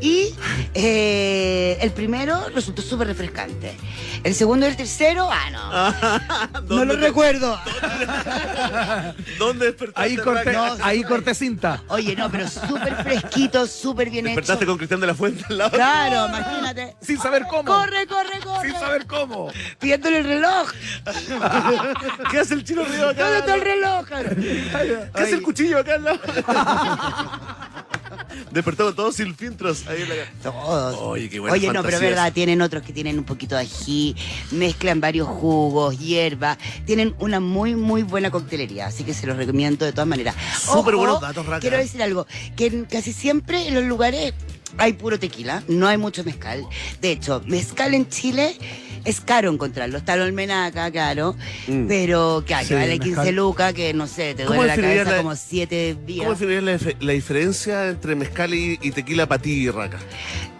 Y 0.00 0.34
eh, 0.74 1.76
el 1.80 1.90
primero 1.92 2.48
resultó 2.54 2.80
súper 2.82 3.06
refrescante. 3.08 3.76
El 4.24 4.34
segundo 4.34 4.66
y 4.66 4.70
el 4.70 4.76
tercero, 4.76 5.28
ah, 5.30 5.50
no. 5.50 6.60
no 6.60 6.60
¿Dónde 6.62 6.94
lo 6.94 7.00
te- 7.00 7.00
recuerdo. 7.08 7.58
¿Dónde 9.38 9.66
despertaste? 9.66 10.00
Ahí 10.10 10.16
corté? 10.16 10.52
No, 10.52 10.76
ahí 10.82 11.02
corté 11.04 11.34
cinta. 11.34 11.82
Oye, 11.88 12.16
no, 12.16 12.30
pero 12.30 12.48
súper 12.48 12.94
fresquito, 13.02 13.66
súper 13.66 14.08
bien 14.10 14.26
hecho. 14.26 14.36
Despertaste 14.36 14.66
con 14.66 14.76
Cristian 14.78 15.00
de 15.00 15.06
la 15.06 15.14
Fuente 15.14 15.44
al 15.48 15.58
lado. 15.58 15.70
Claro, 15.72 16.28
imagínate. 16.28 16.96
Sin 17.02 17.18
saber 17.18 17.44
cómo. 17.48 17.64
Corre, 17.64 18.06
corre, 18.06 18.40
corre. 18.42 18.70
Sin 18.70 18.78
saber 18.80 19.06
cómo. 19.06 19.50
Pidiéndole 19.78 20.18
el 20.18 20.24
reloj. 20.24 20.70
¿Qué 22.30 22.38
hace 22.38 22.54
el 22.54 22.64
chino 22.64 22.84
río 22.84 23.08
acá? 23.10 23.22
¿Dónde 23.24 23.38
está 23.38 23.54
el 23.54 23.60
reloj? 23.60 24.06
¿Qué 25.14 25.22
hace 25.22 25.34
el 25.34 25.42
cuchillo 25.42 25.78
acá 25.78 25.94
al 25.94 26.04
lado? 26.04 26.20
Despertó 28.50 28.84
con 28.86 28.94
todos 28.94 29.16
sin 29.16 29.34
filtros. 29.34 29.86
Ahí 29.86 30.02
en 30.02 30.08
la... 30.08 30.14
Todos. 30.42 30.96
Oye, 31.00 31.28
qué 31.28 31.40
buena 31.40 31.54
Oye, 31.54 31.66
no, 31.68 31.82
pero 31.82 31.88
es 31.88 31.94
fantasía 31.94 32.08
verdad, 32.10 32.32
tienen 32.32 32.62
otros 32.62 32.82
que 32.82 32.92
tienen 32.92 33.18
un 33.18 33.24
poquito 33.24 33.54
de 33.54 33.62
ají, 33.62 34.16
mezclan 34.50 35.00
varios 35.00 35.28
jugos, 35.28 35.98
hierba, 35.98 36.58
tienen 36.86 37.14
una 37.18 37.40
muy, 37.40 37.74
muy 37.74 38.02
buena 38.02 38.30
coctelería, 38.30 38.86
así 38.86 39.04
que 39.04 39.14
se 39.14 39.26
los 39.26 39.36
recomiendo 39.36 39.84
de 39.84 39.92
todas 39.92 40.08
maneras. 40.08 40.34
Súper 40.58 40.96
buenos 40.96 41.20
datos, 41.20 41.46
Raca. 41.46 41.60
Quiero 41.60 41.76
decir 41.76 42.02
algo, 42.02 42.26
que 42.56 42.84
casi 42.84 43.12
siempre 43.12 43.68
en 43.68 43.74
los 43.74 43.84
lugares 43.84 44.34
hay 44.78 44.92
puro 44.94 45.18
tequila, 45.18 45.62
no 45.68 45.86
hay 45.88 45.96
mucho 45.98 46.24
mezcal. 46.24 46.64
De 47.00 47.12
hecho, 47.12 47.42
mezcal 47.46 47.94
en 47.94 48.08
Chile 48.08 48.56
es 49.04 49.20
caro 49.20 49.50
encontrarlo. 49.50 49.98
Está 49.98 50.14
el 50.14 50.22
almenaca, 50.22 50.90
caro, 50.92 51.34
Mm. 51.66 51.86
pero 51.88 52.44
que, 52.46 52.54
hay, 52.54 52.64
Sí, 52.64 52.68
que 52.70 52.74
vale 52.74 52.92
el 52.94 53.00
15 53.00 53.16
mezcal. 53.16 53.34
lucas, 53.36 53.72
que 53.74 53.94
no 53.94 54.06
sé, 54.06 54.34
te 54.34 54.44
¿Cómo 54.44 54.60
duele 54.62 54.76
la 54.76 54.82
cabeza 54.82 55.10
la- 55.12 55.16
como 55.18 55.36
7 55.36 55.96
días. 56.06 56.18
¿Cómo 56.26 56.30
definirías 56.38 56.64
la, 56.64 56.78
dif- 56.78 56.96
la 57.00 57.12
diferencia 57.12 57.88
entre 57.88 58.14
mezcal 58.14 58.52
y, 58.54 58.78
y 58.82 58.90
tequila 58.90 59.26
para 59.26 59.40
ti 59.42 59.52
y 59.52 59.70
raca? 59.70 59.98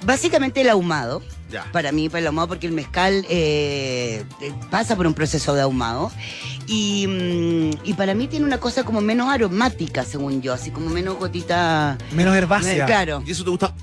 Básicamente 0.05 0.61
el 0.63 0.71
ahumado. 0.71 1.23
Ya. 1.51 1.65
Para 1.73 1.91
mí, 1.91 2.09
para 2.09 2.21
el 2.21 2.27
ahumado, 2.29 2.47
porque 2.49 2.69
el 2.69 2.73
mezcal 2.73 3.27
eh, 3.29 4.23
eh, 4.41 4.53
pasa 4.71 4.95
por 4.97 5.07
un 5.07 5.15
proceso 5.15 5.53
de 5.55 5.63
ahumado. 5.63 6.13
Y, 6.69 7.07
mm, 7.09 7.71
y 7.89 7.95
para 7.95 8.15
mí 8.15 8.29
tiene 8.29 8.47
una 8.47 8.59
cosa 8.61 8.85
como 8.85 9.01
menos 9.01 9.29
aromática, 9.29 10.05
según 10.05 10.41
yo, 10.43 10.53
así 10.53 10.71
como 10.71 10.89
menos 10.91 11.19
gotita. 11.19 11.99
Menos 12.13 12.37
herbácea. 12.37 12.87
Claro. 12.87 13.23
¿Y 13.27 13.33
eso 13.33 13.43
te 13.43 13.51
gusta? 13.51 13.75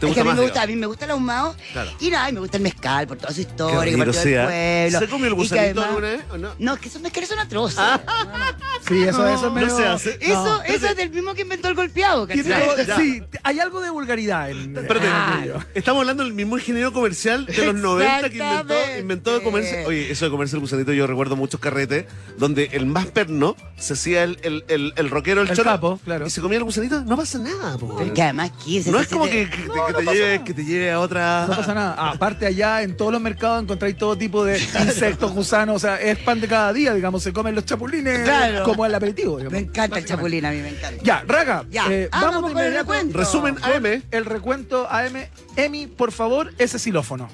¿Te 0.00 0.06
Es 0.08 0.14
que 0.14 0.20
a 0.20 0.24
mí 0.24 0.28
más? 0.28 0.36
me 0.38 0.42
gusta, 0.44 0.62
a 0.62 0.66
mí 0.66 0.76
me 0.76 0.86
gusta 0.86 1.04
el 1.04 1.10
ahumado. 1.12 1.56
Claro. 1.72 1.90
Y 2.00 2.10
nada, 2.10 2.30
y 2.30 2.32
me 2.32 2.40
gusta 2.40 2.56
el 2.56 2.62
mezcal 2.62 3.06
por 3.06 3.16
toda 3.18 3.32
su 3.32 3.40
historia, 3.40 3.90
que 3.90 3.96
partió 3.98 4.20
del 4.20 4.44
pueblo. 4.44 4.98
¿Se 5.00 5.08
comió 5.08 5.26
el 5.28 5.34
gusanito 5.34 5.64
además- 5.80 5.86
alguna 5.86 6.08
vez 6.08 6.20
o 6.30 6.38
no? 6.38 6.50
No, 6.58 6.74
es 6.74 6.80
que 6.80 6.88
esos 6.88 7.02
mezcales 7.02 7.28
son 7.28 7.38
atroces. 7.38 7.78
Ah. 7.78 8.00
No, 8.06 8.38
no. 8.38 8.68
Sí, 8.88 9.02
eso, 9.02 9.26
eso 9.28 9.34
es 9.36 9.42
No 9.42 9.50
medio... 9.52 9.76
se 9.76 9.86
hace. 9.86 10.18
Eso, 10.20 10.44
No. 10.44 10.62
eso 10.62 10.86
es 10.86 10.96
del 10.96 11.10
mismo 11.10 11.34
que 11.34 11.42
inventó 11.42 11.68
el 11.68 11.74
golpeado, 11.74 12.26
sí, 12.28 13.22
hay 13.42 13.60
algo 13.60 13.80
de 13.80 13.90
vulgaridad 13.90 14.50
en... 14.50 14.76
Espérate, 14.76 15.06
ello. 15.44 15.58
estamos 15.74 16.00
hablando 16.02 16.22
del 16.24 16.32
mismo 16.32 16.56
ingeniero 16.58 16.92
comercial 16.92 17.46
de 17.46 17.66
los 17.66 17.74
90 17.74 18.30
que 18.30 18.36
inventó, 18.38 18.74
inventó 18.98 19.42
comercio. 19.42 19.86
Oye, 19.88 20.10
eso 20.10 20.24
de 20.24 20.30
comerse 20.30 20.56
el 20.56 20.60
gusanito, 20.60 20.92
yo 20.92 21.06
recuerdo 21.06 21.36
muchos 21.36 21.60
carretes 21.60 22.06
donde 22.36 22.70
el 22.72 22.86
más 22.86 23.06
perno 23.06 23.56
se 23.76 23.92
hacía 23.94 24.22
el, 24.24 24.38
el, 24.42 24.64
el, 24.68 24.92
el 24.96 25.10
rockero, 25.10 25.42
el, 25.42 25.48
El 25.50 25.56
choro, 25.56 25.70
capo, 25.70 26.00
claro. 26.04 26.26
y 26.26 26.30
se 26.30 26.40
comía 26.40 26.58
el 26.58 26.64
gusanito, 26.64 27.00
no 27.02 27.16
pasa 27.16 27.38
nada, 27.38 27.76
po. 27.78 27.98
Además, 27.98 28.50
¿qué 28.64 28.78
es 28.78 28.86
No 28.86 29.00
es 29.00 29.08
como 29.08 29.24
que, 29.26 29.48
que 29.88 30.04
te, 30.04 30.14
lleve, 30.14 30.44
que 30.44 30.54
te 30.54 30.64
lleve 30.64 30.90
a 30.92 31.00
otra. 31.00 31.46
No 31.48 31.56
pasa 31.56 31.74
nada. 31.74 31.94
Aparte 32.10 32.46
allá 32.46 32.82
en 32.82 32.96
todos 32.96 33.12
los 33.12 33.20
mercados 33.20 33.62
encontráis 33.62 33.96
todo 33.96 34.16
tipo 34.16 34.44
de 34.44 34.58
insectos, 34.58 35.32
gusanos, 35.32 35.76
o 35.76 35.78
sea, 35.78 36.00
es 36.00 36.18
pan 36.18 36.40
de 36.40 36.48
cada 36.48 36.72
día, 36.72 36.94
digamos, 36.94 37.22
se 37.22 37.32
comen 37.32 37.54
los 37.54 37.64
chapulines 37.64 38.20
Claro. 38.24 38.64
como 38.64 38.84
el 38.86 38.94
aperitivo. 38.94 39.36
digamos. 39.38 39.52
Me 39.52 39.58
encanta 39.66 39.98
el 39.98 40.04
chapulín, 40.04 40.44
a 40.44 40.50
mí 40.50 40.58
me 40.58 40.68
encanta. 40.70 41.02
Ya, 41.02 41.24
Raga, 41.26 41.64
Ya. 41.70 41.86
eh, 41.90 42.08
Ah, 42.12 42.20
vamos, 42.22 42.34
vamos 42.36 42.50
de 42.50 42.54
con 42.54 42.62
el 42.62 42.68
inmediato 42.68 42.92
recuento. 42.92 43.18
Resumen 43.18 43.56
AM. 43.62 44.02
El 44.10 44.24
recuento 44.24 44.86
AM. 44.90 45.28
Emi, 45.56 45.86
por 45.86 46.12
favor, 46.12 46.52
ese 46.58 46.78
xilófono. 46.78 47.28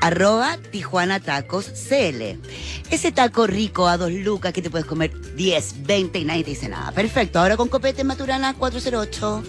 Arroba 0.00 0.58
Tijuana 0.70 1.18
Tacos 1.20 1.64
CL. 1.88 2.38
Ese 2.90 3.10
taco 3.10 3.46
rico 3.46 3.88
a 3.88 3.96
dos 3.96 4.12
lucas 4.12 4.52
que 4.52 4.60
te 4.60 4.68
puedes 4.68 4.86
comer 4.86 5.10
10, 5.34 5.86
20 5.86 6.18
y 6.18 6.24
nadie 6.26 6.44
te 6.44 6.50
dice 6.50 6.68
nada. 6.68 6.92
Perfecto, 6.92 7.38
ahora 7.38 7.56
con 7.56 7.68
copete 7.68 8.04
Maturana 8.04 8.52
408. 8.52 9.42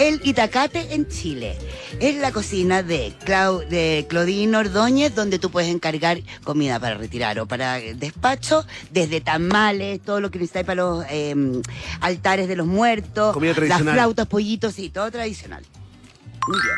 El 0.00 0.18
Itacate 0.24 0.94
en 0.94 1.06
Chile. 1.08 1.58
Es 2.00 2.16
la 2.16 2.32
cocina 2.32 2.82
de, 2.82 3.12
Clau, 3.26 3.58
de 3.68 4.06
Claudine 4.08 4.56
Ordóñez, 4.56 5.14
donde 5.14 5.38
tú 5.38 5.50
puedes 5.50 5.68
encargar 5.68 6.22
comida 6.42 6.80
para 6.80 6.94
retirar 6.94 7.38
o 7.38 7.44
para 7.46 7.74
despacho, 7.74 8.64
desde 8.90 9.20
tamales, 9.20 10.00
todo 10.00 10.22
lo 10.22 10.30
que 10.30 10.38
necesitas 10.38 10.64
para 10.64 10.82
los 10.82 11.04
eh, 11.10 11.34
altares 12.00 12.48
de 12.48 12.56
los 12.56 12.66
muertos, 12.66 13.34
Comida 13.34 13.52
las 13.54 13.82
flautas, 13.82 14.26
pollitos 14.26 14.78
y 14.78 14.88
todo 14.88 15.10
tradicional. 15.10 15.62
Muy 16.48 16.58
bien. 16.62 16.76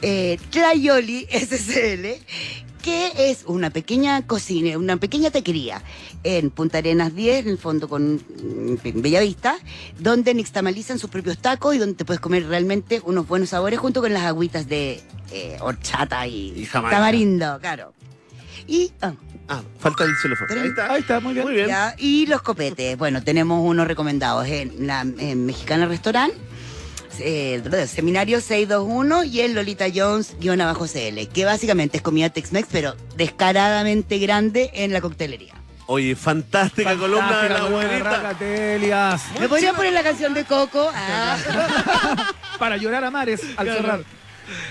Eh, 0.00 0.38
Tlayoli 0.48 1.26
SCL, 1.30 2.65
que 2.86 3.30
es 3.30 3.42
una 3.46 3.70
pequeña 3.70 4.24
cocina, 4.28 4.78
una 4.78 4.96
pequeña 4.96 5.32
taquería 5.32 5.82
en 6.22 6.50
Punta 6.50 6.78
Arenas 6.78 7.16
10, 7.16 7.46
en 7.46 7.50
el 7.50 7.58
fondo 7.58 7.88
con 7.88 8.22
en 8.38 9.02
Bellavista, 9.02 9.58
donde 9.98 10.32
nixtamalizan 10.34 11.00
sus 11.00 11.10
propios 11.10 11.38
tacos 11.38 11.74
y 11.74 11.78
donde 11.78 11.96
te 11.96 12.04
puedes 12.04 12.20
comer 12.20 12.46
realmente 12.46 13.02
unos 13.04 13.26
buenos 13.26 13.48
sabores 13.48 13.80
junto 13.80 14.00
con 14.00 14.12
las 14.12 14.22
agüitas 14.22 14.68
de 14.68 15.02
eh, 15.32 15.56
horchata 15.60 16.28
y, 16.28 16.62
Y 16.62 16.66
tamarindo, 16.66 17.58
claro. 17.60 17.92
Y, 18.68 18.92
ah, 19.02 19.14
Ah, 19.48 19.62
falta 19.78 20.04
el 20.04 20.10
teléfono. 20.20 20.60
Ahí 20.60 20.68
está. 20.68 20.92
Ahí 20.92 21.00
está, 21.00 21.20
muy 21.20 21.34
bien. 21.34 21.46
Muy 21.46 21.54
bien. 21.54 21.68
ya, 21.68 21.94
y 21.98 22.26
los 22.26 22.42
copetes. 22.42 22.96
Bueno, 22.98 23.22
tenemos 23.22 23.64
unos 23.64 23.86
recomendados 23.86 24.46
en 24.48 24.86
la 24.86 25.02
en 25.02 25.46
Mexicana 25.46 25.86
Restaurant, 25.86 26.32
eh, 27.20 27.86
Seminario 27.86 28.40
621 28.40 29.24
y 29.24 29.40
el 29.40 29.54
Lolita 29.54 29.86
Jones 29.94 30.34
guion 30.40 30.60
abajo 30.60 30.86
CL, 30.86 31.26
que 31.32 31.44
básicamente 31.44 31.96
es 31.98 32.02
comida 32.02 32.30
Tex-Mex, 32.30 32.68
pero 32.70 32.94
descaradamente 33.16 34.18
grande 34.18 34.70
en 34.74 34.92
la 34.92 35.00
coctelería. 35.00 35.54
Oye, 35.88 36.16
fantástica, 36.16 36.96
columna 36.96 37.42
de 37.42 37.48
la 37.48 37.58
columna 37.60 37.80
de 37.88 37.94
abuelita. 37.94 38.34
Telias. 38.38 39.22
¿Me 39.38 39.48
podría 39.48 39.72
poner 39.72 39.92
la 39.92 40.02
canción 40.02 40.34
de 40.34 40.44
Coco? 40.44 40.90
Ah. 40.92 41.36
Para 42.58 42.76
llorar 42.76 43.04
a 43.04 43.10
mares 43.10 43.40
al 43.56 43.66
cerrar. 43.68 44.00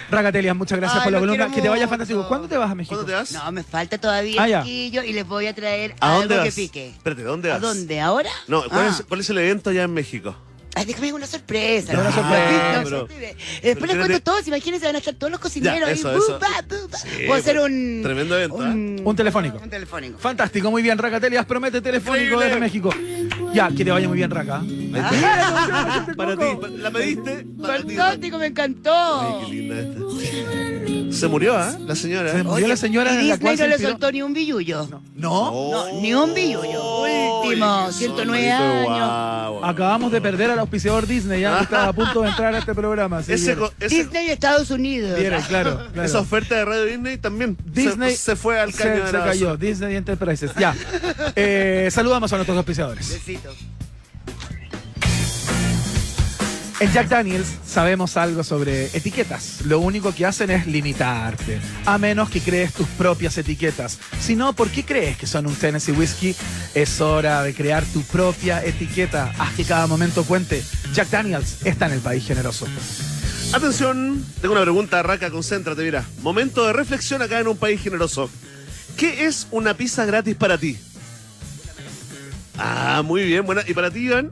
Raga 0.09 0.31
Telias, 0.31 0.55
muchas 0.55 0.77
gracias 0.77 0.99
Ay, 0.99 1.03
por 1.05 1.13
la 1.13 1.19
columna. 1.19 1.51
Que 1.53 1.61
te 1.61 1.69
vaya 1.69 1.87
fantástico. 1.87 2.27
¿Cuándo 2.27 2.47
te 2.47 2.57
vas 2.57 2.71
a 2.71 2.75
México? 2.75 2.95
¿Cuándo 2.95 3.11
te 3.11 3.13
vas? 3.13 3.31
No, 3.31 3.51
me 3.51 3.63
falta 3.63 3.97
todavía 3.97 4.43
Ah, 4.43 4.63
chiquillo 4.63 5.03
y 5.03 5.13
les 5.13 5.25
voy 5.27 5.47
a 5.47 5.53
traer 5.55 5.95
¿A 5.99 6.15
algo 6.15 6.27
dónde 6.27 6.43
que 6.49 6.51
pique. 6.51 6.89
Espérate, 6.89 7.23
¿dónde 7.23 7.49
¿A 7.49 7.53
vas? 7.53 7.61
dónde? 7.61 7.99
¿Ahora? 8.01 8.29
No, 8.47 8.63
¿cuál, 8.69 8.87
Ah. 8.87 8.89
es, 8.97 9.05
cuál 9.07 9.19
es 9.21 9.29
el 9.29 9.37
evento 9.37 9.69
allá 9.69 9.83
en 9.83 9.93
México? 9.93 10.35
Ay, 10.77 10.85
déjame 10.85 11.13
una 11.13 11.25
sorpresa. 11.25 11.93
Una 11.93 12.11
sorpresa, 12.11 12.73
no, 12.77 12.83
pero- 12.83 13.01
no, 13.01 13.07
Después 13.63 13.91
les 13.91 13.97
cuento 13.97 14.19
todos, 14.21 14.47
imagínense, 14.47 14.85
van 14.85 14.95
a 14.95 14.99
estar 14.99 15.13
todos 15.13 15.31
los 15.31 15.39
cocineros 15.39 15.87
Ya, 15.87 15.93
eso, 15.93 16.09
ahí. 16.09 16.17
eso. 16.17 16.33
buba, 16.37 16.49
buba. 16.67 16.97
Sí, 16.97 17.07
Puedo 17.25 17.39
hacer 17.39 17.55
pues, 17.57 17.71
un. 17.71 17.99
tremendo 18.03 18.35
evento, 18.37 18.61
¿eh? 18.65 19.01
Un 19.03 19.15
telefónico. 19.15 19.57
Un 19.63 19.69
telefónico. 19.69 20.19
Fantástico, 20.19 20.69
muy 20.69 20.81
bien, 20.81 20.97
Raga 20.97 21.19
Telias. 21.19 21.45
Promete 21.45 21.79
telefónico 21.81 22.39
desde 22.39 22.59
México. 22.59 22.89
Ya, 23.53 23.69
que 23.69 23.85
te 23.85 23.91
vaya 23.91 24.07
muy 24.07 24.17
bien, 24.17 24.29
Raga. 24.29 24.61
Para 26.17 26.35
ti, 26.37 26.45
¿la 26.77 26.91
pediste? 26.91 27.45
Para. 27.61 27.77
Fantástico, 27.79 28.37
me 28.37 28.47
encantó. 28.47 28.91
Ay, 28.93 29.45
qué 29.45 29.51
linda 29.53 29.79
esta. 29.79 31.15
Se 31.17 31.27
murió, 31.27 31.55
¿ah? 31.57 31.73
La 31.79 31.95
señora. 31.95 32.31
Se 32.33 32.43
murió 32.43 32.67
la 32.67 32.75
señora 32.77 33.11
y 33.11 33.17
en 33.19 33.27
la 33.29 33.35
Disney 33.37 33.55
cual 33.55 33.69
no 33.69 33.77
le 33.77 33.81
soltó 33.81 34.11
ni 34.11 34.21
un 34.21 34.33
billullo. 34.33 34.87
No. 35.15 35.71
No, 35.71 36.01
ni 36.01 36.13
un 36.13 36.33
billullo. 36.33 37.41
Último, 37.43 37.91
109 37.91 38.51
años. 38.51 39.59
Acabamos 39.63 40.11
de 40.11 40.19
perder 40.21 40.51
al 40.51 40.59
auspiciador 40.65 41.07
Disney, 41.07 41.41
ya 41.41 41.57
que 41.57 41.63
estaba 41.63 41.87
a 41.87 41.93
punto 41.93 42.21
de 42.21 42.29
entrar 42.29 42.53
a 42.53 42.59
este 42.59 42.73
programa. 42.75 43.23
sí, 43.23 43.33
Ese, 43.33 43.55
Disney 43.89 44.29
Estados 44.29 44.69
Unidos. 44.71 45.17
Vieron, 45.19 45.41
claro, 45.43 45.87
claro. 45.93 46.03
esa 46.03 46.19
oferta 46.19 46.55
de 46.55 46.65
Radio 46.65 46.85
Disney 46.85 47.17
también 47.17 47.57
se- 47.73 47.81
Disney 47.81 48.15
se, 48.15 48.35
fue 48.35 48.59
al 48.59 48.73
se, 48.73 48.83
caño 48.83 49.01
de 49.05 49.07
se 49.11 49.13
la 49.17 49.25
cayó. 49.25 49.47
basura. 49.49 49.57
Disney 49.67 49.95
Enterprises. 49.95 50.51
Ya. 50.59 50.75
Eh, 51.37 51.89
saludamos 51.91 52.31
a 52.31 52.37
nuestros 52.37 52.57
auspiciadores. 52.57 53.09
Besitos. 53.09 53.55
En 56.81 56.91
Jack 56.91 57.07
Daniels 57.07 57.47
sabemos 57.65 58.17
algo 58.17 58.43
sobre 58.43 58.87
etiquetas. 58.87 59.61
Lo 59.65 59.79
único 59.79 60.13
que 60.13 60.25
hacen 60.25 60.49
es 60.51 60.67
limitarte, 60.67 61.61
a 61.85 61.97
menos 61.97 62.29
que 62.29 62.41
crees 62.41 62.73
tus 62.73 62.87
propias 62.89 63.37
etiquetas. 63.37 63.97
Si 64.19 64.35
no, 64.35 64.51
¿por 64.51 64.69
qué 64.69 64.83
crees 64.83 65.15
que 65.15 65.25
son 65.25 65.47
un 65.47 65.55
Tennessee 65.55 65.93
Whiskey? 65.93 66.35
Es 66.73 66.99
hora 66.99 67.43
de 67.43 67.53
crear 67.53 67.85
tu 67.85 68.01
propia 68.01 68.61
etiqueta. 68.63 69.33
Haz 69.39 69.53
que 69.53 69.63
cada 69.63 69.87
momento 69.87 70.25
cuente. 70.25 70.61
Jack 70.93 71.09
Daniels 71.09 71.65
está 71.65 71.85
en 71.85 71.93
el 71.93 72.01
país 72.01 72.27
generoso. 72.27 72.67
Atención, 73.53 74.25
tengo 74.41 74.53
una 74.53 74.63
pregunta, 74.63 75.01
Raca, 75.01 75.31
concéntrate, 75.31 75.81
mira. 75.81 76.03
Momento 76.23 76.67
de 76.67 76.73
reflexión 76.73 77.21
acá 77.21 77.39
en 77.39 77.47
un 77.47 77.55
país 77.55 77.81
generoso. 77.81 78.29
¿Qué 78.97 79.25
es 79.25 79.47
una 79.51 79.75
pizza 79.75 80.03
gratis 80.03 80.35
para 80.35 80.57
ti? 80.57 80.77
Ah, 82.57 83.01
muy 83.01 83.23
bien, 83.23 83.45
buena. 83.45 83.63
¿Y 83.65 83.73
para 83.73 83.91
ti, 83.91 83.99
Iván? 83.99 84.29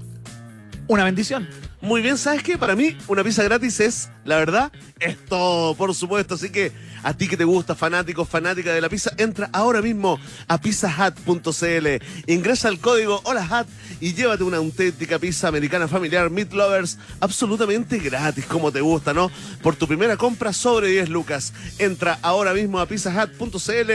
Una 0.87 1.05
bendición. 1.05 1.47
Muy 1.83 2.01
bien, 2.01 2.17
¿sabes 2.17 2.41
qué? 2.43 2.57
Para 2.57 2.77
mí, 2.77 2.97
una 3.09 3.25
pizza 3.25 3.43
gratis 3.43 3.81
es, 3.81 4.09
la 4.23 4.37
verdad, 4.37 4.71
es 5.01 5.17
todo, 5.25 5.75
por 5.75 5.93
supuesto. 5.93 6.35
Así 6.35 6.49
que 6.49 6.71
a 7.03 7.13
ti 7.13 7.27
que 7.27 7.35
te 7.35 7.43
gusta, 7.43 7.75
fanático, 7.75 8.23
fanática 8.23 8.71
de 8.71 8.79
la 8.79 8.87
pizza, 8.87 9.11
entra 9.17 9.49
ahora 9.51 9.81
mismo 9.81 10.17
a 10.47 10.61
pizzahat.cl. 10.61 11.87
Ingresa 12.27 12.69
el 12.69 12.79
código 12.79 13.19
HOLAHAT 13.25 13.67
y 13.99 14.13
llévate 14.13 14.45
una 14.45 14.57
auténtica 14.57 15.19
pizza 15.19 15.49
americana 15.49 15.89
familiar 15.89 16.29
Meat 16.29 16.53
Lovers 16.53 16.97
absolutamente 17.19 17.99
gratis, 17.99 18.45
como 18.45 18.71
te 18.71 18.79
gusta, 18.79 19.13
¿no? 19.13 19.29
Por 19.61 19.75
tu 19.75 19.85
primera 19.85 20.15
compra 20.15 20.53
sobre 20.53 20.87
10 20.87 21.09
lucas. 21.09 21.51
Entra 21.79 22.17
ahora 22.21 22.53
mismo 22.53 22.79
a 22.79 22.85
pizzahat.cl, 22.85 23.91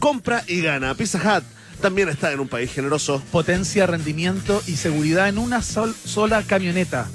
compra 0.00 0.42
y 0.48 0.60
gana. 0.60 0.92
Pizza 0.96 1.18
Hut 1.18 1.44
también 1.80 2.08
está 2.08 2.32
en 2.32 2.40
un 2.40 2.48
país 2.48 2.72
generoso. 2.72 3.22
Potencia, 3.30 3.86
rendimiento 3.86 4.60
y 4.66 4.74
seguridad 4.74 5.28
en 5.28 5.38
una 5.38 5.62
sol- 5.62 5.94
sola 6.04 6.42
camioneta. 6.42 7.06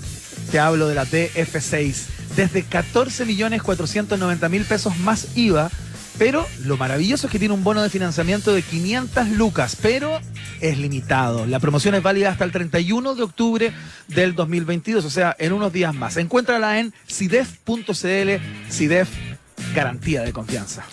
Te 0.53 0.59
hablo 0.59 0.87
de 0.87 0.93
la 0.93 1.07
DF6. 1.07 1.95
Desde 2.35 2.61
14 2.61 3.25
millones 3.25 3.63
490 3.63 4.49
mil 4.49 4.63
pesos 4.65 4.95
más 4.99 5.35
IVA. 5.35 5.71
Pero 6.19 6.45
lo 6.63 6.77
maravilloso 6.77 7.25
es 7.25 7.31
que 7.31 7.39
tiene 7.39 7.55
un 7.55 7.63
bono 7.63 7.81
de 7.81 7.89
financiamiento 7.89 8.53
de 8.53 8.61
500 8.61 9.29
lucas, 9.29 9.75
pero 9.81 10.19
es 10.61 10.77
limitado. 10.77 11.47
La 11.47 11.59
promoción 11.59 11.95
es 11.95 12.03
válida 12.03 12.29
hasta 12.29 12.43
el 12.43 12.51
31 12.51 13.15
de 13.15 13.23
octubre 13.23 13.73
del 14.09 14.35
2022, 14.35 15.03
o 15.03 15.09
sea, 15.09 15.35
en 15.39 15.53
unos 15.53 15.73
días 15.73 15.95
más. 15.95 16.17
Encuéntrala 16.17 16.79
en 16.79 16.93
sidef.cl, 17.07 17.89
Sidef, 18.69 19.09
garantía 19.73 20.21
de 20.21 20.33
confianza. 20.33 20.85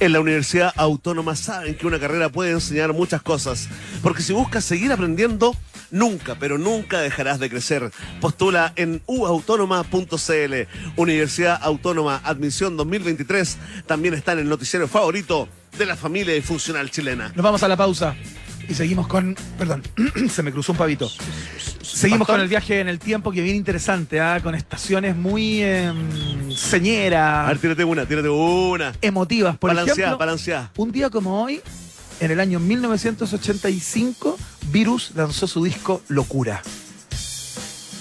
En 0.00 0.12
la 0.12 0.20
Universidad 0.20 0.72
Autónoma 0.76 1.36
saben 1.36 1.76
que 1.76 1.86
una 1.86 2.00
carrera 2.00 2.28
puede 2.28 2.52
enseñar 2.52 2.92
muchas 2.92 3.22
cosas, 3.22 3.68
porque 4.02 4.22
si 4.22 4.32
buscas 4.32 4.64
seguir 4.64 4.92
aprendiendo, 4.92 5.54
nunca, 5.90 6.36
pero 6.38 6.58
nunca 6.58 7.00
dejarás 7.00 7.38
de 7.38 7.50
crecer. 7.50 7.92
Postula 8.20 8.72
en 8.76 9.02
uautónoma.cl. 9.06 10.54
Universidad 10.96 11.60
Autónoma 11.62 12.20
Admisión 12.24 12.76
2023 12.76 13.58
también 13.86 14.14
está 14.14 14.32
en 14.32 14.40
el 14.40 14.48
noticiero 14.48 14.88
favorito 14.88 15.48
de 15.78 15.86
la 15.86 15.96
familia 15.96 16.34
disfuncional 16.34 16.90
chilena. 16.90 17.32
Nos 17.34 17.44
vamos 17.44 17.62
a 17.62 17.68
la 17.68 17.76
pausa 17.76 18.16
y 18.72 18.74
seguimos 18.74 19.06
con. 19.06 19.36
Perdón, 19.58 19.82
se 20.30 20.42
me 20.42 20.50
cruzó 20.50 20.72
un 20.72 20.78
pavito. 20.78 21.08
Seguimos 21.82 22.20
Pastor. 22.20 22.36
con 22.36 22.40
el 22.42 22.48
viaje 22.48 22.80
en 22.80 22.88
el 22.88 22.98
tiempo 22.98 23.30
que 23.30 23.42
viene 23.42 23.58
interesante, 23.58 24.18
¿ah? 24.18 24.40
con 24.42 24.54
estaciones 24.54 25.14
muy 25.14 25.62
eh, 25.62 25.92
señeras, 26.56 27.44
A 27.44 27.48
ver, 27.48 27.58
tírate 27.58 27.84
una, 27.84 28.06
tírate 28.06 28.28
una. 28.30 28.92
emotivas. 29.02 29.58
Por 29.58 29.68
balanceada, 29.70 30.00
ejemplo, 30.00 30.18
balanceada. 30.18 30.72
un 30.76 30.90
día 30.90 31.10
como 31.10 31.42
hoy, 31.42 31.60
en 32.20 32.30
el 32.30 32.40
año 32.40 32.58
1985, 32.60 34.38
Virus 34.70 35.12
lanzó 35.14 35.46
su 35.46 35.62
disco 35.62 36.02
Locura. 36.08 36.62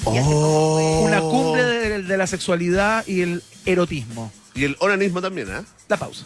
Oh. 0.05 1.01
Una 1.05 1.19
cumbre 1.19 1.63
de, 1.63 2.01
de 2.03 2.17
la 2.17 2.28
sexualidad 2.28 3.05
y 3.07 3.22
el 3.22 3.43
erotismo. 3.65 4.32
Y 4.55 4.63
el 4.63 4.78
onanismo 4.80 5.22
también, 5.22 5.49
¿eh? 5.49 5.61
La 5.89 5.97
pausa. 5.97 6.26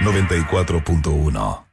94.1. 0.00 1.64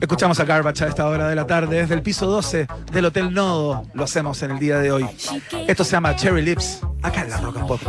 Escuchamos 0.00 0.40
a 0.40 0.44
Garbage 0.44 0.84
a 0.84 0.88
esta 0.88 1.06
hora 1.06 1.28
de 1.28 1.34
la 1.34 1.46
tarde 1.46 1.76
desde 1.76 1.94
el 1.94 2.02
piso 2.02 2.26
12 2.26 2.66
del 2.92 3.04
Hotel 3.04 3.32
Nodo. 3.34 3.84
Lo 3.92 4.04
hacemos 4.04 4.42
en 4.42 4.52
el 4.52 4.58
día 4.58 4.78
de 4.78 4.92
hoy. 4.92 5.06
Esto 5.66 5.84
se 5.84 5.92
llama 5.92 6.16
Cherry 6.16 6.42
Lips, 6.42 6.80
acá 7.02 7.22
en 7.22 7.30
la 7.30 7.36
Rock 7.38 7.56
and 7.58 7.68
Pop. 7.68 7.80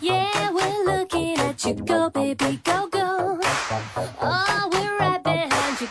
Yeah, 0.00 0.50
we're 0.52 0.98
looking 0.98 1.38
at 1.38 1.56
you. 1.64 1.74
Go, 1.74 2.10
baby, 2.10 2.60
go, 2.64 2.88
go. 2.90 3.38
Oh, 4.20 4.70
we're 4.72 4.98
right 4.98 5.22
behind 5.22 5.80
you. 5.80 5.88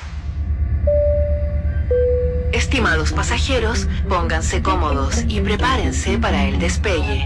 Estimados 2.54 3.12
pasajeros, 3.14 3.88
pónganse 4.08 4.62
cómodos 4.62 5.24
y 5.28 5.42
prepárense 5.42 6.18
para 6.18 6.46
el 6.46 6.60
despegue. 6.60 7.26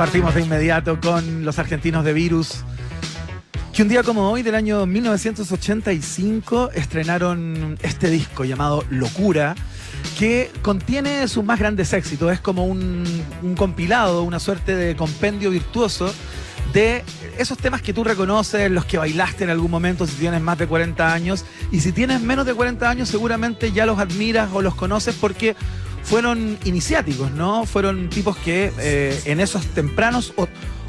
Partimos 0.00 0.34
de 0.34 0.40
inmediato 0.40 0.98
con 0.98 1.44
los 1.44 1.58
argentinos 1.58 2.06
de 2.06 2.14
Virus, 2.14 2.64
que 3.70 3.82
un 3.82 3.88
día 3.90 4.02
como 4.02 4.30
hoy 4.30 4.42
del 4.42 4.54
año 4.54 4.86
1985 4.86 6.70
estrenaron 6.72 7.76
este 7.82 8.08
disco 8.08 8.46
llamado 8.46 8.82
Locura, 8.88 9.54
que 10.18 10.50
contiene 10.62 11.28
sus 11.28 11.44
más 11.44 11.58
grandes 11.58 11.92
éxitos. 11.92 12.32
Es 12.32 12.40
como 12.40 12.64
un, 12.64 13.04
compilado, 13.58 14.22
una 14.22 14.40
suerte 14.40 14.74
de 14.74 14.96
compendio 14.96 15.50
virtuoso 15.50 16.10
de 16.72 17.04
esos 17.36 17.58
temas 17.58 17.82
que 17.82 17.92
tú 17.92 18.02
reconoces, 18.02 18.70
los 18.70 18.86
que 18.86 18.96
bailaste 18.96 19.44
en 19.44 19.50
algún 19.50 19.70
momento 19.70 20.06
si 20.06 20.14
tienes 20.14 20.40
más 20.40 20.56
de 20.56 20.66
40 20.66 21.12
años. 21.12 21.44
Y 21.72 21.80
si 21.80 21.92
tienes 21.92 22.22
menos 22.22 22.46
de 22.46 22.54
40 22.54 22.88
años, 22.88 23.10
seguramente 23.10 23.70
ya 23.70 23.84
los 23.84 23.98
admiras 23.98 24.48
o 24.54 24.62
los 24.62 24.74
conoces 24.74 25.14
porque 25.20 25.56
fueron 26.02 26.58
iniciáticos, 26.64 27.30
¿no? 27.32 27.64
Fueron 27.66 28.08
tipos 28.10 28.36
que 28.38 28.72
eh, 28.78 29.20
en 29.26 29.40
esos 29.40 29.64
tempranos 29.66 30.32
o- 30.36 30.48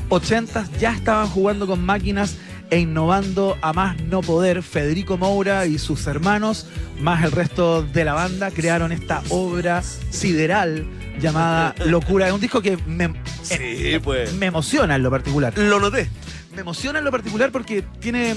80s 0.09 0.67
ya 0.79 0.93
estaban 0.93 1.27
jugando 1.27 1.67
con 1.67 1.83
máquinas 1.85 2.35
e 2.69 2.79
innovando 2.79 3.57
a 3.61 3.71
más 3.73 4.01
no 4.03 4.21
poder. 4.21 4.61
Federico 4.63 5.17
Moura 5.17 5.65
y 5.65 5.77
sus 5.77 6.05
hermanos, 6.07 6.67
más 6.99 7.23
el 7.23 7.31
resto 7.31 7.83
de 7.83 8.03
la 8.05 8.13
banda, 8.13 8.51
crearon 8.51 8.91
esta 8.91 9.21
obra 9.29 9.81
sideral 10.09 10.85
llamada 11.19 11.75
Locura. 11.85 12.27
Es 12.27 12.33
un 12.33 12.41
disco 12.41 12.61
que 12.61 12.77
me, 12.88 13.13
Sí, 13.43 13.99
pues. 14.03 14.33
me 14.33 14.47
emociona 14.47 14.95
en 14.95 15.03
lo 15.03 15.09
particular. 15.11 15.57
Lo 15.57 15.79
noté. 15.79 16.09
Me 16.55 16.61
emociona 16.61 16.99
en 16.99 17.05
lo 17.05 17.11
particular 17.11 17.51
porque 17.51 17.81
tiene, 17.99 18.35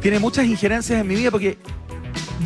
tiene 0.00 0.18
muchas 0.18 0.46
injerencias 0.46 1.00
en 1.00 1.06
mi 1.06 1.14
vida, 1.14 1.30
porque 1.30 1.58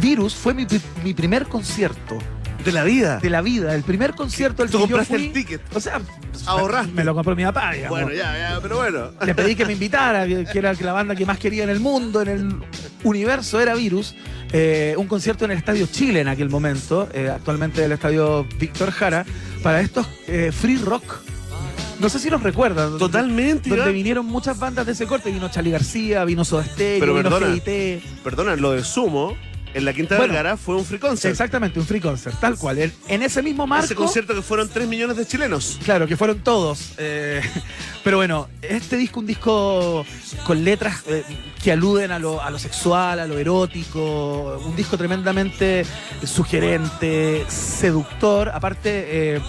Virus 0.01 0.35
fue 0.35 0.53
mi, 0.53 0.67
mi 1.05 1.15
primer 1.15 1.47
concierto 1.47 2.19
De 2.65 2.73
la 2.73 2.85
vida. 2.85 3.19
de 3.19 3.31
la 3.31 3.41
vida, 3.43 3.75
el 3.75 3.83
primer 3.83 4.15
concierto 4.15 4.63
al 4.63 4.71
Tú 4.71 4.79
que 4.79 4.83
yo 4.85 4.97
compraste 4.97 5.15
fui. 5.15 5.27
el 5.27 5.33
ticket. 5.33 5.61
O 5.75 5.81
sea, 5.81 6.01
Ahorraste. 6.47 6.93
Me 6.93 7.05
lo 7.05 7.15
compró 7.15 7.35
mi 7.37 7.45
papá, 7.45 7.73
digamos. 7.73 8.01
Bueno, 8.03 8.15
ya, 8.17 8.37
ya, 8.55 8.59
pero 8.61 8.77
bueno. 8.77 9.11
Le 9.25 9.35
pedí 9.35 9.55
que 9.55 9.65
me 9.67 9.73
invitara, 9.75 10.27
que 10.27 10.59
era 10.59 10.73
la 10.73 10.93
banda 10.93 11.15
que 11.15 11.27
más 11.27 11.39
quería 11.39 11.65
en 11.65 11.71
el 11.71 11.81
mundo, 11.81 12.23
en 12.23 12.29
el 12.29 12.55
universo, 13.05 13.61
era 13.61 13.75
Virus. 13.75 14.15
Eh, 14.53 14.95
un 14.99 15.07
concierto 15.07 15.45
en 15.47 15.53
el 15.53 15.59
Estadio 15.59 15.87
Chile 15.87 16.21
en 16.21 16.29
aquel 16.29 16.51
momento, 16.51 17.09
eh, 17.15 17.31
actualmente 17.35 17.85
el 17.85 17.93
Estadio 17.93 18.47
Víctor 18.59 18.91
Jara, 18.91 19.25
para 19.63 19.81
estos 19.81 20.07
eh, 20.27 20.51
free 20.53 20.77
rock. 20.77 21.21
No 22.01 22.09
sé 22.09 22.19
si 22.19 22.29
los 22.29 22.43
recuerdan. 22.43 22.99
Totalmente, 22.99 23.71
Donde 23.71 23.93
vinieron 23.93 24.27
muchas 24.27 24.59
bandas 24.59 24.85
de 24.87 24.93
ese 24.93 25.07
corte. 25.07 25.31
Vino 25.31 25.49
Charly 25.49 25.71
García, 25.71 26.25
vino 26.25 26.45
Soda 26.45 26.65
Stereo, 26.65 27.01
Pero 27.01 27.15
vino 27.15 27.31
perdona. 27.31 27.55
GIT. 27.55 28.03
Perdona, 28.25 28.57
lo 28.57 28.73
de 28.73 28.83
Sumo, 28.83 29.37
en 29.75 29.85
la 29.85 29.93
Quinta 29.93 30.17
Bueno, 30.17 30.35
Vergara, 30.35 30.57
fue 30.57 30.77
un 30.77 30.85
free 30.85 30.99
concert. 30.99 31.33
Exactamente, 31.33 31.79
un 31.79 31.87
free 31.87 32.01
concert, 32.01 32.39
tal 32.41 32.57
cual. 32.59 32.79
En, 32.79 32.93
en 33.09 33.23
ese 33.23 33.43
mismo 33.43 33.67
marco. 33.67 33.85
Ese 33.87 33.95
concierto 33.95 34.35
que 34.35 34.43
fueron 34.43 34.69
3 34.69 34.87
millones 34.89 35.17
de 35.17 35.27
chilenos. 35.27 35.79
Claro, 35.85 36.07
que 36.07 36.17
fueron 36.17 36.41
todos. 36.41 36.93
eh, 36.99 37.41
pero 38.05 38.17
bueno, 38.19 38.49
este 38.61 38.97
disco, 38.97 39.21
un 39.21 39.27
disco 39.27 40.05
con 40.45 40.65
letras 40.65 41.03
eh, 41.07 41.25
que 41.63 41.73
aluden 41.73 42.13
a 42.13 42.19
lo, 42.19 42.43
a 42.43 42.51
lo 42.51 42.59
sexual, 42.59 43.21
a 43.21 43.27
lo 43.27 43.39
erótico, 43.39 44.61
un 44.65 44.77
disco 44.77 44.97
tremendamente 44.99 45.85
sugerente, 46.25 47.45
seductor, 47.49 48.51
aparte 48.51 49.35
eh, 49.37 49.41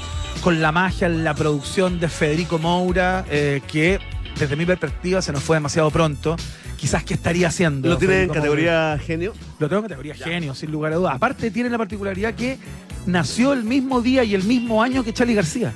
con 0.41 0.61
la 0.61 0.71
magia, 0.71 1.09
la 1.09 1.33
producción 1.33 1.99
de 1.99 2.09
Federico 2.09 2.59
Moura, 2.59 3.25
que 3.29 3.99
desde 4.37 4.55
mi 4.55 4.65
perspectiva 4.65 5.21
se 5.21 5.31
nos 5.31 5.43
fue 5.43 5.55
demasiado 5.55 5.89
pronto. 5.91 6.35
Quizás 6.84 7.05
qué 7.05 7.14
estaría 7.14 7.47
haciendo. 7.47 7.88
¿Lo 7.88 7.97
tiene 7.97 8.23
en 8.23 8.30
categoría 8.30 8.99
genio? 9.01 9.34
Lo 9.57 9.69
tengo 9.69 9.84
en 9.84 9.88
categoría 9.88 10.15
genio, 10.15 10.53
sin 10.53 10.69
lugar 10.69 10.91
a 10.91 10.97
dudas. 10.97 11.15
Aparte 11.15 11.49
tiene 11.49 11.69
la 11.69 11.77
particularidad 11.77 12.34
que 12.34 12.57
nació 13.05 13.53
el 13.53 13.64
mismo 13.64 14.01
día 14.01 14.26
y 14.26 14.35
el 14.35 14.43
mismo 14.43 14.84
año 14.84 15.01
que 15.01 15.14
Charlie 15.14 15.34
García. 15.34 15.72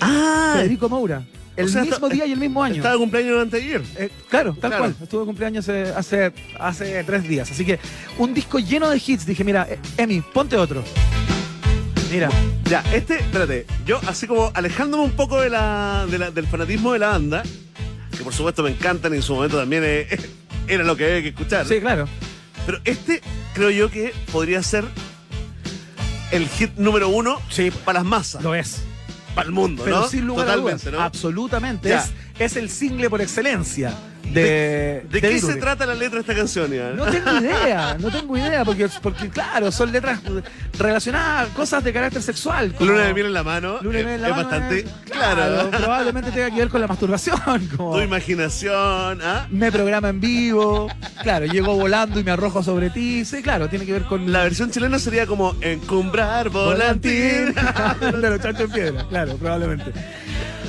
Ah, 0.00 0.54
Federico 0.56 0.88
Moura. 0.88 1.24
El 1.56 1.66
O 1.66 1.68
sea, 1.68 1.82
mismo 1.82 2.08
día 2.08 2.24
y 2.24 2.32
el 2.32 2.38
mismo 2.40 2.62
año. 2.64 2.76
estaba 2.76 2.94
de 2.94 3.00
cumpleaños 3.00 3.42
anteayer. 3.42 3.82
Eh, 3.98 4.08
claro, 4.30 4.56
tal 4.58 4.70
Claro. 4.70 4.78
cual. 4.84 4.96
Estuvo 5.02 5.20
de 5.20 5.26
cumpleaños 5.26 5.68
hace, 5.68 5.82
hace, 5.94 6.32
hace 6.58 7.04
tres 7.04 7.28
días. 7.28 7.50
Así 7.50 7.66
que 7.66 7.78
un 8.16 8.32
disco 8.32 8.58
lleno 8.58 8.88
de 8.88 8.96
hits. 9.06 9.26
Dije, 9.26 9.44
mira, 9.44 9.66
eh, 9.68 9.78
Emi, 9.98 10.22
ponte 10.22 10.56
otro. 10.56 10.82
Mira, 12.10 12.30
Ya, 12.70 12.82
este, 12.94 13.16
espérate, 13.16 13.66
yo 13.84 14.00
así 14.06 14.26
como 14.26 14.50
alejándome 14.54 15.04
un 15.04 15.10
poco 15.10 15.38
de 15.42 15.50
la, 15.50 16.06
de 16.10 16.16
la- 16.18 16.30
del 16.30 16.46
fanatismo 16.46 16.94
de 16.94 16.98
la 17.00 17.08
banda, 17.08 17.42
que 18.16 18.24
por 18.24 18.32
supuesto 18.34 18.62
me 18.62 18.70
encantan 18.70 19.12
y 19.12 19.16
en 19.16 19.22
su 19.22 19.34
momento 19.34 19.56
también 19.58 19.82
eh, 19.84 20.06
era 20.68 20.84
lo 20.84 20.96
que 20.96 21.04
había 21.04 21.22
que 21.22 21.28
escuchar. 21.28 21.66
sí, 21.66 21.80
claro. 21.80 22.08
Pero 22.66 22.78
este 22.84 23.20
creo 23.52 23.70
yo 23.70 23.90
que 23.90 24.12
podría 24.32 24.62
ser 24.62 24.84
el 26.32 26.48
hit 26.48 26.72
número 26.76 27.08
uno 27.10 27.40
Sí, 27.50 27.70
para 27.84 27.98
las 28.00 28.06
masas, 28.08 28.42
lo 28.42 28.54
es. 28.54 28.82
para 29.34 29.46
el 29.46 29.52
mundo, 29.52 29.82
Pero 29.84 30.00
¿no? 30.00 30.08
sin 30.08 30.26
lugar 30.26 30.46
Totalmente, 30.46 30.88
a 30.88 30.90
dudas. 30.90 31.00
¿no? 31.00 31.04
Absolutamente. 31.06 31.88
Ya. 31.90 31.98
Es, 32.04 32.12
es 32.38 32.56
el 32.56 32.68
single 32.70 33.08
por 33.10 33.20
excelencia 33.20 33.92
de. 34.24 34.32
¿De, 34.32 35.06
de 35.10 35.20
qué 35.20 35.38
se 35.38 35.56
trata 35.56 35.84
la 35.86 35.94
letra 35.94 36.14
de 36.14 36.20
esta 36.22 36.34
canción, 36.34 36.72
Iván? 36.74 36.96
No 36.96 37.04
tengo 37.04 37.30
idea, 37.40 37.96
no 38.00 38.10
tengo 38.10 38.36
idea, 38.38 38.64
porque, 38.64 38.88
porque 39.02 39.28
claro, 39.28 39.70
son 39.70 39.92
letras 39.92 40.20
relacionadas 40.78 41.50
a 41.50 41.54
cosas 41.54 41.84
de 41.84 41.92
carácter 41.92 42.22
sexual. 42.22 42.72
como- 42.72 42.90
Luna 42.90 43.02
de 43.04 43.14
miel 43.14 43.26
en 43.26 43.32
la 43.34 43.42
mano 43.44 43.78
Luna 43.82 43.98
de 43.98 44.04
miel 44.04 44.14
en 44.16 44.22
la 44.22 44.28
es 44.28 44.36
mano 44.36 44.48
bastante 44.48 44.78
es- 44.80 44.86
claro. 45.10 45.70
Probablemente 45.70 46.30
tenga 46.32 46.50
que 46.50 46.56
ver 46.56 46.68
con 46.68 46.80
la 46.80 46.86
masturbación. 46.88 47.38
Como 47.76 47.92
Tu 47.96 48.00
imaginación, 48.00 49.20
¿ah? 49.22 49.46
me 49.50 49.70
programa 49.70 50.08
en 50.08 50.20
vivo. 50.20 50.88
Claro, 51.22 51.44
llego 51.46 51.76
volando 51.76 52.18
y 52.18 52.24
me 52.24 52.30
arrojo 52.30 52.62
sobre 52.62 52.88
ti. 52.90 53.24
Sí, 53.26 53.42
claro, 53.42 53.68
tiene 53.68 53.84
que 53.86 53.92
ver 53.92 54.04
con 54.04 54.32
La 54.32 54.42
versión 54.42 54.70
chilena 54.70 54.98
sería 54.98 55.26
como 55.26 55.54
encumbrar 55.60 56.48
volantín. 56.48 57.54
de 58.00 58.30
los 58.30 58.40
chanchos 58.40 58.62
en 58.64 58.70
piedra, 58.72 59.06
claro, 59.08 59.36
probablemente. 59.36 59.92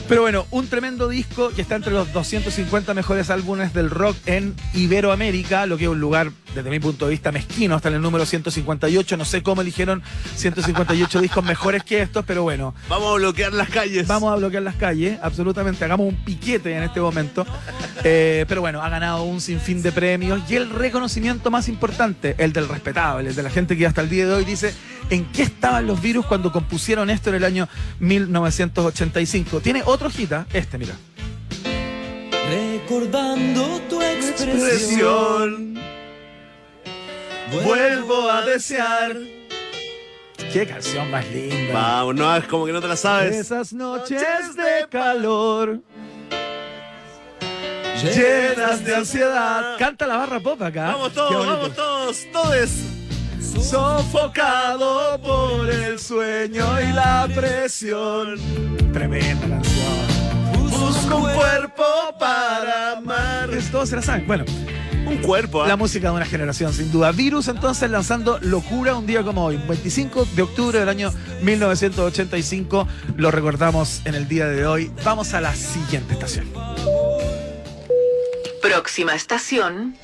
Pero 0.08 0.22
bueno, 0.22 0.46
un 0.52 0.68
tremendo 0.68 1.08
disco 1.08 1.50
que 1.50 1.64
está 1.64 1.76
entre 1.76 1.92
los 1.92 2.14
250 2.14 2.94
mejores 2.94 3.32
álbumes 3.32 3.74
del 3.74 3.90
rock 3.90 4.16
en 4.28 4.56
Iberoamérica, 4.76 5.66
lo 5.66 5.78
que 5.78 5.86
es 5.86 5.90
un 5.90 6.00
lugar, 6.00 6.32
desde 6.54 6.70
mi 6.70 6.80
punto 6.80 7.06
de 7.06 7.12
vista, 7.12 7.32
mezquino, 7.32 7.76
está 7.76 7.90
en 7.90 7.96
el 7.96 8.02
número 8.02 8.24
158. 8.24 9.18
No 9.18 9.26
sé 9.26 9.42
cómo 9.42 9.62
eligieron 9.62 10.04
158 10.36 11.22
discos 11.22 11.44
mejores 11.44 11.84
que 11.84 12.04
estos, 12.04 12.24
pero 12.24 12.44
bueno, 12.44 12.76
Vamos 12.88 13.14
a 13.14 13.16
bloquear 13.16 13.54
las 13.54 13.70
calles. 13.70 14.08
Vamos 14.08 14.32
a 14.32 14.36
bloquear 14.36 14.62
las 14.62 14.76
calles, 14.76 15.18
absolutamente. 15.24 15.84
Hagamos 15.84 16.08
un 16.08 16.16
piquete 16.24 16.76
en 16.78 16.84
este 16.84 17.02
momento. 17.02 17.46
Eh, 18.04 18.46
pero 18.48 18.62
bueno, 18.62 18.84
ha 18.84 18.90
ganado 18.90 19.24
un 19.24 19.42
sinfín 19.42 19.82
de 19.82 19.92
premios 19.92 20.40
y 20.48 20.56
el 20.56 20.70
reconocimiento 20.70 21.50
más 21.50 21.68
importante, 21.68 22.36
el 22.38 22.54
del 22.54 22.68
respetable, 22.68 23.30
el 23.30 23.36
de 23.36 23.42
la 23.42 23.50
gente 23.50 23.76
que 23.76 23.88
hasta 23.88 24.02
el 24.02 24.10
día 24.10 24.28
de 24.28 24.34
hoy 24.34 24.46
dice 24.46 24.74
en 25.10 25.26
qué 25.32 25.44
estaban 25.44 25.88
los 25.88 26.02
virus 26.02 26.26
cuando 26.26 26.52
compusieron 26.52 27.10
esto 27.10 27.30
en 27.30 27.36
el 27.36 27.44
año 27.44 27.68
1985. 28.00 29.60
Tiene 29.62 29.84
otro 29.86 30.10
hita, 30.16 30.46
este, 30.54 30.78
mira. 30.78 30.96
Recordando 32.50 33.82
tu 33.90 34.02
expresión. 34.02 35.76
Vuelvo 37.64 38.30
a 38.30 38.42
desear. 38.44 39.16
Qué 40.52 40.66
canción 40.66 41.10
más 41.12 41.26
linda. 41.32 41.74
Vamos, 41.74 42.16
no, 42.16 42.36
es 42.36 42.46
como 42.46 42.66
que 42.66 42.72
no 42.72 42.82
te 42.82 42.88
la 42.88 42.96
sabes. 42.96 43.36
Esas 43.36 43.74
noches 43.74 44.56
de 44.56 44.88
calor. 44.90 45.82
Llenas 48.02 48.84
de 48.84 48.96
ansiedad. 48.96 49.78
Canta 49.80 50.06
la 50.06 50.18
barra 50.18 50.40
pop 50.40 50.62
acá. 50.62 50.88
Vamos 50.88 51.14
todos, 51.14 51.46
vamos 51.46 51.76
todos, 51.76 52.26
todos. 52.32 53.05
Sofocado 53.62 55.20
por 55.22 55.70
el 55.70 55.98
sueño 56.00 56.66
y 56.82 56.94
la 56.94 57.28
presión. 57.34 58.40
Tremenda 58.94 59.48
canción. 59.48 60.70
Busco 60.70 61.18
un 61.18 61.34
cuerpo 61.34 61.84
para 62.20 62.98
amar. 62.98 63.50
Todos 63.72 63.90
se 63.90 63.96
la 63.96 64.02
saben. 64.02 64.28
Bueno, 64.28 64.46
Un 65.08 65.18
cuerpo, 65.18 65.64
¿ah? 65.64 65.68
la 65.68 65.76
música 65.78 66.10
de 66.10 66.16
una 66.16 66.26
generación, 66.26 66.74
sin 66.74 66.92
duda. 66.92 67.12
Virus 67.12 67.48
entonces 67.48 67.90
lanzando 67.90 68.40
Locura 68.42 68.96
un 68.96 69.06
día 69.06 69.24
como 69.24 69.46
hoy, 69.46 69.58
25 69.68 70.28
de 70.36 70.42
octubre 70.42 70.80
del 70.80 70.90
año 70.90 71.12
1985. 71.42 72.88
Lo 73.16 73.32
recordamos 73.32 74.02
en 74.06 74.16
el 74.16 74.28
día 74.28 74.48
de 74.48 74.66
hoy. 74.66 74.92
Vamos 75.04 75.34
a 75.34 75.42
la 75.42 75.56
siguiente 75.56 76.14
estación. 76.14 76.48
Próxima 78.62 79.14
estación. 79.16 79.96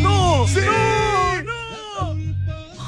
¡No! 0.00 0.46
¡Sí! 0.48 0.60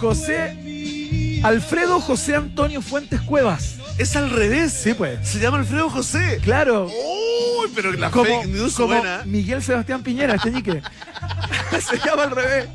José. 0.04 1.40
Alfredo 1.42 1.98
José 1.98 2.36
Antonio 2.36 2.82
Fuentes 2.82 3.22
Cuevas. 3.22 3.76
Es 3.96 4.14
al 4.16 4.28
revés. 4.28 4.70
Sí, 4.72 4.92
pues. 4.92 5.26
Se 5.26 5.38
llama 5.38 5.58
Alfredo 5.58 5.88
José. 5.88 6.40
Claro. 6.42 6.88
Uy, 6.88 7.70
pero 7.74 7.90
la 7.92 8.10
como, 8.10 8.26
fake 8.26 8.48
news 8.48 8.74
como 8.74 8.88
buena. 8.88 9.22
Miguel 9.24 9.62
Sebastián 9.62 10.02
Piñera, 10.02 10.34
este 10.34 10.50
ñique. 10.50 10.82
se 11.80 11.98
llama 12.06 12.24
al 12.24 12.32
revés. 12.32 12.68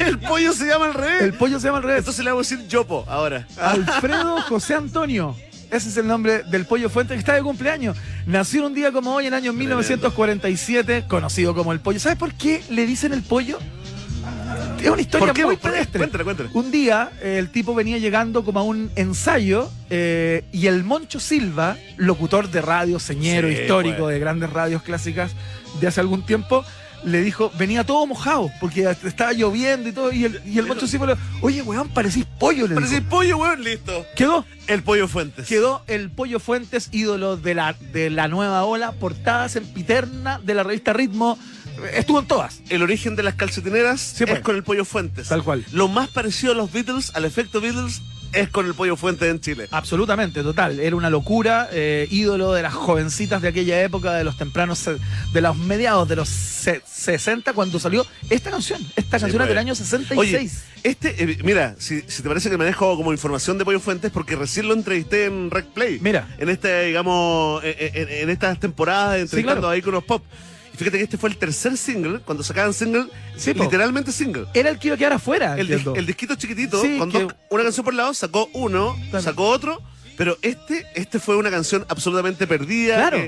El 0.00 0.18
pollo 0.18 0.52
se 0.52 0.66
llama 0.66 0.86
al 0.86 0.94
revés. 0.94 1.22
El 1.22 1.34
pollo 1.34 1.60
se 1.60 1.66
llama 1.66 1.78
al 1.78 1.84
revés. 1.84 1.98
Entonces 2.00 2.24
le 2.24 2.30
vamos 2.32 2.50
a 2.50 2.56
decir 2.56 2.68
Yopo 2.68 3.04
ahora. 3.06 3.46
Alfredo 3.56 4.42
José 4.48 4.74
Antonio. 4.74 5.36
Ese 5.70 5.88
es 5.88 5.96
el 5.96 6.08
nombre 6.08 6.42
del 6.50 6.66
pollo 6.66 6.90
fuente 6.90 7.14
que 7.14 7.20
está 7.20 7.34
de 7.34 7.42
cumpleaños. 7.42 7.96
Nació 8.26 8.66
un 8.66 8.74
día 8.74 8.90
como 8.90 9.14
hoy, 9.14 9.26
en 9.26 9.34
el 9.34 9.38
año 9.38 9.52
1947, 9.52 11.04
conocido 11.08 11.54
como 11.54 11.72
el 11.72 11.78
pollo. 11.78 12.00
¿Sabes 12.00 12.18
por 12.18 12.34
qué 12.34 12.62
le 12.70 12.86
dicen 12.86 13.12
el 13.12 13.22
pollo? 13.22 13.58
Es 14.84 14.90
una 14.90 15.00
historia 15.02 15.46
muy 15.46 15.56
pedestre. 15.56 15.98
Cuéntale, 15.98 16.24
cuéntale. 16.24 16.48
Un 16.52 16.70
día 16.70 17.10
eh, 17.22 17.36
el 17.38 17.50
tipo 17.50 17.74
venía 17.74 17.98
llegando 17.98 18.44
como 18.44 18.60
a 18.60 18.62
un 18.62 18.90
ensayo 18.96 19.70
eh, 19.90 20.44
y 20.52 20.66
el 20.66 20.84
Moncho 20.84 21.20
Silva, 21.20 21.76
locutor 21.96 22.50
de 22.50 22.60
radio, 22.60 22.98
señero, 22.98 23.48
Sí, 23.48 23.54
histórico 23.54 24.02
pues. 24.04 24.14
de 24.14 24.20
grandes 24.20 24.50
radios 24.50 24.82
clásicas 24.82 25.32
de 25.80 25.86
hace 25.86 26.00
algún 26.00 26.24
tiempo, 26.26 26.64
le 27.02 27.20
dijo, 27.22 27.50
venía 27.58 27.84
todo 27.84 28.06
mojado 28.06 28.50
porque 28.60 28.88
estaba 29.04 29.32
lloviendo 29.32 29.88
y 29.88 29.92
todo. 29.92 30.12
Y 30.12 30.24
el, 30.24 30.40
y 30.46 30.58
el 30.58 30.66
Moncho 30.66 30.86
Silva 30.86 31.06
le 31.06 31.14
dijo, 31.14 31.24
oye, 31.42 31.62
weón, 31.62 31.88
parecís 31.90 32.26
pollo. 32.38 32.66
Le 32.66 32.74
Parecía 32.74 32.98
dijo. 33.00 33.10
pollo, 33.10 33.36
weón, 33.38 33.62
listo. 33.64 34.06
Quedó. 34.16 34.44
El 34.66 34.82
pollo 34.82 35.06
Fuentes. 35.08 35.46
Quedó 35.46 35.82
el 35.86 36.10
Pollo 36.10 36.40
Fuentes, 36.40 36.88
ídolo 36.90 37.36
de 37.36 37.54
la, 37.54 37.74
de 37.92 38.08
la 38.08 38.28
nueva 38.28 38.64
ola, 38.64 38.92
portadas 38.92 39.56
en 39.56 39.64
Piterna 39.66 40.40
de 40.42 40.54
la 40.54 40.62
revista 40.62 40.94
Ritmo. 40.94 41.38
Estuvo 41.94 42.20
en 42.20 42.26
todas. 42.26 42.60
El 42.68 42.82
origen 42.82 43.16
de 43.16 43.22
las 43.22 43.34
calcetineras 43.34 44.00
Sí, 44.00 44.24
es 44.24 44.30
pues. 44.30 44.40
con 44.42 44.56
el 44.56 44.62
pollo 44.62 44.84
Fuentes. 44.84 45.28
Tal 45.28 45.42
cual. 45.42 45.64
Lo 45.72 45.88
más 45.88 46.08
parecido 46.08 46.52
a 46.52 46.56
los 46.56 46.72
Beatles, 46.72 47.12
al 47.14 47.24
efecto 47.24 47.60
Beatles, 47.60 48.02
es 48.32 48.48
con 48.48 48.66
el 48.66 48.74
pollo 48.74 48.96
Fuentes 48.96 49.30
en 49.30 49.40
Chile. 49.40 49.68
Absolutamente, 49.70 50.42
total. 50.42 50.80
Era 50.80 50.96
una 50.96 51.08
locura, 51.08 51.68
eh, 51.72 52.08
ídolo 52.10 52.52
de 52.52 52.62
las 52.62 52.74
jovencitas 52.74 53.40
de 53.42 53.46
aquella 53.48 53.80
época, 53.82 54.12
de 54.14 54.24
los 54.24 54.36
tempranos, 54.36 54.84
de 55.32 55.40
los 55.40 55.56
mediados 55.56 56.08
de 56.08 56.16
los 56.16 56.28
se- 56.28 56.82
60, 56.84 57.52
cuando 57.52 57.78
salió 57.78 58.04
esta 58.30 58.50
canción. 58.50 58.80
Esta 58.96 59.20
canción 59.20 59.30
es 59.30 59.36
pues. 59.36 59.48
del 59.50 59.58
año 59.58 59.74
66. 59.76 60.18
Oye, 60.18 60.50
este, 60.82 61.22
eh, 61.22 61.38
mira, 61.44 61.76
si, 61.78 62.00
si 62.08 62.22
te 62.24 62.28
parece 62.28 62.50
que 62.50 62.56
manejo 62.58 62.96
como 62.96 63.12
información 63.12 63.56
de 63.56 63.64
Pollo 63.64 63.78
Fuentes, 63.78 64.10
porque 64.10 64.34
recién 64.34 64.66
lo 64.66 64.74
entrevisté 64.74 65.26
en 65.26 65.50
Rec 65.52 65.66
Play. 65.66 65.98
Mira. 66.00 66.26
En 66.38 66.48
este, 66.48 66.86
digamos, 66.86 67.62
en, 67.62 67.74
en- 67.78 68.08
en 68.08 68.30
estas 68.30 68.58
temporadas, 68.58 69.20
entrevistando 69.20 69.60
claro. 69.60 69.68
a 69.74 69.76
íconos 69.76 70.02
pop. 70.02 70.24
Fíjate 70.76 70.98
que 70.98 71.04
este 71.04 71.18
fue 71.18 71.30
el 71.30 71.36
tercer 71.36 71.76
single, 71.76 72.18
cuando 72.20 72.42
sacaban 72.42 72.74
single, 72.74 73.06
Sí, 73.36 73.54
literalmente 73.54 74.10
single. 74.12 74.46
Era 74.54 74.70
el 74.70 74.78
que 74.78 74.88
iba 74.88 74.94
a 74.96 74.98
quedar 74.98 75.12
afuera. 75.14 75.56
El, 75.58 75.68
dis- 75.68 75.96
el 75.96 76.06
disquito 76.06 76.34
chiquitito, 76.34 76.80
Sí, 76.82 76.98
con 76.98 77.10
que- 77.12 77.22
dos- 77.22 77.34
una 77.50 77.62
canción 77.62 77.84
por 77.84 77.94
lado, 77.94 78.12
sacó 78.14 78.48
uno, 78.54 78.96
sacó 79.20 79.48
otro, 79.48 79.80
pero 80.16 80.36
este, 80.42 80.84
este 80.94 81.18
fue 81.20 81.36
una 81.36 81.50
canción 81.50 81.84
absolutamente 81.88 82.46
perdida. 82.46 82.96
Claro. 82.96 83.18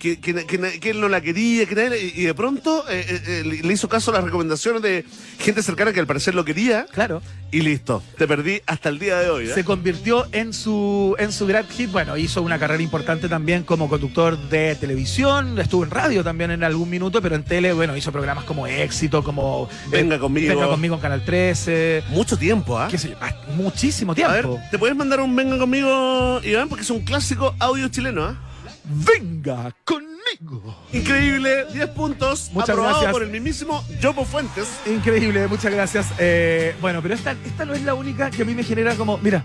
Que, 0.00 0.18
que- 0.18 0.46
que 0.46 0.80
que 0.80 0.90
él 0.90 1.00
no 1.00 1.08
la 1.08 1.20
quería, 1.20 1.66
que 1.66 1.74
nadie- 1.76 2.12
y 2.16 2.22
de 2.24 2.34
pronto 2.34 2.84
eh, 2.90 3.04
eh, 3.08 3.42
eh, 3.44 3.60
le 3.62 3.72
hizo 3.72 3.88
caso 3.88 4.10
a 4.10 4.14
las 4.14 4.24
recomendaciones 4.24 4.80
de 4.82 5.04
gente 5.38 5.62
cercana 5.62 5.92
que 5.92 6.00
al 6.00 6.06
parecer 6.06 6.34
lo 6.34 6.44
quería, 6.44 6.86
Claro. 6.92 7.20
y 7.52 7.60
listo, 7.60 8.02
te 8.16 8.26
perdí 8.26 8.62
hasta 8.66 8.88
el 8.88 8.98
día 8.98 9.18
de 9.18 9.28
hoy. 9.30 9.44
¿eh? 9.48 9.52
Se 9.54 9.62
convirtió 9.62 10.26
en 10.32 10.52
su, 10.54 11.14
en 11.18 11.30
su 11.32 11.46
gran 11.46 11.68
hit. 11.68 11.90
Bueno, 11.92 12.16
hizo 12.16 12.40
una 12.42 12.58
carrera 12.58 12.82
importante 12.82 13.28
también 13.28 13.62
como 13.62 13.88
conductor 13.90 14.38
de 14.48 14.74
televisión. 14.76 15.58
Estuvo 15.58 15.84
en 15.84 15.90
radio 15.90 16.24
también 16.24 16.50
en 16.50 16.64
algún 16.64 16.88
minuto, 16.88 17.20
pero 17.20 17.34
en 17.36 17.44
tele, 17.44 17.72
bueno, 17.74 17.94
hizo 17.96 18.10
programas 18.10 18.44
como 18.44 18.66
Éxito, 18.66 19.22
como 19.22 19.68
Venga 19.90 20.18
conmigo. 20.18 20.48
Venga 20.54 20.66
conmigo 20.68 20.94
en 20.94 21.00
Canal 21.02 21.24
13. 21.24 22.04
Mucho 22.08 22.38
tiempo, 22.38 22.78
¿ah? 22.78 22.88
ah, 23.20 23.34
muchísimo 23.54 24.12
A 24.12 24.14
ver, 24.14 24.44
tiempo. 24.46 24.58
¿te 24.70 24.78
puedes 24.78 24.96
mandar 24.96 25.20
un 25.20 25.36
venga 25.36 25.58
conmigo, 25.58 26.40
Iván? 26.42 26.68
Porque 26.70 26.82
es 26.84 26.90
un 26.90 27.00
clásico 27.00 27.54
audio 27.58 27.88
chileno, 27.88 28.24
¿ah? 28.24 28.46
Venga 28.92 29.74
conmigo. 29.84 30.76
Increíble, 30.92 31.66
10 31.72 31.88
puntos. 31.90 32.50
Muchas 32.52 32.70
aprobado 32.70 32.94
gracias. 33.02 33.12
por 33.12 33.22
el 33.22 33.30
mismito 33.30 33.84
Yopo 34.00 34.24
Fuentes. 34.24 34.68
Increíble, 34.86 35.46
muchas 35.46 35.72
gracias. 35.72 36.06
Eh, 36.18 36.74
bueno, 36.80 37.00
pero 37.02 37.14
esta, 37.14 37.32
esta 37.44 37.64
no 37.64 37.72
es 37.74 37.82
la 37.82 37.94
única 37.94 38.30
que 38.30 38.42
a 38.42 38.44
mí 38.44 38.54
me 38.54 38.64
genera 38.64 38.94
como. 38.96 39.18
Mira. 39.18 39.44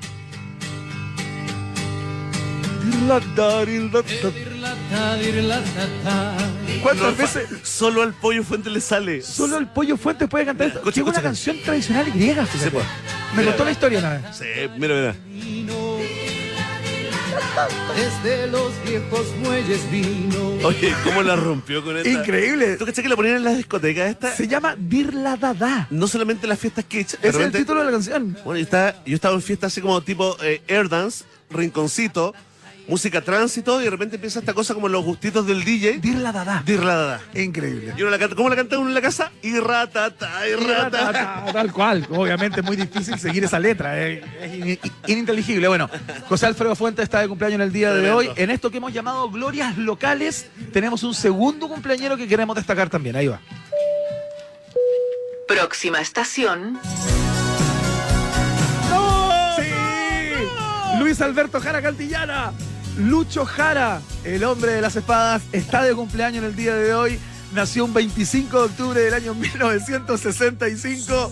¿Cuántas 6.81 7.17
veces 7.17 7.47
Solo 7.63 8.01
al 8.03 8.13
pollo 8.13 8.43
Fuentes 8.43 8.71
le 8.71 8.81
sale. 8.81 9.21
solo 9.21 9.57
el 9.57 9.67
pollo 9.67 9.97
fuente 9.97 10.27
puede 10.27 10.45
cantar 10.45 10.67
esto? 10.67 10.79
Escucha, 10.79 10.93
Que 10.95 10.99
es 10.99 11.03
una 11.03 11.11
escucha. 11.11 11.21
canción 11.27 11.57
tradicional 11.63 12.11
griega, 12.11 12.45
fíjate. 12.45 12.71
Pues. 12.71 12.85
Me 13.33 13.39
Mira, 13.41 13.51
contó 13.51 13.65
la 13.65 13.71
historia 13.71 13.99
una 13.99 14.09
vez. 14.13 14.21
Sí, 14.33 14.45
mira, 14.77 14.95
mira. 14.95 15.15
Desde 17.95 18.47
los 18.47 18.71
viejos 18.83 19.25
muelles 19.43 19.89
vino. 19.91 20.67
Oye, 20.67 20.93
¿cómo 21.03 21.23
la 21.23 21.35
rompió 21.35 21.83
con 21.83 21.97
esta? 21.97 22.09
Increíble. 22.09 22.77
¿Tú 22.77 22.85
cachai 22.85 23.03
que 23.03 23.09
la 23.09 23.15
ponían 23.15 23.37
en 23.37 23.43
las 23.43 23.57
discotecas 23.57 24.09
esta? 24.09 24.35
Se 24.35 24.47
llama 24.47 24.75
Dirla 24.77 25.37
Dada. 25.37 25.87
No 25.89 26.07
solamente 26.07 26.45
en 26.45 26.49
las 26.49 26.59
fiestas 26.59 26.85
kitsch. 26.85 27.15
es 27.21 27.35
el 27.35 27.51
título 27.51 27.79
de 27.79 27.85
la 27.85 27.91
canción. 27.91 28.37
Bueno, 28.43 28.57
yo 28.57 28.63
estaba, 28.63 28.95
yo 29.05 29.15
estaba 29.15 29.35
en 29.35 29.41
fiestas 29.41 29.71
así 29.73 29.81
como 29.81 30.01
tipo 30.01 30.37
eh, 30.41 30.61
air 30.67 30.89
dance, 30.89 31.23
rinconcito, 31.49 32.33
música 32.87 33.21
tránsito, 33.21 33.81
y 33.81 33.85
de 33.85 33.89
repente 33.89 34.15
empieza 34.15 34.39
esta 34.39 34.53
cosa 34.53 34.73
como 34.73 34.87
los 34.87 35.03
gustitos 35.03 35.45
del 35.47 35.63
DJ. 35.63 35.99
Dirla 35.99 36.31
Dada. 36.31 36.61
Dirladada. 36.65 37.21
Increíble. 37.33 37.93
Y 37.97 38.01
uno 38.01 38.11
la 38.11 38.19
canta, 38.19 38.35
¿cómo 38.35 38.49
la 38.49 38.55
canta 38.55 38.77
uno 38.77 38.89
en 38.89 38.93
la 38.95 39.01
casa? 39.01 39.31
Y 39.41 39.57
ratata, 39.59 40.47
y 40.47 40.53
ratata. 40.55 41.45
Tal 41.51 41.71
cual. 41.71 42.05
Obviamente 42.11 42.59
es 42.61 42.65
muy 42.65 42.75
difícil 42.75 43.17
seguir 43.19 43.43
esa 43.43 43.59
letra. 43.59 43.99
eh, 43.99 44.23
Es 44.41 44.53
in- 44.53 44.79
ininteligible. 45.07 45.67
Bueno, 45.67 45.89
José 46.29 46.45
Alfredo 46.45 46.75
Fuentes 46.75 47.03
está 47.03 47.19
de 47.21 47.27
cumpleaños 47.27 47.55
en 47.55 47.61
el 47.61 47.71
día 47.73 47.93
de 47.93 48.11
hoy. 48.11 48.29
En 48.35 48.49
esto 48.51 48.69
que 48.69 48.77
hemos 48.77 48.93
llamado 48.93 49.29
Glorias 49.31 49.77
Locales, 49.77 50.47
tenemos 50.73 51.03
un 51.03 51.13
segundo 51.13 51.67
cumpleañero 51.67 52.17
que 52.17 52.27
queremos 52.27 52.55
destacar 52.55 52.89
también. 52.89 53.15
Ahí 53.15 53.27
va. 53.27 53.39
Próxima 55.47 55.99
estación. 56.01 56.79
¡Sí! 59.55 60.99
Luis 60.99 61.21
Alberto 61.21 61.59
Jara 61.59 61.81
Cantillana. 61.81 62.51
Lucho 62.97 63.45
Jara, 63.45 64.01
el 64.23 64.43
hombre 64.45 64.71
de 64.73 64.81
las 64.81 64.95
espadas, 64.95 65.41
está 65.51 65.83
de 65.83 65.93
cumpleaños 65.93 66.43
en 66.43 66.49
el 66.49 66.55
día 66.55 66.75
de 66.75 66.93
hoy. 66.93 67.19
Nació 67.53 67.85
un 67.85 67.93
25 67.93 68.57
de 68.57 68.63
octubre 68.65 68.99
del 69.01 69.13
año 69.13 69.33
1965. 69.35 71.31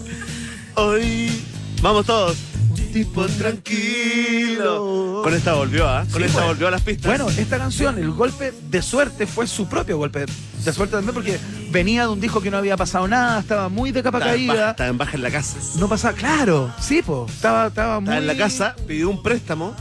Hoy 0.75 1.43
vamos 1.81 2.05
todos. 2.05 2.37
Un 2.69 2.91
tipo 2.91 3.25
tranquilo. 3.27 5.21
Con 5.23 5.33
esta 5.33 5.53
volvió, 5.53 5.87
¿ah? 5.87 6.05
Con 6.11 6.21
Sí, 6.21 6.25
esta 6.27 6.39
pues. 6.39 6.47
volvió 6.49 6.67
a 6.67 6.71
las 6.71 6.81
pistas. 6.81 7.05
Bueno, 7.05 7.29
esta 7.29 7.57
canción, 7.57 7.97
el 7.97 8.11
golpe 8.11 8.53
de 8.69 8.81
suerte, 8.81 9.25
fue 9.25 9.47
su 9.47 9.67
propio 9.67 9.97
golpe 9.97 10.25
de 10.63 10.73
suerte 10.73 10.95
también 10.95 11.13
porque 11.13 11.39
venía 11.71 12.03
de 12.03 12.07
un 12.09 12.19
disco 12.19 12.41
que 12.41 12.51
no 12.51 12.57
había 12.57 12.75
pasado 12.77 13.07
nada, 13.07 13.39
estaba 13.39 13.69
muy 13.69 13.91
de 13.91 14.03
capa 14.03 14.17
estaba 14.19 14.35
en, 14.35 14.47
baja, 14.47 14.57
caída. 14.59 14.71
estaba 14.71 14.89
en 14.89 14.97
baja 14.97 15.15
en 15.15 15.23
la 15.23 15.31
casa. 15.31 15.57
No 15.77 15.87
pasaba, 15.87 16.13
claro, 16.13 16.73
sí, 16.79 17.01
po, 17.01 17.25
estaba, 17.29 17.67
estaba 17.67 17.99
muy... 17.99 18.09
Estaba 18.09 18.17
en 18.21 18.27
la 18.27 18.37
casa, 18.37 18.75
pidió 18.87 19.09
un 19.09 19.21
préstamo 19.23 19.75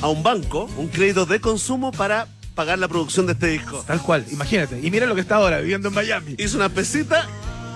a 0.00 0.08
un 0.08 0.22
banco, 0.22 0.68
un 0.76 0.88
crédito 0.88 1.26
de 1.26 1.40
consumo 1.40 1.92
para 1.92 2.28
pagar 2.54 2.78
la 2.78 2.88
producción 2.88 3.26
de 3.26 3.32
este 3.32 3.48
disco. 3.48 3.84
Tal 3.86 4.02
cual, 4.02 4.24
imagínate. 4.30 4.80
Y 4.82 4.90
mira 4.90 5.06
lo 5.06 5.14
que 5.14 5.20
está 5.20 5.36
ahora, 5.36 5.60
viviendo 5.60 5.88
en 5.88 5.94
Miami. 5.94 6.34
Hizo 6.38 6.56
una 6.56 6.68
pesita 6.68 7.26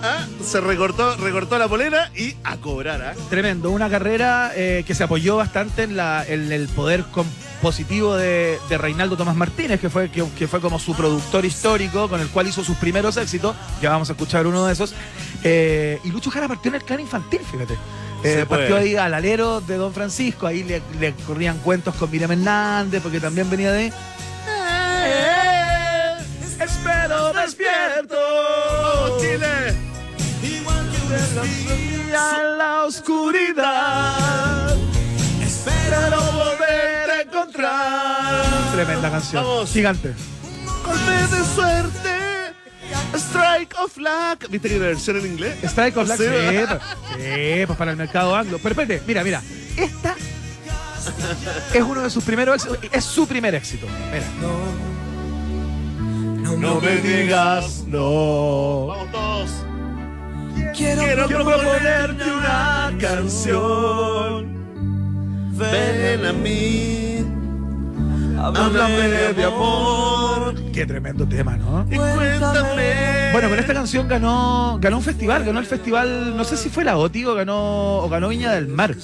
ah, 0.03 0.25
se 0.43 0.61
recortó, 0.61 1.15
recortó 1.17 1.57
la 1.57 1.67
polera 1.67 2.11
y 2.15 2.35
a 2.43 2.57
cobrar, 2.57 3.01
¿ah? 3.01 3.13
Tremendo, 3.29 3.71
una 3.71 3.89
carrera 3.89 4.51
eh, 4.55 4.83
que 4.85 4.93
se 4.93 5.03
apoyó 5.03 5.37
bastante 5.37 5.83
en, 5.83 5.97
la, 5.97 6.25
en 6.27 6.51
el 6.51 6.67
poder 6.67 7.05
compositivo 7.05 8.15
de, 8.15 8.59
de 8.69 8.77
Reinaldo 8.77 9.17
Tomás 9.17 9.35
Martínez, 9.35 9.79
que 9.79 9.89
fue, 9.89 10.09
que, 10.09 10.25
que 10.37 10.47
fue 10.47 10.59
como 10.59 10.79
su 10.79 10.93
productor 10.95 11.45
histórico, 11.45 12.09
con 12.09 12.19
el 12.19 12.27
cual 12.27 12.47
hizo 12.47 12.63
sus 12.63 12.77
primeros 12.77 13.17
éxitos. 13.17 13.55
Ya 13.81 13.89
vamos 13.89 14.09
a 14.09 14.13
escuchar 14.13 14.45
uno 14.45 14.65
de 14.65 14.73
esos. 14.73 14.93
Eh, 15.43 15.99
y 16.03 16.09
Lucho 16.09 16.29
Jara 16.29 16.47
partió 16.47 16.69
en 16.69 16.75
el 16.75 16.83
clan 16.83 16.99
infantil, 16.99 17.39
fíjate. 17.49 17.77
Eh, 18.23 18.35
Se 18.39 18.45
puede. 18.45 18.61
partió 18.67 18.77
ahí 18.77 18.95
al 18.95 19.13
alero 19.13 19.59
de 19.61 19.75
Don 19.77 19.93
Francisco, 19.93 20.47
ahí 20.47 20.63
le, 20.63 20.81
le 20.99 21.13
corrían 21.27 21.57
cuentos 21.59 21.93
con 21.95 22.09
Miriam 22.09 22.31
Hernández, 22.31 23.01
porque 23.03 23.19
también 23.19 23.49
venía 23.49 23.71
de... 23.71 23.91
Espero 26.59 27.33
despierto. 27.33 28.15
¡Vamos, 28.81 29.21
Chile! 29.21 29.93
en 32.15 32.57
la 32.57 32.83
oscuridad. 32.85 34.75
Espero 35.41 36.21
volver 36.31 37.11
a 37.11 37.21
encontrar. 37.21 38.43
Tremenda 38.73 39.11
canción. 39.11 39.43
Vamos. 39.43 39.71
Gigante. 39.71 40.13
Golpe 40.85 41.35
de 41.35 41.43
suerte. 41.55 42.12
Strike 43.15 43.75
of 43.79 43.97
luck. 43.97 44.49
¿Viste 44.49 44.67
que 44.67 44.73
hay 44.75 44.79
una 44.79 44.89
versión 44.89 45.17
en 45.17 45.25
inglés? 45.27 45.55
Strike 45.63 45.97
of 45.97 46.07
Luck. 46.07 46.17
Sí, 46.17 46.23
Sí, 46.23 46.29
¿verdad? 46.29 46.81
pues, 47.11 47.23
sí, 47.23 47.65
pues 47.65 47.77
para 47.77 47.91
el 47.91 47.97
mercado 47.97 48.35
anglo. 48.35 48.57
Pero 48.61 48.69
espérate, 48.81 49.03
mira, 49.07 49.23
mira. 49.23 49.41
Esta 49.77 50.15
es 51.73 51.81
uno 51.83 52.01
de 52.01 52.09
sus 52.09 52.23
primeros 52.23 52.55
éxitos. 52.65 52.89
Es 52.91 53.03
su 53.03 53.27
primer 53.27 53.53
éxito. 53.55 53.87
Mira. 54.11 54.25
No 56.57 56.79
me 56.79 56.95
digas 56.97 57.83
no. 57.87 58.87
Vamos 58.87 59.11
todos. 59.11 59.49
Quiero, 60.75 61.27
proponerte 61.27 62.31
una 62.31 62.93
canción. 62.99 64.53
Ven 65.57 66.25
a 66.25 66.33
mí. 66.33 67.25
Háblame 68.43 69.07
de 69.33 69.43
amor. 69.45 70.53
Qué 70.73 70.85
tremendo 70.85 71.25
tema, 71.25 71.55
¿no? 71.55 71.85
Y 71.89 71.95
cuéntame. 71.95 73.31
Bueno, 73.31 73.49
con 73.49 73.57
esta 73.57 73.73
canción 73.73 74.07
ganó, 74.07 74.77
ganó 74.81 74.97
un 74.97 75.03
festival, 75.03 75.45
ganó 75.45 75.59
el 75.59 75.65
festival, 75.65 76.35
no 76.35 76.43
sé 76.43 76.57
si 76.57 76.69
fue 76.69 76.83
la 76.83 76.97
OTI 76.97 77.25
o 77.25 77.35
ganó, 77.35 77.97
o 77.99 78.09
ganó 78.09 78.27
Viña 78.27 78.51
del 78.51 78.67
Mar. 78.67 78.95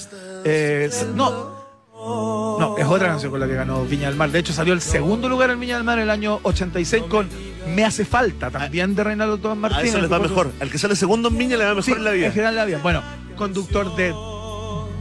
Eh, 0.44 0.90
no, 1.14 1.56
no, 1.94 2.76
es 2.76 2.84
otra 2.84 3.08
canción 3.08 3.30
con 3.30 3.40
la 3.40 3.46
que 3.46 3.54
ganó 3.54 3.82
Viña 3.84 4.08
del 4.08 4.16
Mar. 4.16 4.30
De 4.30 4.40
hecho, 4.40 4.52
salió 4.52 4.74
el 4.74 4.82
segundo 4.82 5.26
lugar 5.28 5.48
en 5.50 5.58
Viña 5.58 5.76
del 5.76 5.84
Mar 5.84 5.98
en 5.98 6.04
el 6.04 6.10
año 6.10 6.40
86 6.42 7.04
con 7.08 7.26
Me 7.74 7.84
hace 7.84 8.04
falta, 8.04 8.50
también 8.50 8.94
de 8.94 9.04
Reinaldo 9.04 9.38
Tomás 9.38 9.56
A 9.56 9.60
Martínez. 9.74 9.94
eso 9.94 10.02
les 10.02 10.12
va 10.12 10.18
mejor. 10.18 10.50
Al 10.60 10.70
que 10.70 10.76
sale 10.76 10.94
segundo 10.96 11.28
en 11.28 11.38
Viña 11.38 11.56
le 11.56 11.64
va 11.64 11.70
mejor 11.70 11.84
Sí, 11.84 11.92
en 11.92 12.04
la 12.04 12.10
vida. 12.10 12.26
En 12.26 12.32
general 12.32 12.58
va 12.58 12.64
bien. 12.66 12.82
Bueno, 12.82 13.02
conductor 13.36 13.96
de, 13.96 14.14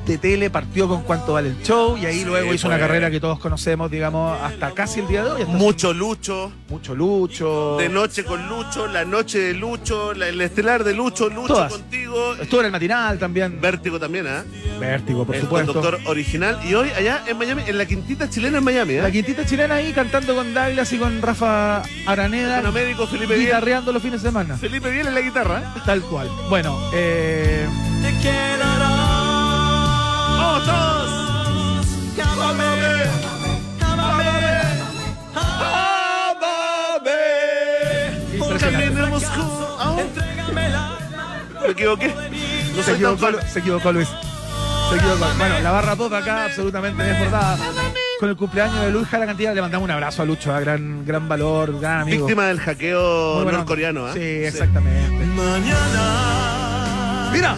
de 0.06 0.18
tele, 0.18 0.50
partió 0.50 0.88
con 0.88 1.04
cuánto 1.04 1.34
vale 1.34 1.50
el 1.50 1.62
show 1.64 1.98
y 1.98 2.06
ahí 2.06 2.20
Sí, 2.20 2.26
luego 2.26 2.54
hizo 2.54 2.68
una 2.68 2.78
pues. 2.78 2.88
carrera 2.88 3.12
que 3.12 3.20
todos 3.20 3.40
conocemos, 3.40 3.90
digamos, 3.92 4.40
hasta 4.42 4.72
casi 4.72 5.00
el 5.02 5.08
día 5.08 5.24
de 5.24 5.32
hoy. 5.32 5.46
Mucho 5.46 5.94
Lucho. 5.94 6.52
mucho 6.70 6.96
Lucho. 6.96 7.78
De 7.78 7.90
noche 7.90 8.24
con 8.24 8.48
Lucho, 8.48 8.88
la 8.88 9.06
noche 9.06 9.40
de 9.40 9.54
Lucho, 9.54 10.14
la- 10.14 10.28
el 10.28 10.40
estelar 10.42 10.84
de 10.84 10.94
Lucho, 10.94 11.30
Lucho 11.30 11.48
Todas. 11.54 11.72
contigo. 11.72 12.36
Estuvo 12.36 12.60
en 12.62 12.68
el 12.68 12.72
matinal 12.72 13.18
también. 13.20 13.60
Vértigo 13.62 14.00
también, 14.00 14.28
¿ah? 14.28 14.44
Vértigo, 14.80 15.26
por 15.26 15.36
el 15.36 15.42
supuesto. 15.42 15.74
conductor 15.74 16.00
original. 16.06 16.60
Y 16.68 16.74
hoy 16.74 16.90
allá 16.96 17.24
en 17.28 17.38
Miami, 17.38 17.64
en 17.68 17.78
la 17.78 17.86
quintita 17.86 18.30
chilena 18.30 18.60
en 18.60 18.64
Miami, 18.64 18.94
¿eh? 18.96 19.02
La 19.02 19.12
quintita 19.12 19.46
chilena 19.46 19.76
ahí 19.76 19.92
cantando 19.94 20.36
con 20.36 20.54
Douglas 20.54 20.92
y 20.94 20.98
con 20.98 21.22
Rafa 21.22 21.84
Araneda. 22.06 22.58
Con 22.58 22.68
Américo, 22.68 23.08
Felipe 23.08 23.36
guitarreando 23.36 23.92
los 23.92 24.02
fines 24.02 24.22
de 24.22 24.30
semana. 24.30 24.58
Felipe 24.58 24.90
Biel 24.92 25.08
en 25.08 25.16
la 25.16 25.22
guitarra. 25.22 25.60
¿eh? 25.76 25.82
Tal 25.86 26.02
cual. 26.02 26.30
Bueno, 26.50 26.80
eh, 26.94 27.66
¡Vamos 30.50 30.66
todos! 30.66 31.10
impresionante. 38.34 38.86
Caminemos 38.86 39.26
juntos. 39.26 40.24
Me 41.62 41.72
equivoqué. 41.72 42.14
No 42.76 42.84
Se 42.84 42.94
equivocó, 42.94 43.28
se 43.48 43.60
equivocó 43.60 43.92
Luis. 43.92 44.08
Se 44.08 44.96
equivocó. 44.96 45.26
Bueno, 45.38 45.60
la 45.60 45.72
barra 45.72 45.96
pop 45.96 46.12
acá 46.14 46.46
absolutamente 46.46 47.04
desbordada. 47.04 47.58
Con 48.20 48.30
el 48.30 48.36
cumpleaños 48.36 48.82
de 48.82 48.92
Luis 48.92 49.08
Jara 49.08 49.28
Cantidad 49.28 49.54
le 49.54 49.62
mandamos 49.62 49.86
un 49.86 49.92
abrazo 49.92 50.24
a 50.24 50.26
Lucho, 50.26 50.54
a 50.54 50.60
gran, 50.60 51.06
gran 51.06 51.30
valor, 51.30 51.80
gran 51.80 52.02
amigo. 52.02 52.26
Víctima 52.26 52.48
del 52.48 52.60
hackeo 52.60 53.46
norcoreano, 53.46 54.08
¿ah? 54.08 54.14
Sí, 54.14 54.20
exactamente. 54.20 55.26
Mira, 57.32 57.56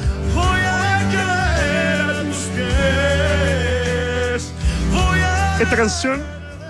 Esta 5.62 5.76
canción 5.76 6.20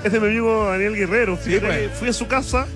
es 0.04 0.12
de 0.12 0.20
mi 0.20 0.28
amigo 0.28 0.70
Daniel 0.70 0.94
Guerrero. 0.94 1.38
Fíjate 1.38 1.66
pues. 1.66 1.98
fui 1.98 2.10
a 2.10 2.14
su 2.14 2.28
casa 2.28 2.68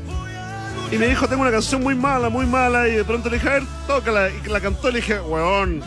y 0.89 0.97
me 0.97 1.07
dijo, 1.07 1.27
tengo 1.27 1.41
una 1.41 1.51
canción 1.51 1.83
muy 1.83 1.93
mala, 1.93 2.29
muy 2.29 2.45
mala. 2.45 2.87
Y 2.87 2.93
de 2.93 3.03
pronto 3.03 3.29
le 3.29 3.35
dije, 3.35 3.49
a 3.49 3.53
ver, 3.55 3.63
tócala. 3.85 4.29
Y 4.29 4.47
la 4.47 4.61
cantó 4.61 4.87
y 4.87 4.93
le 4.93 4.99
dije, 4.99 5.19
weón, 5.19 5.83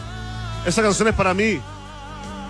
esa 0.67 0.83
canción 0.83 1.09
es 1.09 1.15
para 1.15 1.33
mí. 1.33 1.59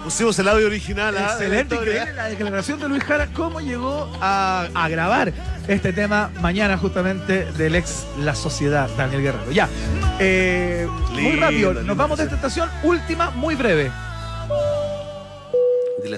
Pusimos 0.02 0.36
el 0.40 0.48
audio 0.48 0.66
original. 0.66 1.16
¿ah? 1.18 1.28
excelente, 1.30 1.76
increíble 1.76 2.14
la 2.14 2.28
declaración 2.28 2.80
de 2.80 2.88
Luis 2.88 3.04
Jara, 3.04 3.28
cómo 3.32 3.60
llegó 3.60 4.10
a, 4.20 4.66
a 4.74 4.88
grabar 4.88 5.32
este 5.68 5.92
tema 5.92 6.30
mañana 6.40 6.76
justamente 6.78 7.44
del 7.52 7.76
ex 7.76 8.06
La 8.18 8.34
Sociedad, 8.34 8.90
Daniel 8.96 9.22
Guerrero. 9.22 9.52
Ya, 9.52 9.68
eh, 10.18 10.88
muy 11.12 11.36
rápido, 11.36 11.74
nos 11.74 11.96
vamos 11.96 12.18
de 12.18 12.24
esta 12.24 12.34
estación, 12.34 12.68
última, 12.82 13.30
muy 13.30 13.54
breve. 13.54 13.92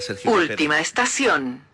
Sergio. 0.01 0.31
Última 0.33 0.81
estación. 0.81 1.70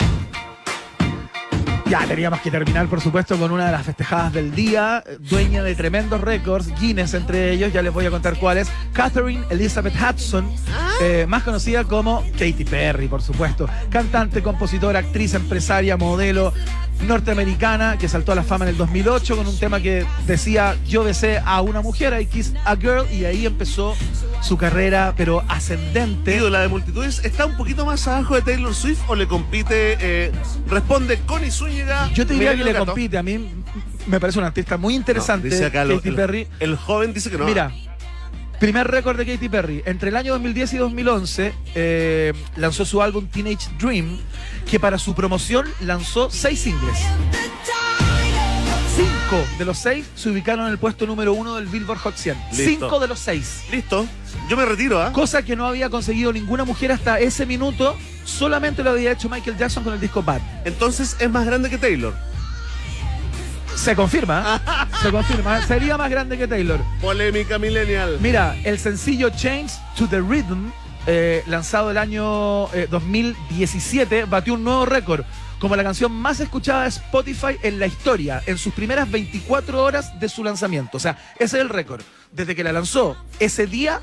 Ya 1.89 2.05
teníamos 2.05 2.41
que 2.41 2.51
terminar, 2.51 2.89
por 2.89 3.01
supuesto, 3.01 3.39
con 3.39 3.53
una 3.53 3.67
de 3.67 3.73
las 3.73 3.87
festejadas 3.87 4.33
del 4.33 4.53
día, 4.53 5.05
dueña 5.21 5.63
de 5.63 5.77
tremendos 5.77 6.21
récords, 6.21 6.69
Guinness 6.81 7.15
entre 7.15 7.53
ellos, 7.53 7.73
ya 7.73 7.81
les 7.81 7.93
voy 7.93 8.05
a 8.07 8.11
contar 8.11 8.37
cuáles. 8.39 8.69
Catherine 8.93 9.45
Elizabeth 9.51 9.95
Hudson, 9.95 10.51
eh, 11.01 11.27
más 11.29 11.45
conocida 11.45 11.85
como 11.85 12.25
Katy 12.33 12.65
Perry, 12.65 13.07
por 13.07 13.23
supuesto. 13.23 13.69
Cantante, 13.89 14.43
compositora, 14.43 14.99
actriz, 14.99 15.35
empresaria, 15.35 15.97
modelo 15.97 16.53
norteamericana 17.07 17.99
que 17.99 18.09
saltó 18.09 18.33
a 18.33 18.35
la 18.35 18.43
fama 18.43 18.65
en 18.65 18.71
el 18.71 18.77
2008 18.79 19.37
con 19.37 19.47
un 19.47 19.59
tema 19.59 19.81
que 19.81 20.07
decía 20.27 20.77
yo 20.87 21.05
besé 21.05 21.41
a 21.45 21.61
una 21.61 21.83
mujer, 21.83 22.19
I 22.19 22.27
kissed 22.27 22.57
a 22.65 22.75
girl, 22.75 23.07
y 23.13 23.27
ahí 23.27 23.47
empezó 23.47 23.95
su 24.41 24.57
carrera, 24.57 25.15
pero 25.17 25.43
ascendente. 25.49 26.33
Digo, 26.33 26.49
la 26.49 26.61
de 26.61 26.69
multitudes 26.69 27.25
está 27.25 27.47
un 27.47 27.57
poquito 27.57 27.85
más 27.85 28.07
abajo 28.09 28.35
de 28.35 28.43
Taylor 28.43 28.75
Swift 28.75 29.01
o 29.09 29.15
le 29.15 29.29
compite, 29.29 29.99
eh, 30.01 30.33
responde 30.69 31.21
Connie 31.27 31.51
Zúñiga. 31.51 31.76
Yo 32.15 32.27
te 32.27 32.35
diría 32.35 32.57
que 32.57 32.65
le 32.65 32.73
Gato. 32.73 32.87
compite, 32.87 33.19
a 33.19 33.23
mí 33.23 33.39
me 34.07 34.21
parece 34.21 34.39
una 34.39 34.49
artista 34.49 34.77
muy 34.77 34.95
interesante, 34.95 35.49
No, 35.49 35.55
dice 35.55 35.67
acá 35.67 35.87
Katy 35.87 36.09
el- 36.09 36.15
Perry. 36.15 36.47
El, 36.61 36.77
joven 36.77 37.13
dice 37.13 37.31
que 37.31 37.39
no. 37.39 37.45
Mira, 37.45 37.73
primer 38.61 38.87
récord 38.89 39.17
de 39.17 39.27
Katy 39.27 39.49
Perry. 39.49 39.83
Entre 39.87 40.11
el 40.11 40.17
año 40.17 40.33
2010 40.33 40.75
y 40.75 40.77
2011 40.79 41.53
eh, 41.75 42.33
lanzó 42.57 42.85
su 42.85 43.03
álbum 43.03 43.27
Teenage 43.27 43.69
Dream, 43.79 44.19
que 44.71 44.81
para 44.81 44.99
su 44.99 45.15
promoción 45.15 45.67
lanzó 45.81 46.31
seis 46.31 46.61
singles. 46.61 46.99
Cinco 48.97 49.45
de 49.59 49.67
los 49.67 49.77
seis 49.77 50.07
se 50.15 50.31
ubicaron 50.31 50.65
en 50.65 50.73
el 50.73 50.79
puesto 50.79 51.07
número 51.07 51.35
uno 51.35 51.57
del 51.57 51.67
Billboard 51.67 51.99
Hot 51.99 52.17
100. 52.17 52.37
Listo. 52.53 52.65
Cinco 52.65 52.99
de 52.99 53.09
los 53.09 53.19
seis. 53.19 53.65
Listo. 53.71 54.07
Yo 54.49 54.57
me 54.57 54.65
retiro, 54.65 55.03
¿ah? 55.03 55.13
Cosa 55.13 55.43
que 55.43 55.55
no 55.55 55.67
había 55.67 55.91
conseguido 55.91 56.33
ninguna 56.33 56.65
mujer 56.65 56.93
hasta 56.93 57.21
ese 57.21 57.45
minuto. 57.45 57.95
Solamente 58.25 58.83
lo 58.83 58.91
había 58.91 59.13
hecho 59.13 59.29
Michael 59.29 59.59
Jackson 59.59 59.85
con 59.85 59.93
el 59.93 60.01
disco 60.01 60.23
Bad. 60.23 60.41
Entonces 60.65 61.15
es 61.21 61.31
más 61.31 61.45
grande 61.45 61.69
que 61.69 61.77
Taylor. 61.77 62.15
Se 63.75 63.95
confirma. 63.95 64.63
¿eh? 64.65 64.97
Se 65.03 65.11
confirma. 65.11 65.61
Sería 65.67 65.99
más 65.99 66.11
grande 66.11 66.39
que 66.39 66.49
Taylor. 66.49 66.81
Polémica 67.03 67.59
millennial. 67.59 68.17
Mira, 68.21 68.57
el 68.65 68.79
sencillo 68.79 69.29
Change 69.29 69.75
to 69.99 70.09
the 70.09 70.21
Rhythm, 70.21 70.71
eh, 71.07 71.45
lanzado 71.47 71.91
el 71.91 71.99
año 71.99 72.73
eh, 72.73 72.89
2017, 72.91 74.25
batió 74.25 74.55
un 74.55 74.65
nuevo 74.65 74.87
récord 74.87 75.25
como 75.59 75.77
la 75.77 75.83
canción 75.83 76.13
más 76.13 76.41
escuchada 76.41 76.83
de 76.83 76.89
Spotify 76.89 77.57
en 77.63 77.79
la 77.79 77.87
historia, 77.87 78.43
en 78.47 78.59
sus 78.59 78.73
primeras 78.75 79.11
24 79.11 79.83
horas 79.83 80.19
de 80.21 80.29
su 80.29 80.45
lanzamiento. 80.45 80.97
O 80.97 81.01
sea, 81.01 81.19
ese 81.39 81.57
es 81.57 81.63
el 81.63 81.69
récord. 81.69 82.03
Desde 82.33 82.55
que 82.55 82.65
la 82.65 82.73
lanzó 82.73 83.17
ese 83.39 83.67
día, 83.67 84.01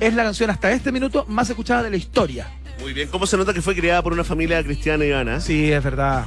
es 0.00 0.14
la 0.14 0.24
canción 0.24 0.50
hasta 0.50 0.70
este 0.72 0.92
minuto 0.92 1.24
más 1.28 1.48
escuchada 1.50 1.82
de 1.82 1.90
la 1.90 1.96
historia. 1.96 2.48
Muy 2.80 2.92
bien. 2.92 3.08
¿Cómo 3.08 3.26
se 3.26 3.36
nota 3.36 3.52
que 3.52 3.62
fue 3.62 3.74
criada 3.74 4.02
por 4.02 4.12
una 4.12 4.24
familia 4.24 4.62
cristiana 4.62 5.04
Ivana? 5.04 5.40
Sí, 5.40 5.70
es 5.70 5.82
verdad. 5.82 6.26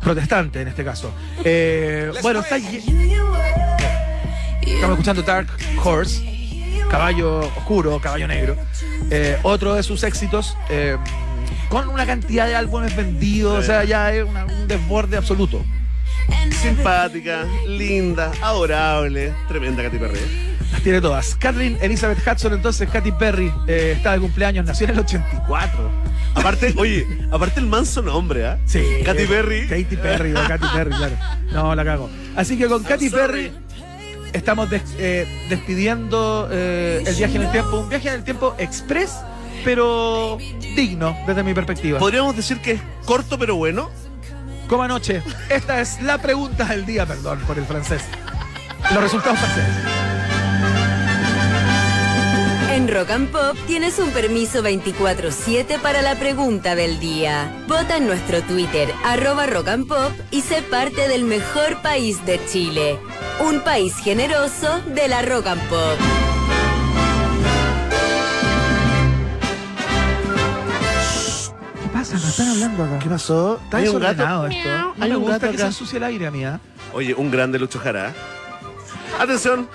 Protestante 0.00 0.60
en 0.60 0.68
este 0.68 0.84
caso. 0.84 1.12
Eh, 1.44 2.12
bueno, 2.22 2.40
está 2.40 2.56
Estamos 4.62 4.98
escuchando 4.98 5.22
Dark 5.22 5.48
Horse, 5.82 6.22
caballo 6.90 7.40
oscuro, 7.40 8.00
caballo 8.00 8.26
negro. 8.26 8.56
Eh, 9.10 9.38
otro 9.42 9.74
de 9.74 9.82
sus 9.82 10.02
éxitos, 10.02 10.56
eh, 10.70 10.96
con 11.72 11.88
una 11.88 12.04
cantidad 12.04 12.46
de 12.46 12.54
álbumes 12.54 12.94
vendidos, 12.94 13.58
o 13.58 13.62
sea, 13.62 13.82
ya 13.84 14.12
es 14.12 14.22
una- 14.24 14.44
un 14.44 14.68
desborde 14.68 15.16
absoluto. 15.16 15.64
Simpática, 16.60 17.46
linda, 17.66 18.30
adorable. 18.42 19.32
Tremenda 19.48 19.82
Katy 19.82 19.96
Perry. 19.98 20.18
Las 20.70 20.82
tiene 20.82 21.00
todas. 21.00 21.34
Kathleen 21.36 21.78
Elizabeth 21.80 22.18
Hudson, 22.26 22.52
entonces 22.52 22.88
Katy 22.90 23.12
Perry, 23.12 23.50
eh, 23.66 23.94
está 23.96 24.12
de 24.12 24.20
cumpleaños, 24.20 24.66
nació 24.66 24.84
en 24.84 24.90
el 24.92 24.98
84. 25.00 25.90
Aparte, 26.34 26.74
oye, 26.76 27.06
aparte 27.30 27.60
el 27.60 27.66
manso 27.66 28.02
nombre, 28.02 28.46
¿ah? 28.46 28.58
Sí. 28.66 28.82
Katy 29.04 29.24
Perry. 29.24 29.66
Katy 29.66 29.96
Perry, 29.96 30.32
o 30.32 30.46
Katy 30.46 30.66
Perry, 30.74 30.90
claro. 30.94 31.16
No, 31.52 31.74
la 31.74 31.84
cago. 31.84 32.10
Así 32.36 32.56
que 32.58 32.66
con 32.66 32.82
Katy 32.84 33.08
sorry. 33.08 33.48
Perry 33.48 33.52
estamos 34.34 34.68
des- 34.70 34.94
eh, 34.98 35.26
despidiendo 35.48 36.48
eh, 36.52 37.02
el 37.06 37.14
viaje 37.14 37.36
en 37.36 37.42
el 37.42 37.50
tiempo. 37.50 37.80
Un 37.80 37.88
viaje 37.88 38.08
en 38.08 38.14
el 38.14 38.24
tiempo 38.24 38.54
express, 38.58 39.16
pero 39.64 40.38
digno 40.74 41.16
desde 41.26 41.42
mi 41.42 41.54
perspectiva. 41.54 41.98
Podríamos 41.98 42.36
decir 42.36 42.60
que 42.60 42.72
es 42.72 42.80
corto 43.04 43.38
pero 43.38 43.56
bueno. 43.56 43.90
Como 44.68 44.84
anoche, 44.84 45.22
esta 45.50 45.80
es 45.80 46.00
la 46.00 46.18
pregunta 46.18 46.64
del 46.64 46.86
día, 46.86 47.04
perdón 47.04 47.40
por 47.46 47.58
el 47.58 47.64
francés. 47.64 48.02
Los 48.92 49.02
resultados 49.02 49.38
franceses. 49.38 50.02
En 52.72 52.88
Rock 52.88 53.10
and 53.10 53.30
Pop 53.30 53.54
tienes 53.66 53.98
un 53.98 54.10
permiso 54.12 54.62
24-7 54.62 55.78
para 55.80 56.00
la 56.00 56.14
pregunta 56.14 56.74
del 56.74 56.98
día. 57.00 57.52
Vota 57.68 57.98
en 57.98 58.06
nuestro 58.06 58.40
Twitter, 58.40 58.88
arroba 59.04 59.46
Rock 59.46 59.68
and 59.68 59.86
Pop, 59.86 60.10
y 60.30 60.40
sé 60.40 60.62
parte 60.62 61.06
del 61.06 61.24
mejor 61.24 61.82
país 61.82 62.24
de 62.24 62.40
Chile. 62.46 62.98
Un 63.40 63.60
país 63.60 63.94
generoso 63.96 64.80
de 64.94 65.06
la 65.06 65.20
Rock 65.20 65.48
and 65.48 65.68
Pop. 65.68 66.31
Pasa? 72.04 72.18
¿No 72.18 72.28
están 72.28 72.48
hablando 72.48 72.84
acá? 72.84 72.98
¿Qué 72.98 73.08
pasó? 73.08 73.60
Está 73.64 73.76
Hay 73.78 73.88
un 73.88 74.00
gato. 74.00 74.46
esto. 74.46 74.68
No 74.68 74.94
Hay 75.04 75.10
me 75.10 75.16
un 75.16 75.22
gusta 75.22 75.38
gato 75.38 75.50
que 75.52 75.56
se 75.58 75.62
acá. 75.62 75.66
ensucie 75.68 75.96
el 75.98 76.04
aire, 76.04 76.30
mía. 76.30 76.60
Oye, 76.92 77.14
un 77.14 77.30
grande 77.30 77.58
Lucho 77.58 77.78
Jara. 77.78 78.12
Atención, 79.18 79.68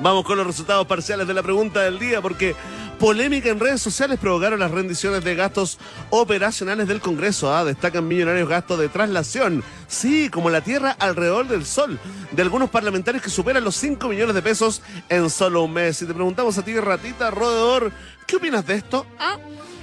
vamos 0.00 0.24
con 0.24 0.36
los 0.38 0.46
resultados 0.46 0.86
parciales 0.86 1.26
de 1.26 1.34
la 1.34 1.42
pregunta 1.42 1.80
del 1.82 1.98
día 1.98 2.20
porque 2.22 2.54
polémica 2.98 3.48
en 3.48 3.58
redes 3.58 3.80
sociales 3.80 4.18
provocaron 4.18 4.60
las 4.60 4.70
rendiciones 4.70 5.24
de 5.24 5.34
gastos 5.34 5.78
operacionales 6.10 6.86
del 6.86 7.00
Congreso. 7.00 7.54
Ah, 7.54 7.64
destacan 7.64 8.06
millonarios 8.06 8.48
gastos 8.48 8.78
de 8.78 8.88
traslación. 8.88 9.64
Sí, 9.88 10.28
como 10.28 10.50
la 10.50 10.60
Tierra 10.60 10.96
alrededor 10.98 11.48
del 11.48 11.64
Sol. 11.66 11.98
De 12.32 12.42
algunos 12.42 12.70
parlamentarios 12.70 13.22
que 13.22 13.30
superan 13.30 13.64
los 13.64 13.76
5 13.76 14.06
millones 14.08 14.34
de 14.34 14.42
pesos 14.42 14.82
en 15.08 15.30
solo 15.30 15.62
un 15.64 15.72
mes. 15.72 16.00
Y 16.02 16.06
te 16.06 16.14
preguntamos 16.14 16.56
a 16.58 16.62
ti, 16.62 16.78
ratita, 16.78 17.30
roedor, 17.30 17.90
¿qué 18.26 18.36
opinas 18.36 18.66
de 18.66 18.74
esto? 18.74 19.06
Ah. 19.18 19.36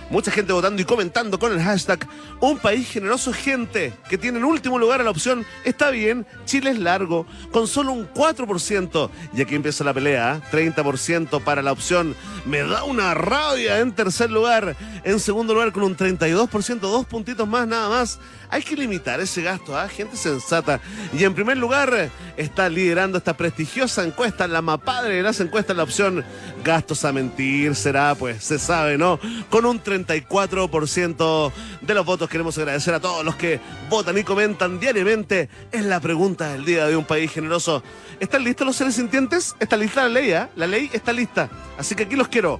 Mucha 0.09 0.31
gente 0.31 0.53
votando 0.53 0.81
y 0.81 0.85
comentando 0.85 1.37
con 1.37 1.51
el 1.51 1.61
hashtag 1.61 2.07
Un 2.39 2.57
país 2.59 2.89
generoso 2.89 3.33
gente 3.33 3.93
que 4.09 4.17
tiene 4.17 4.37
en 4.39 4.45
último 4.45 4.79
lugar 4.79 5.01
a 5.01 5.03
la 5.03 5.09
opción 5.09 5.45
Está 5.65 5.89
bien, 5.89 6.25
Chile 6.45 6.71
es 6.71 6.79
largo, 6.79 7.25
con 7.51 7.67
solo 7.67 7.91
un 7.91 8.07
4%. 8.13 9.09
Y 9.33 9.41
aquí 9.41 9.55
empieza 9.55 9.83
la 9.83 9.93
pelea, 9.93 10.41
¿eh? 10.51 10.73
30% 10.73 11.43
para 11.43 11.61
la 11.61 11.71
opción 11.71 12.15
Me 12.45 12.59
da 12.63 12.83
una 12.83 13.13
rabia 13.13 13.79
en 13.79 13.93
tercer 13.93 14.31
lugar. 14.31 14.75
En 15.03 15.19
segundo 15.19 15.53
lugar 15.53 15.71
con 15.71 15.83
un 15.83 15.97
32%, 15.97 16.79
dos 16.79 17.05
puntitos 17.05 17.47
más 17.47 17.67
nada 17.67 17.89
más. 17.89 18.19
Hay 18.49 18.61
que 18.61 18.75
limitar 18.75 19.19
ese 19.19 19.41
gasto, 19.41 19.77
¿ah? 19.77 19.89
gente 19.89 20.15
sensata. 20.15 20.79
Y 21.13 21.23
en 21.23 21.33
primer 21.33 21.57
lugar 21.57 22.09
está 22.37 22.69
liderando 22.69 23.17
esta 23.17 23.35
prestigiosa 23.35 24.03
encuesta, 24.03 24.47
la 24.47 24.61
más 24.61 24.79
padre 24.79 25.15
de 25.15 25.23
las 25.23 25.39
encuestas, 25.39 25.75
la 25.75 25.83
opción 25.83 26.23
gastos 26.63 27.03
a 27.05 27.11
mentir, 27.11 27.75
será, 27.75 28.15
pues 28.15 28.43
se 28.43 28.57
sabe, 28.59 28.97
¿no? 28.97 29.19
Con 29.49 29.65
un 29.65 29.83
34% 29.83 31.51
de 31.81 31.93
los 31.93 32.05
votos 32.05 32.29
queremos 32.29 32.57
agradecer 32.57 32.93
a 32.93 32.99
todos 32.99 33.25
los 33.25 33.35
que 33.35 33.59
votan 33.89 34.17
y 34.17 34.23
comentan 34.23 34.79
diariamente. 34.79 35.49
Es 35.71 35.83
la 35.83 35.99
pregunta 35.99 36.53
del 36.53 36.65
día 36.65 36.85
de 36.87 36.95
un 36.95 37.05
país 37.05 37.31
generoso. 37.31 37.83
¿Están 38.19 38.43
listos 38.43 38.65
los 38.65 38.75
seres 38.75 38.95
sintientes? 38.95 39.55
¿Está 39.59 39.75
lista 39.77 40.03
la 40.03 40.09
ley? 40.09 40.31
¿ah? 40.31 40.49
La 40.55 40.67
ley 40.67 40.89
está 40.93 41.11
lista. 41.11 41.49
Así 41.77 41.95
que 41.95 42.03
aquí 42.03 42.15
los 42.15 42.27
quiero. 42.27 42.59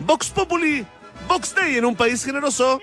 Vox 0.00 0.30
Populi, 0.30 0.84
Vox 1.28 1.54
Day 1.54 1.76
en 1.76 1.84
un 1.84 1.96
país 1.96 2.24
generoso. 2.24 2.80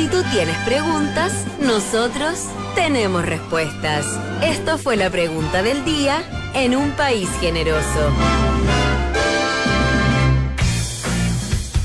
Si 0.00 0.08
tú 0.08 0.22
tienes 0.32 0.56
preguntas, 0.64 1.44
nosotros 1.60 2.46
tenemos 2.74 3.22
respuestas. 3.22 4.06
Esto 4.42 4.78
fue 4.78 4.96
la 4.96 5.10
pregunta 5.10 5.62
del 5.62 5.84
día 5.84 6.22
en 6.54 6.74
un 6.74 6.92
país 6.92 7.28
generoso. 7.38 8.10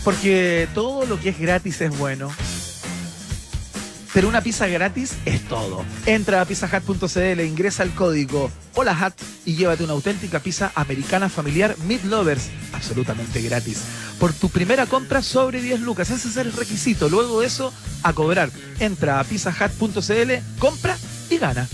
Porque 0.06 0.70
todo 0.74 1.06
lo 1.06 1.20
que 1.20 1.28
es 1.28 1.40
gratis 1.42 1.82
es 1.82 1.98
bueno. 1.98 2.32
Pero 4.16 4.30
una 4.30 4.40
pizza 4.40 4.66
gratis 4.68 5.18
es 5.26 5.42
todo. 5.50 5.84
Entra 6.06 6.40
a 6.40 6.46
pizzahat.cl, 6.46 7.42
ingresa 7.42 7.84
el 7.84 7.92
código 7.92 8.50
HOLAHAT 8.74 9.14
y 9.44 9.58
llévate 9.58 9.84
una 9.84 9.92
auténtica 9.92 10.40
pizza 10.40 10.72
americana 10.74 11.28
familiar 11.28 11.76
Meat 11.86 12.06
Lovers, 12.06 12.48
absolutamente 12.72 13.42
gratis. 13.42 13.84
Por 14.18 14.32
tu 14.32 14.48
primera 14.48 14.86
compra 14.86 15.22
sobre 15.22 15.62
10 15.62 15.82
lucas. 15.82 16.12
Ese 16.12 16.30
es 16.30 16.38
el 16.38 16.54
requisito. 16.54 17.10
Luego 17.10 17.42
de 17.42 17.48
eso, 17.48 17.74
a 18.04 18.14
cobrar. 18.14 18.52
Entra 18.80 19.20
a 19.20 19.26
pizzahat.cl, 19.26 20.32
compra 20.60 20.98
y 21.30 21.38
gana. 21.38 21.68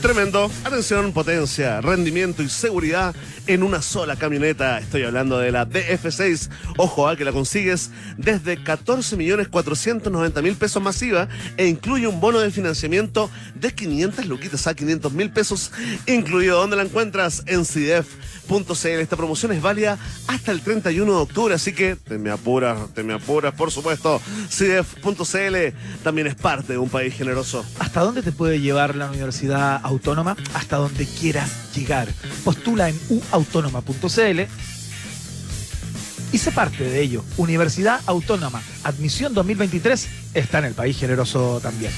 Tremendo. 0.00 0.50
Atención, 0.64 1.12
potencia, 1.12 1.82
rendimiento 1.82 2.42
y 2.42 2.48
seguridad 2.48 3.14
en 3.46 3.62
una 3.62 3.82
sola 3.82 4.16
camioneta. 4.16 4.78
Estoy 4.78 5.02
hablando 5.02 5.38
de 5.38 5.52
la 5.52 5.68
DF6. 5.68 6.48
Ojo 6.78 7.06
a 7.06 7.16
que 7.16 7.24
la 7.24 7.32
consigues 7.32 7.90
desde 8.16 8.58
14.490.000 8.58 10.56
pesos 10.56 10.82
masiva 10.82 11.28
e 11.58 11.66
incluye 11.66 12.06
un 12.06 12.18
bono 12.18 12.38
de 12.38 12.50
financiamiento 12.50 13.30
de 13.54 13.74
500 13.74 14.24
luquitas 14.26 14.66
a 14.66 14.74
500 14.74 15.12
mil 15.12 15.30
pesos 15.30 15.70
incluido. 16.06 16.58
¿Dónde 16.58 16.76
la 16.76 16.84
encuentras? 16.84 17.42
En 17.46 17.66
CIDEF.cl. 18.50 19.00
Esta 19.00 19.16
promoción 19.16 19.52
es 19.52 19.62
válida 19.62 19.98
hasta 20.26 20.52
el 20.52 20.60
31 20.60 21.12
de 21.12 21.18
octubre, 21.18 21.54
así 21.54 21.72
que 21.72 21.96
te 21.96 22.18
me 22.18 22.30
apuras, 22.30 22.92
te 22.94 23.02
me 23.02 23.14
apuras, 23.14 23.54
por 23.54 23.70
supuesto. 23.70 24.20
CIDEF.cl 24.48 26.02
también 26.02 26.26
es 26.26 26.34
parte 26.34 26.72
de 26.72 26.78
un 26.78 26.88
país 26.88 27.14
generoso. 27.14 27.64
¿Hasta 27.78 28.00
dónde 28.00 28.22
te 28.22 28.32
puede 28.32 28.60
llevar 28.60 28.96
la 28.96 29.08
Universidad 29.08 29.80
Autónoma? 29.82 30.36
Hasta 30.54 30.76
donde 30.76 31.06
quieras 31.06 31.72
llegar. 31.74 32.08
Postula 32.44 32.88
en 32.88 32.98
uautónoma.cl 33.08 34.40
y 36.32 36.38
sé 36.38 36.52
parte 36.52 36.84
de 36.84 37.00
ello. 37.00 37.24
Universidad 37.36 38.00
Autónoma, 38.06 38.62
admisión 38.84 39.34
2023, 39.34 40.08
está 40.34 40.58
en 40.60 40.66
el 40.66 40.74
país 40.74 40.98
generoso 40.98 41.60
también. 41.60 41.92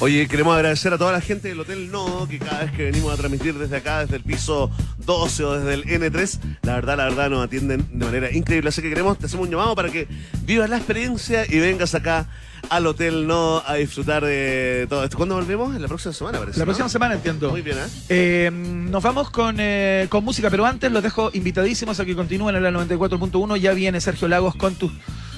Oye, 0.00 0.26
queremos 0.26 0.54
agradecer 0.56 0.92
a 0.92 0.98
toda 0.98 1.12
la 1.12 1.20
gente 1.20 1.48
del 1.48 1.60
Hotel 1.60 1.90
Nodo 1.90 2.26
que 2.28 2.38
cada 2.38 2.64
vez 2.64 2.72
que 2.72 2.84
venimos 2.84 3.12
a 3.12 3.16
transmitir 3.16 3.54
desde 3.54 3.76
acá, 3.76 4.00
desde 4.00 4.16
el 4.16 4.22
piso 4.22 4.70
12 4.98 5.44
o 5.44 5.58
desde 5.58 5.74
el 5.74 5.84
N3, 5.84 6.40
la 6.62 6.74
verdad, 6.74 6.96
la 6.96 7.04
verdad 7.04 7.30
nos 7.30 7.44
atienden 7.44 7.86
de 7.92 8.04
manera 8.04 8.32
increíble. 8.32 8.68
Así 8.68 8.82
que 8.82 8.88
queremos, 8.88 9.18
te 9.18 9.26
hacemos 9.26 9.46
un 9.46 9.52
llamado 9.52 9.74
para 9.76 9.90
que 9.90 10.08
vivas 10.42 10.68
la 10.68 10.78
experiencia 10.78 11.46
y 11.48 11.60
vengas 11.60 11.94
acá 11.94 12.28
al 12.70 12.86
Hotel 12.86 13.26
Nodo 13.26 13.62
a 13.66 13.74
disfrutar 13.74 14.24
de 14.24 14.86
todo 14.88 15.04
esto. 15.04 15.16
¿Cuándo 15.16 15.34
volvemos? 15.34 15.74
En 15.74 15.82
la 15.82 15.88
próxima 15.88 16.12
semana, 16.12 16.38
parece. 16.38 16.58
La 16.58 16.64
¿no? 16.64 16.66
próxima 16.66 16.88
semana 16.88 17.14
entiendo. 17.14 17.50
Muy 17.50 17.62
bien, 17.62 17.78
¿eh? 17.78 17.86
Eh, 18.08 18.50
nos 18.52 19.02
vamos 19.02 19.30
con, 19.30 19.56
eh, 19.58 20.06
con 20.08 20.24
música, 20.24 20.50
pero 20.50 20.66
antes 20.66 20.90
los 20.90 21.02
dejo 21.02 21.30
invitadísimos 21.32 22.00
a 22.00 22.04
que 22.04 22.14
continúen 22.14 22.56
en 22.56 22.62
la 22.62 22.70
94.1. 22.70 23.56
Ya 23.56 23.72
viene 23.72 24.00
Sergio 24.00 24.28
Lagos 24.28 24.54
con 24.56 24.74
tus, 24.74 24.92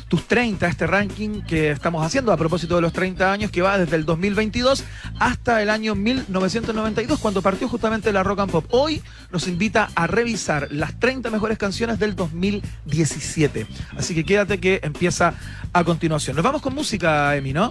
tus 0.09 0.27
30, 0.29 0.69
este 0.69 0.87
ranking 0.87 1.43
que 1.43 1.71
estamos 1.71 2.05
haciendo 2.05 2.33
a 2.33 2.37
propósito 2.37 2.77
de 2.77 2.83
los 2.83 2.93
30 2.93 3.33
años, 3.33 3.51
que 3.51 3.63
va 3.63 3.77
desde 3.77 3.97
el 3.97 4.05
2022 4.05 4.85
hasta 5.19 5.63
el 5.63 5.71
año 5.71 5.95
1992, 5.95 7.19
cuando 7.19 7.43
partió 7.43 7.69
justamente 7.69 8.13
la 8.13 8.23
Rock 8.23 8.41
and 8.41 8.53
Pop. 8.53 8.67
Hoy 8.71 9.03
nos 9.33 9.49
invita 9.49 9.91
a 9.95 10.07
revisar 10.07 10.69
las 10.71 10.99
30 11.01 11.31
mejores 11.31 11.59
canciones 11.59 11.99
del 11.99 12.15
2017. 12.15 13.67
Así 13.97 14.15
que 14.15 14.25
quédate 14.25 14.59
que 14.59 14.81
empieza 14.83 15.35
a 15.73 15.85
continuación. 15.85 16.37
Nos 16.37 16.45
vamos 16.45 16.63
con 16.63 16.75
música, 16.75 17.16
Emi, 17.37 17.53
¿no? 17.53 17.71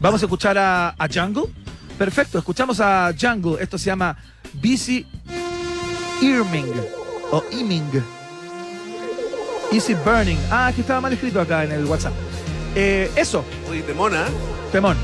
Vamos 0.00 0.22
a 0.22 0.26
escuchar 0.26 0.58
a, 0.58 0.94
a 0.98 1.08
Jungle. 1.12 1.44
Perfecto, 1.98 2.38
escuchamos 2.38 2.80
a 2.80 3.12
Jungle. 3.18 3.62
Esto 3.62 3.78
se 3.78 3.86
llama 3.86 4.16
Busy 4.54 5.06
Earming 6.20 6.72
o 7.30 7.42
Eaming. 7.52 8.02
Easy 9.72 9.94
Burning. 9.94 10.38
Ah, 10.50 10.68
es 10.68 10.74
que 10.74 10.80
estaba 10.82 11.00
mal 11.00 11.12
escrito 11.12 11.40
acá 11.40 11.64
en 11.64 11.72
el 11.72 11.84
WhatsApp. 11.86 12.12
Eh, 12.74 13.10
eso, 13.16 13.44
Oye, 13.70 13.82
te 13.82 13.94
mona, 13.94 14.26
¿eh? 14.26 14.30
Temón. 14.70 14.96